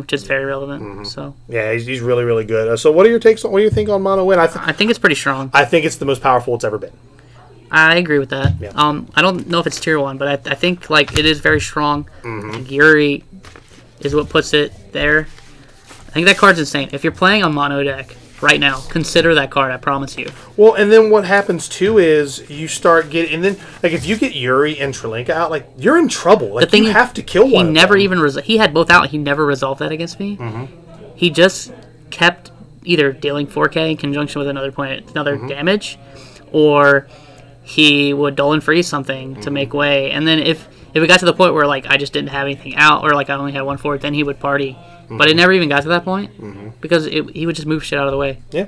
which 0.00 0.12
is 0.12 0.24
very 0.24 0.44
relevant. 0.44 0.82
Mm-hmm. 0.82 1.04
So 1.04 1.34
yeah, 1.48 1.72
he's, 1.72 1.86
he's 1.86 2.00
really, 2.00 2.24
really 2.24 2.44
good. 2.44 2.68
Uh, 2.68 2.76
so, 2.76 2.90
what 2.92 3.06
are 3.06 3.10
your 3.10 3.18
takes? 3.18 3.44
on 3.44 3.52
What 3.52 3.58
do 3.58 3.64
you 3.64 3.70
think 3.70 3.88
on 3.88 4.02
Mono 4.02 4.24
Win? 4.24 4.38
I, 4.38 4.46
th- 4.46 4.58
I 4.60 4.72
think 4.72 4.90
it's 4.90 4.98
pretty 4.98 5.14
strong. 5.14 5.50
I 5.52 5.64
think 5.64 5.84
it's 5.84 5.96
the 5.96 6.04
most 6.04 6.22
powerful 6.22 6.54
it's 6.54 6.64
ever 6.64 6.78
been. 6.78 6.92
I 7.70 7.96
agree 7.96 8.18
with 8.18 8.30
that. 8.30 8.54
Yeah. 8.60 8.72
Um, 8.74 9.08
I 9.14 9.22
don't 9.22 9.46
know 9.48 9.58
if 9.58 9.66
it's 9.66 9.78
tier 9.78 10.00
one, 10.00 10.16
but 10.16 10.46
I, 10.46 10.52
I 10.52 10.54
think 10.54 10.88
like 10.88 11.16
it 11.16 11.26
is 11.26 11.40
very 11.40 11.60
strong. 11.60 12.08
Mm-hmm. 12.22 12.72
Yuri 12.72 13.24
is 14.00 14.14
what 14.14 14.28
puts 14.28 14.54
it 14.54 14.92
there. 14.92 15.28
I 16.08 16.10
think 16.12 16.26
that 16.26 16.38
card's 16.38 16.58
insane. 16.58 16.88
If 16.92 17.04
you're 17.04 17.12
playing 17.12 17.42
a 17.42 17.50
mono 17.50 17.84
deck 17.84 18.16
right 18.40 18.60
now, 18.60 18.80
consider 18.88 19.34
that 19.34 19.50
card. 19.50 19.72
I 19.72 19.76
promise 19.76 20.16
you. 20.18 20.30
Well, 20.56 20.74
and 20.74 20.90
then 20.92 21.10
what 21.10 21.24
happens 21.24 21.68
too 21.68 21.98
is 21.98 22.48
you 22.50 22.68
start 22.68 23.10
getting, 23.10 23.34
and 23.34 23.44
then 23.44 23.56
like 23.82 23.92
if 23.92 24.06
you 24.06 24.16
get 24.16 24.34
Yuri 24.34 24.78
and 24.78 24.94
Chelinka 24.94 25.30
out, 25.30 25.50
like 25.50 25.66
you're 25.76 25.98
in 25.98 26.08
trouble. 26.08 26.54
Like 26.54 26.70
thing 26.70 26.84
you 26.84 26.92
have 26.92 27.12
to 27.14 27.22
kill 27.22 27.46
He 27.46 27.54
one. 27.54 27.66
of 27.68 27.72
never 27.72 27.96
even 27.96 28.20
res- 28.20 28.36
he 28.44 28.56
had 28.58 28.72
both 28.74 28.90
out. 28.90 29.08
He 29.10 29.18
never 29.18 29.44
resolved 29.44 29.80
that 29.80 29.92
against 29.92 30.18
me. 30.20 30.36
Mm-hmm. 30.36 30.64
He 31.16 31.30
just 31.30 31.72
kept 32.10 32.50
either 32.84 33.12
dealing 33.12 33.46
4K 33.46 33.90
in 33.92 33.96
conjunction 33.96 34.38
with 34.38 34.48
another 34.48 34.72
point, 34.72 35.10
another 35.10 35.36
Mm-hmm. 35.36 35.48
damage, 35.48 35.98
or 36.52 37.06
he 37.62 38.14
would 38.14 38.34
dull 38.36 38.52
and 38.52 38.62
freeze 38.64 38.86
something 38.86 39.32
Mm-hmm. 39.32 39.42
to 39.42 39.50
make 39.50 39.74
way. 39.74 40.10
And 40.10 40.26
then 40.26 40.38
if 40.38 40.68
if 40.94 41.02
it 41.02 41.06
got 41.06 41.20
to 41.20 41.26
the 41.26 41.32
point 41.34 41.54
where 41.54 41.66
like 41.66 41.86
I 41.86 41.96
just 41.96 42.12
didn't 42.12 42.30
have 42.30 42.44
anything 42.46 42.76
out, 42.76 43.02
or 43.04 43.10
like 43.14 43.30
I 43.30 43.34
only 43.34 43.52
had 43.52 43.62
one 43.62 43.76
forward, 43.78 44.00
then 44.00 44.14
he 44.14 44.22
would 44.22 44.40
party. 44.40 44.76
But 44.76 44.84
Mm-hmm. 45.08 45.22
it 45.30 45.36
never 45.36 45.52
even 45.52 45.68
got 45.70 45.82
to 45.84 45.88
that 45.88 46.04
point 46.04 46.80
because 46.82 47.06
it, 47.06 47.30
he 47.30 47.46
would 47.46 47.56
just 47.56 47.66
move 47.66 47.82
shit 47.84 47.98
out 47.98 48.06
of 48.06 48.10
the 48.12 48.18
way. 48.18 48.38
Yeah. 48.50 48.66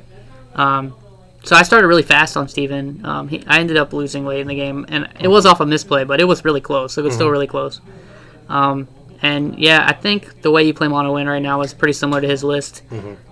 Um, 0.55 0.95
so 1.45 1.55
I 1.55 1.63
started 1.63 1.87
really 1.87 2.03
fast 2.03 2.37
on 2.37 2.49
Steven. 2.49 3.05
Um, 3.05 3.29
he, 3.29 3.45
I 3.47 3.61
ended 3.61 3.77
up 3.77 3.93
losing 3.93 4.25
late 4.27 4.41
in 4.41 4.47
the 4.49 4.55
game, 4.55 4.87
and 4.89 5.09
it 5.21 5.29
was 5.29 5.45
off 5.47 5.61
a 5.61 5.67
misplay, 5.67 6.05
but 6.05 6.19
it 6.21 6.25
was 6.25 6.45
really 6.45 6.61
close. 6.63 6.97
It 6.99 7.05
was 7.05 7.15
still 7.15 7.29
really 7.31 7.47
close. 7.47 7.81
Um, 8.49 8.89
and 9.23 9.59
yeah, 9.59 9.85
I 9.87 9.93
think 9.93 10.41
the 10.43 10.51
way 10.51 10.65
you 10.65 10.73
play 10.73 10.89
Mono 10.89 11.13
Win 11.15 11.29
right 11.29 11.43
now 11.43 11.61
is 11.61 11.75
pretty 11.75 11.93
similar 11.93 12.21
to 12.23 12.27
his 12.29 12.43
list. 12.43 12.83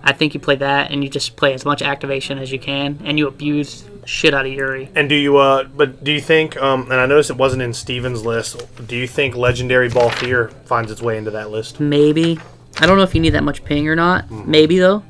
I 0.03 0.13
think 0.13 0.33
you 0.35 0.39
play 0.39 0.55
that, 0.57 0.91
and 0.91 1.03
you 1.03 1.09
just 1.09 1.35
play 1.35 1.53
as 1.53 1.65
much 1.65 1.81
activation 1.81 2.37
as 2.37 2.51
you 2.51 2.59
can, 2.59 2.99
and 3.03 3.17
you 3.17 3.27
abuse 3.27 3.83
shit 4.09 4.33
out 4.33 4.45
of 4.45 4.51
Yuri. 4.51 4.89
And 4.95 5.07
do 5.07 5.15
you? 5.15 5.37
Uh, 5.37 5.63
but 5.65 6.03
do 6.03 6.11
you 6.11 6.19
think? 6.21 6.57
Um, 6.57 6.83
and 6.91 6.95
I 6.99 7.05
noticed 7.05 7.29
it 7.29 7.37
wasn't 7.37 7.61
in 7.61 7.73
Steven's 7.73 8.25
list. 8.25 8.65
Do 8.87 8.95
you 8.95 9.07
think 9.07 9.35
Legendary 9.35 9.89
Balthier 9.89 10.51
finds 10.65 10.91
its 10.91 11.01
way 11.01 11.17
into 11.17 11.31
that 11.31 11.51
list? 11.51 11.79
Maybe. 11.79 12.39
I 12.79 12.85
don't 12.85 12.97
know 12.97 13.03
if 13.03 13.13
you 13.13 13.21
need 13.21 13.31
that 13.31 13.43
much 13.43 13.63
ping 13.63 13.87
or 13.87 13.95
not. 13.95 14.25
Mm-hmm. 14.25 14.49
Maybe 14.51 14.79
though. 14.79 15.03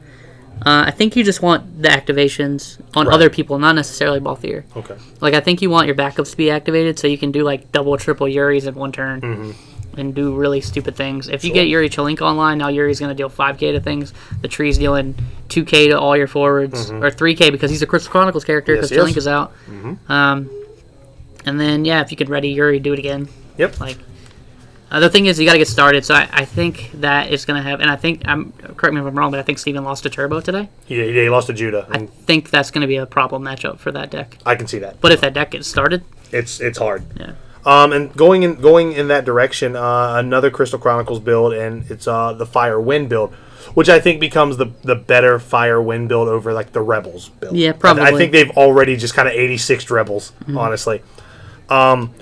Uh, 0.65 0.83
I 0.87 0.91
think 0.91 1.15
you 1.15 1.23
just 1.23 1.41
want 1.41 1.81
the 1.81 1.87
activations 1.87 2.81
on 2.93 3.07
Right. 3.07 3.13
other 3.13 3.29
people, 3.29 3.57
not 3.59 3.75
necessarily 3.75 4.19
Balthier. 4.19 4.63
Okay. 4.75 4.97
Like 5.21 5.33
I 5.33 5.39
think 5.39 5.61
you 5.61 5.69
want 5.69 5.87
your 5.87 5.95
backups 5.95 6.31
to 6.31 6.37
be 6.37 6.51
activated 6.51 6.99
so 6.99 7.07
you 7.07 7.17
can 7.17 7.31
do 7.31 7.43
like 7.43 7.71
double, 7.71 7.95
triple 7.97 8.27
Yuri's 8.27 8.67
in 8.67 8.75
one 8.75 8.91
turn, 8.91 9.55
and 9.99 10.15
do 10.15 10.33
really 10.35 10.61
stupid 10.61 10.95
things. 10.95 11.27
If 11.27 11.43
you 11.43 11.49
Mm-hmm. 11.51 11.55
Sure. 11.57 11.63
get 11.63 11.69
Yuri 11.69 11.89
Chelinka 11.89 12.21
online, 12.21 12.57
now 12.57 12.67
Yuri's 12.69 12.99
gonna 12.99 13.13
deal 13.13 13.29
5k 13.29 13.73
to 13.73 13.79
things. 13.79 14.13
The 14.41 14.47
tree's 14.47 14.77
dealing 14.77 15.15
2k 15.49 15.89
to 15.89 15.99
all 15.99 16.15
your 16.17 16.27
forwards, 16.27 16.89
or 16.91 17.09
3k 17.11 17.51
because 17.51 17.69
he's 17.71 17.81
a 17.81 17.87
Crystal 17.87 18.11
Chronicles 18.11 18.43
character 18.45 18.73
Mm-hmm. 18.77 18.81
Yes, 18.81 18.89
because 18.91 19.13
he 19.13 19.17
is. 19.19 19.27
Out. 19.27 19.53
Um, 20.09 20.49
and 21.45 21.59
then 21.59 21.85
yeah, 21.85 22.01
if 22.01 22.11
you 22.11 22.17
could 22.17 22.29
ready 22.29 22.49
Yuri, 22.49 22.79
do 22.79 22.93
it 22.93 22.99
again. 22.99 23.27
Yep. 23.57 23.79
Like 23.79 23.97
uh, 24.91 24.99
the 24.99 25.09
thing 25.09 25.27
is, 25.27 25.39
you 25.39 25.45
got 25.45 25.51
to 25.53 25.59
get 25.59 25.67
started. 25.67 26.03
So 26.03 26.15
I, 26.15 26.27
I 26.31 26.45
think 26.45 26.89
that 26.95 27.31
is 27.31 27.45
gonna 27.45 27.61
have, 27.61 27.79
and 27.79 27.91
I 27.91 27.95
think 27.95 28.23
I'm 28.27 28.51
correct 28.75 28.93
me 28.93 28.99
if 29.01 29.05
I'm 29.05 29.17
wrong, 29.17 29.29
but 29.31 29.39
I 29.39 29.43
think 29.43 29.59
Steven 29.59 29.83
lost 29.83 30.01
to 30.03 30.09
Turbo 30.09 30.39
today. 30.41 30.67
He, 30.85 30.95
yeah, 30.97 31.21
he 31.23 31.29
lost 31.29 31.47
to 31.47 31.53
Judah. 31.53 31.85
I 31.91 32.05
think 32.07 32.49
that's 32.49 32.71
gonna 32.71 32.87
be 32.87 32.95
a 32.97 33.05
problem 33.05 33.43
matchup 33.43 33.77
for 33.79 33.91
that 33.91 34.09
deck. 34.09 34.37
I 34.45 34.55
can 34.55 34.65
see 34.67 34.79
that. 34.79 34.99
But 34.99 35.11
if 35.11 35.21
that 35.21 35.33
deck 35.33 35.51
gets 35.51 35.67
started, 35.67 36.03
It's 36.31 36.59
it's 36.59 36.77
hard. 36.79 37.03
yeah. 37.19 37.33
Um, 37.65 37.91
and 37.91 38.13
going 38.15 38.43
in 38.43 38.55
going 38.55 38.93
in 38.93 39.09
that 39.09 39.25
direction, 39.25 39.75
uh, 39.75 40.13
another 40.15 40.49
Crystal 40.49 40.79
Chronicles 40.79 41.19
build, 41.19 41.53
and 41.53 41.89
it's 41.91 42.07
uh, 42.07 42.33
the 42.33 42.45
Fire 42.45 42.79
Wind 42.79 43.09
build, 43.09 43.33
which 43.73 43.89
I 43.89 43.99
think 43.99 44.19
becomes 44.19 44.57
the 44.57 44.67
the 44.83 44.95
better 44.95 45.39
Fire 45.39 45.81
Wind 45.81 46.07
build 46.09 46.29
over 46.29 46.53
like 46.53 46.71
the 46.71 46.81
Rebels 46.81 47.29
build. 47.39 47.55
Yeah, 47.57 47.71
I- 47.83 47.89
I. 47.89 47.93
Mm-hmm. 47.93 48.17
think 48.17 48.31
they've 48.31 48.51
already 48.51 48.95
just 48.95 49.13
kind 49.13 49.27
of 49.27 49.33
86 49.33 49.89
Rebels, 49.91 50.31
honestly, 50.55 51.01
um, 51.69 52.13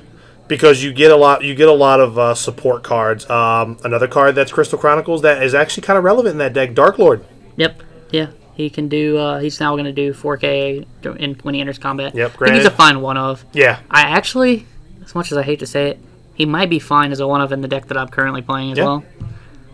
because 0.47 0.83
you 0.83 0.91
get 0.91 1.11
a 1.11 1.15
lot 1.15 1.43
you 1.43 1.53
get 1.53 1.67
a 1.67 1.73
lot 1.73 1.99
of 1.99 2.17
uh, 2.17 2.33
support 2.33 2.83
cards. 2.83 3.29
Um, 3.29 3.77
another 3.83 4.07
card 4.07 4.33
that's 4.35 4.51
Crystal 4.51 4.79
Chronicles 4.79 5.21
that 5.21 5.43
is 5.43 5.53
actually 5.53 5.83
kind 5.83 5.97
of 5.97 6.03
relevant 6.03 6.33
in 6.33 6.37
that 6.39 6.53
deck, 6.53 6.73
Dark 6.73 6.97
Lord. 6.97 7.23
Yep. 7.57 7.83
Yeah. 8.11 8.27
He 8.55 8.71
can 8.71 8.87
do. 8.87 9.19
Uh, 9.19 9.37
he's 9.39 9.59
now 9.59 9.73
going 9.75 9.85
to 9.85 9.91
do 9.91 10.15
4K 10.15 10.83
in, 11.19 11.35
when 11.43 11.53
he 11.53 11.61
enters 11.61 11.77
combat. 11.77 12.15
Yep, 12.15 12.41
I 12.41 12.45
think 12.45 12.55
he's 12.55 12.65
a 12.65 12.71
fine 12.71 13.01
one 13.01 13.15
of. 13.15 13.45
Yeah, 13.53 13.81
I 13.91 14.01
actually, 14.01 14.65
as 15.07 15.15
much 15.15 15.31
as 15.31 15.37
I 15.37 15.43
hate 15.43 15.59
to 15.59 15.65
say 15.65 15.89
it, 15.91 15.99
he 16.35 16.45
might 16.45 16.69
be 16.69 16.77
fine 16.77 17.11
as 17.11 17.19
a 17.19 17.27
one 17.27 17.41
of 17.41 17.51
in 17.51 17.61
the 17.61 17.67
deck 17.67 17.87
that 17.87 17.97
I'm 17.97 18.09
currently 18.09 18.41
playing 18.43 18.73
as 18.73 18.77
Yeah. 18.77 18.83
well. 18.85 19.03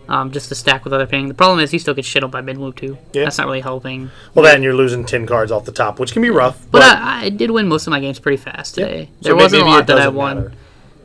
Um, 0.06 0.32
just 0.32 0.50
to 0.50 0.54
stack 0.54 0.84
with 0.84 0.92
other 0.92 1.06
ping. 1.06 1.28
The 1.28 1.34
problem 1.34 1.60
is 1.60 1.70
he 1.70 1.78
still 1.78 1.94
gets 1.94 2.06
shit 2.06 2.22
up 2.22 2.30
by 2.30 2.42
Minwu 2.42 2.74
too. 2.76 2.98
Yeah. 3.14 3.24
That's 3.24 3.38
not 3.38 3.46
really 3.46 3.62
helping. 3.62 4.10
well, 4.34 4.44
then 4.44 4.62
you're 4.62 4.74
losing 4.74 5.04
10 5.06 5.26
cards 5.26 5.50
off 5.50 5.64
the 5.64 5.72
top, 5.72 5.98
which 5.98 6.12
can 6.12 6.20
be 6.22 6.28
rough. 6.30 6.62
But 6.70 6.82
I, 6.82 7.24
I 7.24 7.28
did 7.30 7.50
win 7.50 7.68
most 7.68 7.86
of 7.86 7.90
my 7.90 8.00
games 8.00 8.18
pretty 8.18 8.36
fast 8.36 8.74
today. 8.74 9.08
So 9.22 9.28
There 9.28 9.36
may- 9.36 9.42
wasn't 9.42 9.62
a 9.62 9.66
lot 9.66 9.86
that 9.86 9.98
I 9.98 10.08
won. 10.08 10.36
matter. 10.36 10.52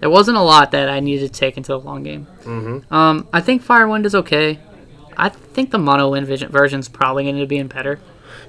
There 0.02 0.10
wasn't 0.10 0.38
a 0.38 0.42
lot 0.42 0.72
that 0.72 0.90
I 0.90 1.00
needed 1.00 1.34
to 1.34 1.40
take 1.40 1.56
into 1.58 1.70
the 1.72 1.80
long 1.80 2.04
game. 2.04 2.28
Mm-hmm. 2.44 2.94
Um, 2.94 3.28
I 3.34 3.40
think 3.42 3.64
Firewind 3.66 4.06
is 4.06 4.16
okay. 4.16 4.60
I 5.18 5.30
think 5.30 5.72
the 5.72 5.78
mono 5.78 6.10
win 6.10 6.26
version's 6.26 6.88
probably 6.90 7.24
going 7.24 7.38
to 7.40 7.46
be 7.46 7.58
in 7.58 7.68
better. 7.68 8.00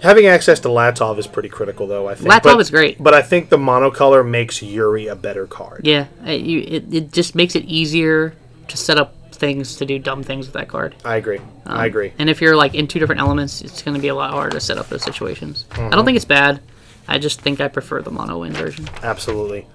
Having 0.02 0.26
access 0.26 0.60
to 0.60 0.68
Latov 0.68 1.18
is 1.18 1.26
pretty 1.26 1.48
critical, 1.48 1.86
though. 1.86 2.08
I 2.08 2.14
think 2.14 2.30
Latov 2.30 2.42
But- 2.42 2.60
is 2.60 2.70
great. 2.70 3.02
but 3.02 3.14
I 3.14 3.22
think 3.22 3.48
the 3.50 3.58
monocolor 3.58 4.26
makes 4.26 4.62
Yuri 4.62 5.06
a 5.08 5.14
better 5.16 5.46
card. 5.46 5.82
Yeah, 5.84 6.06
it, 6.26 6.40
you, 6.40 6.60
it, 6.60 6.94
it 6.94 7.12
just 7.12 7.34
makes 7.34 7.54
it 7.54 7.64
easier 7.64 8.34
to 8.68 8.76
set 8.76 8.98
up 8.98 9.14
things 9.32 9.76
to 9.76 9.86
do 9.86 9.98
dumb 9.98 10.22
things 10.22 10.46
with 10.46 10.52
that 10.54 10.68
card. 10.68 10.94
I 11.04 11.16
agree. 11.16 11.40
I 11.66 11.86
agree. 11.86 12.12
And 12.18 12.28
if 12.28 12.40
you're 12.42 12.56
like 12.56 12.74
in 12.74 12.86
two 12.86 12.98
different 12.98 13.20
elements, 13.20 13.62
it's 13.62 13.82
going 13.82 13.94
to 13.94 14.00
be 14.00 14.08
a 14.08 14.14
lot 14.14 14.30
harder 14.32 14.50
to 14.50 14.60
set 14.60 14.76
up 14.78 14.88
those 14.88 15.02
situations. 15.02 15.64
I 15.70 15.74
Mm-hmm. 15.76 15.90
don't 15.90 16.04
think 16.04 16.16
it's 16.16 16.24
bad. 16.26 16.60
I 17.08 17.18
just 17.18 17.40
think 17.40 17.60
I 17.60 17.68
prefer 17.68 18.02
the 18.02 18.10
mono 18.10 18.38
win 18.40 18.52
version. 18.52 18.88
Absolutely. 19.02 19.66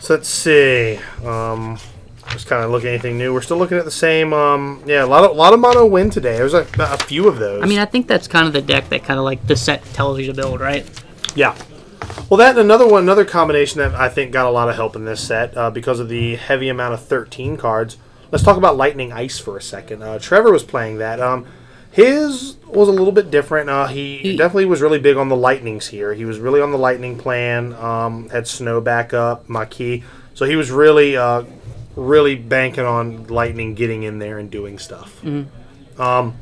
So 0.00 0.14
let's 0.14 0.28
see. 0.28 0.98
Um, 1.24 1.78
just 2.30 2.46
kind 2.46 2.64
of 2.64 2.70
look 2.70 2.84
at 2.84 2.88
anything 2.88 3.18
new. 3.18 3.32
We're 3.34 3.40
still 3.42 3.56
looking 3.58 3.78
at 3.78 3.84
the 3.84 3.90
same. 3.90 4.32
Um, 4.32 4.82
yeah, 4.86 5.04
a 5.04 5.06
lot 5.06 5.24
of 5.24 5.30
a 5.32 5.34
lot 5.34 5.52
of 5.52 5.60
mono 5.60 5.86
win 5.86 6.10
today. 6.10 6.36
There's 6.36 6.54
a, 6.54 6.66
a 6.78 6.96
few 6.98 7.28
of 7.28 7.38
those. 7.38 7.62
I 7.62 7.66
mean, 7.66 7.78
I 7.78 7.84
think 7.84 8.06
that's 8.06 8.28
kind 8.28 8.46
of 8.46 8.52
the 8.52 8.62
deck 8.62 8.88
that 8.90 9.04
kind 9.04 9.18
of 9.18 9.24
like 9.24 9.46
the 9.46 9.56
set 9.56 9.84
tells 9.92 10.18
you 10.18 10.26
to 10.26 10.34
build, 10.34 10.60
right? 10.60 10.88
yeah. 11.34 11.56
Well, 12.28 12.38
that 12.38 12.50
and 12.50 12.60
another 12.60 12.88
one, 12.88 13.02
another 13.02 13.24
combination 13.24 13.78
that 13.78 13.94
I 13.94 14.08
think 14.08 14.32
got 14.32 14.46
a 14.46 14.50
lot 14.50 14.68
of 14.68 14.74
help 14.76 14.96
in 14.96 15.04
this 15.04 15.20
set 15.20 15.56
uh, 15.56 15.70
because 15.70 16.00
of 16.00 16.08
the 16.08 16.36
heavy 16.36 16.68
amount 16.68 16.94
of 16.94 17.02
13 17.04 17.56
cards. 17.56 17.96
Let's 18.30 18.42
talk 18.44 18.56
about 18.56 18.76
Lightning 18.76 19.12
Ice 19.12 19.38
for 19.38 19.56
a 19.56 19.62
second. 19.62 20.02
Uh, 20.02 20.18
Trevor 20.18 20.50
was 20.52 20.62
playing 20.64 20.98
that. 20.98 21.20
Um, 21.20 21.46
his 21.90 22.56
was 22.66 22.88
a 22.88 22.92
little 22.92 23.12
bit 23.12 23.30
different. 23.30 23.68
Uh, 23.68 23.86
he, 23.88 24.18
He- 24.18 24.36
definitely 24.36 24.66
was 24.66 24.80
really 24.80 24.98
big 25.00 25.16
on 25.16 25.28
the 25.28 25.36
lightnings 25.36 25.88
here. 25.88 26.14
He 26.14 26.24
was 26.24 26.38
really 26.38 26.60
on 26.60 26.70
the 26.70 26.78
lightning 26.78 27.18
plan. 27.18 27.74
Um, 27.74 28.28
had 28.30 28.46
snow 28.46 28.80
backup, 28.80 29.48
Maquis. 29.48 30.02
So 30.34 30.46
he 30.46 30.54
was 30.56 30.70
really, 30.70 31.16
uh, 31.16 31.42
really 31.96 32.34
banking 32.36 32.84
on 32.84 33.26
lightning 33.26 33.74
getting 33.74 34.02
in 34.04 34.18
there 34.18 34.38
and 34.38 34.50
doing 34.50 34.78
stuff. 34.78 35.22
Um, 35.98 36.36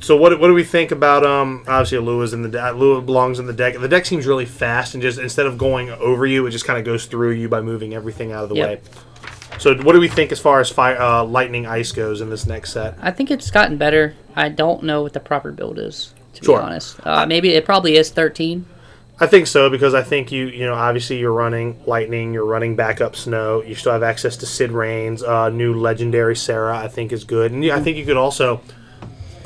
so 0.00 0.16
what, 0.16 0.38
what 0.38 0.48
do 0.48 0.54
we 0.54 0.64
think 0.64 0.90
about 0.90 1.24
um 1.24 1.64
obviously 1.66 1.98
Lua's 1.98 2.34
in 2.34 2.42
the 2.42 2.48
deck 2.48 2.74
Lua 2.74 3.00
belongs 3.00 3.38
in 3.38 3.46
the 3.46 3.52
deck. 3.54 3.78
The 3.78 3.88
deck 3.88 4.04
seems 4.04 4.26
really 4.26 4.44
fast 4.44 4.92
and 4.94 5.02
just 5.02 5.18
instead 5.18 5.46
of 5.46 5.56
going 5.56 5.88
over 5.90 6.26
you, 6.26 6.46
it 6.46 6.50
just 6.50 6.66
kind 6.66 6.78
of 6.78 6.84
goes 6.84 7.06
through 7.06 7.30
you 7.32 7.48
by 7.48 7.60
moving 7.62 7.94
everything 7.94 8.32
out 8.32 8.42
of 8.44 8.48
the 8.50 8.56
Yep. 8.56 8.68
way. 8.68 8.80
So 9.58 9.74
what 9.76 9.92
do 9.92 10.00
we 10.00 10.08
think 10.08 10.32
as 10.32 10.40
far 10.40 10.60
as 10.60 10.68
fire 10.68 11.00
uh, 11.00 11.24
lightning 11.24 11.64
ice 11.66 11.92
goes 11.92 12.20
in 12.20 12.28
this 12.28 12.44
next 12.44 12.72
set? 12.72 12.96
I 13.00 13.12
think 13.12 13.30
it's 13.30 13.50
gotten 13.50 13.78
better. 13.78 14.14
I 14.34 14.48
don't 14.48 14.82
know 14.82 15.02
what 15.02 15.12
the 15.12 15.20
proper 15.20 15.52
build 15.52 15.78
is, 15.78 16.12
to 16.34 16.44
Sure. 16.44 16.58
be 16.58 16.64
honest. 16.64 16.96
Uh, 17.04 17.24
maybe 17.24 17.50
it 17.54 17.64
probably 17.64 17.96
is 17.96 18.10
13. 18.10 18.66
I 19.24 19.26
think 19.26 19.46
so 19.46 19.70
because 19.70 19.94
I 19.94 20.02
think 20.02 20.30
you 20.32 20.48
you 20.48 20.66
know 20.66 20.74
obviously 20.74 21.16
you're 21.18 21.32
running 21.32 21.82
lightning, 21.86 22.34
you're 22.34 22.44
running 22.44 22.76
backup 22.76 23.16
snow. 23.16 23.62
You 23.62 23.74
still 23.74 23.92
have 23.92 24.02
access 24.02 24.36
to 24.36 24.46
Cid 24.46 24.70
Raines, 24.70 25.22
uh, 25.22 25.48
new 25.48 25.72
legendary 25.72 26.36
Sarah. 26.36 26.76
I 26.76 26.88
think 26.88 27.10
is 27.10 27.24
good, 27.24 27.50
and 27.50 27.64
I 27.72 27.80
think 27.80 27.96
you 27.96 28.04
could 28.04 28.18
also. 28.18 28.60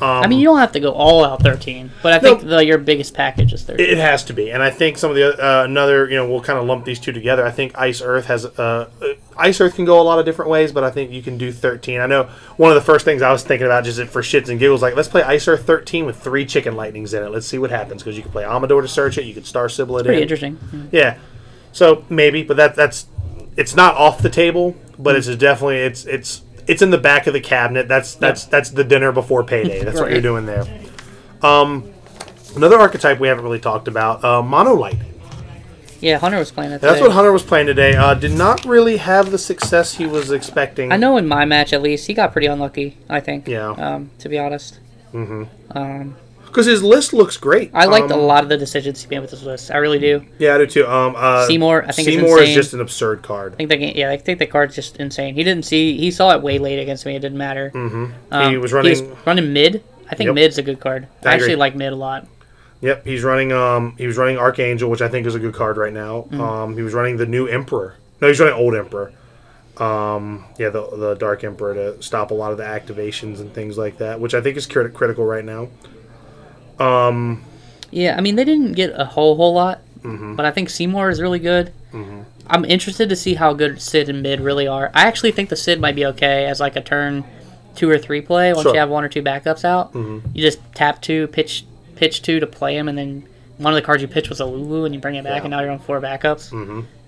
Um, 0.01 0.23
I 0.23 0.27
mean, 0.27 0.39
you 0.39 0.45
don't 0.45 0.59
have 0.59 0.71
to 0.73 0.79
go 0.79 0.91
all 0.91 1.25
out 1.25 1.41
13, 1.41 1.91
but 2.01 2.13
I 2.13 2.19
think 2.19 2.41
the, 2.41 2.63
your 2.63 2.77
biggest 2.77 3.13
package 3.13 3.51
is 3.53 3.63
13. 3.63 3.85
It 3.85 3.97
has 3.97 4.23
to 4.25 4.33
be, 4.33 4.51
and 4.51 4.63
I 4.63 4.69
think 4.69 4.97
some 4.97 5.09
of 5.09 5.15
the 5.17 5.37
uh, 5.37 5.63
another 5.65 6.09
you 6.09 6.15
know 6.15 6.29
we'll 6.29 6.41
kind 6.41 6.57
of 6.57 6.65
lump 6.65 6.85
these 6.85 6.99
two 6.99 7.11
together. 7.11 7.45
I 7.45 7.51
think 7.51 7.77
Ice 7.77 8.01
Earth 8.01 8.25
has 8.27 8.45
uh, 8.45 8.89
uh, 9.01 9.13
Ice 9.37 9.59
Earth 9.59 9.75
can 9.75 9.85
go 9.85 9.99
a 9.99 10.03
lot 10.03 10.17
of 10.19 10.25
different 10.25 10.51
ways, 10.51 10.71
but 10.71 10.83
I 10.83 10.91
think 10.91 11.11
you 11.11 11.21
can 11.21 11.37
do 11.37 11.51
thirteen. 11.51 11.99
I 11.99 12.05
know 12.05 12.29
one 12.57 12.71
of 12.71 12.75
the 12.75 12.81
first 12.81 13.03
things 13.03 13.21
I 13.21 13.31
was 13.31 13.43
thinking 13.43 13.65
about 13.65 13.83
just 13.83 13.99
for 14.05 14.21
shits 14.21 14.49
and 14.49 14.59
giggles, 14.59 14.81
like 14.81 14.95
let's 14.95 15.09
play 15.09 15.23
Ice 15.23 15.47
Earth 15.47 15.65
thirteen 15.65 16.05
with 16.05 16.17
three 16.21 16.45
Chicken 16.45 16.75
Lightnings 16.75 17.13
in 17.13 17.23
it. 17.23 17.29
Let's 17.29 17.47
see 17.47 17.57
what 17.57 17.69
happens 17.69 18.01
because 18.01 18.15
you 18.15 18.23
can 18.23 18.31
play 18.31 18.45
Amador 18.45 18.81
to 18.81 18.87
search 18.87 19.17
it, 19.17 19.25
you 19.25 19.33
can 19.33 19.43
Star 19.43 19.67
Sibyl 19.67 19.97
it 19.97 20.03
Pretty 20.05 20.17
in. 20.17 20.23
interesting. 20.23 20.89
Yeah, 20.91 21.17
so 21.71 22.05
maybe, 22.09 22.43
but 22.43 22.57
that 22.57 22.75
that's 22.75 23.07
it's 23.57 23.75
not 23.75 23.95
off 23.95 24.21
the 24.21 24.29
table, 24.29 24.75
but 24.97 25.15
it's 25.15 25.27
definitely 25.35 25.79
it's 25.79 26.05
it's 26.05 26.41
it's 26.69 26.81
in 26.81 26.91
the 26.91 26.97
back 26.97 27.27
of 27.27 27.33
the 27.33 27.41
cabinet. 27.41 27.87
That's 27.87 28.15
that's 28.15 28.45
that's 28.45 28.69
the 28.69 28.83
dinner 28.83 29.11
before 29.11 29.43
payday. 29.43 29.83
That's 29.83 29.95
what 29.97 30.03
Right. 30.05 30.13
you're 30.13 30.21
doing 30.21 30.45
there. 30.45 30.65
Um, 31.41 31.91
another 32.55 32.77
archetype 32.77 33.19
we 33.19 33.27
haven't 33.27 33.43
really 33.43 33.59
talked 33.59 33.87
about, 33.87 34.23
uh, 34.23 34.41
monolight. 34.41 34.97
Yeah, 36.01 36.17
Hunter 36.17 36.37
was 36.37 36.49
playing 36.51 36.71
that 36.71 36.79
That's 36.79 36.93
today. 36.93 37.07
what 37.07 37.11
Hunter 37.13 37.33
was 37.33 37.43
playing 37.43 37.67
today. 37.67 37.93
Uh, 37.95 38.13
did 38.13 38.31
not 38.31 38.63
really 38.63 38.97
have 38.97 39.31
the 39.31 39.37
success 39.37 39.95
he 39.95 40.05
was 40.05 40.31
expecting. 40.31 40.93
I 40.93 40.97
know 40.97 41.17
in 41.17 41.27
my 41.27 41.43
match, 41.43 41.73
at 41.73 41.81
least, 41.81 42.07
he 42.07 42.13
got 42.13 42.31
pretty 42.31 42.47
unlucky, 42.47 42.97
I 43.09 43.19
think. 43.19 43.47
Yeah. 43.49 43.71
Um, 43.71 44.11
to 44.19 44.29
be 44.29 44.37
honest. 44.39 44.79
Mm-hmm. 45.13 45.43
Um, 45.77 46.15
because 46.49 46.65
his 46.65 46.83
list 46.83 47.13
looks 47.13 47.37
great. 47.37 47.71
I 47.73 47.85
liked 47.85 48.11
Um, 48.11 48.19
a 48.19 48.21
lot 48.21 48.43
of 48.43 48.49
the 48.49 48.57
decisions 48.57 49.01
he 49.01 49.07
made 49.09 49.19
with 49.19 49.31
this 49.31 49.43
list. 49.43 49.71
I 49.71 49.77
really 49.77 49.99
do. 49.99 50.23
Yeah, 50.37 50.55
I 50.55 50.57
do 50.59 50.67
too. 50.67 50.85
Um, 50.87 51.15
uh, 51.17 51.45
Seymour, 51.47 51.85
I 51.87 51.91
think 51.91 52.07
Seymour 52.07 52.41
is 52.41 52.53
just 52.53 52.73
an 52.73 52.81
absurd 52.81 53.21
card. 53.21 53.55
I 53.59 53.65
think 53.65 53.95
yeah, 53.95 54.09
I 54.09 54.17
think 54.17 54.39
the 54.39 54.45
card's 54.47 54.75
just 54.75 54.97
insane. 54.97 55.35
He 55.35 55.43
didn't 55.43 55.65
see, 55.65 55.97
he 55.97 56.11
saw 56.11 56.31
it 56.35 56.41
way 56.41 56.59
late 56.59 56.79
against 56.79 57.05
me. 57.05 57.15
It 57.15 57.19
didn't 57.19 57.37
matter. 57.37 57.71
Mm-hmm. 57.73 58.49
He 58.51 58.57
was 58.57 58.73
running- 58.73 59.15
running 59.25 59.53
mid. 59.53 59.83
I 60.11 60.15
think 60.15 60.27
Yep. 60.27 60.35
mid's 60.35 60.57
a 60.57 60.63
good 60.63 60.79
card. 60.79 61.07
I 61.23 61.29
I, 61.29 61.33
actually 61.35 61.55
like 61.55 61.75
mid 61.75 61.93
a 61.93 61.95
lot. 61.95 62.27
Yep, 62.81 63.05
he's 63.05 63.23
running. 63.23 63.51
Um, 63.51 63.93
he 63.97 64.07
was 64.07 64.17
running 64.17 64.37
Archangel, 64.37 64.89
which 64.89 65.01
I 65.01 65.07
think 65.07 65.27
is 65.27 65.35
a 65.35 65.39
good 65.39 65.53
card 65.53 65.77
right 65.77 65.93
now. 65.93 66.25
Mm. 66.31 66.39
Um, 66.39 66.75
he 66.75 66.81
was 66.81 66.93
running 66.93 67.17
the 67.17 67.25
new 67.27 67.45
Emperor. 67.45 67.95
No, 68.21 68.27
he's 68.27 68.39
running 68.39 68.55
Old 68.55 68.73
Emperor. 68.73 69.11
Um, 69.77 70.45
yeah, 70.57 70.69
the 70.69 70.85
the 70.95 71.13
Dark 71.15 71.43
Emperor 71.43 71.73
to 71.73 72.01
stop 72.03 72.31
a 72.31 72.33
lot 72.33 72.51
of 72.51 72.57
the 72.57 72.63
activations 72.63 73.39
and 73.39 73.53
things 73.53 73.77
like 73.77 73.97
that, 73.99 74.19
which 74.19 74.33
I 74.33 74.41
think 74.41 74.57
is 74.57 74.65
crit- 74.65 74.93
critical 74.93 75.25
right 75.25 75.45
now. 75.45 75.69
Yeah, 77.91 78.15
I 78.17 78.21
mean 78.21 78.35
they 78.35 78.45
didn't 78.45 78.73
get 78.73 78.91
a 78.95 79.05
whole 79.05 79.35
whole 79.35 79.53
lot, 79.53 79.81
Mm-hmm. 80.03 80.35
but 80.35 80.45
I 80.45 80.51
think 80.51 80.69
Seymour 80.69 81.09
is 81.09 81.19
really 81.21 81.39
good. 81.39 81.73
I'm 82.51 82.63
interested 82.65 83.09
to 83.09 83.15
see 83.15 83.33
how 83.35 83.53
good 83.53 83.79
Cid 83.81 84.09
and 84.09 84.23
mid 84.23 84.39
really 84.39 84.65
are. 84.67 84.89
I 84.95 85.03
actually 85.07 85.31
think 85.33 85.49
the 85.49 85.55
Cid 85.55 85.79
might 85.81 85.95
be 85.95 86.05
okay 86.07 86.45
as 86.45 86.59
like 86.59 86.75
a 86.75 86.81
turn 86.81 87.23
two 87.75 87.89
or 87.89 87.97
three 87.99 88.21
play 88.21 88.53
once 88.53 88.63
Sure. 88.63 88.69
Mm-hmm. 88.71 88.75
you 88.75 88.79
have 88.79 88.89
one 88.89 89.03
or 89.03 89.09
two 89.09 89.21
backups 89.21 89.63
out. 89.65 89.93
You 89.93 90.21
just 90.35 90.59
tap 90.73 91.01
two, 91.01 91.27
pitch 91.27 91.65
pitch 91.95 92.21
two 92.21 92.39
to 92.39 92.47
play 92.47 92.77
him, 92.77 92.87
and 92.87 92.97
then 92.97 93.23
one 93.57 93.73
of 93.73 93.75
the 93.75 93.81
cards 93.85 94.01
you 94.01 94.07
pitch 94.07 94.29
was 94.29 94.39
a 94.39 94.45
Lulu, 94.45 94.85
and 94.85 94.95
you 94.95 95.01
bring 95.01 95.15
it 95.15 95.23
back, 95.25 95.39
Yeah. 95.39 95.41
and 95.43 95.51
now 95.51 95.59
you're 95.61 95.71
on 95.71 95.79
four 95.79 95.99
backups. 95.99 96.51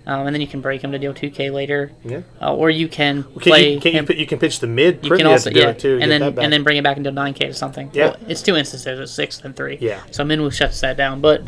Um, 0.06 0.26
and 0.26 0.34
then 0.34 0.42
you 0.42 0.48
can 0.48 0.62
break 0.62 0.84
him 0.84 0.92
to 0.94 0.98
deal 1.00 1.14
2K 1.14 1.52
later, 1.54 1.92
Yeah, 2.04 2.22
uh, 2.42 2.56
or 2.56 2.72
you 2.72 2.88
can 2.88 3.22
can 3.24 3.32
play 3.40 3.74
you, 3.76 3.80
can 3.80 3.92
you, 3.94 4.00
him. 4.00 4.06
pi- 4.08 4.16
you 4.16 4.26
can 4.26 4.40
pitch 4.40 4.60
the 4.60 4.66
mid 4.66 5.06
You 5.06 5.16
can 5.16 5.28
also 5.28 5.52
to 5.52 5.54
do 5.54 5.60
yeah, 5.62 5.70
it 5.70 5.80
too. 5.80 6.00
and 6.02 6.10
then 6.10 6.24
and 6.24 6.52
then 6.52 6.64
bring 6.64 6.78
it 6.78 6.84
back 6.84 6.98
into 6.98 7.12
9K 7.12 7.38
to 7.38 7.54
something. 7.54 7.92
Yeah. 7.94 8.06
Well, 8.08 8.18
it's 8.28 8.42
two 8.42 8.56
instances, 8.56 9.00
it's 9.00 9.12
six 9.12 9.40
and 9.42 9.56
three. 9.56 9.78
Yeah. 9.80 10.02
So 10.10 10.24
Minwu 10.24 10.52
shuts 10.52 10.82
that 10.82 10.98
down, 10.98 11.22
but 11.22 11.44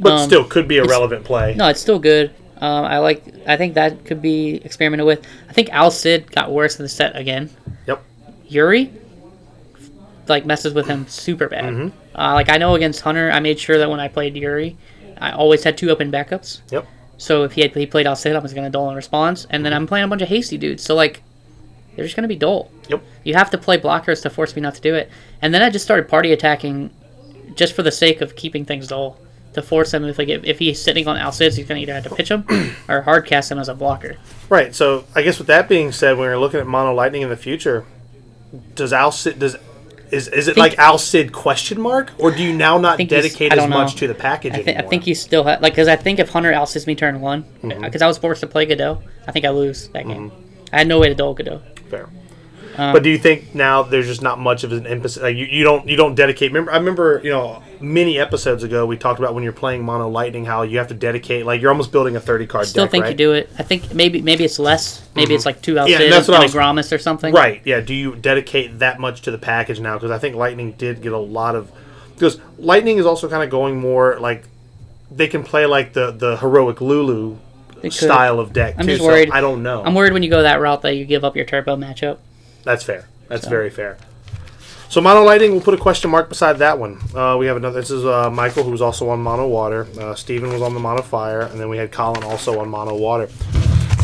but 0.00 0.12
um, 0.12 0.26
still 0.28 0.44
could 0.44 0.68
be 0.68 0.78
a 0.78 0.84
relevant 0.84 1.24
play. 1.24 1.54
No, 1.54 1.68
it's 1.68 1.80
still 1.80 1.98
good. 1.98 2.34
Um, 2.60 2.84
I 2.84 2.98
like. 2.98 3.24
I 3.46 3.56
think 3.56 3.74
that 3.74 4.04
could 4.04 4.20
be 4.20 4.56
experimented 4.56 5.06
with. 5.06 5.24
I 5.48 5.52
think 5.52 5.70
Al 5.70 5.90
Cid 5.90 6.30
got 6.30 6.50
worse 6.52 6.78
in 6.78 6.82
the 6.84 6.88
set 6.88 7.16
again. 7.16 7.48
Yep. 7.86 8.02
Yuri, 8.48 8.92
like 10.26 10.44
messes 10.44 10.74
with 10.74 10.86
him 10.86 11.06
super 11.08 11.48
bad. 11.48 11.72
Mm-hmm. 11.72 12.18
Uh, 12.18 12.34
like 12.34 12.50
I 12.50 12.58
know 12.58 12.74
against 12.74 13.00
Hunter, 13.00 13.30
I 13.30 13.40
made 13.40 13.58
sure 13.58 13.78
that 13.78 13.88
when 13.88 14.00
I 14.00 14.08
played 14.08 14.36
Yuri, 14.36 14.76
I 15.18 15.30
always 15.32 15.62
had 15.64 15.78
two 15.78 15.90
open 15.90 16.10
backups. 16.12 16.60
Yep. 16.70 16.86
So 17.18 17.42
if 17.42 17.52
he 17.52 17.60
had 17.60 17.74
he 17.74 17.84
played 17.84 18.06
I 18.06 18.10
was 18.10 18.54
gonna 18.54 18.70
dull 18.70 18.88
in 18.88 18.96
response, 18.96 19.46
and 19.50 19.64
then 19.64 19.72
mhm. 19.72 19.76
I'm 19.76 19.86
playing 19.86 20.04
a 20.04 20.08
bunch 20.08 20.22
of 20.22 20.28
hasty 20.28 20.56
dudes. 20.56 20.82
So 20.82 20.94
like, 20.94 21.22
they're 21.94 22.04
just 22.04 22.16
gonna 22.16 22.28
be 22.28 22.36
dull. 22.36 22.70
Yep. 22.88 23.02
You 23.24 23.34
have 23.34 23.50
to 23.50 23.58
play 23.58 23.78
blockers 23.78 24.22
to 24.22 24.30
force 24.30 24.54
me 24.56 24.62
not 24.62 24.76
to 24.76 24.80
do 24.80 24.94
it. 24.94 25.10
And 25.42 25.52
then 25.52 25.60
I 25.60 25.68
just 25.68 25.84
started 25.84 26.08
party 26.08 26.32
attacking, 26.32 26.90
just 27.54 27.74
for 27.74 27.82
the 27.82 27.92
sake 27.92 28.20
of 28.20 28.36
keeping 28.36 28.64
things 28.64 28.88
dull. 28.88 29.18
To 29.54 29.62
force 29.62 29.92
him, 29.92 30.04
if 30.04 30.18
like 30.18 30.28
if, 30.28 30.44
if 30.44 30.58
he's 30.60 30.80
sitting 30.80 31.08
on 31.08 31.16
Alcids, 31.16 31.56
he's 31.56 31.66
gonna 31.66 31.80
either 31.80 31.94
have 31.94 32.04
to 32.04 32.14
pitch 32.14 32.30
him 32.30 32.44
or 32.88 33.00
hard 33.02 33.26
cast 33.26 33.50
him 33.50 33.58
as 33.58 33.68
a 33.68 33.74
blocker. 33.74 34.16
Right. 34.48 34.74
So 34.74 35.04
I 35.16 35.22
guess 35.22 35.38
with 35.38 35.48
that 35.48 35.68
being 35.68 35.90
said, 35.90 36.12
when 36.12 36.28
we're 36.28 36.38
looking 36.38 36.60
at 36.60 36.66
mono 36.66 36.94
lightning 36.94 37.22
in 37.22 37.30
the 37.30 37.36
future, 37.36 37.84
does 38.74 38.92
Al 38.92 39.10
Cid 39.10 39.38
does 39.38 39.56
is 40.12 40.28
is 40.28 40.48
it 40.48 40.54
think- 40.54 40.70
like 40.70 40.78
Al 40.78 40.98
Cid 40.98 41.32
question 41.32 41.80
mark, 41.80 42.12
or 42.18 42.30
do 42.30 42.42
you 42.42 42.52
now 42.52 42.78
not 42.78 42.98
dedicate 42.98 43.52
as 43.52 43.58
don't 43.58 43.70
much 43.70 43.94
know. 43.94 43.98
to 44.00 44.06
the 44.08 44.14
package 44.14 44.54
I, 44.54 44.62
thi- 44.62 44.76
I 44.76 44.82
think 44.82 45.06
you 45.06 45.14
still 45.14 45.44
have 45.44 45.60
like 45.62 45.72
because 45.72 45.88
I 45.88 45.96
think 45.96 46.18
if 46.18 46.28
Hunter 46.30 46.52
Alcids 46.52 46.86
me 46.86 46.94
turn 46.94 47.20
one, 47.20 47.44
Mm-hmm. 47.62 47.82
because 47.82 48.02
I 48.02 48.06
was 48.06 48.18
forced 48.18 48.40
to 48.40 48.46
play 48.46 48.66
Godot, 48.66 49.02
I 49.26 49.32
think 49.32 49.44
I 49.44 49.50
lose 49.50 49.88
that 49.88 50.06
game. 50.06 50.30
I 50.72 50.78
had 50.78 50.88
no 50.88 50.98
way 50.98 51.08
to 51.08 51.14
dull 51.14 51.34
Godot. 51.34 51.62
fair. 51.90 52.08
Um, 52.78 52.92
but 52.92 53.02
do 53.02 53.10
you 53.10 53.18
think 53.18 53.54
now 53.54 53.82
there's 53.82 54.06
just 54.06 54.22
not 54.22 54.38
much 54.38 54.62
of 54.64 54.70
an 54.72 54.86
emphasis? 54.86 55.20
Like 55.22 55.36
you, 55.36 55.46
you 55.46 55.64
don't 55.64 55.88
you 55.88 55.96
don't 55.96 56.14
dedicate. 56.14 56.50
Remember, 56.52 56.70
I 56.72 56.76
remember 56.76 57.20
you 57.24 57.30
know 57.30 57.62
many 57.80 58.18
episodes 58.18 58.62
ago 58.62 58.86
we 58.86 58.96
talked 58.96 59.18
about 59.18 59.34
when 59.34 59.42
you're 59.44 59.52
playing 59.52 59.84
mono 59.84 60.08
lightning 60.08 60.44
how 60.44 60.62
you 60.62 60.78
have 60.78 60.88
to 60.88 60.94
dedicate 60.94 61.44
like 61.46 61.60
you're 61.60 61.70
almost 61.70 61.92
building 61.92 62.16
a 62.16 62.20
30 62.20 62.46
card 62.46 62.66
Still 62.66 62.84
deck, 62.84 62.90
think 62.92 63.02
right? 63.04 63.10
you 63.10 63.16
do 63.16 63.32
it. 63.32 63.50
I 63.58 63.62
think 63.64 63.92
maybe 63.94 64.22
maybe 64.22 64.44
it's 64.44 64.58
less. 64.58 65.06
Maybe 65.16 65.34
it's 65.34 65.44
like 65.46 65.60
two 65.60 65.74
Alcids 65.74 65.96
Mm-hmm. 65.98 66.10
that's 66.10 66.28
what 66.28 66.34
I 66.34 66.36
and 66.38 66.44
was- 66.44 66.54
a 66.54 66.58
Gramis 66.58 66.92
or 66.92 66.98
something. 66.98 67.34
Right. 67.34 67.60
Yeah. 67.64 67.80
Do 67.80 67.94
you 67.94 68.14
dedicate 68.14 68.78
that 68.78 69.00
much 69.00 69.22
to 69.22 69.30
the 69.32 69.38
package 69.38 69.80
now? 69.80 69.94
Because 69.96 70.10
I 70.12 70.18
think 70.18 70.36
Lightning 70.36 70.72
did 70.72 71.02
get 71.02 71.12
a 71.12 71.18
lot 71.18 71.56
of. 71.56 71.70
Because 72.14 72.38
Lightning 72.58 72.98
is 72.98 73.06
also 73.06 73.28
kind 73.28 73.42
of 73.42 73.50
going 73.50 73.78
more 73.80 74.18
like 74.20 74.44
they 75.10 75.26
can 75.26 75.42
play 75.42 75.66
like 75.66 75.94
the 75.94 76.10
the 76.12 76.36
heroic 76.36 76.80
Lulu 76.80 77.36
style 77.90 78.40
of 78.40 78.52
deck 78.52 78.74
I'm 78.76 78.86
too. 78.86 78.92
just 78.92 79.02
so 79.02 79.06
worried- 79.08 79.30
I 79.30 79.40
don't 79.40 79.62
know. 79.62 79.82
I'm 79.84 79.94
worried 79.94 80.12
when 80.12 80.22
you 80.22 80.30
go 80.30 80.42
that 80.42 80.60
route 80.60 80.82
that 80.82 80.94
you 80.96 81.04
give 81.04 81.24
up 81.24 81.36
your 81.36 81.44
turbo 81.44 81.76
matchup. 81.76 82.18
That's 82.68 82.84
fair. 82.84 83.06
That's 83.28 83.46
very 83.46 83.70
fair. 83.70 83.96
So 84.90 85.00
mono 85.00 85.22
lighting, 85.24 85.52
we'll 85.52 85.62
put 85.62 85.72
a 85.72 85.78
question 85.78 86.10
mark 86.10 86.28
beside 86.28 86.58
that 86.58 86.78
one. 86.78 86.98
Uh, 87.14 87.34
we 87.38 87.46
have 87.46 87.56
another. 87.56 87.80
This 87.80 87.90
is 87.90 88.04
uh, 88.04 88.28
Michael, 88.30 88.62
who 88.62 88.70
was 88.70 88.82
also 88.82 89.08
on 89.08 89.20
mono 89.22 89.48
water. 89.48 89.86
Uh, 89.98 90.14
Steven 90.14 90.52
was 90.52 90.60
on 90.60 90.74
the 90.74 90.80
mono 90.80 91.00
fire, 91.00 91.40
and 91.40 91.58
then 91.58 91.70
we 91.70 91.78
had 91.78 91.90
Colin 91.90 92.22
also 92.24 92.60
on 92.60 92.68
mono 92.68 92.94
water. 92.94 93.30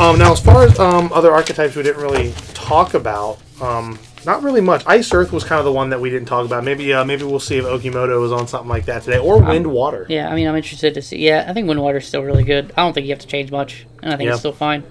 Um, 0.01 0.19
now, 0.19 0.33
as 0.33 0.41
far 0.41 0.63
as 0.63 0.79
um, 0.79 1.13
other 1.13 1.31
archetypes, 1.31 1.77
we 1.77 1.83
didn't 1.83 2.01
really 2.03 2.33
talk 2.55 2.95
about. 2.95 3.39
Um, 3.61 3.99
not 4.25 4.43
really 4.43 4.63
much. 4.63 4.83
Ice 4.87 5.13
Earth 5.13 5.31
was 5.31 5.45
kind 5.45 5.59
of 5.59 5.67
the 5.67 5.73
one 5.73 5.91
that 5.91 6.01
we 6.01 6.09
didn't 6.09 6.27
talk 6.29 6.47
about. 6.47 6.65
Maybe 6.65 6.91
uh, 6.95 7.05
maybe 7.05 7.25
we'll 7.25 7.41
see 7.41 7.59
if 7.59 7.67
Okimoto 7.67 8.25
is 8.25 8.33
on 8.33 8.49
something 8.49 8.71
like 8.71 8.87
that 8.87 9.03
today, 9.03 9.19
or 9.19 9.43
Wind 9.43 9.67
Water. 9.67 10.07
Yeah, 10.09 10.31
I 10.31 10.35
mean, 10.35 10.49
I'm 10.49 10.57
interested 10.57 10.95
to 10.95 11.03
see. 11.03 11.19
Yeah, 11.19 11.45
I 11.47 11.53
think 11.53 11.69
Wind 11.69 11.83
Water 11.83 11.99
is 11.99 12.07
still 12.07 12.23
really 12.23 12.45
good. 12.45 12.73
I 12.79 12.83
don't 12.83 12.95
think 12.95 13.07
you 13.07 13.13
have 13.13 13.21
to 13.21 13.27
change 13.27 13.51
much, 13.51 13.87
and 14.03 14.15
I 14.15 14.17
think 14.17 14.29
Yeah. 14.29 14.33
it's 14.33 14.41
still 14.41 14.53
fine. 14.53 14.85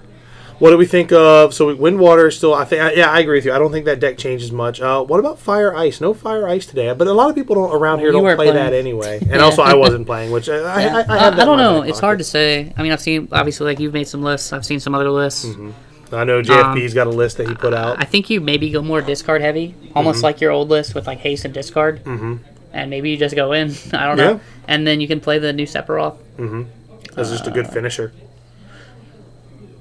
What 0.60 0.70
do 0.70 0.78
we 0.78 0.86
think 0.86 1.12
of? 1.12 1.54
So 1.54 1.74
Wind 1.76 1.99
Water 1.99 2.28
is 2.28 2.38
still. 2.38 2.54
I 2.54 2.66
think. 2.66 2.95
Yeah, 2.95 3.10
I 3.10 3.20
agree 3.20 3.38
with 3.38 3.45
you. 3.45 3.54
I 3.54 3.60
don't 3.60 3.72
think 3.72 3.86
that 3.86 3.99
deck 3.99 4.18
changes 4.18 4.51
much. 4.51 4.80
Uh, 4.82 5.04
what 5.04 5.20
about 5.20 5.39
Fire 5.39 5.76
Ice? 5.76 5.99
No 5.99 6.14
Fire 6.14 6.47
Ice 6.47 6.66
today, 6.66 6.93
but 6.93 7.08
a 7.08 7.14
lot 7.14 7.30
of 7.30 7.36
people 7.36 7.56
don't 7.56 7.74
around 7.76 7.99
here 7.99 8.08
You 8.08 8.14
don't 8.14 8.24
play 8.24 8.36
playing. 8.36 8.54
that 8.56 8.74
anyway. 8.74 9.20
And 9.22 9.32
Yeah. 9.32 9.39
also, 9.39 9.62
I 9.62 9.74
wasn't 9.74 10.06
playing, 10.06 10.32
which 10.32 10.47
I, 10.49 10.58
I, 10.58 10.60
I, 10.62 10.86
I, 10.86 10.88
I, 10.88 11.04
that 11.32 11.39
I 11.39 11.45
don't 11.45 11.58
know. 11.58 11.82
It's 11.82 11.99
hard 11.99 12.20
to 12.20 12.24
say. 12.24 12.74
I 12.78 12.84
mean, 12.84 12.91
I've 12.91 13.01
seen 13.01 13.28
obviously 13.32 13.66
like 13.66 13.80
you've 13.80 13.93
made 13.93 14.08
some 14.08 14.22
lists. 14.24 14.54
I've 14.54 14.66
seen 14.66 14.80
some 14.80 14.95
other 14.95 15.10
lists. 15.10 15.45
I 16.12 16.24
know 16.26 16.41
JFB's 16.43 16.93
got 16.93 17.08
a 17.08 17.10
list 17.10 17.38
that 17.38 17.47
he 17.47 17.56
put 17.56 17.74
out. 17.74 17.93
Um, 17.93 17.97
I 17.99 18.06
think 18.06 18.30
you 18.30 18.39
maybe 18.39 18.70
go 18.70 18.82
more 18.84 19.01
discard 19.01 19.41
heavy, 19.41 19.74
almost 19.95 20.18
Mm-hmm. 20.18 20.24
like 20.26 20.41
your 20.41 20.51
old 20.51 20.70
list 20.70 20.93
with 20.93 21.08
like 21.08 21.18
haste 21.20 21.43
and 21.45 21.54
discard. 21.54 22.04
Mm-hmm. 22.04 22.36
And 22.72 22.89
maybe 22.91 23.10
you 23.10 23.18
just 23.18 23.36
go 23.36 23.51
in. 23.54 23.72
I 23.93 24.06
don't 24.06 24.18
know. 24.18 24.34
Yeah. 24.34 24.39
And 24.68 24.86
then 24.86 25.01
you 25.01 25.08
can 25.08 25.20
play 25.20 25.39
the 25.39 25.51
new 25.51 25.66
Sephiroth. 25.66 26.18
Mm-hmm. 26.38 27.20
as 27.20 27.32
just 27.32 27.47
a 27.47 27.51
good 27.51 27.68
finisher. 27.68 28.14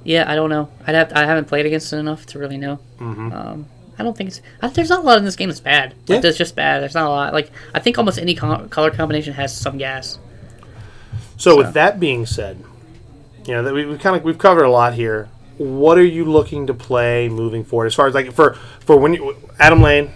Yeah, 0.05 0.31
I 0.31 0.35
don't 0.35 0.51
know. 0.51 0.69
I'd 0.87 0.95
have 0.95 1.13
I 1.15 1.25
haven't 1.25 1.47
played 1.47 1.67
against 1.67 1.93
it 1.93 1.97
enough 1.97 2.27
to 2.27 2.39
really 2.39 2.57
know. 2.59 2.79
Um, 3.01 3.67
I 3.99 4.03
don't 4.03 4.17
think 4.17 4.29
it's. 4.29 4.41
I, 4.61 4.69
there's 4.69 4.89
not 4.89 5.01
a 5.01 5.03
lot 5.03 5.19
in 5.19 5.25
this 5.25 5.37
game 5.37 5.49
that's 5.49 5.61
bad. 5.61 5.95
Like, 6.09 6.23
Yeah. 6.23 6.31
Just 6.31 6.57
bad. 6.57 6.83
There's 6.83 6.95
not 6.95 7.07
a 7.07 7.11
lot. 7.11 7.33
Like 7.33 7.51
I 7.75 7.79
think 7.81 7.99
almost 7.99 8.19
any 8.19 8.35
co- 8.35 8.67
color 8.69 8.91
combination 8.91 9.35
has 9.35 9.57
some 9.57 9.79
gas. 9.79 10.19
So, 11.37 11.57
with 11.57 11.75
that 11.75 11.99
being 11.99 12.25
said, 12.27 12.63
you 13.47 13.55
know 13.55 13.63
that 13.65 13.75
we, 13.75 13.85
we 13.87 13.99
kind 13.99 14.17
of 14.17 14.25
we've 14.25 14.39
covered 14.39 14.65
a 14.65 14.71
lot 14.71 14.95
here. 14.95 15.29
What 15.59 15.99
are 15.99 16.05
you 16.05 16.25
looking 16.25 16.67
to 16.69 16.75
play 16.75 17.29
moving 17.29 17.65
forward? 17.65 17.87
As 17.87 17.95
far 17.95 18.07
as 18.07 18.15
like 18.15 18.33
for 18.33 18.55
for 18.81 18.97
when 18.97 19.15
you 19.15 19.37
Adam 19.59 19.83
Lane, 19.83 20.11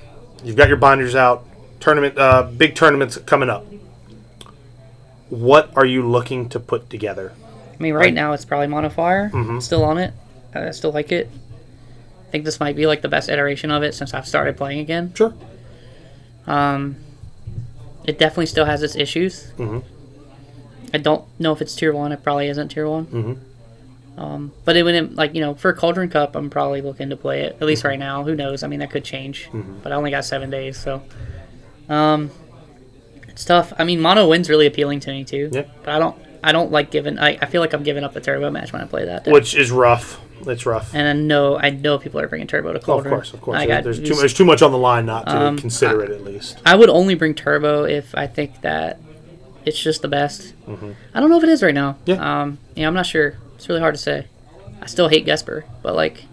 you've 0.44 0.56
got 0.56 0.68
your 0.68 0.76
binders 0.78 1.14
out, 1.14 1.44
tournament, 1.80 2.16
uh, 2.18 2.44
big 2.44 2.74
tournaments 2.74 3.18
coming 3.18 3.50
up. 3.50 3.66
What 5.28 5.70
are 5.76 5.84
you 5.84 6.08
looking 6.08 6.48
to 6.50 6.60
put 6.60 6.88
together? 6.88 7.32
I 7.78 7.82
mean, 7.82 7.94
right 7.94 8.14
now 8.14 8.32
it's 8.32 8.44
probably 8.44 8.68
Monofire. 8.68 9.30
Mm-hmm. 9.30 9.58
Still 9.60 9.84
on 9.84 9.98
it. 9.98 10.12
I 10.54 10.70
still 10.70 10.92
like 10.92 11.12
it. 11.12 11.30
I 12.26 12.30
think 12.30 12.44
this 12.44 12.58
might 12.58 12.74
be 12.76 12.86
like 12.86 13.02
the 13.02 13.08
best 13.08 13.28
iteration 13.28 13.70
of 13.70 13.82
it 13.82 13.94
since 13.94 14.14
I've 14.14 14.26
started 14.26 14.56
playing 14.56 14.80
again. 14.80 15.12
Sure. 15.14 15.34
Um, 16.46 16.96
it 18.04 18.18
definitely 18.18 18.46
still 18.46 18.64
has 18.64 18.82
its 18.82 18.96
issues. 18.96 19.52
Mm-hmm. 19.58 19.80
I 20.94 20.98
don't 20.98 21.24
know 21.38 21.52
if 21.52 21.60
it's 21.60 21.74
tier 21.74 21.92
one. 21.92 22.12
It 22.12 22.22
probably 22.22 22.48
isn't 22.48 22.68
tier 22.68 22.88
one. 22.88 23.06
Mm-hmm. 23.06 24.20
Um, 24.20 24.52
but 24.64 24.76
it 24.76 24.82
wouldn't 24.82 25.14
like 25.14 25.34
you 25.34 25.42
know 25.42 25.54
for 25.54 25.72
Cauldron 25.74 26.08
Cup, 26.08 26.34
I'm 26.36 26.48
probably 26.48 26.80
looking 26.80 27.10
to 27.10 27.16
play 27.16 27.42
it 27.42 27.56
at 27.60 27.66
least 27.66 27.80
Mm-hmm. 27.80 27.88
right 27.88 27.98
now. 27.98 28.24
Who 28.24 28.34
knows? 28.34 28.62
I 28.62 28.66
mean, 28.68 28.80
that 28.80 28.90
could 28.90 29.04
change. 29.04 29.50
But 29.82 29.92
I 29.92 29.96
only 29.96 30.10
got 30.10 30.24
seven 30.24 30.48
days, 30.48 30.78
so 30.78 31.02
um, 31.90 32.30
it's 33.28 33.44
tough. 33.44 33.74
I 33.78 33.84
mean, 33.84 34.00
mono 34.00 34.26
win's 34.26 34.48
really 34.48 34.66
appealing 34.66 35.00
to 35.00 35.10
me 35.10 35.24
too. 35.24 35.50
Yeah. 35.52 35.64
But 35.82 35.94
I 35.94 35.98
don't. 35.98 36.16
I 36.46 36.52
don't 36.52 36.70
like 36.70 36.90
giving. 36.90 37.18
I, 37.18 37.36
I 37.42 37.46
feel 37.46 37.60
like 37.60 37.72
I'm 37.74 37.82
giving 37.82 38.04
up 38.04 38.14
the 38.14 38.20
turbo 38.20 38.50
match 38.50 38.72
when 38.72 38.80
I 38.80 38.86
play 38.86 39.04
that. 39.04 39.24
deck. 39.24 39.34
Which 39.34 39.54
is 39.54 39.70
rough. 39.70 40.20
It's 40.46 40.64
rough. 40.66 40.94
and 40.94 41.08
I 41.08 41.12
know 41.14 41.58
I 41.58 41.70
know 41.70 41.98
people 41.98 42.20
are 42.20 42.28
bringing 42.28 42.46
turbo 42.46 42.72
to 42.74 42.78
Oh, 42.90 42.98
of 42.98 43.06
course, 43.06 43.32
of 43.32 43.40
course. 43.40 43.58
I 43.58 43.66
got 43.66 43.84
there's 43.84 43.98
too 43.98 44.14
there's 44.14 44.34
too 44.34 44.44
much 44.44 44.60
on 44.62 44.70
the 44.70 44.78
line 44.78 45.06
not 45.06 45.26
to 45.26 45.36
Um, 45.36 45.58
consider 45.58 46.02
it 46.04 46.10
at 46.10 46.24
least. 46.24 46.60
I 46.64 46.74
would 46.76 46.90
only 46.90 47.14
bring 47.14 47.34
turbo 47.34 47.84
if 47.84 48.14
I 48.14 48.26
think 48.26 48.60
that 48.60 49.00
it's 49.64 49.80
just 49.82 50.02
the 50.02 50.08
best. 50.08 50.52
I 51.14 51.20
don't 51.20 51.30
know 51.30 51.38
if 51.38 51.42
it 51.42 51.48
is 51.48 51.62
right 51.62 51.74
now. 51.74 51.92
Mm-hmm. 52.06 52.10
Yeah. 52.10 52.40
Um. 52.42 52.58
Yeah, 52.76 52.86
I'm 52.86 52.94
not 52.94 53.06
sure. 53.06 53.38
It's 53.56 53.68
really 53.68 53.80
hard 53.80 53.94
to 53.94 54.00
say. 54.00 54.26
I 54.80 54.86
still 54.86 55.08
hate 55.08 55.26
Gesper, 55.26 55.64
but 55.82 55.96
like, 55.96 56.26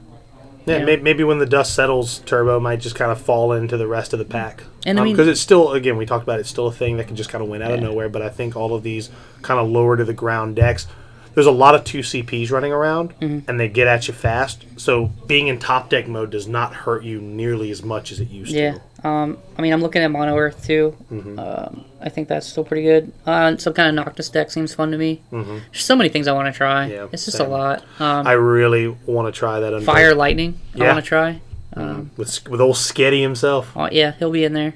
Yeah, 0.66 0.78
yeah. 0.78 0.86
may- 0.86 0.95
maybe 0.97 1.24
when 1.24 1.39
the 1.39 1.45
dust 1.45 1.74
settles, 1.76 2.20
Turbo 2.26 2.59
might 2.59 2.80
just 2.80 2.95
kind 2.95 3.11
of 3.11 3.20
fall 3.22 3.51
into 3.51 3.78
the 3.78 3.88
rest 3.88 4.14
of 4.14 4.20
the 4.20 4.26
pack. 4.26 4.64
And 4.86 4.99
I 4.99 5.03
mean- 5.03 5.14
because 5.14 5.28
it's 5.28 5.41
still, 5.41 5.74
again, 5.74 5.97
we 5.97 6.05
talked 6.05 6.24
about 6.24 6.38
it, 6.38 6.41
it's 6.41 6.49
still 6.49 6.68
a 6.68 6.72
thing 6.72 6.97
that 6.97 7.07
can 7.07 7.16
just 7.16 7.30
kind 7.30 7.43
of 7.43 7.49
win 7.49 7.61
out 7.61 7.72
of 7.72 7.80
nowhere. 7.82 8.09
But 8.09 8.22
I 8.22 8.30
think 8.30 8.55
all 8.55 8.74
of 8.74 8.84
these 8.84 9.09
kind 9.41 9.59
of 9.59 9.70
lower 9.70 9.97
to 9.97 10.03
the 10.05 10.14
ground 10.14 10.55
decks, 10.55 10.88
there's 11.34 11.47
a 11.47 11.51
lot 11.51 11.74
of 11.76 11.84
two 11.84 11.99
CPs 11.99 12.51
running 12.51 12.72
around, 12.72 13.14
Mm-hmm. 13.20 13.49
and 13.49 13.59
they 13.59 13.68
get 13.68 13.88
at 13.88 14.07
you 14.07 14.14
fast. 14.14 14.66
So 14.78 15.07
being 15.28 15.47
in 15.47 15.57
top 15.59 15.89
deck 15.89 16.07
mode 16.07 16.30
does 16.30 16.47
not 16.47 16.74
hurt 16.74 17.03
you 17.03 17.20
nearly 17.22 17.72
as 17.72 17.84
much 17.84 18.11
as 18.11 18.20
it 18.20 18.30
used 18.30 18.53
yeah. 18.53 18.74
to. 18.74 18.82
Um. 19.04 19.38
I 19.58 19.62
mean, 19.62 19.74
I'm 19.74 19.82
looking 19.82 20.01
at 20.01 20.12
Mono 20.12 20.38
Earth 20.38 20.66
too. 20.66 20.95
Mm-hmm. 21.12 21.39
Um. 21.39 21.86
I 22.01 22.10
think 22.10 22.28
that's 22.28 22.45
still 22.47 22.64
pretty 22.64 22.84
good. 22.84 23.12
Uh, 23.26 23.56
some 23.58 23.74
kind 23.74 23.89
of 23.97 24.06
Noctis 24.06 24.30
deck 24.30 24.51
seems 24.51 24.74
fun 24.74 24.91
to 24.91 24.97
me. 24.97 25.22
Mhm. 25.32 25.62
There's 25.72 25.84
so 25.86 25.95
many 25.95 26.10
things 26.10 26.28
I 26.28 26.34
want 26.34 26.54
to 26.54 26.58
try. 26.58 26.88
Yeah, 26.88 27.08
it's 27.12 27.26
just 27.26 27.38
same. 27.38 27.47
a 27.47 27.49
lot. 27.49 27.84
Um. 27.99 28.28
I 28.28 28.34
really 28.34 28.88
want 29.06 29.34
to 29.34 29.38
try 29.38 29.60
that. 29.60 29.74
Under, 29.74 29.86
Fire 29.86 30.14
Lightning. 30.14 30.60
I 30.80 30.84
want 30.86 31.04
to 31.04 31.08
try. 31.08 31.41
Um. 31.76 32.12
with 32.18 32.47
with 32.47 32.62
old 32.62 32.76
Sketty 32.76 33.22
himself. 33.22 33.72
Oh 33.76 33.89
yeah, 33.91 34.14
he'll 34.20 34.32
be 34.32 34.43
in 34.43 34.54
there. 34.54 34.74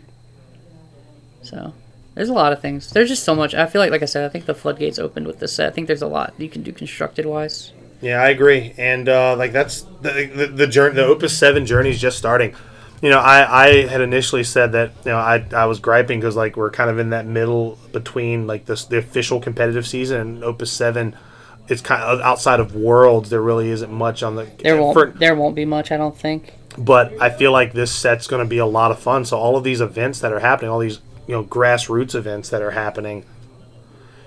So 1.41 1.73
there's 2.15 2.29
a 2.29 2.33
lot 2.33 2.51
of 2.51 2.61
things. 2.61 2.91
There's 2.91 3.09
just 3.09 3.23
so 3.23 3.35
much. 3.35 3.53
I 3.53 3.67
feel 3.67 3.79
like, 3.79 3.91
like 3.91 4.01
I 4.01 4.05
said, 4.05 4.25
I 4.25 4.29
think 4.29 4.45
the 4.45 4.55
floodgates 4.55 4.99
opened 4.99 5.27
with 5.27 5.39
this 5.39 5.53
set. 5.53 5.67
I 5.67 5.71
think 5.71 5.87
there's 5.87 6.01
a 6.01 6.07
lot 6.07 6.33
you 6.37 6.49
can 6.49 6.63
do 6.63 6.71
constructed 6.71 7.25
wise. 7.25 7.71
Yeah, 8.01 8.21
I 8.21 8.29
agree, 8.29 8.73
and 8.77 9.09
uh, 9.09 9.35
like 9.35 9.51
that's 9.51 9.81
the 10.01 10.29
the, 10.33 10.47
the 10.47 10.67
journey. 10.67 10.95
The 10.95 11.05
Opus 11.05 11.37
Seven 11.37 11.65
journey 11.65 11.89
is 11.89 12.01
just 12.01 12.17
starting. 12.17 12.55
You 13.01 13.09
know, 13.11 13.19
I, 13.19 13.65
I 13.65 13.87
had 13.87 14.01
initially 14.01 14.43
said 14.43 14.71
that 14.71 14.91
you 15.05 15.11
know 15.11 15.17
I, 15.17 15.45
I 15.55 15.65
was 15.65 15.79
griping 15.79 16.19
because 16.19 16.35
like 16.35 16.57
we're 16.57 16.71
kind 16.71 16.89
of 16.89 16.97
in 16.97 17.11
that 17.11 17.25
middle 17.27 17.77
between 17.91 18.47
like 18.47 18.65
this 18.65 18.85
the 18.85 18.97
official 18.97 19.39
competitive 19.39 19.87
season 19.87 20.19
and 20.19 20.43
Opus 20.43 20.71
Seven. 20.71 21.15
It's 21.67 21.81
kind 21.81 22.01
of 22.01 22.21
outside 22.21 22.59
of 22.59 22.75
Worlds. 22.75 23.29
There 23.29 23.41
really 23.41 23.69
isn't 23.69 23.91
much 23.91 24.23
on 24.23 24.35
the. 24.35 24.47
There 24.63 24.81
won't 24.81 24.93
for- 24.93 25.11
there 25.11 25.35
won't 25.35 25.55
be 25.55 25.65
much, 25.65 25.91
I 25.91 25.97
don't 25.97 26.17
think. 26.17 26.53
but 26.77 27.13
I 27.21 27.29
feel 27.29 27.51
like 27.51 27.73
this 27.73 27.91
set's 27.91 28.25
going 28.25 28.43
to 28.43 28.49
be 28.49 28.57
a 28.57 28.65
lot 28.65 28.89
of 28.91 28.99
fun. 28.99 29.25
So 29.25 29.37
all 29.37 29.57
of 29.57 29.63
these 29.63 29.81
events 29.81 30.19
that 30.21 30.31
are 30.33 30.39
happening, 30.39 30.71
all 30.71 30.79
these 30.79 30.99
you 31.27 31.33
know 31.35 31.43
grassroots 31.43 32.15
events 32.15 32.49
that 32.49 32.61
are 32.63 32.71
happening, 32.71 33.25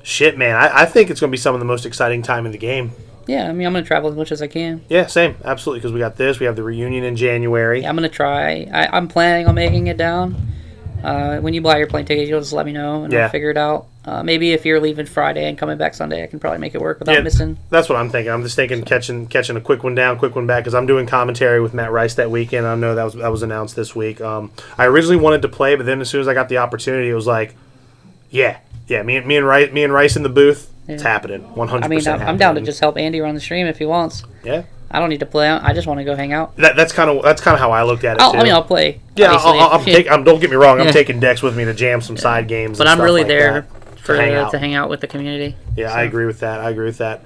shit, 0.03 0.37
man, 0.39 0.55
I, 0.55 0.83
I 0.83 0.85
think 0.85 1.11
it's 1.11 1.19
going 1.19 1.31
to 1.31 1.33
be 1.33 1.39
some 1.41 1.55
of 1.55 1.61
the 1.61 1.65
most 1.67 1.87
exciting 1.87 2.23
time 2.23 2.47
in 2.47 2.53
the 2.53 2.59
game. 2.59 2.93
Yeah, 3.31 3.49
I 3.49 3.53
mean 3.53 3.67
I'm 3.67 3.73
gonna 3.73 3.85
travel 3.87 4.11
as 4.11 4.17
much 4.17 4.33
as 4.33 4.43
I 4.43 4.49
can. 4.49 4.83
Yeah, 4.89 5.07
same, 5.07 5.37
absolutely. 5.45 5.81
Because 5.81 5.93
we 5.93 6.01
got 6.01 6.17
this, 6.17 6.41
we 6.41 6.47
have 6.47 6.57
the 6.57 6.65
reunion 6.65 7.05
in 7.05 7.15
January. 7.15 7.83
Yeah, 7.83 7.89
I'm 7.89 7.95
gonna 7.95 8.09
try. 8.09 8.69
I, 8.73 8.89
I'm 8.97 9.07
planning 9.07 9.47
on 9.47 9.55
making 9.55 9.87
it 9.87 9.97
down. 9.97 10.35
Uh, 11.05 11.39
when 11.39 11.55
you 11.55 11.61
buy 11.63 11.79
your 11.79 11.87
plane 11.87 12.05
ticket, 12.05 12.29
you'll 12.29 12.41
just 12.41 12.53
let 12.53 12.67
me 12.67 12.73
know 12.73 13.05
and 13.05 13.13
Yeah. 13.13 13.25
I'll 13.25 13.29
figure 13.31 13.51
it 13.51 13.57
out. 13.57 13.87
Uh, 14.05 14.23
maybe 14.23 14.53
if 14.53 14.65
you're 14.67 14.81
leaving 14.81 15.07
Friday 15.07 15.49
and 15.49 15.57
coming 15.57 15.79
back 15.79 15.95
Sunday, 15.95 16.23
I 16.25 16.27
can 16.27 16.41
probably 16.41 16.59
make 16.59 16.75
it 16.75 16.81
work 16.81 16.99
without 16.99 17.15
Yeah. 17.15 17.21
missing. 17.21 17.57
That's 17.71 17.89
what 17.89 17.97
I'm 17.97 18.11
thinking. 18.11 18.33
I'm 18.33 18.43
just 18.43 18.57
thinking 18.57 18.83
catching 18.83 19.27
catching 19.27 19.57
a 19.57 19.61
quick 19.61 19.85
one 19.85 19.95
down, 19.95 20.19
quick 20.19 20.35
one 20.35 20.47
back, 20.47 20.65
because 20.65 20.75
I'm 20.75 20.87
doing 20.87 21.07
commentary 21.07 21.61
with 21.61 21.73
Matt 21.73 21.93
Rice 21.93 22.15
that 22.15 22.31
weekend. 22.31 22.67
I 22.67 22.75
know 22.75 22.95
that 22.97 23.05
was 23.05 23.15
that 23.15 23.31
was 23.31 23.43
announced 23.45 23.77
this 23.77 23.95
week. 23.95 24.21
Um, 24.21 24.51
I 24.77 24.87
originally 24.87 25.17
wanted 25.23 25.43
to 25.43 25.49
play, 25.49 25.77
but 25.77 25.87
then 25.87 26.01
as 26.01 26.11
soon 26.11 26.21
as 26.21 26.27
I 26.29 26.35
got 26.35 26.49
the 26.49 26.59
opportunity, 26.59 27.09
it 27.09 27.15
was 27.15 27.27
like, 27.27 27.55
yeah, 28.31 28.59
yeah, 28.89 29.03
me 29.03 29.17
and 29.17 29.27
me 29.27 29.37
and 29.37 29.47
Rice, 29.47 29.71
me 29.73 29.85
and 29.85 29.93
Rice 29.93 30.17
in 30.17 30.23
the 30.23 30.29
booth, 30.29 30.70
it's 30.93 31.03
Yeah. 31.03 31.09
happening, 31.11 31.43
100. 31.55 31.85
I 31.85 31.89
mean, 31.89 32.07
I'm, 32.07 32.21
I'm 32.23 32.37
down 32.37 32.55
to 32.57 32.61
just 32.61 32.81
help 32.81 32.97
Andy 32.99 33.21
run 33.21 33.35
the 33.35 33.41
stream 33.41 33.67
if 33.67 33.79
he 33.79 33.87
wants. 33.87 34.25
yeah. 34.45 34.63
I 34.93 34.99
don't 34.99 35.09
need 35.09 35.21
to 35.21 35.27
play. 35.27 35.47
Out. 35.47 35.63
I 35.63 35.73
just 35.73 35.87
want 35.87 35.99
to 36.01 36.05
go 36.05 36.17
hang 36.17 36.33
out. 36.33 36.57
That, 36.57 36.75
that's 36.75 36.93
kind 36.93 37.09
of 37.09 37.23
that's 37.23 37.41
kind 37.41 37.55
of 37.55 37.61
how 37.61 37.71
I 37.71 37.85
looked 37.85 38.03
at 38.03 38.17
it. 38.17 38.21
I'll. 38.23 38.37
I 38.37 38.43
mean, 38.43 38.53
I'll 38.53 38.65
play. 38.65 38.99
yeah, 39.15 39.31
I'm 39.37 39.79
if- 39.79 39.85
take, 39.87 40.11
I'm, 40.11 40.25
don't 40.25 40.41
get 40.41 40.51
me 40.51 40.57
wrong. 40.57 40.81
I'm 40.81 40.87
Yeah. 40.87 40.93
taking 40.93 41.21
decks 41.21 41.43
with 41.43 41.57
me 41.57 41.65
to 41.65 41.73
jam 41.73 42.01
some 42.01 42.17
side 42.17 42.49
games, 42.49 42.77
but 42.77 42.89
I'm 42.89 43.01
really 43.01 43.21
like 43.21 43.29
there 43.29 43.63
for 43.99 44.17
to 44.17 44.21
hang 44.21 44.35
uh, 44.35 44.47
out. 44.47 44.51
to 44.51 44.59
hang 44.59 44.75
out 44.75 44.91
with 44.91 45.01
the 45.01 45.07
community. 45.07 45.55
Yeah, 45.77 45.93
I 45.95 46.03
agree 46.03 46.27
with 46.27 46.41
that. 46.41 46.59
I 46.61 46.71
agree 46.71 46.87
with 46.87 46.99
that. 46.99 47.23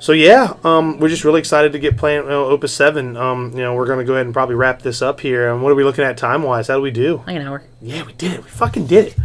So 0.00 0.10
yeah, 0.10 0.54
um, 0.64 0.98
we're 0.98 1.08
just 1.08 1.22
really 1.22 1.38
excited 1.38 1.70
to 1.70 1.78
get 1.78 1.96
playing 1.96 2.22
uh, 2.26 2.32
Opus 2.34 2.72
Seven. 2.72 3.16
Um, 3.16 3.52
you 3.52 3.58
know, 3.62 3.76
we're 3.76 3.86
gonna 3.86 4.02
go 4.04 4.14
ahead 4.14 4.26
and 4.26 4.34
probably 4.34 4.56
wrap 4.56 4.82
this 4.82 5.00
up 5.00 5.20
here. 5.20 5.52
And 5.52 5.62
what 5.62 5.70
are 5.70 5.76
we 5.76 5.84
looking 5.84 6.02
at 6.04 6.16
time 6.16 6.42
wise? 6.42 6.66
How 6.66 6.74
do 6.74 6.82
we 6.82 6.90
do? 6.90 7.22
Like 7.28 7.36
an 7.36 7.42
hour. 7.42 7.62
Yeah, 7.80 8.02
we 8.04 8.12
did 8.14 8.32
it. 8.32 8.42
We 8.42 8.50
fucking 8.50 8.88
did 8.88 9.06
it. 9.06 9.16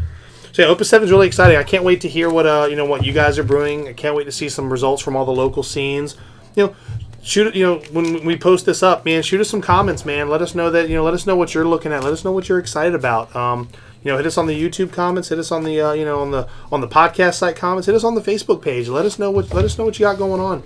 So 0.53 0.61
yeah, 0.61 0.67
Opus 0.67 0.87
Seven 0.87 1.05
is 1.05 1.11
really 1.11 1.25
exciting. 1.25 1.57
I 1.57 1.63
can't 1.63 1.83
wait 1.83 2.01
to 2.01 2.07
hear 2.07 2.29
what 2.29 2.45
uh, 2.45 2.67
you 2.69 2.75
know 2.75 2.85
what 2.85 3.03
you 3.03 3.11
guys 3.11 3.39
are 3.39 3.43
brewing. 3.43 3.87
I 3.87 3.93
can't 3.93 4.15
wait 4.15 4.25
to 4.25 4.31
see 4.31 4.49
some 4.49 4.71
results 4.71 5.01
from 5.01 5.15
all 5.15 5.25
the 5.25 5.31
local 5.31 5.63
scenes. 5.63 6.15
You 6.55 6.67
know, 6.67 6.75
shoot. 7.23 7.55
You 7.55 7.65
know, 7.65 7.75
when 7.91 8.23
we 8.23 8.37
post 8.37 8.67
this 8.67 8.83
up, 8.83 9.03
man, 9.03 9.23
shoot 9.23 9.41
us 9.41 9.49
some 9.49 9.61
comments, 9.61 10.05
man. 10.05 10.29
Let 10.29 10.43
us 10.43 10.53
know 10.53 10.69
that 10.69 10.89
you 10.89 10.95
know. 10.95 11.03
Let 11.03 11.15
us 11.15 11.25
know 11.25 11.35
what 11.35 11.55
you're 11.55 11.65
looking 11.65 11.91
at. 11.91 12.03
Let 12.03 12.13
us 12.13 12.23
know 12.23 12.31
what 12.31 12.49
you're 12.49 12.59
excited 12.59 12.93
about. 12.93 13.35
Um, 13.35 13.67
you 14.03 14.11
know, 14.11 14.17
hit 14.17 14.27
us 14.27 14.37
on 14.37 14.45
the 14.45 14.53
YouTube 14.53 14.93
comments. 14.93 15.29
Hit 15.29 15.39
us 15.39 15.51
on 15.51 15.63
the 15.63 15.81
uh, 15.81 15.93
you 15.93 16.05
know 16.05 16.21
on 16.21 16.29
the 16.29 16.47
on 16.71 16.81
the 16.81 16.87
podcast 16.87 17.33
site 17.33 17.55
comments. 17.55 17.87
Hit 17.87 17.95
us 17.95 18.03
on 18.03 18.13
the 18.13 18.21
Facebook 18.21 18.61
page. 18.61 18.87
Let 18.87 19.05
us 19.07 19.17
know 19.17 19.31
what 19.31 19.51
let 19.55 19.65
us 19.65 19.79
know 19.79 19.85
what 19.85 19.97
you 19.97 20.03
got 20.03 20.19
going 20.19 20.39
on. 20.39 20.61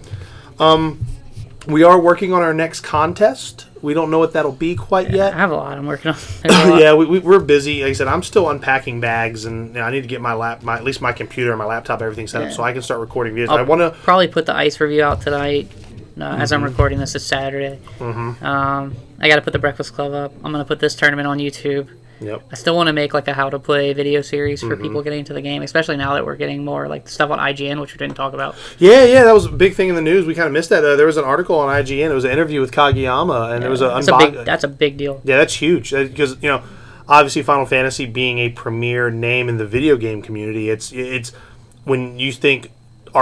Um, 0.59 1.05
we 1.68 1.84
are 1.84 1.99
working 1.99 2.34
on 2.34 2.41
our 2.41 2.53
next 2.53 2.82
contest. 2.82 3.65
We 3.82 3.93
don't 3.93 4.09
know 4.09 4.20
what 4.20 4.34
that'll 4.34 4.51
be 4.51 4.76
quite 4.76 5.11
yet. 5.11 5.34
I 5.34 5.38
have 5.38 5.51
a 5.51 5.55
lot 5.55 5.78
I'm 5.78 5.86
working 5.86 6.11
on. 6.11 6.18
There's 6.43 6.55
a 6.65 6.70
lot. 6.70 6.82
yeah, 6.82 6.93
we, 6.95 7.05
we, 7.05 7.20
we're 7.20 7.39
busy. 7.39 7.82
Like 7.84 7.91
I 7.91 7.93
said, 7.93 8.07
I'm 8.07 8.24
still 8.24 8.49
unpacking 8.49 8.99
bags, 8.99 9.45
and 9.45 9.68
you 9.68 9.74
know, 9.76 9.82
I 9.84 9.91
need 9.91 10.01
to 10.01 10.07
get 10.07 10.20
my 10.22 10.34
lap, 10.34 10.63
my 10.63 10.76
at 10.78 10.84
least 10.84 11.01
my 11.01 11.11
computer 11.13 11.51
and 11.51 11.59
my 11.59 11.65
laptop, 11.65 12.01
everything 12.01 12.28
set 12.28 12.41
up, 12.41 12.51
so 12.51 12.63
I 12.63 12.74
can 12.74 12.82
start 12.82 12.99
recording 13.01 13.36
videos. 13.36 13.49
I'll 13.49 13.57
I 13.57 13.61
want 13.61 13.82
to. 13.82 13.91
probably 14.01 14.28
put 14.28 14.45
the 14.47 14.55
ice 14.55 14.80
review 14.80 15.03
out 15.03 15.22
tonight. 15.22 15.70
Uh, 16.20 16.24
As 16.24 16.49
Mm-hmm. 16.51 16.55
I'm 16.55 16.63
recording 16.63 16.97
this, 16.97 17.13
it's 17.13 17.26
Saturday. 17.26 17.80
Um, 18.01 18.95
I 19.20 19.28
got 19.28 19.36
to 19.36 19.41
put 19.43 19.53
the 19.53 19.59
Breakfast 19.59 19.93
Club 19.93 20.13
up. 20.13 20.34
I'm 20.43 20.51
gonna 20.51 20.65
put 20.65 20.80
this 20.80 20.95
tournament 20.95 21.28
on 21.28 21.38
YouTube. 21.38 21.88
Yep. 22.20 22.43
I 22.51 22.55
still 22.55 22.76
want 22.76 22.88
to 22.88 22.93
make 22.93 23.13
like 23.13 23.28
a 23.28 23.34
how 23.34 23.49
to 23.49 23.59
play 23.59 23.93
video 23.93 24.22
series 24.22 24.61
Mm-hmm. 24.61 24.70
for 24.70 24.78
people 24.78 25.03
getting 25.03 25.20
into 25.20 25.34
the 25.34 25.41
game, 25.41 25.61
especially 25.61 25.97
now 25.97 26.13
that 26.15 26.26
we're 26.26 26.36
getting 26.36 26.65
more 26.65 26.88
like 26.88 27.07
stuff 27.07 27.30
on 27.30 27.38
IGN, 27.39 27.80
which 27.80 27.93
we 27.93 27.97
didn't 27.97 28.15
talk 28.15 28.34
about. 28.34 28.55
Yeah, 28.80 29.03
yeah, 29.03 29.24
that 29.24 29.34
was 29.34 29.45
a 29.45 29.51
big 29.51 29.76
thing 29.76 29.89
in 29.89 29.95
the 29.95 30.01
news. 30.01 30.26
We 30.26 30.34
kind 30.34 30.47
of 30.47 30.53
missed 30.53 30.70
that. 30.70 30.84
Uh, 30.84 30.95
there 30.95 31.05
was 31.05 31.18
an 31.18 31.24
article 31.26 31.57
on 31.59 31.70
IGN. 31.84 32.09
It 32.09 32.13
was 32.13 32.24
an 32.26 32.32
interview 32.32 32.59
with 32.61 32.72
Kageyama, 32.72 33.53
and 33.53 33.61
there 33.63 33.70
was 33.70 33.82
a 33.82 33.89
that's 33.89 34.07
a 34.07 34.18
big. 34.18 34.34
That's 34.45 34.63
a 34.63 34.68
big 34.68 34.97
deal. 34.97 35.22
yeah, 35.24 35.38
that's 35.38 35.53
huge 35.55 35.91
because 35.91 36.41
you 36.41 36.49
know, 36.49 36.63
obviously, 37.07 37.43
Final 37.43 37.65
Fantasy 37.65 38.05
being 38.05 38.39
a 38.39 38.49
premier 38.49 39.11
name 39.11 39.47
in 39.49 39.57
the 39.57 39.65
video 39.68 39.95
game 39.97 40.22
community, 40.22 40.70
it's 40.70 40.91
it's 40.91 41.32
when 41.84 42.18
you 42.18 42.32
think 42.32 42.72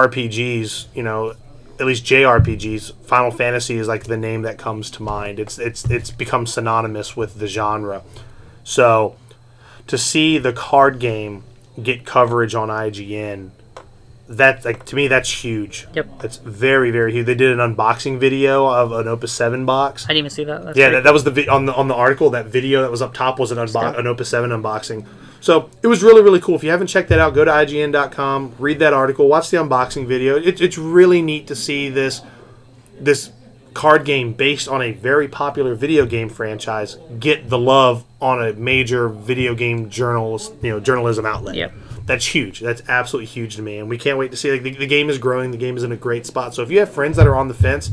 RPGs, 0.06 0.86
you 0.93 1.04
know, 1.04 1.34
at 1.80 1.86
least 1.86 2.06
JRPGs, 2.06 2.93
Final 3.06 3.32
Fantasy 3.32 3.78
is 3.78 3.88
like 3.88 4.06
the 4.06 4.18
name 4.18 4.43
that 4.43 4.58
comes 4.58 4.89
to 4.91 5.04
mind. 5.04 5.39
It's 5.39 5.58
it's 5.60 5.84
it's 5.89 6.12
become 6.12 6.46
synonymous 6.46 7.16
with 7.18 7.39
the 7.39 7.48
genre. 7.48 8.04
So 8.66 9.16
to 9.88 9.97
see 9.97 10.38
the 10.38 10.51
card 10.51 10.99
game 10.99 11.43
get 11.82 12.05
coverage 12.05 12.53
on 12.55 12.68
IGN, 12.68 13.51
that 14.28 14.66
like 14.66 14.86
to 14.88 14.95
me 14.95 15.07
that's 15.07 15.43
huge. 15.43 15.88
Yep. 15.93 16.20
That's 16.20 16.38
very 16.38 16.89
very 16.89 17.13
huge. 17.13 17.28
They 17.28 17.36
did 17.36 17.57
an 17.57 17.59
unboxing 17.59 18.18
video 18.20 18.66
of 18.66 18.91
an 18.91 19.07
Opus 19.07 19.32
Seven 19.32 19.66
box. 19.66 20.05
I 20.05 20.07
didn't 20.09 20.18
even 20.18 20.30
see 20.32 20.43
that. 20.45 20.66
That's 20.66 20.78
Yeah, 20.78 20.89
that, 20.89 21.03
that 21.03 21.13
was 21.13 21.24
the 21.24 21.32
vi- 21.32 21.47
on 21.47 21.68
the 21.68 21.74
on 21.76 21.88
the 21.88 21.95
article. 21.95 22.32
That 22.32 22.47
video 22.47 22.82
that 22.82 22.91
was 22.91 23.03
up 23.03 23.13
top 23.13 23.39
was 23.39 23.51
an 23.51 23.59
unbo- 23.59 23.97
an 23.97 24.07
Opus 24.07 24.30
Seven 24.30 24.49
unboxing. 24.49 25.05
So 25.41 25.70
it 25.84 25.88
was 25.88 26.01
really, 26.01 26.24
really 26.24 26.39
cool. 26.39 26.55
If 26.55 26.63
you 26.63 26.72
haven't 26.72 26.88
checked 26.88 27.09
that 27.09 27.20
out, 27.20 27.36
go 27.36 27.45
to 27.45 27.51
IGN.com, 27.51 28.55
read 28.57 28.80
that 28.80 28.93
article, 28.93 29.28
watch 29.28 29.51
the 29.51 29.57
unboxing 29.57 30.07
video. 30.07 30.38
It, 30.38 30.59
it's 30.59 30.80
really 30.80 31.22
neat 31.22 31.45
to 31.47 31.55
see 31.55 31.88
this 31.89 32.22
this 32.99 33.32
card 33.76 34.05
game 34.05 34.34
based 34.34 34.68
on 34.68 34.82
a 34.82 34.91
very 34.91 35.28
popular 35.28 35.76
video 35.76 36.05
game 36.07 36.30
franchise 36.30 36.97
get 37.20 37.49
the 37.49 37.59
love 37.59 38.05
on 38.26 38.43
a 38.43 38.53
major 38.53 39.07
video 39.07 39.53
game 39.53 39.88
journals, 39.88 40.51
you 40.63 40.71
know, 40.71 40.80
journalism 40.80 41.28
outlet. 41.28 41.55
Yep. 41.55 41.73
That's 42.07 42.26
huge. 42.26 42.59
That's 42.59 42.82
absolutely 42.88 43.28
huge 43.28 43.55
to 43.57 43.61
me, 43.61 43.78
and 43.78 43.88
we 43.88 43.99
can't 43.99 44.17
wait 44.17 44.32
to 44.32 44.38
see. 44.38 44.51
Like 44.51 44.63
the, 44.63 44.71
the 44.71 44.88
game 44.88 45.09
is 45.11 45.19
growing. 45.19 45.51
The 45.51 45.57
game 45.57 45.78
is 45.78 45.84
in 45.84 45.91
a 45.91 45.95
great 45.95 46.26
spot. 46.26 46.55
So 46.55 46.63
if 46.63 46.71
you 46.71 46.80
have 46.80 46.91
friends 46.91 47.17
that 47.17 47.28
are 47.28 47.36
on 47.36 47.49
the 47.49 47.53
fence, 47.53 47.91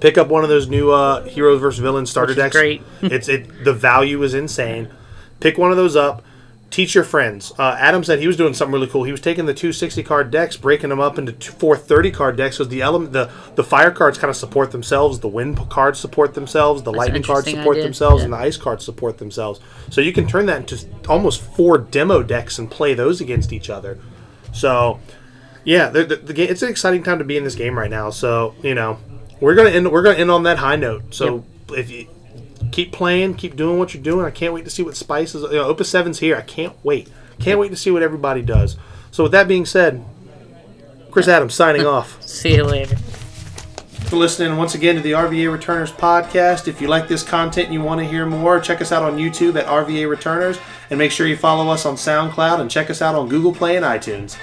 pick 0.00 0.18
up 0.18 0.26
one 0.28 0.42
of 0.42 0.48
those 0.48 0.68
new 0.68 0.90
uh, 0.90 1.22
heroes 1.24 1.60
versus 1.60 1.80
villains 1.80 2.10
starter 2.10 2.34
decks. 2.34 2.54
great. 2.56 2.82
it's 3.02 3.28
it. 3.28 3.64
The 3.64 3.72
value 3.72 4.20
is 4.24 4.34
insane. 4.34 4.90
Pick 5.38 5.58
one 5.58 5.70
of 5.70 5.76
those 5.76 5.94
up. 5.94 6.24
Teach 6.70 6.94
your 6.94 7.02
friends. 7.02 7.52
Uh, 7.58 7.76
Adam 7.80 8.04
said 8.04 8.20
he 8.20 8.28
was 8.28 8.36
doing 8.36 8.54
something 8.54 8.72
really 8.72 8.86
cool. 8.86 9.02
He 9.02 9.10
was 9.10 9.20
taking 9.20 9.44
the 9.46 9.52
two 9.54 9.72
sixty 9.72 10.04
card 10.04 10.30
decks, 10.30 10.56
breaking 10.56 10.90
them 10.90 11.00
up 11.00 11.18
into 11.18 11.32
two, 11.32 11.50
four 11.50 11.76
thirty 11.76 12.12
card 12.12 12.36
decks. 12.36 12.58
Because 12.58 12.68
the 12.68 12.80
element, 12.80 13.12
the 13.12 13.28
the 13.56 13.64
fire 13.64 13.90
cards 13.90 14.18
kind 14.18 14.30
of 14.30 14.36
support 14.36 14.70
themselves. 14.70 15.18
The 15.18 15.26
wind 15.26 15.58
cards 15.68 15.98
support 15.98 16.34
themselves. 16.34 16.84
The 16.84 16.92
an 16.92 16.96
lightning 16.96 17.22
cards 17.24 17.50
support 17.50 17.74
idea. 17.74 17.82
themselves, 17.82 18.20
Yeah. 18.20 18.24
and 18.26 18.32
the 18.34 18.38
ice 18.38 18.56
cards 18.56 18.84
support 18.84 19.18
themselves. 19.18 19.58
So 19.90 20.00
you 20.00 20.12
can 20.12 20.28
turn 20.28 20.46
that 20.46 20.58
into 20.58 20.86
almost 21.08 21.42
four 21.42 21.76
demo 21.76 22.22
decks 22.22 22.56
and 22.60 22.70
play 22.70 22.94
those 22.94 23.20
against 23.20 23.52
each 23.52 23.68
other. 23.68 23.98
So 24.52 25.00
yeah, 25.64 25.88
the, 25.88 26.04
the, 26.04 26.16
the 26.16 26.32
game. 26.32 26.50
It's 26.50 26.62
an 26.62 26.68
exciting 26.70 27.02
time 27.02 27.18
to 27.18 27.24
be 27.24 27.36
in 27.36 27.42
this 27.42 27.56
game 27.56 27.76
right 27.76 27.90
now. 27.90 28.10
So 28.10 28.54
you 28.62 28.76
know, 28.76 28.98
we're 29.40 29.56
gonna 29.56 29.70
end. 29.70 29.90
We're 29.90 30.02
gonna 30.04 30.18
end 30.18 30.30
on 30.30 30.44
that 30.44 30.58
high 30.58 30.76
note. 30.76 31.14
So 31.14 31.44
if 31.70 31.90
you 31.90 32.06
keep 32.70 32.92
playing, 32.92 33.34
keep 33.34 33.56
doing 33.56 33.78
what 33.78 33.94
you're 33.94 34.02
doing, 34.02 34.24
I 34.26 34.30
can't 34.30 34.52
wait 34.52 34.64
to 34.64 34.70
see 34.70 34.82
what 34.82 34.96
Spice 34.96 35.34
is. 35.34 35.42
You 35.42 35.52
know, 35.52 35.64
Opus 35.64 35.88
Seven's 35.88 36.18
here. 36.18 36.36
I 36.36 36.42
can't 36.42 36.74
wait. 36.82 37.08
Can't 37.38 37.58
wait 37.58 37.70
to 37.70 37.76
see 37.76 37.90
what 37.90 38.02
everybody 38.02 38.42
does. 38.42 38.76
So 39.10 39.24
with 39.24 39.32
that 39.32 39.48
being 39.48 39.66
said, 39.66 40.04
Chris 41.10 41.28
Adams 41.28 41.54
signing 41.54 41.86
off. 41.86 42.22
See 42.26 42.54
you 42.54 42.64
later. 42.64 42.96
For 42.96 44.16
listening 44.16 44.56
once 44.56 44.74
again 44.74 44.96
to 44.96 45.00
the 45.00 45.12
RVA 45.12 45.50
Returners 45.52 45.92
podcast. 45.92 46.68
If 46.68 46.80
you 46.80 46.88
like 46.88 47.08
this 47.08 47.22
content 47.22 47.66
and 47.66 47.74
you 47.74 47.80
want 47.80 48.00
to 48.00 48.06
hear 48.06 48.26
more, 48.26 48.60
check 48.60 48.80
us 48.80 48.92
out 48.92 49.02
on 49.02 49.18
YouTube 49.18 49.56
at 49.56 49.66
RVA 49.66 50.08
Returners, 50.08 50.58
and 50.90 50.98
make 50.98 51.12
sure 51.12 51.26
you 51.26 51.36
follow 51.36 51.70
us 51.70 51.86
on 51.86 51.94
SoundCloud 51.94 52.60
and 52.60 52.70
check 52.70 52.90
us 52.90 53.02
out 53.02 53.14
on 53.14 53.28
Google 53.28 53.54
Play 53.54 53.76
and 53.76 53.84
iTunes. 53.84 54.36